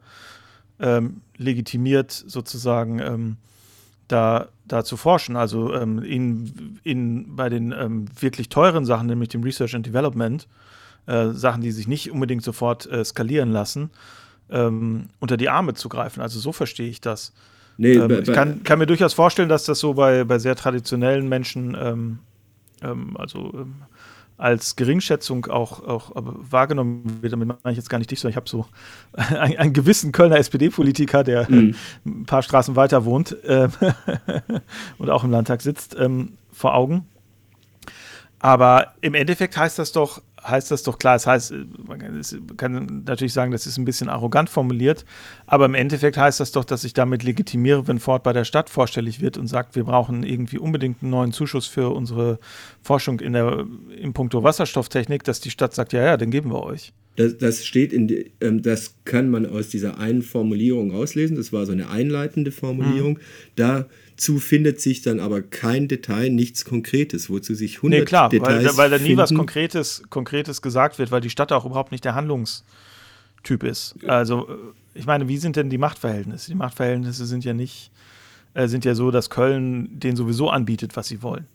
ähm, 0.80 1.22
legitimiert, 1.38 2.12
sozusagen 2.12 3.00
ähm, 3.00 3.38
da, 4.10 4.50
da 4.68 4.84
zu 4.84 4.98
forschen. 4.98 5.38
Also 5.38 5.74
ähm, 5.74 6.04
in, 6.04 6.80
in, 6.84 7.36
bei 7.36 7.48
den 7.48 7.72
ähm, 7.72 8.06
wirklich 8.20 8.50
teuren 8.50 8.86
Sachen, 8.86 9.08
nämlich 9.08 9.30
dem 9.30 9.44
Research 9.44 9.74
and 9.74 9.86
Development, 9.86 10.48
äh, 11.06 11.30
Sachen, 11.30 11.62
die 11.62 11.72
sich 11.72 11.88
nicht 11.88 12.12
unbedingt 12.12 12.44
sofort 12.44 12.86
äh, 12.92 13.06
skalieren 13.06 13.52
lassen, 13.52 13.90
ähm, 14.50 15.10
unter 15.20 15.38
die 15.38 15.50
Arme 15.50 15.74
zu 15.76 15.88
greifen. 15.88 16.22
Also 16.22 16.40
so 16.40 16.52
verstehe 16.52 16.90
ich 16.90 17.00
das. 17.00 17.34
Nee, 17.78 17.94
ähm, 17.94 18.22
ich 18.22 18.32
kann, 18.32 18.64
kann, 18.64 18.80
mir 18.80 18.86
durchaus 18.86 19.14
vorstellen, 19.14 19.50
dass 19.50 19.66
das 19.66 19.80
so 19.80 19.94
bei, 19.94 20.24
bei 20.24 20.40
sehr 20.40 20.56
traditionellen 20.56 21.28
Menschen, 21.28 21.76
ähm, 21.80 22.20
ähm, 22.82 23.18
also 23.18 23.52
ähm, 23.54 23.76
als 24.38 24.76
Geringschätzung 24.76 25.46
auch, 25.46 25.84
auch 25.88 26.12
wahrgenommen 26.16 27.20
wird. 27.22 27.34
Damit 27.34 27.48
meine 27.48 27.60
ich 27.72 27.78
jetzt 27.78 27.90
gar 27.90 27.98
nicht 27.98 28.12
dich, 28.12 28.20
sondern 28.20 28.32
ich 28.32 28.38
habe 28.38 28.50
so 28.50 28.66
einen, 29.14 29.58
einen, 29.58 29.74
gewissen 29.74 30.12
Kölner 30.12 30.38
SPD-Politiker, 30.38 31.24
der 31.24 31.50
mhm. 31.50 31.76
ein 32.06 32.26
paar 32.26 32.42
Straßen 32.42 32.76
weiter 32.76 33.06
wohnt 33.06 33.38
äh, 33.44 33.70
und 34.98 35.10
auch 35.10 35.24
im 35.24 35.32
Landtag 35.32 35.62
sitzt, 35.62 35.96
ähm, 36.00 36.34
vor 36.52 36.76
Augen. 36.76 37.08
Aber 38.40 38.94
im 39.02 39.14
Endeffekt 39.14 39.56
heißt 39.56 39.80
das 39.80 39.94
doch, 39.94 40.22
heißt 40.46 40.72
das 40.72 40.84
doch 40.84 40.98
klar. 40.98 41.16
Das 41.16 41.28
heißt, 41.28 41.54
man 41.88 42.58
kann 42.58 43.04
natürlich 43.06 43.34
sagen, 43.34 43.52
das 43.52 43.68
ist 43.68 43.78
ein 43.78 43.86
bisschen 43.86 44.10
arrogant 44.10 44.50
formuliert, 44.50 45.06
aber 45.46 45.66
im 45.66 45.76
Endeffekt 45.76 46.18
heißt 46.18 46.40
das 46.40 46.52
doch, 46.52 46.66
dass 46.66 46.84
ich 46.84 46.94
damit 46.94 47.24
legitimiere, 47.24 47.88
wenn 47.88 48.00
Ford 48.00 48.24
bei 48.24 48.34
der 48.34 48.46
Stadt 48.46 48.70
vorstellig 48.70 49.22
wird 49.22 49.38
und 49.38 49.48
sagt, 49.48 49.76
wir 49.76 49.84
brauchen 49.84 50.24
irgendwie 50.24 50.58
unbedingt 50.58 51.02
einen 51.02 51.12
neuen 51.12 51.32
Zuschuss 51.32 51.68
für 51.68 51.90
unsere 51.90 52.40
Forschung 52.82 53.20
in 53.20 53.34
der 53.34 53.66
im 53.98 54.14
Punkto 54.14 54.44
Wasserstofftechnik, 54.44 55.24
dass 55.24 55.40
die 55.40 55.52
Stadt 55.52 55.74
sagt, 55.74 55.94
ja, 55.94 56.04
ja, 56.04 56.18
den 56.18 56.32
geben 56.32 56.52
wir 56.52 56.64
euch. 56.64 56.94
Das, 57.16 57.38
das 57.38 57.64
steht 57.64 57.94
in, 57.94 58.08
die, 58.08 58.32
ähm, 58.42 58.62
das 58.64 58.96
kann 59.06 59.30
man 59.30 59.46
aus 59.46 59.70
dieser 59.70 60.00
einen 60.00 60.24
Formulierung 60.24 60.92
auslesen. 60.92 61.36
Das 61.36 61.54
war 61.54 61.66
so 61.66 61.72
eine 61.72 61.90
einleitende 61.90 62.52
Formulierung. 62.52 63.14
Mhm. 63.14 63.20
Da 63.56 63.86
Dazu 64.16 64.38
findet 64.40 64.80
sich 64.80 65.02
dann 65.02 65.20
aber 65.20 65.42
kein 65.42 65.88
Detail, 65.88 66.30
nichts 66.30 66.66
Konkretes, 66.66 67.30
wozu 67.30 67.56
sich 67.56 67.78
100 67.78 68.00
nee, 68.00 68.06
klar, 68.06 68.30
Details 68.30 68.66
weil, 68.66 68.78
weil 68.78 68.90
da 68.92 68.98
nie 68.98 69.04
finden. 69.04 69.18
was 69.18 69.34
Konkretes, 69.34 70.04
Konkretes 70.10 70.62
gesagt 70.62 71.00
wird, 71.00 71.12
weil 71.12 71.22
die 71.22 71.30
Stadt 71.30 71.52
auch 71.52 71.66
überhaupt 71.66 71.92
nicht 71.92 72.06
der 72.06 72.14
Handlungstyp 72.14 73.64
ist. 73.64 73.96
Also, 74.06 74.48
äh, 74.48 74.54
ich 74.94 75.06
meine, 75.06 75.28
wie 75.28 75.38
sind 75.38 75.56
denn 75.56 75.70
die 75.70 75.80
Machtverhältnisse? 75.80 76.52
Die 76.52 76.56
Machtverhältnisse 76.56 77.26
sind 77.26 77.44
ja 77.44 77.54
nicht, 77.54 77.92
äh, 78.54 78.68
sind 78.68 78.86
ja 78.86 78.94
so, 78.94 79.10
dass 79.10 79.30
Köln 79.30 80.00
denen 80.00 80.16
sowieso 80.16 80.50
anbietet, 80.50 80.96
was 80.96 81.08
sie 81.08 81.24
wollen. 81.24 81.48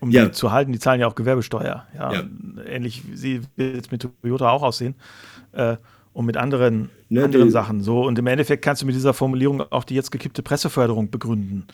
Um 0.00 0.10
ja. 0.10 0.26
die 0.26 0.32
zu 0.32 0.50
halten, 0.50 0.72
die 0.72 0.78
zahlen 0.78 1.00
ja 1.00 1.06
auch 1.06 1.14
Gewerbesteuer. 1.14 1.86
Ja, 1.94 2.12
ja. 2.12 2.24
Ähnlich 2.66 3.02
wie 3.06 3.40
wird 3.56 3.86
es 3.86 3.90
mit 3.90 4.06
Toyota 4.22 4.50
auch 4.50 4.62
aussehen. 4.62 4.94
Äh, 5.52 5.76
und 6.16 6.24
mit 6.24 6.38
anderen, 6.38 6.88
ne, 7.10 7.24
anderen 7.24 7.50
Sachen. 7.50 7.82
So, 7.82 8.02
und 8.06 8.18
im 8.18 8.26
Endeffekt 8.26 8.64
kannst 8.64 8.80
du 8.80 8.86
mit 8.86 8.94
dieser 8.94 9.12
Formulierung 9.12 9.60
auch 9.70 9.84
die 9.84 9.94
jetzt 9.94 10.10
gekippte 10.10 10.42
Presseförderung 10.42 11.10
begründen. 11.10 11.66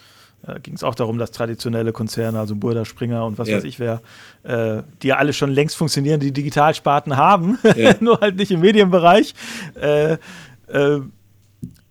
Da 0.45 0.59
ging 0.59 0.75
es 0.75 0.83
auch 0.83 0.97
darum, 0.97 1.17
dass 1.17 1.31
traditionelle 1.31 1.93
Konzerne, 1.93 2.41
also 2.41 2.57
Burda, 2.57 2.85
Springer 2.85 3.25
und 3.25 3.39
was 3.39 3.49
ja. 3.49 3.57
weiß 3.57 3.63
ich 3.63 3.79
wer, 3.79 4.03
äh, 4.43 4.83
die 5.01 5.09
ja 5.09 5.19
alle 5.19 5.33
schon 5.33 5.53
längst 5.53 5.77
funktionierende 5.77 6.33
Digitalsparten 6.33 7.17
haben, 7.17 7.57
ja. 7.77 7.95
nur 8.01 8.21
halt 8.21 8.35
nicht 8.35 8.51
im 8.51 8.63
Medienbereich, 8.63 9.33
äh, 9.81 10.15
äh, 10.15 10.19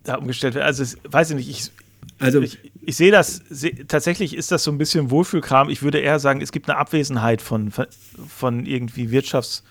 da 0.04 0.16
umgestellt 0.16 0.54
werden. 0.54 0.66
Also, 0.66 0.84
weiß 1.08 1.30
ich 1.30 1.36
nicht, 1.36 1.48
ich, 1.48 1.70
also, 2.18 2.42
ich, 2.42 2.58
ich 2.82 2.96
sehe 2.98 3.10
das, 3.10 3.40
seh, 3.48 3.70
tatsächlich 3.88 4.36
ist 4.36 4.52
das 4.52 4.62
so 4.62 4.70
ein 4.70 4.76
bisschen 4.76 5.10
Wohlfühlkram. 5.10 5.70
Ich 5.70 5.82
würde 5.82 6.00
eher 6.00 6.18
sagen, 6.18 6.42
es 6.42 6.52
gibt 6.52 6.68
eine 6.68 6.76
Abwesenheit 6.76 7.40
von, 7.40 7.70
von 7.70 8.66
irgendwie 8.66 9.06
Wirtschafts- 9.06 9.62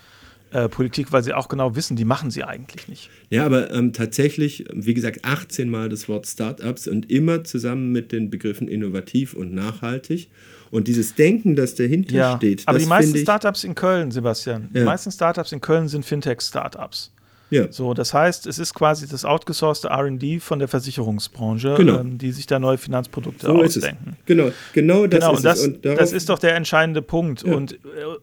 äh, 0.52 0.68
Politik, 0.68 1.12
weil 1.12 1.22
sie 1.22 1.32
auch 1.32 1.48
genau 1.48 1.76
wissen, 1.76 1.96
die 1.96 2.04
machen 2.04 2.30
sie 2.30 2.44
eigentlich 2.44 2.88
nicht. 2.88 3.10
Ja, 3.30 3.46
aber 3.46 3.70
ähm, 3.72 3.92
tatsächlich, 3.92 4.66
wie 4.72 4.94
gesagt, 4.94 5.24
18 5.24 5.68
Mal 5.68 5.88
das 5.88 6.08
Wort 6.08 6.26
Startups 6.26 6.88
und 6.88 7.10
immer 7.10 7.44
zusammen 7.44 7.90
mit 7.92 8.12
den 8.12 8.30
Begriffen 8.30 8.68
innovativ 8.68 9.34
und 9.34 9.54
nachhaltig. 9.54 10.28
Und 10.70 10.88
dieses 10.88 11.14
Denken, 11.14 11.56
das 11.56 11.74
dahinter 11.74 12.14
ja, 12.14 12.36
steht. 12.36 12.62
Aber 12.66 12.78
die 12.78 12.86
meisten 12.86 13.16
Startups 13.16 13.64
in 13.64 13.74
Köln, 13.74 14.10
Sebastian, 14.10 14.70
ja. 14.72 14.80
die 14.80 14.86
meisten 14.86 15.10
Startups 15.10 15.52
in 15.52 15.60
Köln 15.60 15.88
sind 15.88 16.04
Fintech-Startups. 16.04 17.12
Ja. 17.52 17.70
So, 17.70 17.92
das 17.92 18.14
heißt, 18.14 18.46
es 18.46 18.58
ist 18.58 18.72
quasi 18.72 19.06
das 19.06 19.26
outgesourcete 19.26 19.88
RD 19.88 20.42
von 20.42 20.58
der 20.58 20.68
Versicherungsbranche, 20.68 21.74
genau. 21.76 22.00
ähm, 22.00 22.16
die 22.16 22.32
sich 22.32 22.46
da 22.46 22.58
neue 22.58 22.78
Finanzprodukte 22.78 23.46
so 23.46 23.52
ausdenken. 23.52 24.16
Genau, 24.24 24.50
genau 24.72 25.06
das 25.06 25.20
genau, 25.20 25.34
ist 25.34 25.44
das, 25.44 25.58
es. 25.58 25.66
Und 25.66 25.84
das 25.84 26.12
ist 26.12 26.30
doch 26.30 26.38
der 26.38 26.56
entscheidende 26.56 27.02
Punkt. 27.02 27.42
Ja. 27.42 27.54
Und, 27.54 27.74
äh, 27.74 27.76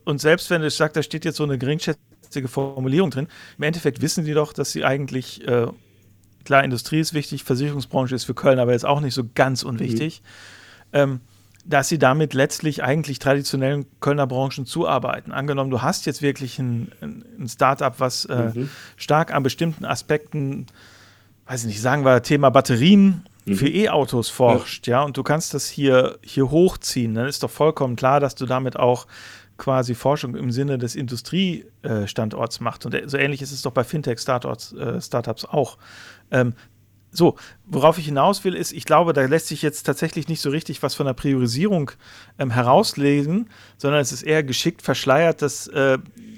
und 0.03 0.19
selbst 0.19 0.49
wenn 0.49 0.63
du 0.63 0.69
sagst, 0.71 0.97
da 0.97 1.03
steht 1.03 1.25
jetzt 1.25 1.37
so 1.37 1.43
eine 1.43 1.59
geringschätzige 1.59 2.09
Formulierung 2.47 3.11
drin, 3.11 3.27
im 3.57 3.63
Endeffekt 3.63 4.01
wissen 4.01 4.25
die 4.25 4.33
doch, 4.33 4.53
dass 4.53 4.71
sie 4.71 4.85
eigentlich, 4.85 5.47
äh, 5.47 5.67
klar, 6.45 6.63
Industrie 6.63 6.99
ist 6.99 7.13
wichtig, 7.13 7.43
Versicherungsbranche 7.43 8.15
ist 8.15 8.23
für 8.23 8.33
Köln 8.33 8.59
aber 8.59 8.71
jetzt 8.71 8.85
auch 8.85 9.01
nicht 9.01 9.13
so 9.13 9.23
ganz 9.33 9.63
unwichtig. 9.63 10.21
Mhm. 10.21 10.99
Ähm, 10.99 11.21
dass 11.65 11.87
sie 11.87 11.99
damit 11.99 12.33
letztlich 12.33 12.83
eigentlich 12.83 13.19
traditionellen 13.19 13.85
Kölner 13.99 14.25
Branchen 14.25 14.65
zuarbeiten. 14.65 15.31
Angenommen, 15.31 15.69
du 15.69 15.81
hast 15.83 16.07
jetzt 16.07 16.21
wirklich 16.21 16.57
ein, 16.57 16.91
ein 17.01 17.47
Startup, 17.47 17.93
was 17.99 18.25
äh, 18.25 18.51
mhm. 18.55 18.69
stark 18.97 19.33
an 19.33 19.43
bestimmten 19.43 19.85
Aspekten, 19.85 20.65
weiß 21.45 21.61
ich 21.61 21.67
nicht, 21.67 21.81
sagen 21.81 22.05
wir 22.05 22.23
Thema 22.23 22.49
Batterien 22.49 23.23
mhm. 23.45 23.55
für 23.55 23.67
E-Autos 23.67 24.29
forscht, 24.29 24.87
ja. 24.87 24.99
ja, 24.99 25.03
und 25.03 25.17
du 25.17 25.23
kannst 25.23 25.53
das 25.53 25.67
hier, 25.67 26.17
hier 26.23 26.49
hochziehen, 26.49 27.13
dann 27.13 27.27
ist 27.27 27.43
doch 27.43 27.51
vollkommen 27.51 27.95
klar, 27.95 28.19
dass 28.19 28.35
du 28.35 28.45
damit 28.45 28.77
auch 28.77 29.05
quasi 29.59 29.93
Forschung 29.93 30.35
im 30.35 30.51
Sinne 30.51 30.79
des 30.79 30.95
Industriestandorts 30.95 32.59
machst. 32.59 32.85
Und 32.85 32.97
so 33.05 33.17
ähnlich 33.17 33.43
ist 33.43 33.51
es 33.51 33.61
doch 33.61 33.71
bei 33.71 33.83
Fintech-Startups 33.83 34.73
äh, 34.73 35.47
auch. 35.47 35.77
Ähm, 36.31 36.53
so, 37.11 37.37
worauf 37.65 37.97
ich 37.97 38.05
hinaus 38.05 38.43
will, 38.43 38.53
ist, 38.53 38.71
ich 38.71 38.85
glaube, 38.85 39.13
da 39.13 39.21
lässt 39.21 39.47
sich 39.47 39.61
jetzt 39.61 39.83
tatsächlich 39.83 40.27
nicht 40.27 40.41
so 40.41 40.49
richtig 40.49 40.83
was 40.83 40.93
von 40.93 41.07
der 41.07 41.13
Priorisierung 41.13 41.91
ähm, 42.37 42.51
herauslesen, 42.51 43.49
sondern 43.77 44.01
es 44.01 44.11
ist 44.11 44.21
eher 44.21 44.43
geschickt 44.43 44.81
verschleiert, 44.81 45.41
dass, 45.41 45.67
äh, 45.67 45.97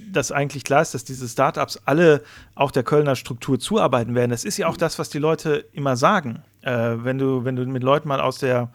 dass 0.10 0.32
eigentlich 0.32 0.64
klar 0.64 0.82
ist, 0.82 0.94
dass 0.94 1.04
diese 1.04 1.28
Startups 1.28 1.82
alle 1.86 2.24
auch 2.56 2.72
der 2.72 2.84
Kölner 2.84 3.16
Struktur 3.16 3.60
zuarbeiten 3.60 4.16
werden. 4.16 4.32
Das 4.32 4.46
ist 4.46 4.58
ja 4.58 4.68
auch 4.68 4.78
das, 4.78 4.98
was 4.98 5.10
die 5.10 5.20
Leute 5.20 5.66
immer 5.74 5.98
sagen. 5.98 6.44
Äh, 6.62 6.96
wenn, 7.00 7.18
du, 7.18 7.44
wenn 7.44 7.58
du 7.58 7.66
mit 7.66 7.84
Leuten 7.84 8.08
mal 8.08 8.22
aus 8.22 8.38
der 8.38 8.72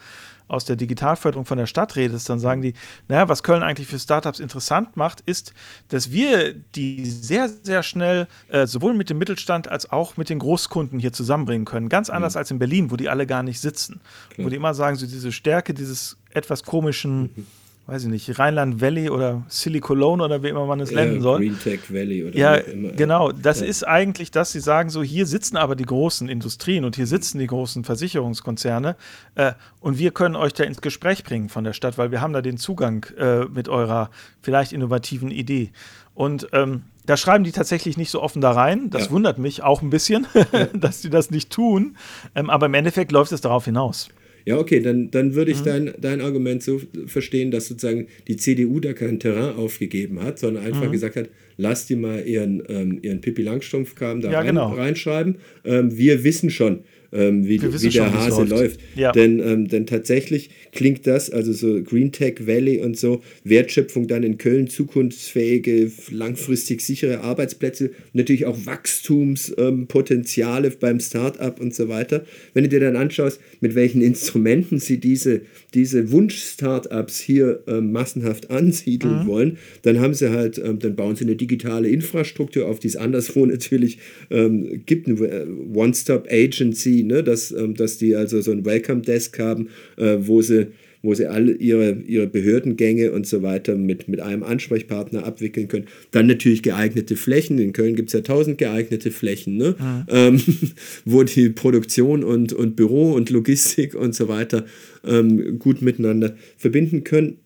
aus 0.49 0.65
der 0.65 0.77
Digitalförderung 0.77 1.45
von 1.45 1.59
der 1.59 1.67
Stadt 1.67 1.97
redest, 1.97 2.29
dann 2.29 2.39
sagen 2.39 2.63
die, 2.63 2.75
naja, 3.09 3.29
was 3.29 3.43
Köln 3.43 3.63
eigentlich 3.63 3.89
für 3.89 3.99
Startups 3.99 4.41
interessant 4.41 4.97
macht, 4.97 5.21
ist, 5.23 5.53
dass 5.89 6.11
wir 6.11 6.55
die 6.55 7.05
sehr, 7.07 7.49
sehr 7.49 7.83
schnell 7.83 8.29
äh, 8.49 8.67
sowohl 8.67 8.95
mit 8.95 9.11
dem 9.11 9.19
Mittelstand 9.19 9.69
als 9.69 9.91
auch 9.91 10.17
mit 10.17 10.29
den 10.29 10.39
Großkunden 10.39 10.99
hier 10.99 11.13
zusammenbringen 11.13 11.65
können. 11.65 11.89
Ganz 11.89 12.11
anders 12.11 12.35
mhm. 12.35 12.39
als 12.39 12.51
in 12.51 12.59
Berlin, 12.59 12.91
wo 12.91 12.97
die 12.97 13.09
alle 13.09 13.27
gar 13.27 13.43
nicht 13.43 13.61
sitzen. 13.61 14.01
Klar. 14.31 14.47
Wo 14.47 14.51
die 14.51 14.57
immer 14.57 14.75
sagen, 14.75 14.97
so 14.97 15.07
diese 15.07 15.33
Stärke 15.33 15.75
dieses 15.75 16.17
etwas 16.33 16.63
komischen 16.63 17.23
mhm 17.35 17.47
weiß 17.87 18.05
ich 18.05 18.11
nicht, 18.11 18.39
Rheinland 18.39 18.81
Valley 18.81 19.11
oder 19.11 19.45
Silicon 19.49 20.21
oder 20.21 20.43
wie 20.43 20.49
immer 20.49 20.67
man 20.67 20.81
es 20.81 20.91
nennen 20.91 21.21
soll. 21.21 21.39
Green 21.39 21.59
Tech 21.59 21.81
Valley 21.89 22.25
oder 22.25 22.37
Ja, 22.37 22.61
genau. 22.97 23.31
Das 23.31 23.61
ja. 23.61 23.67
ist 23.67 23.87
eigentlich, 23.87 24.33
dass 24.33 24.51
sie 24.51 24.61
sagen, 24.61 24.91
so 24.91 25.03
hier 25.05 25.25
sitzen 25.25 25.57
aber 25.57 25.77
die 25.77 25.85
großen 25.85 26.29
Industrien 26.29 26.85
und 26.85 26.97
hier 26.97 27.07
sitzen 27.07 27.39
die 27.39 27.47
großen 27.47 27.85
Versicherungskonzerne 27.85 28.97
äh, 29.37 29.53
und 29.81 29.99
wir 29.99 30.11
können 30.11 30.35
euch 30.35 30.53
da 30.53 30.65
ins 30.65 30.81
Gespräch 30.81 31.23
bringen 31.23 31.49
von 31.49 31.63
der 31.63 31.75
Stadt, 31.75 31.97
weil 31.97 32.11
wir 32.11 32.21
haben 32.21 32.33
da 32.33 32.43
den 32.43 32.57
Zugang 32.57 33.07
äh, 33.19 33.45
mit 33.45 33.69
eurer 33.69 34.11
vielleicht 34.43 34.73
innovativen 34.73 35.31
Idee. 35.31 35.71
Und 36.15 36.49
ähm, 36.53 36.83
da 37.05 37.17
schreiben 37.17 37.45
die 37.45 37.53
tatsächlich 37.53 37.97
nicht 37.97 38.11
so 38.11 38.21
offen 38.21 38.41
da 38.41 38.51
rein. 38.51 38.91
Das 38.91 39.07
ja. 39.07 39.11
wundert 39.13 39.39
mich 39.39 39.63
auch 39.63 39.83
ein 39.83 39.91
bisschen, 39.91 40.27
dass 40.73 41.03
sie 41.03 41.11
das 41.11 41.31
nicht 41.31 41.51
tun. 41.51 41.97
Ähm, 42.35 42.51
aber 42.51 42.67
im 42.67 42.75
Endeffekt 42.75 43.13
läuft 43.13 43.33
es 43.33 43.43
darauf 43.43 43.67
hinaus. 43.67 44.09
Ja, 44.47 44.59
okay, 44.59 44.79
dann, 44.79 45.11
dann 45.11 45.35
würde 45.35 45.51
ich 45.51 45.61
mhm. 45.61 45.65
dein, 45.65 45.95
dein 46.01 46.21
Argument 46.21 46.63
so 46.63 46.81
verstehen, 47.07 47.51
dass 47.51 47.67
sozusagen 47.67 48.07
die 48.29 48.37
CDU 48.37 48.79
da 48.79 48.93
kein 48.93 49.19
Terrain 49.19 49.57
aufgegeben 49.57 50.23
hat, 50.23 50.39
sondern 50.39 50.65
einfach 50.65 50.87
mhm. 50.87 50.93
gesagt 50.93 51.17
hat, 51.17 51.29
lass 51.57 51.87
die 51.87 51.97
mal 51.97 52.25
ihren, 52.25 52.63
ähm, 52.69 53.01
ihren 53.03 53.21
Pippi 53.21 53.43
Langstrumpf-Kram 53.43 54.21
da 54.21 54.31
ja, 54.31 54.39
rein, 54.39 54.47
genau. 54.47 54.73
reinschreiben. 54.73 55.37
Ähm, 55.65 55.99
wir 55.99 56.23
wissen 56.23 56.51
schon, 56.51 56.85
ähm, 57.17 57.47
wie, 57.47 57.63
wie 57.63 57.89
der 57.89 58.13
Hase 58.13 58.43
läuft. 58.43 58.51
läuft. 58.51 58.81
Ja. 58.95 59.13
Denn, 59.13 59.41
ähm, 59.41 59.69
denn 59.69 59.87
tatsächlich 59.87 60.51
klingt 60.73 61.07
das, 61.07 61.31
also 61.31 61.53
so 61.53 61.83
Green 61.83 62.13
Tech 62.13 62.47
Valley 62.47 62.81
und 62.81 62.99
so, 62.99 63.23
Wertschöpfung 63.45 64.07
dann 64.07 64.23
in 64.23 64.37
Köln, 64.39 64.69
zukunftsfähige, 64.69 65.91
langfristig 66.11 66.83
sichere 66.83 67.21
Arbeitsplätze, 67.21 67.91
natürlich 68.13 68.47
auch 68.47 68.67
Wachstumspotenziale 68.67 70.69
ähm, 70.69 70.75
beim 70.79 71.01
Start-up 71.01 71.61
und 71.61 71.75
so 71.75 71.89
weiter. 71.89 72.25
Wenn 72.55 72.65
du 72.65 72.69
dir 72.69 72.81
dann 72.81 72.97
anschaust, 72.97 73.41
mit 73.61 73.75
welchen 73.75 74.03
Instrumenten 74.03 74.79
sie 74.79 74.99
diese, 74.99 75.43
diese 75.75 76.11
Wunsch-Startups 76.11 77.21
hier 77.21 77.63
ähm, 77.67 77.93
massenhaft 77.93 78.51
ansiedeln 78.51 79.23
mhm. 79.23 79.27
wollen, 79.27 79.59
dann 79.83 80.01
haben 80.01 80.15
sie 80.15 80.31
halt, 80.31 80.59
ähm, 80.59 80.79
dann 80.79 80.97
bauen 80.97 81.17
sie 81.17 81.25
eine 81.25 81.37
digitale 81.37 81.89
Infrastruktur 81.89 82.69
auf, 82.69 82.81
die 82.81 82.89
es 82.89 82.97
anderswo 82.97 83.47
natürlich 83.57 83.99
ähm, 84.31 84.83
gibt, 84.85 85.09
eine 85.09 85.19
äh, 85.21 85.47
One-Stop-Agency, 85.75 87.05
ne, 87.07 87.23
dass, 87.23 87.53
ähm, 87.53 87.75
dass 87.75 87.99
die 87.99 88.15
also 88.15 88.41
so 88.41 88.53
ein 88.53 88.65
Welcome-Desk 88.65 89.39
haben, 89.39 89.69
äh, 89.97 90.17
wo 90.21 90.43
sie 90.43 90.69
wo 91.07 91.15
sie 91.15 91.27
alle 91.27 91.53
ihre, 91.53 91.93
ihre 92.07 92.27
Behördengänge 92.27 93.13
und 93.13 93.27
so 93.27 93.43
weiter 93.43 93.77
mit, 93.77 94.09
mit 94.09 94.21
einem 94.21 94.43
Ansprechpartner 94.43 95.25
abwickeln 95.25 95.69
können. 95.69 95.87
Dann 96.11 96.27
natürlich 96.27 96.63
geeignete 96.63 97.17
Flächen. 97.17 97.59
In 97.59 97.73
Köln 97.73 97.95
gibt 97.95 98.09
es 98.09 98.13
ja 98.13 98.21
tausend 98.21 98.59
geeignete 98.59 99.11
Flächen, 99.11 99.57
ne? 99.57 99.77
Mhm. 99.79 100.05
Ähm, 100.09 100.41
wo 101.05 101.23
die 101.23 101.51
Produktion 101.51 102.25
und, 102.25 102.53
und 102.53 102.77
Büro 102.77 103.13
und 103.13 103.31
Logistik 103.31 103.95
und 103.95 104.15
so 104.15 104.29
weiter 104.29 104.67
ähm, 105.07 105.59
gut 105.59 105.81
miteinander 105.81 106.37
verbinden 106.57 107.05
können. 107.05 107.39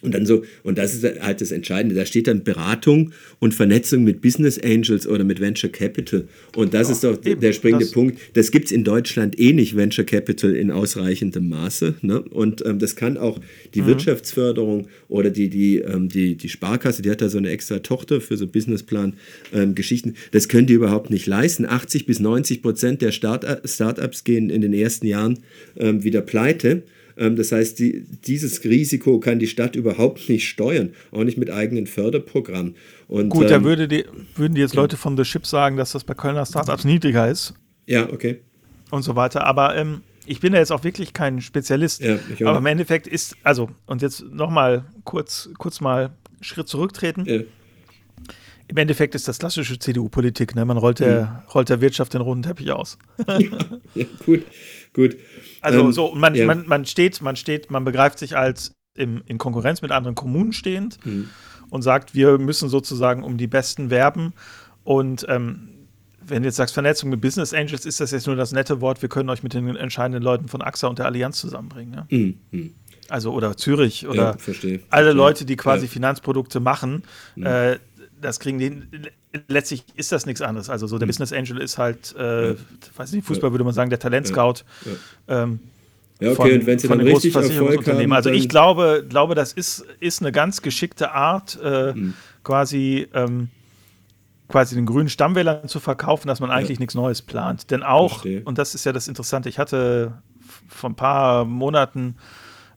Und 0.00 0.14
dann 0.14 0.26
so, 0.26 0.44
und 0.62 0.78
das 0.78 0.94
ist 0.94 1.20
halt 1.20 1.40
das 1.40 1.50
Entscheidende, 1.50 1.94
da 1.94 2.06
steht 2.06 2.28
dann 2.28 2.44
Beratung 2.44 3.12
und 3.40 3.52
Vernetzung 3.52 4.04
mit 4.04 4.20
Business 4.20 4.58
Angels 4.58 5.06
oder 5.06 5.24
mit 5.24 5.40
Venture 5.40 5.70
Capital. 5.70 6.28
Und 6.54 6.72
das 6.72 6.88
ja, 6.88 6.94
ist 6.94 7.04
doch 7.04 7.24
eben, 7.24 7.40
der 7.40 7.52
springende 7.52 7.84
das 7.84 7.92
Punkt. 7.92 8.18
Das 8.34 8.50
gibt 8.50 8.66
es 8.66 8.72
in 8.72 8.84
Deutschland 8.84 9.38
eh 9.38 9.52
nicht, 9.52 9.76
Venture 9.76 10.04
Capital 10.04 10.54
in 10.54 10.70
ausreichendem 10.70 11.48
Maße. 11.48 11.94
Ne? 12.02 12.20
Und 12.20 12.64
ähm, 12.64 12.78
das 12.78 12.94
kann 12.94 13.16
auch 13.16 13.40
die 13.74 13.82
mhm. 13.82 13.86
Wirtschaftsförderung 13.86 14.86
oder 15.08 15.30
die, 15.30 15.48
die, 15.48 15.78
ähm, 15.78 16.08
die, 16.08 16.36
die 16.36 16.48
Sparkasse, 16.48 17.02
die 17.02 17.10
hat 17.10 17.20
da 17.20 17.28
so 17.28 17.38
eine 17.38 17.50
extra 17.50 17.80
Tochter 17.80 18.20
für 18.20 18.36
so 18.36 18.46
Businessplan-Geschichten, 18.46 20.10
ähm, 20.10 20.14
das 20.30 20.48
können 20.48 20.66
die 20.66 20.74
überhaupt 20.74 21.10
nicht 21.10 21.26
leisten. 21.26 21.66
80 21.66 22.06
bis 22.06 22.20
90 22.20 22.62
Prozent 22.62 23.02
der 23.02 23.12
Start 23.12 23.44
Startups 23.64 24.24
gehen 24.24 24.50
in 24.50 24.60
den 24.60 24.72
ersten 24.72 25.06
Jahren 25.06 25.40
ähm, 25.76 26.04
wieder 26.04 26.20
pleite. 26.20 26.82
Ähm, 27.18 27.36
das 27.36 27.52
heißt, 27.52 27.78
die, 27.78 28.04
dieses 28.26 28.64
Risiko 28.64 29.18
kann 29.18 29.38
die 29.38 29.48
Stadt 29.48 29.76
überhaupt 29.76 30.28
nicht 30.28 30.48
steuern, 30.48 30.90
auch 31.10 31.24
nicht 31.24 31.36
mit 31.36 31.50
eigenen 31.50 31.86
Förderprogrammen. 31.86 32.76
Und, 33.08 33.28
Gut, 33.28 33.44
ähm, 33.44 33.48
da 33.50 33.64
würde 33.64 33.88
die, 33.88 34.04
würden 34.36 34.54
die 34.54 34.60
jetzt 34.60 34.74
Leute 34.74 34.96
von 34.96 35.16
The 35.16 35.24
Ship 35.24 35.44
sagen, 35.44 35.76
dass 35.76 35.92
das 35.92 36.04
bei 36.04 36.14
Kölner 36.14 36.46
Startups 36.46 36.84
niedriger 36.84 37.28
ist. 37.28 37.54
Ja, 37.86 38.08
okay. 38.12 38.40
Und 38.90 39.02
so 39.02 39.16
weiter. 39.16 39.44
Aber 39.44 39.76
ähm, 39.76 40.02
ich 40.26 40.40
bin 40.40 40.52
da 40.52 40.58
jetzt 40.58 40.70
auch 40.70 40.84
wirklich 40.84 41.12
kein 41.12 41.40
Spezialist. 41.40 42.00
Ja, 42.02 42.18
aber 42.44 42.58
im 42.58 42.66
Endeffekt 42.66 43.06
ist, 43.06 43.36
also, 43.42 43.70
und 43.86 44.02
jetzt 44.02 44.24
nochmal 44.30 44.84
kurz, 45.04 45.48
kurz 45.58 45.80
mal 45.80 46.10
Schritt 46.40 46.68
zurücktreten. 46.68 47.24
Ja. 47.26 47.40
Im 48.68 48.76
Endeffekt 48.76 49.14
ist 49.14 49.26
das 49.26 49.38
klassische 49.38 49.78
CDU-Politik, 49.78 50.54
ne? 50.54 50.64
Man 50.64 50.76
rollt 50.76 51.00
der, 51.00 51.22
mhm. 51.22 51.50
rollt 51.54 51.68
der 51.70 51.80
Wirtschaft 51.80 52.14
den 52.14 52.20
roten 52.20 52.42
Teppich 52.42 52.70
aus. 52.70 52.98
ja, 53.94 54.04
gut, 54.24 54.44
gut. 54.92 55.16
Also 55.60 55.80
ähm, 55.80 55.92
so, 55.92 56.14
man, 56.14 56.34
ja. 56.34 56.46
man, 56.46 56.66
man 56.66 56.84
steht, 56.84 57.20
man 57.22 57.36
steht, 57.36 57.70
man 57.70 57.84
begreift 57.84 58.18
sich 58.18 58.36
als 58.36 58.72
im, 58.94 59.22
in 59.26 59.38
Konkurrenz 59.38 59.80
mit 59.80 59.90
anderen 59.90 60.14
Kommunen 60.14 60.52
stehend 60.52 61.04
mhm. 61.04 61.30
und 61.70 61.82
sagt, 61.82 62.14
wir 62.14 62.38
müssen 62.38 62.68
sozusagen 62.68 63.22
um 63.22 63.38
die 63.38 63.46
Besten 63.46 63.90
werben. 63.90 64.34
Und 64.84 65.24
ähm, 65.28 65.70
wenn 66.20 66.42
du 66.42 66.48
jetzt 66.48 66.56
sagst 66.56 66.74
Vernetzung 66.74 67.10
mit 67.10 67.20
Business 67.20 67.54
Angels, 67.54 67.86
ist 67.86 68.00
das 68.00 68.10
jetzt 68.10 68.26
nur 68.26 68.36
das 68.36 68.52
nette 68.52 68.80
Wort, 68.80 69.00
wir 69.02 69.08
können 69.08 69.30
euch 69.30 69.42
mit 69.42 69.54
den 69.54 69.76
entscheidenden 69.76 70.22
Leuten 70.22 70.48
von 70.48 70.62
AXA 70.62 70.88
und 70.88 70.98
der 70.98 71.06
Allianz 71.06 71.38
zusammenbringen. 71.38 71.90
Ne? 71.92 72.06
Mhm. 72.10 72.38
mhm. 72.50 72.74
Also 73.10 73.32
oder 73.32 73.56
Zürich 73.56 74.06
oder 74.06 74.22
ja, 74.22 74.32
verstehe, 74.36 74.80
alle 74.90 75.04
verstehe. 75.04 75.12
Leute, 75.12 75.44
die 75.46 75.56
quasi 75.56 75.86
ja. 75.86 75.90
Finanzprodukte 75.90 76.60
machen, 76.60 77.04
mhm. 77.36 77.46
äh, 77.46 77.78
das 78.20 78.40
kriegen 78.40 78.58
die. 78.58 78.82
Letztlich 79.48 79.84
ist 79.94 80.12
das 80.12 80.26
nichts 80.26 80.40
anderes. 80.40 80.70
Also 80.70 80.86
so 80.86 80.98
der 80.98 81.06
mhm. 81.06 81.10
Business 81.10 81.32
Angel 81.32 81.58
ist 81.58 81.78
halt, 81.78 82.14
äh, 82.18 82.50
ja. 82.50 82.56
weiß 82.96 83.12
nicht, 83.12 83.26
Fußball 83.26 83.52
würde 83.52 83.64
man 83.64 83.74
sagen, 83.74 83.90
der 83.90 83.98
Talentscout. 83.98 84.64
Ja, 85.26 85.42
ähm, 85.42 85.60
ja 86.20 86.30
okay, 86.30 86.36
von, 86.36 86.50
und 86.52 86.66
wenn 86.66 86.78
sie 86.78 86.88
dann 86.88 87.00
richtig 87.00 87.34
Erfolg 87.34 87.86
haben, 87.86 88.12
Also 88.12 88.30
ich 88.30 88.48
glaube, 88.48 89.04
glaube, 89.08 89.34
das 89.34 89.52
ist, 89.52 89.84
ist 90.00 90.22
eine 90.22 90.32
ganz 90.32 90.62
geschickte 90.62 91.12
Art, 91.12 91.58
äh, 91.62 91.92
mhm. 91.92 92.14
quasi, 92.42 93.08
ähm, 93.14 93.48
quasi 94.48 94.74
den 94.74 94.86
grünen 94.86 95.08
Stammwählern 95.08 95.68
zu 95.68 95.78
verkaufen, 95.78 96.28
dass 96.28 96.40
man 96.40 96.50
eigentlich 96.50 96.78
ja. 96.78 96.82
nichts 96.82 96.94
Neues 96.94 97.22
plant. 97.22 97.70
Denn 97.70 97.82
auch, 97.82 98.20
Verstehe. 98.20 98.42
und 98.44 98.58
das 98.58 98.74
ist 98.74 98.84
ja 98.84 98.92
das 98.92 99.08
Interessante, 99.08 99.48
ich 99.48 99.58
hatte 99.58 100.14
vor 100.68 100.90
ein 100.90 100.96
paar 100.96 101.44
Monaten 101.44 102.16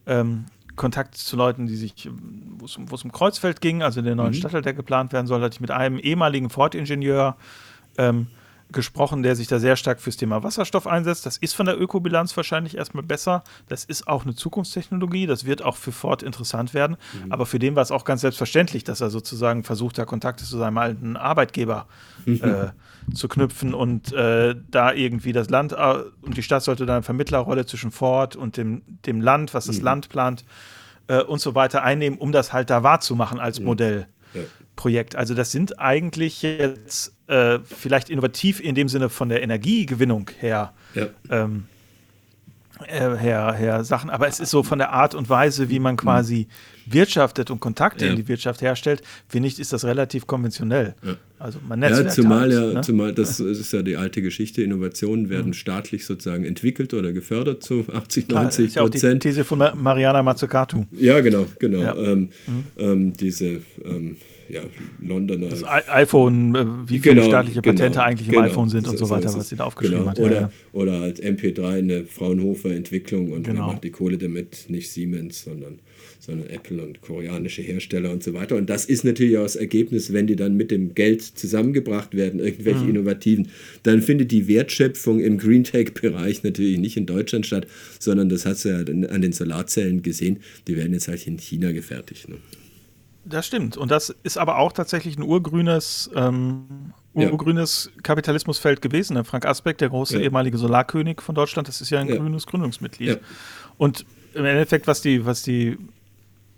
ähm, 0.06 0.44
Kontakt 0.76 1.16
zu 1.16 1.36
Leuten, 1.36 1.66
die 1.66 1.76
sich, 1.76 2.08
wo 2.58 2.64
es, 2.64 2.78
wo 2.78 2.94
es 2.94 3.04
um 3.04 3.12
Kreuzfeld 3.12 3.60
ging, 3.60 3.82
also 3.82 4.02
den 4.02 4.16
neuen 4.16 4.30
mhm. 4.30 4.34
Stadtteil, 4.34 4.62
der 4.62 4.74
geplant 4.74 5.12
werden 5.12 5.26
soll, 5.26 5.42
hatte 5.42 5.54
ich 5.54 5.60
mit 5.60 5.70
einem 5.70 5.98
ehemaligen 5.98 6.50
Ford-Ingenieur 6.50 7.36
ähm, 7.98 8.28
gesprochen, 8.72 9.22
der 9.22 9.36
sich 9.36 9.48
da 9.48 9.58
sehr 9.58 9.76
stark 9.76 10.00
fürs 10.00 10.16
Thema 10.16 10.42
Wasserstoff 10.42 10.86
einsetzt. 10.86 11.26
Das 11.26 11.36
ist 11.38 11.54
von 11.54 11.66
der 11.66 11.80
Ökobilanz 11.80 12.36
wahrscheinlich 12.36 12.76
erstmal 12.76 13.02
besser. 13.02 13.44
Das 13.68 13.84
ist 13.84 14.06
auch 14.08 14.24
eine 14.24 14.34
Zukunftstechnologie. 14.34 15.26
Das 15.26 15.44
wird 15.44 15.62
auch 15.62 15.76
für 15.76 15.92
Ford 15.92 16.22
interessant 16.22 16.74
werden. 16.74 16.96
Mhm. 17.24 17.32
Aber 17.32 17.46
für 17.46 17.58
den 17.58 17.74
war 17.76 17.82
es 17.82 17.90
auch 17.90 18.04
ganz 18.04 18.20
selbstverständlich, 18.20 18.84
dass 18.84 19.00
er 19.00 19.10
sozusagen 19.10 19.64
versucht, 19.64 19.98
da 19.98 20.04
Kontakte 20.04 20.44
zu 20.44 20.58
seinem 20.58 20.78
alten 20.78 21.16
Arbeitgeber 21.16 21.86
mhm. 22.26 22.40
äh, 22.42 23.14
zu 23.14 23.28
knüpfen 23.28 23.74
und 23.74 24.12
äh, 24.12 24.54
da 24.70 24.92
irgendwie 24.92 25.32
das 25.32 25.50
Land 25.50 25.72
äh, 25.72 25.94
und 26.22 26.36
die 26.36 26.42
Stadt 26.42 26.62
sollte 26.62 26.86
dann 26.86 26.96
eine 26.96 27.02
Vermittlerrolle 27.02 27.66
zwischen 27.66 27.90
Ford 27.90 28.36
und 28.36 28.56
dem, 28.56 28.82
dem 29.06 29.20
Land, 29.20 29.54
was 29.54 29.66
das 29.66 29.78
mhm. 29.78 29.84
Land 29.84 30.08
plant 30.08 30.44
äh, 31.08 31.22
und 31.22 31.40
so 31.40 31.54
weiter 31.54 31.82
einnehmen, 31.82 32.18
um 32.18 32.32
das 32.32 32.52
halt 32.52 32.70
da 32.70 32.82
wahrzumachen 32.82 33.40
als. 33.40 33.62
Modell. 33.62 34.06
Ja. 34.34 34.42
Projekt. 34.76 35.16
Also 35.16 35.34
das 35.34 35.52
sind 35.52 35.78
eigentlich 35.78 36.42
jetzt 36.42 37.12
äh, 37.26 37.58
vielleicht 37.60 38.10
innovativ 38.10 38.60
in 38.60 38.74
dem 38.74 38.88
Sinne 38.88 39.08
von 39.08 39.28
der 39.28 39.42
Energiegewinnung 39.42 40.30
her, 40.38 40.72
ja. 40.94 41.06
ähm, 41.30 41.64
äh, 42.86 43.16
her, 43.16 43.52
her 43.52 43.84
Sachen, 43.84 44.10
aber 44.10 44.28
es 44.28 44.40
ist 44.40 44.50
so 44.50 44.62
von 44.62 44.78
der 44.78 44.92
Art 44.92 45.14
und 45.14 45.28
Weise, 45.28 45.68
wie 45.68 45.78
man 45.78 45.96
quasi 45.96 46.48
wirtschaftet 46.86 47.50
und 47.50 47.60
Kontakte 47.60 48.04
ja. 48.04 48.10
in 48.10 48.16
die 48.16 48.28
Wirtschaft 48.28 48.62
herstellt, 48.62 49.02
finde 49.28 49.48
ich, 49.48 49.58
ist 49.58 49.72
das 49.72 49.84
relativ 49.84 50.26
konventionell. 50.26 50.94
Ja. 51.04 51.16
Also 51.38 51.58
man 51.66 51.82
Ja, 51.82 52.06
zumal 52.08 52.42
halt, 52.42 52.52
ja, 52.52 52.72
ne? 52.74 52.80
zumal 52.82 53.12
das 53.12 53.40
ist 53.40 53.72
ja 53.72 53.82
die 53.82 53.96
alte 53.96 54.22
Geschichte, 54.22 54.62
Innovationen 54.62 55.28
werden 55.28 55.48
mhm. 55.48 55.54
staatlich 55.54 56.06
sozusagen 56.06 56.44
entwickelt 56.44 56.94
oder 56.94 57.12
gefördert 57.12 57.64
zu 57.64 57.84
80, 57.92 58.28
90 58.28 58.28
Klar, 58.28 58.44
das 58.44 58.58
ist 58.60 58.76
ja 58.76 58.82
auch 58.82 58.88
die 58.88 59.18
These 59.18 59.44
von 59.44 59.58
Mariana 59.58 60.22
Mazzucato. 60.22 60.86
Ja, 60.92 61.20
genau, 61.20 61.46
genau. 61.58 61.96
Ähm, 61.96 62.28
mhm. 62.46 62.64
ähm, 62.78 63.12
diese 63.14 63.60
ähm, 63.84 64.16
ja, 64.52 64.60
Londoner. 65.00 65.48
Das 65.48 65.64
iPhone, 65.64 66.54
äh, 66.54 66.66
wie 66.88 66.98
viele 66.98 67.16
genau, 67.16 67.26
staatliche 67.26 67.62
genau, 67.62 67.72
Patente 67.72 67.98
genau, 67.98 68.04
eigentlich 68.04 68.28
im 68.28 68.34
genau, 68.34 68.44
iPhone 68.44 68.68
sind 68.68 68.86
und 68.86 68.98
so, 68.98 69.06
so 69.06 69.10
weiter, 69.10 69.34
was 69.34 69.48
sie 69.48 69.56
da 69.56 69.64
aufgeschrieben 69.64 70.00
genau. 70.00 70.10
hat. 70.10 70.18
Oder, 70.20 70.40
ja. 70.42 70.50
oder 70.72 71.00
halt 71.00 71.20
MP3 71.20 71.78
eine 71.78 72.04
Fraunhofer-Entwicklung 72.04 73.32
und 73.32 73.44
genau. 73.44 73.68
macht 73.68 73.82
die 73.82 73.90
Kohle 73.90 74.18
damit 74.18 74.66
nicht 74.68 74.92
Siemens, 74.92 75.42
sondern, 75.42 75.78
sondern 76.24 76.48
Apple 76.50 76.80
und 76.80 77.00
koreanische 77.00 77.62
Hersteller 77.62 78.12
und 78.12 78.22
so 78.22 78.32
weiter. 78.32 78.54
Und 78.54 78.70
das 78.70 78.84
ist 78.84 79.04
natürlich 79.04 79.38
auch 79.38 79.42
das 79.42 79.56
Ergebnis, 79.56 80.12
wenn 80.12 80.28
die 80.28 80.36
dann 80.36 80.56
mit 80.56 80.70
dem 80.70 80.94
Geld 80.94 81.20
zusammengebracht 81.20 82.14
werden, 82.14 82.38
irgendwelche 82.38 82.84
mhm. 82.84 82.90
Innovativen, 82.90 83.48
dann 83.82 84.02
findet 84.02 84.30
die 84.30 84.46
Wertschöpfung 84.46 85.18
im 85.18 85.36
Green 85.36 85.64
Tech-Bereich 85.64 86.44
natürlich 86.44 86.78
nicht 86.78 86.96
in 86.96 87.06
Deutschland 87.06 87.44
statt, 87.44 87.66
sondern 87.98 88.28
das 88.28 88.46
hast 88.46 88.64
du 88.64 88.68
ja 88.68 88.78
an 88.78 89.20
den 89.20 89.32
Solarzellen 89.32 90.02
gesehen, 90.02 90.38
die 90.68 90.76
werden 90.76 90.92
jetzt 90.92 91.08
halt 91.08 91.26
in 91.26 91.38
China 91.38 91.72
gefertigt. 91.72 92.28
Ne? 92.28 92.36
Das 93.24 93.44
stimmt. 93.44 93.76
Und 93.76 93.90
das 93.90 94.14
ist 94.22 94.38
aber 94.38 94.58
auch 94.58 94.70
tatsächlich 94.70 95.18
ein 95.18 95.24
urgrünes, 95.24 96.08
ähm, 96.14 96.92
urgrünes 97.14 97.90
ja. 97.96 98.00
Kapitalismusfeld 98.02 98.80
gewesen. 98.80 99.24
Frank 99.24 99.44
Asbeck, 99.44 99.78
der 99.78 99.88
große 99.88 100.18
ja. 100.18 100.22
ehemalige 100.22 100.56
Solarkönig 100.56 101.20
von 101.20 101.34
Deutschland, 101.34 101.66
das 101.66 101.80
ist 101.80 101.90
ja 101.90 101.98
ein 101.98 102.08
ja. 102.08 102.14
grünes 102.14 102.46
Gründungsmitglied. 102.46 103.18
Und 103.76 104.06
im 104.34 104.44
Endeffekt, 104.44 104.86
was 104.86 105.02
die, 105.02 105.26
was 105.26 105.42
die 105.42 105.76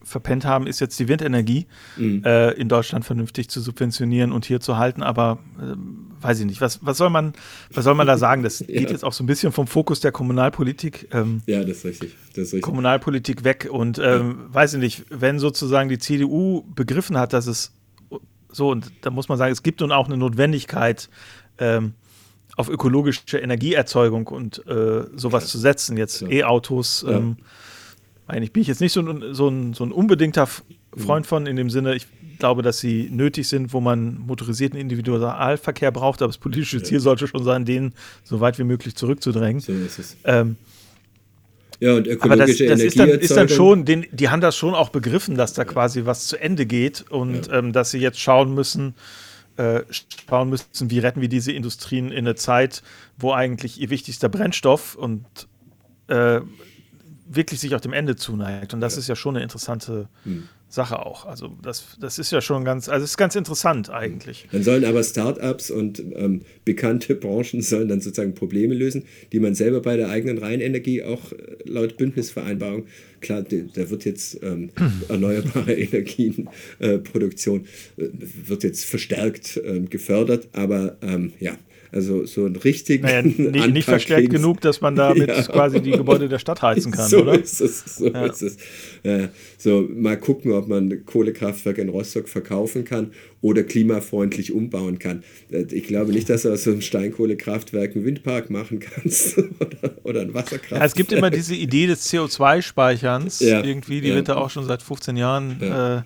verpennt 0.04 0.44
haben, 0.44 0.66
ist 0.66 0.80
jetzt 0.80 0.98
die 0.98 1.08
Windenergie 1.08 1.66
mhm. 1.96 2.22
äh, 2.24 2.50
in 2.52 2.68
Deutschland 2.68 3.04
vernünftig 3.04 3.48
zu 3.48 3.60
subventionieren 3.60 4.32
und 4.32 4.44
hier 4.44 4.60
zu 4.60 4.76
halten. 4.76 5.02
Aber 5.02 5.38
äh, 5.58 5.74
weiß 6.22 6.40
ich 6.40 6.46
nicht, 6.46 6.60
was, 6.60 6.84
was, 6.84 6.96
soll 6.96 7.10
man, 7.10 7.32
was 7.72 7.84
soll 7.84 7.94
man 7.94 8.06
da 8.06 8.18
sagen? 8.18 8.42
Das 8.42 8.58
geht 8.66 8.90
jetzt 8.90 9.04
auch 9.04 9.12
so 9.12 9.24
ein 9.24 9.26
bisschen 9.26 9.52
vom 9.52 9.66
Fokus 9.66 10.00
der 10.00 10.12
Kommunalpolitik. 10.12 11.08
Ähm, 11.12 11.42
ja, 11.46 11.60
das 11.60 11.78
ist, 11.78 11.84
richtig. 11.84 12.14
das 12.28 12.38
ist 12.38 12.44
richtig. 12.44 12.62
Kommunalpolitik 12.62 13.44
weg. 13.44 13.68
Und 13.70 13.98
ähm, 13.98 14.04
ja. 14.48 14.54
weiß 14.54 14.74
ich 14.74 14.80
nicht, 14.80 15.04
wenn 15.10 15.38
sozusagen 15.38 15.88
die 15.88 15.98
CDU 15.98 16.62
begriffen 16.74 17.18
hat, 17.18 17.32
dass 17.32 17.46
es 17.46 17.72
so, 18.50 18.70
und 18.70 18.92
da 19.00 19.10
muss 19.10 19.28
man 19.28 19.36
sagen, 19.36 19.52
es 19.52 19.62
gibt 19.62 19.80
nun 19.80 19.90
auch 19.90 20.06
eine 20.06 20.16
Notwendigkeit, 20.16 21.08
ähm, 21.58 21.94
auf 22.56 22.68
ökologische 22.68 23.38
Energieerzeugung 23.38 24.28
und 24.28 24.64
äh, 24.66 25.04
sowas 25.16 25.44
Klar. 25.44 25.50
zu 25.50 25.58
setzen. 25.58 25.96
Jetzt 25.96 26.22
E-Autos. 26.22 27.04
Ja. 27.08 27.34
Eigentlich 28.26 28.52
bin 28.52 28.62
ich 28.62 28.68
jetzt 28.68 28.80
nicht 28.80 28.92
so 28.92 29.00
ein, 29.00 29.34
so 29.34 29.48
ein, 29.48 29.74
so 29.74 29.84
ein 29.84 29.92
unbedingter 29.92 30.48
Freund 30.96 31.26
von, 31.26 31.46
in 31.46 31.56
dem 31.56 31.68
Sinne, 31.70 31.94
ich 31.94 32.06
glaube, 32.38 32.62
dass 32.62 32.78
sie 32.78 33.08
nötig 33.10 33.48
sind, 33.48 33.72
wo 33.72 33.80
man 33.80 34.18
motorisierten 34.18 34.78
Individualverkehr 34.78 35.90
braucht, 35.90 36.22
aber 36.22 36.28
das 36.28 36.38
politische 36.38 36.82
Ziel 36.82 37.00
sollte 37.00 37.26
schon 37.26 37.44
sein, 37.44 37.64
den 37.64 37.92
so 38.22 38.40
weit 38.40 38.58
wie 38.58 38.64
möglich 38.64 38.94
zurückzudrängen. 38.94 39.60
So 39.60 39.72
ist 39.72 39.98
es. 39.98 40.16
Ähm, 40.24 40.56
ja, 41.80 41.94
und 41.94 42.06
ökologische 42.06 42.64
aber 42.64 42.76
das, 42.76 42.78
das 42.78 42.80
ist, 42.80 42.98
dann, 42.98 43.08
ist 43.08 43.36
dann 43.36 43.48
schon, 43.48 43.84
den, 43.84 44.06
die 44.10 44.28
haben 44.28 44.40
das 44.40 44.56
schon 44.56 44.74
auch 44.74 44.88
begriffen, 44.88 45.36
dass 45.36 45.52
da 45.52 45.64
quasi 45.64 46.06
was 46.06 46.26
zu 46.26 46.40
Ende 46.40 46.66
geht 46.66 47.04
und 47.10 47.48
ja. 47.48 47.58
ähm, 47.58 47.72
dass 47.72 47.90
sie 47.90 47.98
jetzt 47.98 48.20
schauen 48.20 48.54
müssen, 48.54 48.94
äh, 49.56 49.80
schauen 50.28 50.50
müssen, 50.50 50.90
wie 50.90 50.98
retten 50.98 51.20
wir 51.20 51.28
diese 51.28 51.52
Industrien 51.52 52.10
in 52.10 52.18
eine 52.18 52.36
Zeit, 52.36 52.82
wo 53.18 53.32
eigentlich 53.32 53.80
ihr 53.80 53.90
wichtigster 53.90 54.28
Brennstoff 54.28 54.94
und 54.94 55.24
äh, 56.08 56.40
wirklich 57.26 57.60
sich 57.60 57.74
auch 57.74 57.80
dem 57.80 57.92
Ende 57.92 58.16
zuneigt. 58.16 58.74
Und 58.74 58.80
das 58.80 58.94
ja. 58.94 59.00
ist 59.00 59.08
ja 59.08 59.16
schon 59.16 59.36
eine 59.36 59.42
interessante 59.42 60.08
hm. 60.24 60.44
Sache 60.68 61.04
auch. 61.04 61.24
Also 61.26 61.56
das, 61.62 61.96
das 62.00 62.18
ist 62.18 62.32
ja 62.32 62.40
schon 62.40 62.64
ganz, 62.64 62.88
also 62.88 63.04
es 63.04 63.10
ist 63.10 63.16
ganz 63.16 63.36
interessant 63.36 63.90
eigentlich. 63.90 64.48
Dann 64.50 64.62
sollen 64.62 64.84
aber 64.84 65.02
Startups 65.02 65.70
und 65.70 66.00
ähm, 66.00 66.42
bekannte 66.64 67.14
Branchen 67.14 67.62
sollen 67.62 67.88
dann 67.88 68.00
sozusagen 68.00 68.34
Probleme 68.34 68.74
lösen, 68.74 69.04
die 69.32 69.40
man 69.40 69.54
selber 69.54 69.80
bei 69.80 69.96
der 69.96 70.10
eigenen 70.10 70.38
Rheinenergie 70.38 71.02
auch 71.02 71.32
äh, 71.32 71.36
laut 71.64 71.96
Bündnisvereinbarung, 71.96 72.86
klar, 73.20 73.42
da 73.42 73.90
wird 73.90 74.04
jetzt 74.04 74.42
ähm, 74.42 74.70
erneuerbare 75.08 75.72
Energienproduktion 75.78 77.66
äh, 77.96 78.02
äh, 78.04 78.10
wird 78.46 78.64
jetzt 78.64 78.84
verstärkt 78.84 79.56
äh, 79.56 79.80
gefördert, 79.80 80.48
aber 80.52 80.98
ähm, 81.02 81.32
ja, 81.40 81.56
also 81.94 82.26
so 82.26 82.44
einen 82.44 82.56
richtigen. 82.56 83.04
Naja, 83.04 83.22
nicht, 83.22 83.72
nicht 83.72 83.84
verstärkt 83.84 84.30
genug, 84.30 84.60
dass 84.60 84.80
man 84.80 84.96
damit 84.96 85.28
ja. 85.28 85.42
quasi 85.42 85.80
die 85.80 85.92
Gebäude 85.92 86.28
der 86.28 86.40
Stadt 86.40 86.60
heizen 86.60 86.90
kann, 86.90 87.08
so 87.08 87.22
oder? 87.22 87.40
Ist 87.40 87.60
es, 87.60 87.84
so 87.96 88.08
ja. 88.08 88.26
ist 88.26 88.42
es. 88.42 88.56
Ja, 89.04 89.28
so 89.58 89.88
mal 89.94 90.18
gucken, 90.18 90.52
ob 90.52 90.66
man 90.66 91.06
Kohlekraftwerk 91.06 91.78
in 91.78 91.88
Rostock 91.88 92.28
verkaufen 92.28 92.84
kann 92.84 93.12
oder 93.40 93.62
klimafreundlich 93.62 94.52
umbauen 94.52 94.98
kann. 94.98 95.22
Äh, 95.52 95.66
ich 95.70 95.84
glaube 95.84 96.12
nicht, 96.12 96.28
dass 96.28 96.42
du 96.42 96.52
aus 96.52 96.64
so 96.64 96.72
einem 96.72 96.80
Steinkohlekraftwerk 96.80 97.94
einen 97.94 98.04
Windpark 98.04 98.50
machen 98.50 98.80
kannst 98.80 99.38
oder, 99.60 99.96
oder 100.02 100.20
ein 100.22 100.34
Wasserkraftwerk. 100.34 100.80
Ja, 100.80 100.86
es 100.86 100.94
gibt 100.94 101.12
immer 101.12 101.30
diese 101.30 101.54
Idee 101.54 101.86
des 101.86 102.12
CO2-Speicherns. 102.12 103.40
Irgendwie, 103.40 104.00
die 104.00 104.12
wird 104.12 104.28
da 104.28 104.36
auch 104.36 104.50
schon 104.50 104.64
seit 104.64 104.82
15 104.82 105.16
Jahren. 105.16 105.62
Äh, 105.62 106.02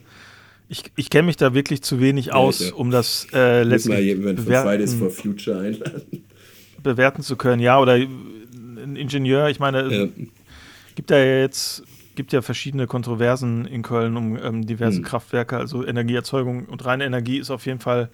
ich, 0.68 0.84
ich 0.96 1.10
kenne 1.10 1.26
mich 1.26 1.36
da 1.36 1.54
wirklich 1.54 1.82
zu 1.82 2.00
wenig 2.00 2.32
aus, 2.32 2.60
ja, 2.60 2.74
um 2.74 2.90
das 2.90 3.26
äh, 3.32 3.62
letztlich 3.62 3.94
mal 3.94 4.02
jemand 4.02 4.40
von 4.40 4.52
Fridays 4.52 4.94
for 4.94 5.10
Future 5.10 5.60
einladen. 5.60 6.24
bewerten 6.82 7.22
zu 7.22 7.36
können. 7.36 7.60
Ja, 7.60 7.80
oder 7.80 7.94
ein 7.94 8.96
Ingenieur, 8.96 9.48
ich 9.48 9.60
meine, 9.60 9.92
ja. 9.92 10.08
gibt 10.94 11.10
ja 11.10 11.18
jetzt 11.18 11.82
gibt 12.14 12.32
ja 12.32 12.42
verschiedene 12.42 12.88
Kontroversen 12.88 13.64
in 13.64 13.82
Köln 13.82 14.16
um 14.16 14.36
ähm, 14.36 14.66
diverse 14.66 14.96
hm. 14.96 15.04
Kraftwerke, 15.04 15.56
also 15.56 15.86
Energieerzeugung 15.86 16.64
und 16.66 16.84
reine 16.84 17.04
Energie 17.04 17.38
ist 17.38 17.48
auf 17.48 17.64
jeden 17.64 17.78
Fall 17.78 18.10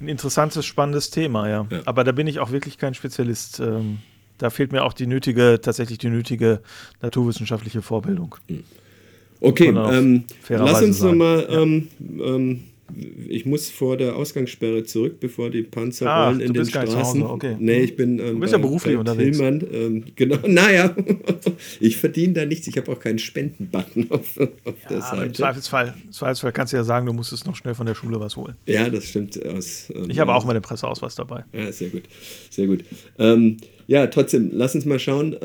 ein 0.00 0.08
interessantes, 0.08 0.64
spannendes 0.64 1.10
Thema, 1.10 1.46
ja. 1.48 1.66
ja. 1.70 1.82
Aber 1.84 2.04
da 2.04 2.12
bin 2.12 2.26
ich 2.26 2.40
auch 2.40 2.52
wirklich 2.52 2.78
kein 2.78 2.94
Spezialist. 2.94 3.60
Ähm, 3.60 3.98
da 4.38 4.48
fehlt 4.48 4.72
mir 4.72 4.82
auch 4.82 4.94
die 4.94 5.06
nötige, 5.06 5.60
tatsächlich 5.62 5.98
die 5.98 6.08
nötige 6.08 6.62
naturwissenschaftliche 7.02 7.82
Vorbildung. 7.82 8.36
Hm. 8.48 8.64
Okay, 9.44 9.68
ähm, 9.68 10.24
lass 10.48 10.82
uns 10.82 11.02
nochmal, 11.02 11.46
ähm, 11.50 11.88
ähm, 12.00 12.60
ich 13.28 13.46
muss 13.46 13.70
vor 13.70 13.96
der 13.96 14.14
Ausgangssperre 14.16 14.84
zurück, 14.84 15.18
bevor 15.18 15.50
die 15.50 15.62
Panzer 15.62 16.08
ah, 16.08 16.28
rollen 16.28 16.40
in 16.40 16.52
den 16.52 16.64
Straßen. 16.64 17.22
Okay. 17.22 17.56
Nee, 17.58 17.80
ich 17.80 17.96
bin 17.96 18.18
ähm, 18.18 18.34
du 18.34 18.40
bist 18.40 18.52
ja 18.52 18.58
beruflich 18.58 18.96
unterwegs. 18.96 19.38
Tillmann, 19.38 19.66
ähm, 19.72 20.04
genau, 20.16 20.38
naja, 20.46 20.94
ich 21.80 21.96
verdiene 21.96 22.34
da 22.34 22.44
nichts. 22.44 22.66
Ich 22.66 22.76
habe 22.76 22.92
auch 22.92 23.00
keinen 23.00 23.18
Spendenbutton 23.18 24.06
auf, 24.10 24.38
auf 24.38 24.74
ja, 24.82 24.88
der 24.88 25.00
Seite. 25.00 25.24
Im 25.24 25.34
Zweifelsfall, 25.34 25.94
Im 26.04 26.12
Zweifelsfall 26.12 26.52
kannst 26.52 26.72
du 26.72 26.76
ja 26.76 26.84
sagen, 26.84 27.06
du 27.06 27.12
musstest 27.12 27.46
noch 27.46 27.56
schnell 27.56 27.74
von 27.74 27.86
der 27.86 27.94
Schule 27.94 28.20
was 28.20 28.36
holen. 28.36 28.54
Ja, 28.66 28.88
das 28.88 29.08
stimmt. 29.08 29.44
Aus, 29.46 29.92
ähm, 29.94 30.08
ich 30.08 30.18
habe 30.18 30.34
auch 30.34 30.44
meine 30.44 30.60
Presseausweis 30.60 31.14
dabei. 31.14 31.44
Ja, 31.52 31.72
sehr 31.72 31.88
gut. 31.88 32.02
Sehr 32.50 32.66
gut. 32.66 32.84
Ähm, 33.18 33.56
ja, 33.86 34.06
trotzdem, 34.06 34.50
lass 34.52 34.74
uns 34.74 34.84
mal 34.84 34.98
schauen. 34.98 35.36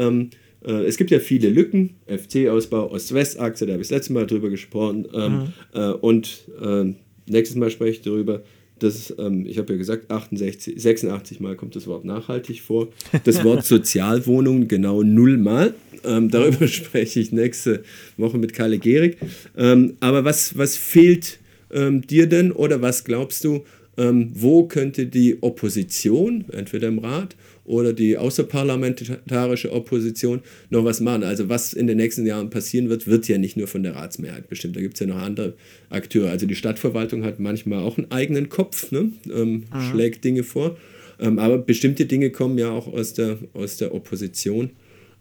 Äh, 0.66 0.86
es 0.86 0.98
gibt 0.98 1.12
ja 1.12 1.20
viele 1.20 1.50
Lücken, 1.50 1.92
FC-Ausbau, 2.08 2.92
Ost-West-Achse, 2.92 3.66
da 3.66 3.74
habe 3.74 3.82
ich 3.82 3.90
das 3.90 3.98
letzte 3.98 4.14
Mal 4.14 4.28
drüber 4.28 4.50
gesprochen. 4.50 5.08
Ähm, 5.14 5.34
mhm. 5.34 5.54
äh, 5.74 5.90
und 5.92 6.46
äh, 6.62 6.94
nächstes 7.28 7.58
Mal 7.58 7.70
spreche 7.70 7.92
ich 7.92 8.02
darüber, 8.02 8.44
dass, 8.80 9.14
ähm, 9.18 9.46
ich 9.46 9.58
habe 9.58 9.74
ja 9.74 9.78
gesagt, 9.78 10.10
68, 10.10 10.82
86 10.82 11.40
Mal 11.40 11.56
kommt 11.56 11.76
das 11.76 11.88
Wort 11.88 12.06
nachhaltig 12.06 12.62
vor. 12.62 12.90
Das 13.24 13.44
Wort 13.44 13.66
Sozialwohnung 13.66 14.68
genau 14.68 15.04
null 15.04 15.38
Mal. 15.38 15.74
Ähm, 16.06 16.30
darüber 16.30 16.68
spreche 16.68 17.20
ich 17.20 17.32
nächste 17.32 17.84
Woche 18.18 18.38
mit 18.38 18.54
Kalle 18.54 18.80
Gehrig. 18.80 19.18
Ähm, 19.58 19.98
aber 20.00 20.24
was, 20.24 20.58
was 20.58 20.78
fehlt 20.78 21.40
ähm, 21.72 22.06
dir 22.06 22.28
denn 22.28 22.52
oder 22.52 22.82
was 22.82 23.04
glaubst 23.04 23.44
du, 23.44 23.64
ähm, 23.98 24.32
wo 24.34 24.66
könnte 24.66 25.08
die 25.08 25.38
Opposition, 25.42 26.46
entweder 26.52 26.88
im 26.88 27.00
Rat 27.00 27.36
oder 27.70 27.94
die 27.94 28.18
außerparlamentarische 28.18 29.72
Opposition 29.72 30.42
noch 30.72 30.86
was 30.86 31.02
machen. 31.02 31.24
Also 31.24 31.50
was 31.50 31.72
in 31.74 31.86
den 31.86 31.98
nächsten 31.98 32.26
Jahren 32.26 32.50
passieren 32.50 32.90
wird, 32.90 33.06
wird 33.06 33.28
ja 33.28 33.38
nicht 33.38 33.58
nur 33.58 33.68
von 33.68 33.84
der 33.84 33.96
Ratsmehrheit 33.96 34.50
bestimmt. 34.50 34.76
Da 34.76 34.82
gibt 34.82 34.96
es 34.96 35.02
ja 35.02 35.06
noch 35.06 35.22
andere 35.22 35.54
Akteure. 35.92 36.32
Also 36.32 36.48
die 36.48 36.56
Stadtverwaltung 36.56 37.24
hat 37.24 37.40
manchmal 37.40 37.84
auch 37.84 38.00
einen 38.00 38.10
eigenen 38.10 38.50
Kopf, 38.50 38.92
ne? 38.92 39.12
ähm, 39.32 39.66
mhm. 39.72 39.82
schlägt 39.92 40.24
Dinge 40.24 40.42
vor. 40.42 40.78
Ähm, 41.20 41.38
aber 41.38 41.60
bestimmte 41.60 42.08
Dinge 42.08 42.32
kommen 42.32 42.58
ja 42.58 42.72
auch 42.72 42.88
aus 42.88 43.14
der, 43.14 43.38
aus 43.54 43.78
der 43.78 43.94
Opposition 43.94 44.72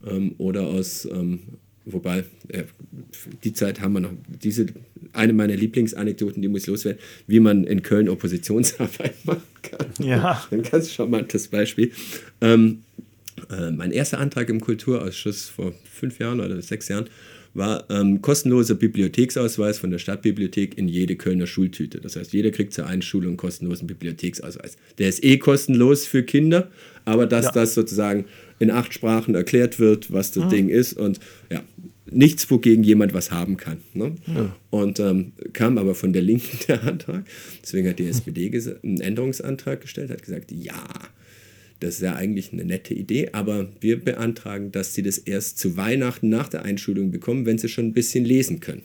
ähm, 0.07 0.35
oder 0.39 0.69
aus, 0.69 1.07
ähm, 1.13 1.41
wobei, 1.93 2.25
äh, 2.49 2.65
die 3.45 3.53
Zeit 3.53 3.81
haben 3.81 3.95
wir 3.95 4.01
noch, 4.01 4.13
diese, 4.43 4.67
eine 5.13 5.33
meiner 5.33 5.57
Lieblingsanekdoten, 5.57 6.43
die 6.43 6.49
muss 6.49 6.67
loswerden, 6.67 7.01
wie 7.27 7.41
man 7.41 7.65
in 7.65 7.83
Köln 7.83 8.09
Oppositionsarbeit 8.09 9.15
machen 9.25 9.43
kann. 9.63 9.87
Ja. 10.01 10.45
Ein 10.51 10.63
ganz 10.63 10.93
charmantes 10.93 11.49
Beispiel. 11.49 11.93
Ähm, 12.41 12.83
äh, 13.51 13.71
mein 13.71 13.93
erster 13.93 14.19
Antrag 14.19 14.49
im 14.49 14.61
Kulturausschuss 14.61 15.49
vor 15.49 15.73
fünf 15.85 16.19
Jahren 16.19 16.41
oder 16.41 16.61
sechs 16.63 16.89
Jahren 16.89 17.09
war 17.55 17.85
ähm, 17.91 18.23
kostenloser 18.23 18.75
Bibliotheksausweis 18.75 19.79
von 19.79 19.91
der 19.91 19.99
Stadtbibliothek 19.99 20.77
in 20.79 20.89
jede 20.89 21.17
Kölner 21.17 21.47
Schultüte. 21.47 22.01
Das 22.01 22.17
heißt, 22.17 22.33
jeder 22.33 22.51
kriegt 22.51 22.73
zur 22.73 22.87
Einschulung 22.87 23.31
einen 23.31 23.37
kostenlosen 23.37 23.87
Bibliotheksausweis. 23.87 24.77
Der 24.99 25.09
ist 25.09 25.25
eh 25.25 25.39
kostenlos 25.39 26.07
für 26.07 26.23
Kinder, 26.23 26.71
aber 27.05 27.27
dass 27.27 27.47
ja. 27.47 27.53
das 27.53 27.75
sozusagen 27.75 28.27
in 28.59 28.71
acht 28.71 28.95
Sprachen 28.95 29.35
erklärt 29.35 29.79
wird, 29.79 30.13
was 30.13 30.33
das 30.33 30.45
mhm. 30.45 30.51
Ding 30.51 30.69
ist 30.69 30.95
und 30.95 31.21
ja, 31.51 31.63
nichts, 32.11 32.51
wogegen 32.51 32.85
jemand 32.85 33.15
was 33.15 33.31
haben 33.31 33.57
kann. 33.57 33.79
Ne? 33.95 34.15
Ja. 34.27 34.57
Und 34.71 35.01
ähm, 35.01 35.33
kam 35.53 35.79
aber 35.79 35.95
von 35.95 36.13
der 36.13 36.23
Linken 36.23 36.59
der 36.69 36.83
Antrag. 36.85 37.25
Deswegen 37.63 37.89
hat 37.89 37.99
die 37.99 38.07
SPD 38.07 38.51
einen 38.83 39.01
Änderungsantrag 39.01 39.81
gestellt, 39.81 40.11
hat 40.11 40.23
gesagt, 40.23 40.51
ja, 40.53 40.85
das 41.81 41.97
ist 41.97 42.01
ja 42.01 42.17
eigentlich 42.17 42.53
eine 42.53 42.65
nette 42.65 42.93
Idee, 42.93 43.29
aber 43.33 43.69
wir 43.81 44.03
beantragen, 44.03 44.73
dass 44.73 44.95
sie 44.95 45.03
das 45.03 45.17
erst 45.17 45.59
zu 45.59 45.77
Weihnachten 45.77 46.29
nach 46.29 46.49
der 46.49 46.65
Einschulung 46.65 47.13
bekommen, 47.13 47.47
wenn 47.47 47.59
sie 47.59 47.69
schon 47.69 47.87
ein 47.87 47.93
bisschen 47.93 48.25
lesen 48.25 48.59
können. 48.59 48.83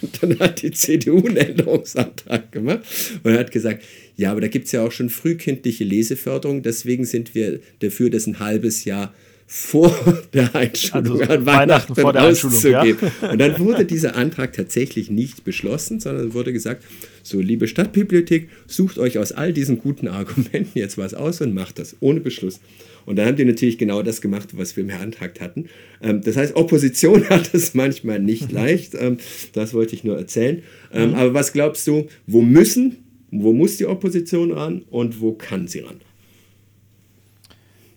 Und 0.00 0.22
dann 0.22 0.38
hat 0.38 0.62
die 0.62 0.70
CDU 0.70 1.26
einen 1.26 1.36
Änderungsantrag 1.36 2.50
gemacht 2.50 2.80
und 3.22 3.34
hat 3.34 3.52
gesagt, 3.52 3.84
ja, 4.16 4.30
aber 4.30 4.40
da 4.40 4.48
gibt 4.48 4.66
es 4.66 4.72
ja 4.72 4.84
auch 4.84 4.92
schon 4.92 5.10
frühkindliche 5.10 5.84
Leseförderung, 5.84 6.62
deswegen 6.62 7.04
sind 7.04 7.34
wir 7.34 7.60
dafür, 7.80 8.10
das 8.10 8.26
ein 8.26 8.38
halbes 8.38 8.84
Jahr 8.84 9.12
vor 9.46 9.94
der 10.34 10.54
Einschulung 10.54 11.20
also 11.20 11.32
an 11.32 11.46
Weihnachten, 11.46 11.94
vor 11.94 12.12
der 12.12 12.22
Einschulung, 12.22 12.62
ja? 12.62 12.82
Und 13.30 13.38
dann 13.38 13.58
wurde 13.58 13.84
dieser 13.84 14.16
Antrag 14.16 14.52
tatsächlich 14.52 15.10
nicht 15.10 15.44
beschlossen, 15.44 16.00
sondern 16.00 16.32
wurde 16.34 16.52
gesagt, 16.52 16.84
so 17.22 17.40
liebe 17.40 17.68
Stadtbibliothek, 17.68 18.48
sucht 18.66 18.98
euch 18.98 19.18
aus 19.18 19.32
all 19.32 19.52
diesen 19.52 19.78
guten 19.78 20.08
Argumenten 20.08 20.78
jetzt 20.78 20.96
was 20.98 21.14
aus 21.14 21.40
und 21.40 21.54
macht 21.54 21.78
das 21.78 21.96
ohne 22.00 22.20
Beschluss. 22.20 22.60
Und 23.06 23.16
dann 23.16 23.26
haben 23.26 23.36
die 23.36 23.44
natürlich 23.44 23.76
genau 23.76 24.02
das 24.02 24.22
gemacht, 24.22 24.50
was 24.52 24.76
wir 24.76 24.86
beantragt 24.86 25.40
hatten. 25.40 25.66
Ähm, 26.02 26.22
das 26.22 26.36
heißt, 26.36 26.56
Opposition 26.56 27.24
hat 27.28 27.52
es 27.52 27.74
manchmal 27.74 28.18
nicht 28.18 28.50
leicht. 28.50 28.94
Ähm, 28.94 29.18
das 29.52 29.74
wollte 29.74 29.94
ich 29.94 30.04
nur 30.04 30.16
erzählen. 30.16 30.62
Ähm, 30.92 31.10
mhm. 31.10 31.14
Aber 31.16 31.34
was 31.34 31.52
glaubst 31.52 31.86
du, 31.86 32.06
wo 32.26 32.40
müssen, 32.40 33.03
wo 33.42 33.52
muss 33.52 33.76
die 33.76 33.86
Opposition 33.86 34.52
ran 34.52 34.82
und 34.90 35.20
wo 35.20 35.32
kann 35.32 35.66
sie 35.68 35.80
ran? 35.80 36.00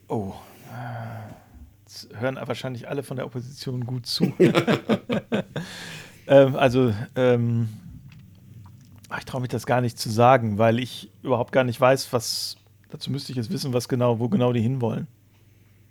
Oh, 0.07 0.34
hören 2.19 2.38
wahrscheinlich 2.45 2.88
alle 2.88 3.03
von 3.03 3.18
der 3.18 3.26
Opposition 3.26 3.85
gut 3.85 4.05
zu. 4.05 4.26
ähm, 6.27 6.55
also, 6.55 6.93
ähm, 7.15 7.68
ich 9.18 9.26
traue 9.26 9.41
mich 9.41 9.49
das 9.49 9.65
gar 9.65 9.81
nicht 9.81 9.97
zu 9.97 10.09
sagen, 10.09 10.57
weil 10.57 10.80
ich 10.80 11.09
überhaupt 11.23 11.51
gar 11.51 11.64
nicht 11.64 11.80
weiß, 11.80 12.11
was, 12.11 12.57
dazu 12.89 13.11
müsste 13.11 13.31
ich 13.31 13.38
jetzt 13.38 13.51
wissen, 13.51 13.73
was 13.73 13.88
genau, 13.88 14.19
wo 14.19 14.27
genau 14.30 14.53
die 14.53 14.61
hinwollen. 14.61 15.07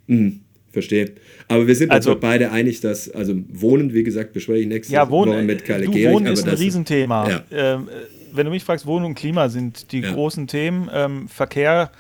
Mhm. 0.07 0.41
Verstehe. 0.73 1.15
Aber 1.49 1.67
wir 1.67 1.75
sind 1.75 1.91
also, 1.91 2.13
uns 2.13 2.21
beide 2.21 2.53
einig, 2.53 2.83
dass, 2.83 3.09
also 3.09 3.35
Wohnen, 3.49 3.95
wie 3.95 4.03
gesagt, 4.03 4.35
bespreche 4.35 4.61
ich 4.61 4.67
nächstes 4.67 4.93
ja, 4.93 5.09
Wohnen, 5.09 5.33
Woche 5.33 5.43
mit 5.43 5.65
Kalle 5.65 5.87
du, 5.87 5.93
Wohnen 5.93 6.27
ist 6.27 6.47
ein 6.47 6.55
Riesenthema. 6.55 7.31
Ja. 7.31 7.45
Ähm, 7.51 7.89
wenn 8.37 8.47
du 8.47 8.51
mich 8.51 8.65
fragst, 8.65 8.87
Wohnen 8.87 9.05
und 9.07 9.15
Klima 9.15 9.49
sind 9.49 9.93
die 9.93 10.01
ja. 10.01 10.13
großen 10.13 10.47
Themen. 10.47 10.91
Ähm, 10.93 11.29
Verkehr, 11.29 11.91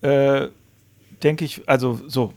äh, 0.00 0.48
denke 1.22 1.44
ich, 1.44 1.62
also 1.66 2.00
so. 2.06 2.32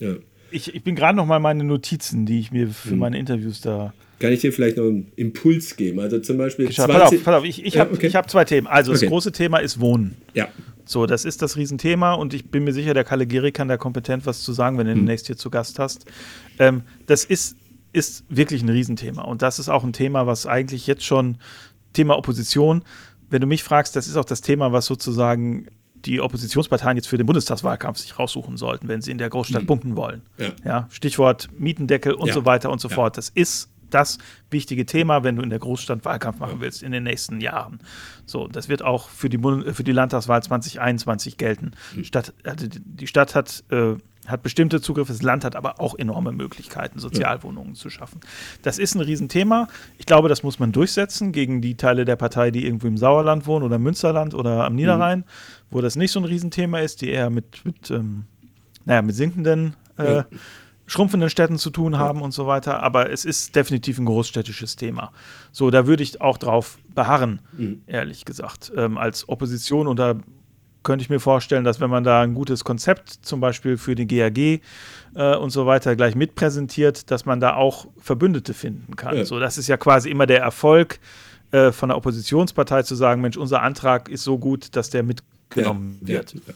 Ja. 0.00 0.14
ich, 0.50 0.74
ich 0.74 0.84
bin 0.84 0.94
gerade 0.94 1.16
noch 1.16 1.26
mal 1.26 1.40
meine 1.40 1.64
Notizen, 1.64 2.24
die 2.26 2.38
ich 2.40 2.52
mir 2.52 2.68
für 2.68 2.90
hm. 2.90 2.98
meine 2.98 3.18
Interviews 3.18 3.60
da 3.60 3.92
kann 4.18 4.32
ich 4.32 4.40
dir 4.40 4.52
vielleicht 4.52 4.76
noch 4.76 4.84
einen 4.84 5.12
Impuls 5.16 5.76
geben? 5.76 6.00
Also 6.00 6.18
zum 6.18 6.38
Beispiel. 6.38 6.66
Pass 6.66 6.78
auf, 6.80 7.24
pass 7.24 7.34
auf, 7.34 7.44
ich, 7.44 7.64
ich 7.64 7.78
habe 7.78 7.94
okay. 7.94 8.10
hab 8.10 8.28
zwei 8.28 8.44
Themen. 8.44 8.66
Also 8.66 8.90
okay. 8.90 9.02
das 9.02 9.08
große 9.08 9.32
Thema 9.32 9.58
ist 9.58 9.80
Wohnen. 9.80 10.16
Ja. 10.34 10.48
So, 10.84 11.06
das 11.06 11.24
ist 11.24 11.42
das 11.42 11.56
Riesenthema 11.56 12.14
und 12.14 12.34
ich 12.34 12.50
bin 12.50 12.64
mir 12.64 12.72
sicher, 12.72 12.94
der 12.94 13.04
Kalle 13.04 13.26
Gehrig 13.26 13.54
kann 13.54 13.68
da 13.68 13.76
kompetent 13.76 14.26
was 14.26 14.42
zu 14.42 14.52
sagen, 14.52 14.78
wenn 14.78 14.86
du 14.86 14.92
hm. 14.92 15.00
demnächst 15.00 15.26
hier 15.26 15.36
zu 15.36 15.50
Gast 15.50 15.78
hast. 15.78 16.06
Ähm, 16.58 16.82
das 17.06 17.24
ist, 17.24 17.56
ist 17.92 18.24
wirklich 18.28 18.62
ein 18.62 18.70
Riesenthema 18.70 19.22
und 19.22 19.42
das 19.42 19.58
ist 19.58 19.68
auch 19.68 19.84
ein 19.84 19.92
Thema, 19.92 20.26
was 20.26 20.46
eigentlich 20.46 20.86
jetzt 20.86 21.04
schon 21.04 21.36
Thema 21.92 22.16
Opposition, 22.16 22.82
wenn 23.30 23.40
du 23.40 23.46
mich 23.46 23.62
fragst, 23.62 23.96
das 23.96 24.06
ist 24.06 24.16
auch 24.16 24.24
das 24.24 24.40
Thema, 24.40 24.72
was 24.72 24.86
sozusagen 24.86 25.66
die 26.04 26.20
Oppositionsparteien 26.20 26.96
jetzt 26.96 27.08
für 27.08 27.18
den 27.18 27.26
Bundestagswahlkampf 27.26 27.98
sich 27.98 28.18
raussuchen 28.18 28.56
sollten, 28.56 28.88
wenn 28.88 29.02
sie 29.02 29.10
in 29.10 29.18
der 29.18 29.30
Großstadt 29.30 29.62
mhm. 29.62 29.66
punkten 29.66 29.96
wollen. 29.96 30.22
Ja. 30.38 30.50
ja. 30.64 30.88
Stichwort 30.90 31.48
Mietendeckel 31.58 32.14
und 32.14 32.28
ja. 32.28 32.34
so 32.34 32.44
weiter 32.44 32.70
und 32.70 32.80
so 32.80 32.88
ja. 32.88 32.94
fort. 32.94 33.16
Das 33.16 33.28
ist 33.28 33.70
das 33.90 34.18
wichtige 34.50 34.86
Thema, 34.86 35.24
wenn 35.24 35.36
du 35.36 35.42
in 35.42 35.50
der 35.50 35.58
Großstadt 35.58 36.04
Wahlkampf 36.04 36.40
machen 36.40 36.60
willst 36.60 36.82
in 36.82 36.92
den 36.92 37.04
nächsten 37.04 37.40
Jahren. 37.40 37.80
So, 38.26 38.46
das 38.46 38.68
wird 38.68 38.82
auch 38.82 39.08
für 39.08 39.28
die, 39.28 39.38
für 39.38 39.84
die 39.84 39.92
Landtagswahl 39.92 40.42
2021 40.42 41.38
gelten. 41.38 41.72
Mhm. 41.96 42.04
Stadt, 42.04 42.34
also 42.44 42.66
die 42.68 43.06
Stadt 43.06 43.34
hat, 43.34 43.64
äh, 43.70 43.94
hat 44.30 44.42
bestimmte 44.42 44.80
Zugriffe, 44.80 45.12
das 45.12 45.22
Land 45.22 45.44
hat 45.44 45.56
aber 45.56 45.80
auch 45.80 45.98
enorme 45.98 46.32
Möglichkeiten, 46.32 46.98
Sozialwohnungen 46.98 47.74
ja. 47.74 47.80
zu 47.80 47.90
schaffen. 47.90 48.20
Das 48.62 48.78
ist 48.78 48.94
ein 48.94 49.00
Riesenthema. 49.00 49.68
Ich 49.98 50.06
glaube, 50.06 50.28
das 50.28 50.42
muss 50.42 50.58
man 50.58 50.72
durchsetzen 50.72 51.32
gegen 51.32 51.60
die 51.60 51.76
Teile 51.76 52.04
der 52.04 52.16
Partei, 52.16 52.50
die 52.50 52.64
irgendwo 52.64 52.86
im 52.86 52.96
Sauerland 52.96 53.46
wohnen 53.46 53.64
oder 53.64 53.76
im 53.76 53.82
Münsterland 53.82 54.34
oder 54.34 54.64
am 54.64 54.74
Niederrhein, 54.74 55.20
mhm. 55.20 55.24
wo 55.70 55.80
das 55.80 55.96
nicht 55.96 56.12
so 56.12 56.20
ein 56.20 56.24
Riesenthema 56.24 56.78
ist, 56.80 57.02
die 57.02 57.10
eher 57.10 57.30
mit, 57.30 57.64
mit 57.64 57.90
ähm, 57.90 58.24
naja, 58.84 59.02
mit 59.02 59.14
sinkenden 59.14 59.76
äh, 59.98 60.16
ja 60.16 60.26
schrumpfenden 60.88 61.30
Städten 61.30 61.58
zu 61.58 61.70
tun 61.70 61.98
haben 61.98 62.22
und 62.22 62.32
so 62.32 62.46
weiter, 62.46 62.82
aber 62.82 63.10
es 63.10 63.24
ist 63.24 63.54
definitiv 63.54 63.98
ein 63.98 64.06
großstädtisches 64.06 64.76
Thema. 64.76 65.12
So, 65.52 65.70
da 65.70 65.86
würde 65.86 66.02
ich 66.02 66.20
auch 66.20 66.38
drauf 66.38 66.78
beharren, 66.94 67.40
mhm. 67.56 67.82
ehrlich 67.86 68.24
gesagt, 68.24 68.72
ähm, 68.74 68.96
als 68.96 69.28
Opposition. 69.28 69.94
Da 69.94 70.16
könnte 70.88 71.02
ich 71.02 71.10
mir 71.10 71.20
vorstellen, 71.20 71.64
dass 71.64 71.80
wenn 71.80 71.90
man 71.90 72.02
da 72.02 72.22
ein 72.22 72.32
gutes 72.32 72.64
Konzept 72.64 73.10
zum 73.20 73.40
Beispiel 73.40 73.76
für 73.76 73.94
die 73.94 74.06
GAG 74.06 74.62
äh, 75.14 75.36
und 75.36 75.50
so 75.50 75.66
weiter 75.66 75.94
gleich 75.96 76.14
mitpräsentiert, 76.14 77.10
dass 77.10 77.26
man 77.26 77.40
da 77.40 77.56
auch 77.56 77.88
Verbündete 77.98 78.54
finden 78.54 78.96
kann. 78.96 79.14
Ja. 79.14 79.26
So, 79.26 79.38
das 79.38 79.58
ist 79.58 79.68
ja 79.68 79.76
quasi 79.76 80.08
immer 80.08 80.24
der 80.24 80.40
Erfolg 80.40 80.98
äh, 81.50 81.72
von 81.72 81.90
der 81.90 81.98
Oppositionspartei 81.98 82.84
zu 82.84 82.94
sagen, 82.94 83.20
Mensch, 83.20 83.36
unser 83.36 83.60
Antrag 83.60 84.08
ist 84.08 84.24
so 84.24 84.38
gut, 84.38 84.76
dass 84.76 84.88
der 84.88 85.02
mitgenommen 85.02 85.98
ja. 86.00 86.08
wird. 86.08 86.32
Ja. 86.32 86.54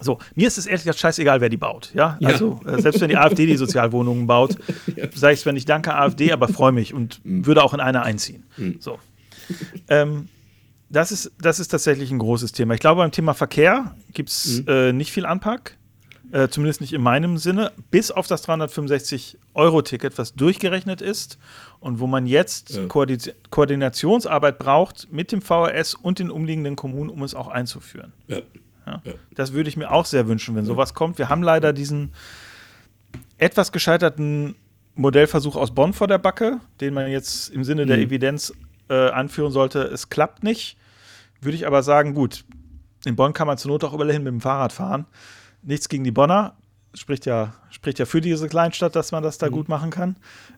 So, 0.00 0.18
mir 0.34 0.48
ist 0.48 0.58
es 0.58 0.66
ehrlich 0.66 0.82
gesagt 0.82 0.98
scheißegal, 0.98 1.40
wer 1.40 1.48
die 1.48 1.56
baut. 1.56 1.92
Ja, 1.94 2.16
ja. 2.18 2.30
also 2.30 2.60
äh, 2.66 2.82
selbst 2.82 3.00
wenn 3.00 3.10
die 3.10 3.16
AfD 3.16 3.46
die 3.46 3.56
Sozialwohnungen 3.56 4.26
baut, 4.26 4.56
ja. 4.96 5.06
sage 5.14 5.34
ich 5.34 5.40
zwar 5.42 5.52
nicht 5.52 5.68
danke 5.68 5.94
AfD, 5.94 6.32
aber 6.32 6.48
freue 6.48 6.72
mich 6.72 6.94
und 6.94 7.24
mhm. 7.24 7.46
würde 7.46 7.62
auch 7.62 7.74
in 7.74 7.80
einer 7.80 8.02
einziehen. 8.02 8.42
Mhm. 8.56 8.78
So. 8.80 8.98
Ähm, 9.88 10.28
das, 10.90 11.12
ist, 11.12 11.32
das 11.40 11.60
ist 11.60 11.68
tatsächlich 11.68 12.10
ein 12.10 12.18
großes 12.18 12.52
Thema. 12.52 12.74
Ich 12.74 12.80
glaube, 12.80 13.00
beim 13.02 13.12
Thema 13.12 13.34
Verkehr 13.34 13.94
gibt 14.12 14.30
es 14.30 14.62
mhm. 14.62 14.68
äh, 14.68 14.92
nicht 14.92 15.12
viel 15.12 15.26
Anpack. 15.26 15.76
Äh, 16.30 16.48
zumindest 16.48 16.82
nicht 16.82 16.92
in 16.92 17.00
meinem 17.00 17.38
Sinne, 17.38 17.72
bis 17.90 18.10
auf 18.10 18.26
das 18.26 18.46
365-Euro-Ticket, 18.46 20.18
was 20.18 20.34
durchgerechnet 20.34 21.00
ist 21.00 21.38
und 21.80 22.00
wo 22.00 22.06
man 22.06 22.26
jetzt 22.26 22.76
ja. 22.76 22.86
Koordinationsarbeit 22.86 24.58
braucht 24.58 25.10
mit 25.10 25.32
dem 25.32 25.40
VRS 25.40 25.94
und 25.94 26.18
den 26.18 26.30
umliegenden 26.30 26.76
Kommunen, 26.76 27.08
um 27.08 27.22
es 27.22 27.34
auch 27.34 27.48
einzuführen. 27.48 28.12
Ja. 28.26 28.40
Ja. 28.86 29.02
Das 29.34 29.52
würde 29.52 29.68
ich 29.68 29.76
mir 29.76 29.90
auch 29.90 30.06
sehr 30.06 30.28
wünschen, 30.28 30.54
wenn 30.54 30.64
sowas 30.64 30.94
kommt. 30.94 31.18
Wir 31.18 31.28
haben 31.28 31.42
leider 31.42 31.72
diesen 31.72 32.12
etwas 33.36 33.72
gescheiterten 33.72 34.54
Modellversuch 34.94 35.56
aus 35.56 35.74
Bonn 35.74 35.92
vor 35.92 36.08
der 36.08 36.18
Backe, 36.18 36.60
den 36.80 36.94
man 36.94 37.10
jetzt 37.10 37.50
im 37.50 37.64
Sinne 37.64 37.84
mhm. 37.84 37.88
der 37.88 37.98
Evidenz 37.98 38.52
äh, 38.88 39.10
anführen 39.10 39.52
sollte. 39.52 39.82
Es 39.82 40.08
klappt 40.08 40.42
nicht. 40.42 40.76
Würde 41.40 41.56
ich 41.56 41.66
aber 41.66 41.82
sagen, 41.82 42.14
gut, 42.14 42.44
in 43.04 43.16
Bonn 43.16 43.32
kann 43.32 43.46
man 43.46 43.58
zur 43.58 43.70
Not 43.70 43.84
auch 43.84 43.94
überall 43.94 44.18
mit 44.18 44.26
dem 44.26 44.40
Fahrrad 44.40 44.72
fahren. 44.72 45.06
Nichts 45.62 45.88
gegen 45.88 46.04
die 46.04 46.10
Bonner. 46.10 46.56
Spricht 46.94 47.26
ja, 47.26 47.54
spricht 47.70 47.98
ja 47.98 48.06
für 48.06 48.20
diese 48.20 48.48
Kleinstadt, 48.48 48.96
dass 48.96 49.12
man 49.12 49.22
das 49.22 49.38
da 49.38 49.46
mhm. 49.46 49.52
gut 49.52 49.68
machen 49.68 49.90
kann. 49.90 50.16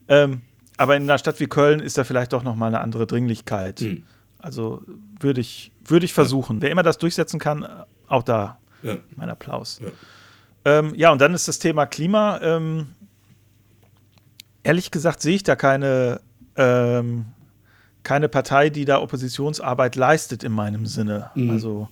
Ähm, 0.09 0.43
aber 0.77 0.97
in 0.97 1.03
einer 1.03 1.19
Stadt 1.19 1.41
wie 1.41 1.47
Köln 1.47 1.81
ist 1.81 1.99
da 1.99 2.05
vielleicht 2.05 2.33
doch 2.33 2.43
nochmal 2.43 2.69
eine 2.69 2.81
andere 2.81 3.07
Dringlichkeit. 3.07 3.81
Mhm. 3.81 4.05
Also 4.39 4.83
würde 5.19 5.41
ich, 5.41 5.73
würde 5.85 6.07
ich 6.07 6.15
versuchen. 6.15 6.57
Ja. 6.57 6.63
Wer 6.63 6.71
immer 6.71 6.83
das 6.83 6.99
durchsetzen 6.99 7.39
kann, 7.39 7.67
auch 8.09 8.23
da 8.23 8.59
ja. 8.83 8.97
mein 9.17 9.29
Applaus. 9.29 9.81
Ja. 9.83 9.91
Ähm, 10.65 10.95
ja, 10.95 11.11
und 11.13 11.21
dann 11.21 11.35
ist 11.35 11.49
das 11.49 11.59
Thema 11.59 11.87
Klima. 11.87 12.41
Ähm, 12.41 12.89
ehrlich 14.63 14.91
gesagt 14.91 15.21
sehe 15.21 15.37
ich 15.37 15.43
da 15.43 15.57
keine, 15.57 16.21
ähm, 16.57 17.27
keine 18.03 18.29
Partei, 18.29 18.71
die 18.71 18.85
da 18.85 19.01
Oppositionsarbeit 19.01 19.97
leistet 19.97 20.45
in 20.45 20.53
meinem 20.53 20.87
Sinne. 20.87 21.31
Mhm. 21.35 21.51
Also 21.51 21.89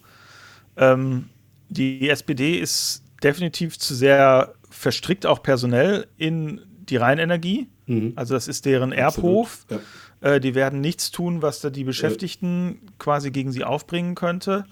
ähm, 0.76 1.28
die 1.68 2.08
SPD 2.08 2.58
ist 2.58 3.02
definitiv 3.22 3.78
zu 3.78 3.94
sehr 3.94 4.54
verstrickt, 4.70 5.26
auch 5.26 5.42
personell, 5.42 6.06
in 6.16 6.60
die 6.68 6.96
Rheinenergie. 6.96 7.68
Mhm. 7.86 8.12
Also 8.16 8.34
das 8.34 8.48
ist 8.48 8.64
deren 8.64 8.92
Erbhof. 8.92 9.66
Ja. 9.70 9.78
Äh, 10.20 10.40
die 10.40 10.54
werden 10.54 10.80
nichts 10.80 11.10
tun, 11.10 11.42
was 11.42 11.60
da 11.60 11.70
die 11.70 11.84
Beschäftigten 11.84 12.80
ja. 12.82 12.90
quasi 12.98 13.30
gegen 13.30 13.52
sie 13.52 13.64
aufbringen 13.64 14.14
könnte. 14.14 14.64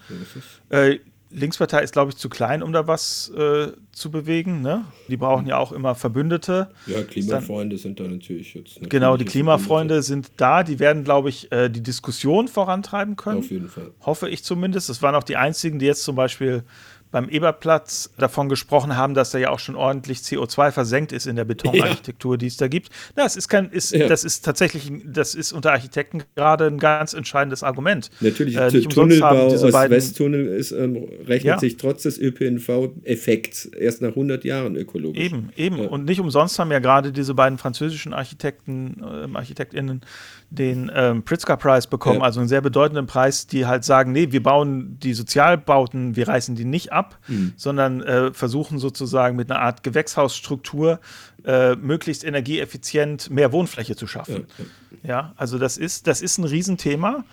Äh, 0.69 0.99
Linkspartei 1.29 1.81
ist, 1.81 1.93
glaube 1.93 2.11
ich, 2.11 2.17
zu 2.17 2.29
klein, 2.29 2.63
um 2.63 2.71
da 2.71 2.87
was 2.87 3.29
äh, 3.35 3.71
zu 3.91 4.11
bewegen. 4.11 4.61
Ne? 4.61 4.85
Die 5.07 5.17
brauchen 5.17 5.45
ja 5.45 5.57
auch 5.57 5.71
immer 5.71 5.93
Verbündete. 5.95 6.69
Ja, 6.85 7.03
Klimafreunde 7.03 7.75
dann, 7.75 7.81
sind 7.81 7.99
da 7.99 8.03
natürlich 8.03 8.53
jetzt. 8.53 8.79
Genau, 8.89 9.17
die 9.17 9.25
Klimafreunde 9.25 10.01
sind 10.03 10.31
da. 10.37 10.63
Die 10.63 10.79
werden, 10.79 11.03
glaube 11.03 11.29
ich, 11.29 11.51
äh, 11.51 11.69
die 11.69 11.83
Diskussion 11.83 12.47
vorantreiben 12.47 13.15
können. 13.15 13.39
Auf 13.39 13.51
jeden 13.51 13.67
Fall. 13.67 13.91
Hoffe 14.01 14.29
ich 14.29 14.43
zumindest. 14.43 14.89
Das 14.89 15.01
waren 15.01 15.15
auch 15.15 15.23
die 15.23 15.35
einzigen, 15.35 15.79
die 15.79 15.85
jetzt 15.85 16.03
zum 16.03 16.15
Beispiel 16.15 16.63
beim 17.11 17.29
Eberplatz 17.29 18.09
davon 18.17 18.49
gesprochen 18.49 18.97
haben, 18.97 19.13
dass 19.13 19.31
da 19.31 19.37
ja 19.37 19.49
auch 19.49 19.59
schon 19.59 19.75
ordentlich 19.75 20.19
CO2 20.19 20.71
versenkt 20.71 21.11
ist 21.11 21.25
in 21.25 21.35
der 21.35 21.45
Betonarchitektur, 21.45 22.33
ja. 22.33 22.37
die 22.37 22.47
es 22.47 22.57
da 22.57 22.67
gibt. 22.67 22.89
Das 23.15 23.35
ist 23.35 23.47
kein, 23.47 23.69
ist, 23.69 23.93
ja. 23.93 24.07
das 24.07 24.23
ist 24.23 24.43
tatsächlich, 24.43 24.91
das 25.05 25.35
ist 25.35 25.53
unter 25.53 25.71
Architekten 25.71 26.23
gerade 26.35 26.65
ein 26.65 26.79
ganz 26.79 27.13
entscheidendes 27.13 27.63
Argument. 27.63 28.09
Natürlich, 28.19 28.57
äh, 28.57 28.69
der 28.69 28.81
Tunnelbau 28.83 29.47
aus 29.47 29.63
Westtunnel 29.63 30.47
ist, 30.47 30.71
ähm, 30.71 31.07
rechnet 31.25 31.45
ja. 31.45 31.59
sich 31.59 31.77
trotz 31.77 32.03
des 32.03 32.19
ÖPNV-Effekts 32.19 33.65
erst 33.65 34.01
nach 34.01 34.09
100 34.09 34.43
Jahren 34.43 34.75
ökologisch. 34.75 35.23
Eben, 35.23 35.51
eben. 35.55 35.79
Und 35.79 36.05
nicht 36.05 36.19
umsonst 36.19 36.59
haben 36.59 36.71
ja 36.71 36.79
gerade 36.79 37.11
diese 37.11 37.33
beiden 37.33 37.57
französischen 37.57 38.13
Architekten, 38.13 39.01
äh, 39.01 39.37
ArchitektInnen 39.37 40.01
den 40.49 40.89
ähm, 40.93 41.23
Pritzker 41.23 41.57
Prize 41.57 41.87
bekommen, 41.89 42.21
also 42.21 42.39
einen 42.39 42.47
sehr 42.47 42.61
bedeutenden 42.61 43.05
Preis, 43.05 43.47
die 43.47 43.65
halt 43.65 43.83
sagen, 43.83 44.13
nee, 44.13 44.31
wir 44.31 44.41
bauen 44.41 44.97
die 44.99 45.13
Sozialbauten, 45.13 46.15
wir 46.15 46.27
reißen 46.27 46.55
die 46.55 46.63
nicht 46.63 46.93
ab 46.93 47.17
mhm. 47.27 47.53
sondern 47.55 48.01
äh, 48.01 48.33
versuchen 48.33 48.79
sozusagen 48.79 49.35
mit 49.35 49.51
einer 49.51 49.61
Art 49.61 49.83
Gewächshausstruktur 49.83 50.99
äh, 51.43 51.75
möglichst 51.75 52.23
energieeffizient 52.23 53.29
mehr 53.29 53.51
Wohnfläche 53.51 53.95
zu 53.95 54.07
schaffen. 54.07 54.47
Ja, 54.57 54.65
ja. 55.03 55.09
ja, 55.09 55.33
also 55.35 55.57
das 55.57 55.77
ist, 55.77 56.07
das 56.07 56.21
ist 56.21 56.37
ein 56.37 56.45
Riesenthema, 56.45 57.23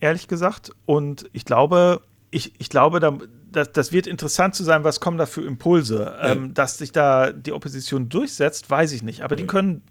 ehrlich 0.00 0.28
gesagt. 0.28 0.72
Und 0.86 1.26
ich 1.32 1.44
glaube, 1.44 2.00
ich, 2.30 2.52
ich 2.58 2.68
glaube, 2.68 3.00
da, 3.00 3.16
das, 3.52 3.72
das, 3.72 3.92
wird 3.92 4.06
interessant 4.06 4.54
zu 4.54 4.64
sein, 4.64 4.84
was 4.84 5.00
kommen 5.00 5.18
da 5.18 5.26
für 5.26 5.42
Impulse. 5.42 6.16
Ja. 6.18 6.32
Ähm, 6.32 6.54
dass 6.54 6.78
sich 6.78 6.92
da 6.92 7.32
die 7.32 7.52
Opposition 7.52 8.08
durchsetzt, 8.08 8.70
weiß 8.70 8.92
ich 8.92 9.02
nicht. 9.02 9.22
Aber 9.22 9.36
die 9.36 9.46
können 9.46 9.82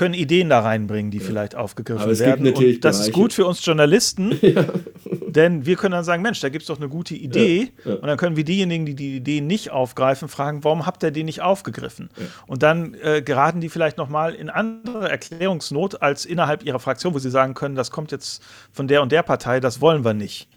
können 0.00 0.14
Ideen 0.14 0.48
da 0.48 0.60
reinbringen, 0.60 1.10
die 1.10 1.18
ja. 1.18 1.24
vielleicht 1.24 1.54
aufgegriffen 1.54 2.18
werden. 2.18 2.54
Und 2.54 2.84
das 2.86 3.00
ist 3.00 3.12
gut 3.12 3.34
für 3.34 3.44
uns 3.44 3.62
Journalisten, 3.62 4.34
ja. 4.40 4.64
denn 5.28 5.66
wir 5.66 5.76
können 5.76 5.92
dann 5.92 6.04
sagen, 6.04 6.22
Mensch, 6.22 6.40
da 6.40 6.48
gibt 6.48 6.62
es 6.62 6.68
doch 6.68 6.78
eine 6.78 6.88
gute 6.88 7.14
Idee. 7.14 7.70
Ja. 7.84 7.96
Und 7.96 8.06
dann 8.06 8.16
können 8.16 8.34
wir 8.34 8.44
diejenigen, 8.44 8.86
die 8.86 8.94
die 8.94 9.16
Idee 9.16 9.42
nicht 9.42 9.70
aufgreifen, 9.70 10.28
fragen, 10.28 10.64
warum 10.64 10.86
habt 10.86 11.02
ihr 11.02 11.10
die 11.10 11.22
nicht 11.22 11.42
aufgegriffen? 11.42 12.08
Und 12.46 12.62
dann 12.62 12.94
äh, 12.94 13.20
geraten 13.20 13.60
die 13.60 13.68
vielleicht 13.68 13.98
nochmal 13.98 14.32
in 14.34 14.48
andere 14.48 15.10
Erklärungsnot 15.10 16.00
als 16.00 16.24
innerhalb 16.24 16.64
ihrer 16.64 16.80
Fraktion, 16.80 17.12
wo 17.12 17.18
sie 17.18 17.30
sagen 17.30 17.52
können, 17.52 17.74
das 17.74 17.90
kommt 17.90 18.10
jetzt 18.10 18.42
von 18.72 18.88
der 18.88 19.02
und 19.02 19.12
der 19.12 19.22
Partei, 19.22 19.60
das 19.60 19.82
wollen 19.82 20.02
wir 20.02 20.14
nicht. 20.14 20.48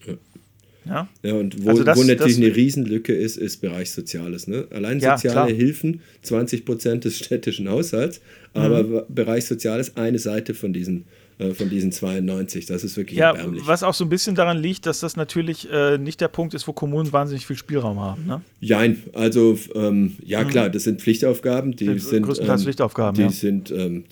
Ja, 0.85 1.07
ja 1.23 1.33
und 1.33 1.63
wo, 1.63 1.69
also 1.69 1.83
das, 1.83 1.97
wo 1.97 2.03
natürlich 2.03 2.37
das, 2.37 2.45
eine 2.45 2.55
Riesenlücke 2.55 3.13
ist, 3.13 3.37
ist 3.37 3.61
Bereich 3.61 3.91
Soziales. 3.91 4.47
Ne? 4.47 4.67
Allein 4.71 4.99
soziale 4.99 5.51
ja, 5.51 5.55
Hilfen, 5.55 6.01
20 6.23 6.65
Prozent 6.65 7.05
des 7.05 7.17
städtischen 7.17 7.69
Haushalts, 7.69 8.21
aber 8.53 8.83
mhm. 8.83 9.01
Bereich 9.09 9.45
Soziales 9.45 9.95
eine 9.97 10.19
Seite 10.19 10.53
von 10.53 10.73
diesen, 10.73 11.05
äh, 11.39 11.51
von 11.53 11.69
diesen 11.69 11.91
92. 11.91 12.65
Das 12.65 12.83
ist 12.83 12.97
wirklich 12.97 13.17
ja, 13.17 13.31
erbärmlich. 13.31 13.65
Was 13.65 13.83
auch 13.83 13.93
so 13.93 14.05
ein 14.05 14.09
bisschen 14.09 14.35
daran 14.35 14.57
liegt, 14.57 14.85
dass 14.85 14.99
das 14.99 15.15
natürlich 15.15 15.69
äh, 15.71 15.97
nicht 15.97 16.21
der 16.21 16.27
Punkt 16.27 16.53
ist, 16.53 16.67
wo 16.67 16.73
Kommunen 16.73 17.11
wahnsinnig 17.11 17.47
viel 17.47 17.57
Spielraum 17.57 17.99
haben. 17.99 18.25
Ne? 18.25 18.41
Jein, 18.59 19.03
also 19.13 19.57
ähm, 19.75 20.17
ja 20.23 20.43
mhm. 20.43 20.47
klar, 20.49 20.69
das 20.69 20.83
sind 20.83 21.01
Pflichtaufgaben. 21.01 21.75
Die 21.75 21.97
sind, 21.99 22.23
größtenteils 22.23 22.61
ähm, 22.61 22.65
Pflichtaufgaben, 22.65 23.15
die 23.15 23.21
ja. 23.23 23.29
sind 23.29 23.71
ähm, 23.71 24.03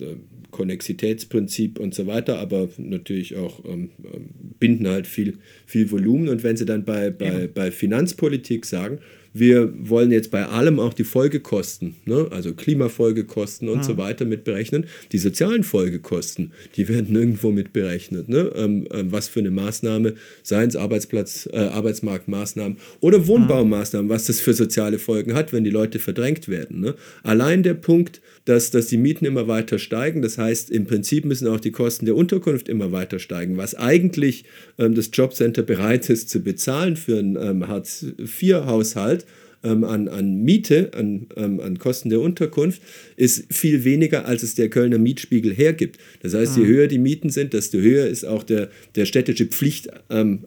Konnexitätsprinzip 0.51 1.79
und 1.79 1.95
so 1.95 2.07
weiter, 2.07 2.39
aber 2.39 2.69
natürlich 2.77 3.35
auch 3.35 3.63
ähm, 3.65 3.89
ähm, 4.03 4.29
binden 4.59 4.87
halt 4.87 5.07
viel, 5.07 5.37
viel 5.65 5.91
Volumen. 5.91 6.29
Und 6.29 6.43
wenn 6.43 6.57
sie 6.57 6.65
dann 6.65 6.85
bei, 6.85 7.09
bei, 7.09 7.47
bei 7.47 7.71
Finanzpolitik 7.71 8.65
sagen, 8.65 8.99
wir 9.33 9.73
wollen 9.77 10.11
jetzt 10.11 10.29
bei 10.31 10.45
allem 10.45 10.79
auch 10.79 10.93
die 10.93 11.03
Folgekosten, 11.03 11.95
ne? 12.05 12.27
also 12.31 12.53
Klimafolgekosten 12.53 13.69
und 13.69 13.79
mhm. 13.79 13.83
so 13.83 13.97
weiter 13.97 14.25
mit 14.25 14.43
berechnen. 14.43 14.85
Die 15.11 15.17
sozialen 15.17 15.63
Folgekosten, 15.63 16.51
die 16.75 16.89
werden 16.89 17.13
nirgendwo 17.13 17.51
mit 17.51 17.71
berechnet. 17.71 18.27
Ne? 18.27 18.51
Ähm, 18.55 18.87
ähm, 18.91 19.11
was 19.11 19.29
für 19.29 19.39
eine 19.39 19.51
Maßnahme, 19.51 20.15
seien 20.43 20.69
es 20.69 20.75
Arbeitsplatz, 20.75 21.47
äh, 21.51 21.57
Arbeitsmarktmaßnahmen 21.57 22.77
oder 22.99 23.25
Wohnbaumaßnahmen, 23.25 24.09
was 24.09 24.25
das 24.25 24.41
für 24.41 24.53
soziale 24.53 24.99
Folgen 24.99 25.33
hat, 25.33 25.53
wenn 25.53 25.63
die 25.63 25.69
Leute 25.69 25.99
verdrängt 25.99 26.49
werden. 26.49 26.81
Ne? 26.81 26.95
Allein 27.23 27.63
der 27.63 27.75
Punkt, 27.75 28.21
dass, 28.45 28.71
dass 28.71 28.87
die 28.87 28.97
Mieten 28.97 29.25
immer 29.25 29.47
weiter 29.47 29.77
steigen, 29.77 30.21
das 30.21 30.37
heißt, 30.37 30.71
im 30.71 30.85
Prinzip 30.85 31.25
müssen 31.25 31.47
auch 31.47 31.59
die 31.59 31.71
Kosten 31.71 32.05
der 32.05 32.15
Unterkunft 32.15 32.69
immer 32.69 32.91
weiter 32.91 33.19
steigen, 33.19 33.57
was 33.57 33.75
eigentlich 33.75 34.45
ähm, 34.77 34.95
das 34.95 35.09
Jobcenter 35.13 35.63
bereit 35.63 36.09
ist 36.09 36.29
zu 36.29 36.41
bezahlen 36.41 36.95
für 36.95 37.19
einen 37.19 37.35
ähm, 37.35 37.67
Hartz-IV-Haushalt 37.67 39.25
ähm, 39.63 39.83
an, 39.83 40.07
an 40.07 40.43
Miete, 40.43 40.91
an, 40.95 41.27
ähm, 41.35 41.59
an 41.59 41.77
Kosten 41.77 42.09
der 42.09 42.19
Unterkunft, 42.19 42.81
ist 43.15 43.53
viel 43.53 43.83
weniger, 43.83 44.25
als 44.25 44.43
es 44.43 44.55
der 44.55 44.69
Kölner 44.69 44.97
Mietspiegel 44.97 45.53
hergibt. 45.53 45.99
Das 46.21 46.33
heißt, 46.33 46.57
je 46.57 46.63
mhm. 46.63 46.67
höher 46.67 46.87
die 46.87 46.97
Mieten 46.97 47.29
sind, 47.29 47.53
desto 47.53 47.77
höher 47.77 48.07
ist 48.07 48.25
auch 48.25 48.43
der, 48.43 48.69
der 48.95 49.05
städtische 49.05 49.45
Pflicht, 49.45 49.89
ähm, 50.09 50.45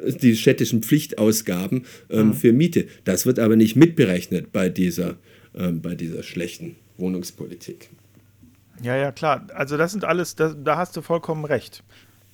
die 0.00 0.36
städtischen 0.36 0.82
Pflichtausgaben 0.82 1.84
ähm, 2.10 2.28
mhm. 2.28 2.34
für 2.34 2.52
Miete. 2.52 2.86
Das 3.04 3.26
wird 3.26 3.38
aber 3.38 3.56
nicht 3.56 3.76
mitberechnet 3.76 4.52
bei 4.52 4.68
dieser, 4.68 5.18
ähm, 5.56 5.80
bei 5.80 5.94
dieser 5.94 6.22
schlechten 6.22 6.76
Wohnungspolitik. 6.98 7.90
Ja, 8.82 8.96
ja, 8.96 9.10
klar. 9.12 9.46
Also 9.54 9.76
das 9.76 9.92
sind 9.92 10.04
alles, 10.04 10.36
das, 10.36 10.54
da 10.62 10.76
hast 10.76 10.96
du 10.96 11.02
vollkommen 11.02 11.44
recht. 11.44 11.82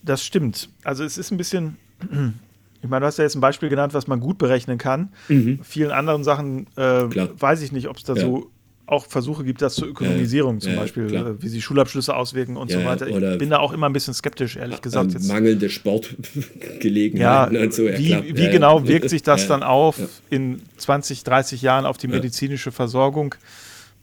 Das 0.02 0.24
stimmt. 0.24 0.68
Also 0.82 1.04
es 1.04 1.16
ist 1.16 1.30
ein 1.30 1.36
bisschen, 1.36 1.76
ich 2.82 2.88
meine, 2.88 3.00
du 3.00 3.06
hast 3.06 3.18
ja 3.18 3.24
jetzt 3.24 3.34
ein 3.34 3.40
Beispiel 3.40 3.68
genannt, 3.68 3.94
was 3.94 4.06
man 4.06 4.20
gut 4.20 4.38
berechnen 4.38 4.78
kann. 4.78 5.10
Mhm. 5.28 5.60
Vielen 5.62 5.90
anderen 5.90 6.24
Sachen 6.24 6.66
äh, 6.76 6.80
weiß 6.82 7.62
ich 7.62 7.72
nicht, 7.72 7.88
ob 7.88 7.96
es 7.96 8.02
da 8.02 8.14
ja. 8.14 8.22
so 8.22 8.50
auch 8.86 9.06
Versuche 9.06 9.44
gibt, 9.44 9.62
das 9.62 9.76
zur 9.76 9.88
Ökonomisierung, 9.88 10.56
ja, 10.56 10.60
zum 10.60 10.72
ja, 10.72 10.80
Beispiel, 10.80 11.06
klar. 11.06 11.26
Äh, 11.26 11.42
wie 11.42 11.48
sich 11.48 11.64
Schulabschlüsse 11.64 12.14
auswirken 12.14 12.58
und 12.58 12.70
so 12.70 12.84
weiter. 12.84 13.06
Ich 13.08 13.38
bin 13.38 13.48
da 13.48 13.58
auch 13.58 13.72
immer 13.72 13.88
ein 13.88 13.94
bisschen 13.94 14.12
skeptisch, 14.12 14.56
ehrlich 14.56 14.82
gesagt. 14.82 15.12
Jetzt. 15.14 15.26
Mangelnde 15.26 15.70
Sportgelegenheiten 15.70 17.56
und 17.62 17.72
so. 17.72 17.84
wie, 17.84 18.36
wie 18.36 18.50
genau 18.50 18.86
wirkt 18.86 19.08
sich 19.08 19.22
das 19.22 19.48
dann 19.48 19.62
auf 19.62 19.96
in 20.28 20.60
20, 20.76 21.24
30 21.24 21.62
Jahren 21.62 21.86
auf 21.86 21.96
die 21.96 22.08
medizinische 22.08 22.72
Versorgung? 22.72 23.34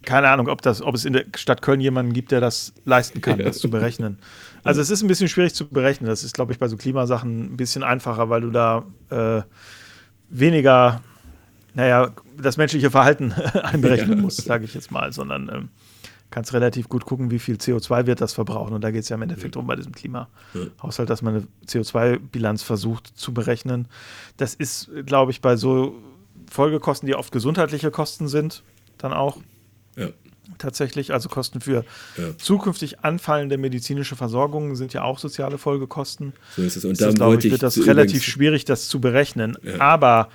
Keine 0.03 0.29
Ahnung, 0.29 0.47
ob, 0.47 0.61
das, 0.61 0.81
ob 0.81 0.95
es 0.95 1.05
in 1.05 1.13
der 1.13 1.25
Stadt 1.35 1.61
Köln 1.61 1.79
jemanden 1.79 2.13
gibt, 2.13 2.31
der 2.31 2.41
das 2.41 2.73
leisten 2.85 3.21
kann, 3.21 3.39
das 3.39 3.59
zu 3.59 3.69
berechnen. 3.69 4.17
Also 4.63 4.81
es 4.81 4.89
ist 4.89 5.01
ein 5.01 5.07
bisschen 5.07 5.27
schwierig 5.27 5.53
zu 5.53 5.67
berechnen. 5.67 6.09
Das 6.09 6.23
ist, 6.23 6.33
glaube 6.33 6.51
ich, 6.51 6.59
bei 6.59 6.67
so 6.67 6.77
Klimasachen 6.77 7.53
ein 7.53 7.57
bisschen 7.57 7.83
einfacher, 7.83 8.29
weil 8.29 8.41
du 8.41 8.49
da 8.49 8.83
äh, 9.09 9.41
weniger, 10.29 11.01
naja, 11.73 12.11
das 12.37 12.57
menschliche 12.57 12.89
Verhalten 12.89 13.31
einberechnen 13.63 14.17
ja. 14.17 14.21
musst, 14.21 14.43
sage 14.43 14.65
ich 14.65 14.73
jetzt 14.73 14.91
mal, 14.91 15.11
sondern 15.13 15.49
ähm, 15.49 15.69
kannst 16.31 16.53
relativ 16.53 16.89
gut 16.89 17.05
gucken, 17.05 17.29
wie 17.29 17.39
viel 17.39 17.55
CO2 17.55 18.07
wird 18.07 18.21
das 18.21 18.33
verbrauchen. 18.33 18.73
Und 18.73 18.83
da 18.83 18.91
geht 18.91 19.03
es 19.03 19.09
ja 19.09 19.15
im 19.15 19.21
Endeffekt 19.21 19.55
ja. 19.55 19.61
um 19.61 19.67
bei 19.67 19.75
diesem 19.75 19.91
Klimahaushalt, 19.91 21.09
dass 21.09 21.21
man 21.21 21.35
eine 21.35 21.47
CO2-Bilanz 21.67 22.63
versucht 22.63 23.07
zu 23.07 23.33
berechnen. 23.33 23.87
Das 24.37 24.55
ist, 24.55 24.89
glaube 25.05 25.31
ich, 25.31 25.41
bei 25.41 25.57
so 25.57 25.95
Folgekosten, 26.49 27.05
die 27.05 27.15
oft 27.15 27.31
gesundheitliche 27.31 27.91
Kosten 27.91 28.27
sind, 28.27 28.63
dann 28.97 29.13
auch 29.13 29.37
ja. 29.95 30.09
Tatsächlich, 30.57 31.13
also 31.13 31.29
Kosten 31.29 31.61
für 31.61 31.85
ja. 32.17 32.37
zukünftig 32.37 32.99
anfallende 32.99 33.57
medizinische 33.57 34.15
Versorgung 34.15 34.75
sind 34.75 34.93
ja 34.93 35.03
auch 35.03 35.17
soziale 35.17 35.57
Folgekosten. 35.57 36.33
So 36.55 36.61
ist 36.61 36.75
es. 36.75 36.85
Und 36.85 36.99
dann 36.99 37.15
glaube 37.15 37.37
ich, 37.37 37.49
wird 37.49 37.63
das 37.63 37.77
relativ 37.87 38.23
schwierig, 38.23 38.65
das 38.65 38.87
zu 38.87 38.99
berechnen. 38.99 39.57
Ja. 39.63 39.79
Aber 39.79 40.29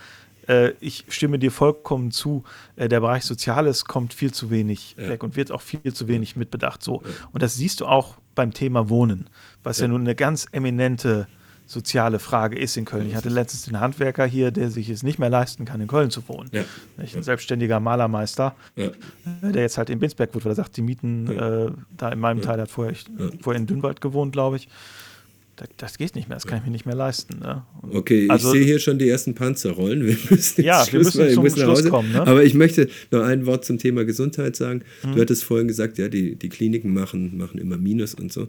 äh, 0.49 0.73
ich 0.81 1.05
stimme 1.09 1.39
dir 1.39 1.51
vollkommen 1.53 2.11
zu, 2.11 2.45
äh, 2.77 2.89
der 2.89 3.01
Bereich 3.01 3.25
Soziales 3.25 3.85
kommt 3.85 4.15
viel 4.15 4.33
zu 4.33 4.51
wenig 4.51 4.97
weg 4.97 5.23
und 5.23 5.37
wird 5.37 5.53
auch 5.53 5.63
viel 5.63 5.93
zu 5.93 6.09
wenig 6.09 6.37
mitbedacht. 6.37 6.83
So. 6.83 7.03
Und 7.33 7.43
das 7.43 7.55
siehst 7.55 7.81
du 7.81 7.87
auch 7.87 8.17
beim 8.35 8.53
Thema 8.53 8.89
Wohnen, 8.89 9.29
was 9.63 9.79
ja, 9.79 9.89
nun 9.89 10.03
eine 10.03 10.15
ganz 10.15 10.47
eminente 10.53 11.27
soziale 11.67 12.21
Frage 12.21 12.57
ist 12.59 12.77
in 12.77 12.85
Köln. 12.85 13.09
Ich 13.09 13.17
hatte 13.17 13.29
letztens 13.29 13.65
den 13.65 13.81
Handwerker 13.81 14.25
hier, 14.25 14.53
der 14.53 14.71
sich 14.71 14.89
es 14.89 15.03
nicht 15.03 15.19
mehr 15.19 15.31
leisten 15.31 15.65
kann, 15.65 15.81
in 15.81 15.89
Köln 15.89 16.11
zu 16.11 16.27
wohnen. 16.29 16.49
Ja. 16.53 16.65
Ein 16.97 17.23
selbstständiger 17.23 17.81
Malermeister, 17.81 18.55
ja. 18.77 18.91
der 19.43 19.63
jetzt 19.63 19.77
halt 19.77 19.91
in 19.91 19.99
Binsberg 19.99 20.33
wohnt, 20.35 20.45
weil 20.45 20.53
er 20.53 20.57
sagt, 20.57 20.77
die 20.77 20.83
Mieten 20.83 21.27
ja. 21.31 21.67
äh, 21.67 21.71
da 21.97 22.11
in 22.11 22.21
meinem 22.21 22.41
Teil, 22.41 22.61
hat 22.61 22.71
vorher, 22.71 22.93
ich, 22.93 23.05
vorher 23.41 23.61
in 23.61 23.67
Dünnwald 23.67 24.01
gewohnt, 24.01 24.33
glaube 24.33 24.57
ich. 24.57 24.69
Das, 25.57 25.69
das, 25.79 25.99
geht 25.99 26.15
nicht 26.15 26.29
mehr, 26.29 26.37
das 26.37 26.47
kann 26.47 26.59
ich 26.59 26.67
mir 26.67 26.71
nicht 26.71 26.85
mehr 26.85 26.95
leisten. 26.95 27.39
Ne? 27.39 27.63
Okay, 27.91 28.27
also, 28.29 28.49
ich 28.49 28.59
sehe 28.59 28.65
hier 28.65 28.79
schon 28.79 28.99
die 28.99 29.09
ersten 29.09 29.35
Panzerrollen. 29.35 30.07
Wir 30.07 30.17
müssen 30.29 30.63
ja, 30.63 30.87
wir 30.91 30.99
müssen 30.99 31.31
zum 31.33 31.43
müssen 31.43 31.61
Schluss 31.61 31.79
Hause. 31.79 31.89
kommen. 31.89 32.13
Ne? 32.13 32.21
Aber 32.21 32.45
ich 32.45 32.53
möchte 32.53 32.91
noch 33.11 33.23
ein 33.23 33.47
Wort 33.47 33.65
zum 33.65 33.79
Thema 33.79 34.05
Gesundheit 34.05 34.55
sagen. 34.55 34.83
Hm. 35.01 35.15
Du 35.15 35.21
hattest 35.21 35.45
vorhin 35.45 35.67
gesagt, 35.67 35.97
ja, 35.97 36.09
die, 36.09 36.37
die 36.37 36.51
Kliniken 36.51 36.93
machen, 36.93 37.39
machen 37.39 37.59
immer 37.59 37.79
Minus 37.79 38.13
und 38.13 38.31
so. 38.31 38.49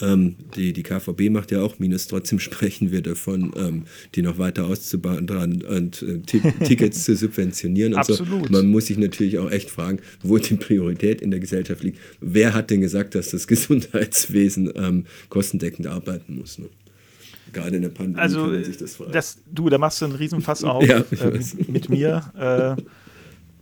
Ähm, 0.00 0.36
die, 0.54 0.72
die 0.72 0.82
KVB 0.84 1.30
macht 1.30 1.50
ja 1.50 1.60
auch 1.60 1.78
Minus, 1.78 2.06
trotzdem 2.06 2.38
sprechen 2.38 2.92
wir 2.92 3.02
davon, 3.02 3.52
ähm, 3.56 3.84
die 4.14 4.22
noch 4.22 4.38
weiter 4.38 4.66
auszubauen 4.66 5.28
und 5.28 6.02
äh, 6.02 6.18
Tickets 6.64 7.04
zu 7.04 7.16
subventionieren 7.16 7.94
und 7.94 8.00
Absolut. 8.00 8.46
so. 8.46 8.52
Man 8.52 8.68
muss 8.68 8.86
sich 8.86 8.98
natürlich 8.98 9.38
auch 9.38 9.50
echt 9.50 9.70
fragen, 9.70 9.98
wo 10.22 10.38
die 10.38 10.54
Priorität 10.54 11.20
in 11.20 11.30
der 11.30 11.40
Gesellschaft 11.40 11.82
liegt. 11.82 11.98
Wer 12.20 12.54
hat 12.54 12.70
denn 12.70 12.80
gesagt, 12.80 13.14
dass 13.14 13.30
das 13.30 13.46
Gesundheitswesen 13.48 14.72
ähm, 14.76 15.06
kostendeckend 15.28 15.86
arbeiten 15.88 16.36
muss? 16.38 16.58
Ne? 16.58 16.66
Gerade 17.52 17.76
in 17.76 17.82
der 17.82 17.88
Pandemie 17.88 18.20
also, 18.20 18.42
kann 18.42 18.52
man 18.52 18.64
sich 18.64 18.76
das 18.76 18.96
fragen. 18.96 19.12
Das, 19.12 19.38
du, 19.52 19.68
da 19.68 19.78
machst 19.78 20.00
du 20.00 20.04
einen 20.04 20.14
Riesenfass 20.14 20.64
auf 20.64 20.84
ja, 20.84 20.98
äh, 20.98 21.30
mit, 21.30 21.68
mit, 21.68 21.88
mir 21.88 22.76
äh, 22.78 22.82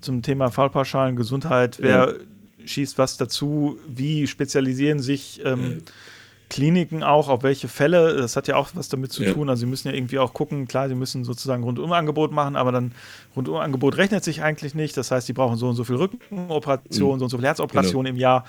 zum 0.00 0.22
Thema 0.22 0.50
Fallpauschalen, 0.50 1.16
Gesundheit. 1.16 1.78
Wer 1.80 1.88
ja. 1.88 2.66
schießt 2.66 2.98
was 2.98 3.16
dazu? 3.16 3.78
Wie 3.88 4.26
spezialisieren 4.26 4.98
sich 4.98 5.40
ähm, 5.44 5.78
Kliniken 6.48 7.02
auch, 7.02 7.28
auf 7.28 7.42
welche 7.42 7.68
Fälle, 7.68 8.16
das 8.16 8.36
hat 8.36 8.46
ja 8.46 8.56
auch 8.56 8.70
was 8.74 8.88
damit 8.88 9.12
zu 9.12 9.24
ja. 9.24 9.32
tun. 9.32 9.48
Also 9.48 9.60
sie 9.60 9.66
müssen 9.66 9.88
ja 9.88 9.94
irgendwie 9.94 10.18
auch 10.18 10.32
gucken, 10.32 10.68
klar, 10.68 10.88
sie 10.88 10.94
müssen 10.94 11.24
sozusagen 11.24 11.64
Rundumangebot 11.64 12.32
machen, 12.32 12.56
aber 12.56 12.72
dann 12.72 12.92
Rundumangebot 13.34 13.96
rechnet 13.96 14.22
sich 14.22 14.42
eigentlich 14.42 14.74
nicht. 14.74 14.96
Das 14.96 15.10
heißt, 15.10 15.26
sie 15.26 15.32
brauchen 15.32 15.56
so 15.56 15.68
und 15.68 15.74
so 15.74 15.84
viel 15.84 15.96
Rückenoperationen, 15.96 17.16
mhm. 17.16 17.18
so 17.18 17.24
und 17.24 17.30
so 17.30 17.38
viel 17.38 17.46
Herzoperationen 17.46 18.06
genau. 18.06 18.16
im 18.16 18.20
Jahr. 18.20 18.44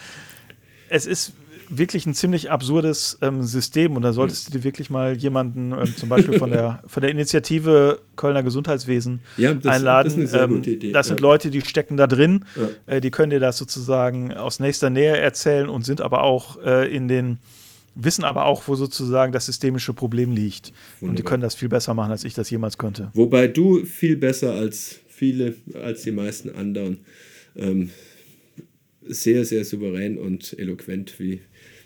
Es 0.90 1.06
ist 1.06 1.34
wirklich 1.70 2.06
ein 2.06 2.14
ziemlich 2.14 2.50
absurdes 2.52 3.18
ähm, 3.22 3.44
System 3.44 3.96
und 3.96 4.02
da 4.02 4.14
solltest 4.14 4.48
du 4.48 4.58
dir 4.58 4.64
wirklich 4.64 4.90
mal 4.90 5.18
jemanden 5.18 5.74
ähm, 5.74 5.96
zum 5.98 6.10
Beispiel 6.10 6.38
von 6.40 6.52
der, 6.52 6.82
von 6.88 7.02
der 7.02 7.12
Initiative 7.12 8.00
Kölner 8.16 8.44
Gesundheitswesen 8.44 9.20
ja, 9.38 9.54
das, 9.54 9.76
einladen. 9.76 10.22
Das, 10.22 10.34
ähm, 10.34 10.62
das 10.94 11.08
sind 11.08 11.20
ja. 11.20 11.24
Leute, 11.24 11.50
die 11.50 11.62
stecken 11.62 11.98
da 11.98 12.08
drin, 12.08 12.46
äh, 12.86 13.02
die 13.02 13.12
können 13.12 13.32
dir 13.32 13.40
das 13.40 13.58
sozusagen 13.58 14.34
aus 14.34 14.60
nächster 14.60 14.90
Nähe 14.90 15.18
erzählen 15.18 15.68
und 15.68 15.86
sind 15.86 16.02
aber 16.02 16.24
auch 16.24 16.62
äh, 16.64 16.94
in 16.94 17.08
den 17.08 17.40
wissen 17.98 18.24
aber 18.24 18.46
auch, 18.46 18.68
wo 18.68 18.76
sozusagen 18.76 19.32
das 19.32 19.46
systemische 19.46 19.94
Problem 19.94 20.32
liegt. 20.32 20.68
Wunderbar. 21.00 21.10
Und 21.10 21.20
die 21.20 21.24
können 21.24 21.42
das 21.42 21.56
viel 21.56 21.70
besser 21.70 21.94
machen, 21.94 22.12
als 22.12 22.24
ich 22.24 22.34
das 22.34 22.50
jemals 22.50 22.78
könnte. 22.78 23.10
Wobei 23.14 23.48
du 23.48 23.84
viel 23.86 24.16
besser 24.16 24.54
als 24.54 25.00
viele, 25.08 25.56
als 25.74 26.04
die 26.04 26.12
meisten 26.12 26.52
anderen 26.52 27.00
ähm, 27.56 27.90
sehr, 29.08 29.46
sehr 29.46 29.66
souverän 29.66 30.18
und 30.18 30.58
eloquent 30.60 31.20
wie, 31.20 31.42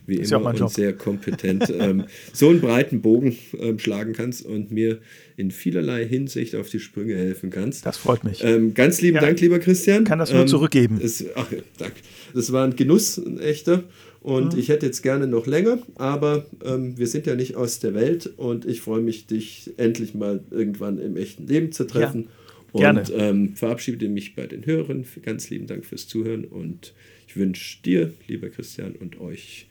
wie 0.06 0.16
immer 0.16 0.50
und 0.50 0.60
Job. 0.60 0.72
sehr 0.72 0.94
kompetent 0.94 1.72
ähm, 1.80 2.06
so 2.34 2.50
einen 2.50 2.62
breiten 2.62 3.02
Bogen 3.02 3.38
ähm, 3.60 3.80
schlagen 3.80 4.14
kannst 4.14 4.46
und 4.46 4.72
mir 4.72 5.00
in 5.38 5.52
vielerlei 5.52 6.06
Hinsicht 6.06 6.56
auf 6.56 6.70
die 6.70 6.80
Sprünge 6.80 7.16
helfen 7.16 7.50
kannst. 7.50 7.86
Das 7.86 7.98
freut 7.98 8.24
mich. 8.24 8.44
Ähm, 8.44 8.74
ganz 8.74 9.02
lieben 9.02 9.16
ja, 9.16 9.22
Dank, 9.22 9.40
lieber 9.40 9.60
Christian. 9.60 10.04
Kann 10.04 10.20
das 10.20 10.32
nur 10.32 10.42
ähm, 10.42 10.48
zurückgeben. 10.48 11.00
Es, 11.02 11.24
ach, 11.36 11.48
danke. 11.78 11.96
Das 12.34 12.52
war 12.52 12.66
ein 12.66 12.76
Genuss, 12.76 13.18
ein 13.18 13.40
echter. 13.40 13.84
Und 14.22 14.54
mhm. 14.54 14.60
ich 14.60 14.70
hätte 14.70 14.86
jetzt 14.86 15.02
gerne 15.02 15.26
noch 15.26 15.48
länger, 15.48 15.80
aber 15.96 16.46
ähm, 16.64 16.96
wir 16.98 17.08
sind 17.08 17.26
ja 17.26 17.36
nicht 17.36 17.56
aus 17.56 17.80
der 17.80 17.96
Welt 17.96 18.32
und 18.38 18.66
ich 18.66 18.82
freue 18.82 19.02
mich, 19.02 19.26
dich 19.26 19.72
endlich 19.78 20.14
mal 20.14 20.44
irgendwann 20.52 21.00
im 21.00 21.18
echten 21.18 21.48
Leben 21.48 21.72
zu 21.72 21.86
treffen. 21.86 22.28
Ja, 22.74 22.92
und 22.92 23.12
ähm, 23.16 23.56
verabschiede 23.56 24.08
mich 24.08 24.36
bei 24.36 24.46
den 24.46 24.66
Hörern. 24.66 25.06
Ganz 25.24 25.50
lieben 25.50 25.68
Dank 25.68 25.86
fürs 25.86 26.08
Zuhören 26.08 26.46
und 26.46 26.94
ich 27.28 27.36
wünsche 27.36 27.82
dir, 27.84 28.14
lieber 28.28 28.50
Christian, 28.50 28.94
und 28.94 29.20
euch 29.20 29.68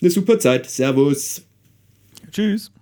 eine 0.00 0.10
super 0.10 0.38
Zeit. 0.38 0.68
Servus. 0.68 1.42
Tschüss. 2.32 2.73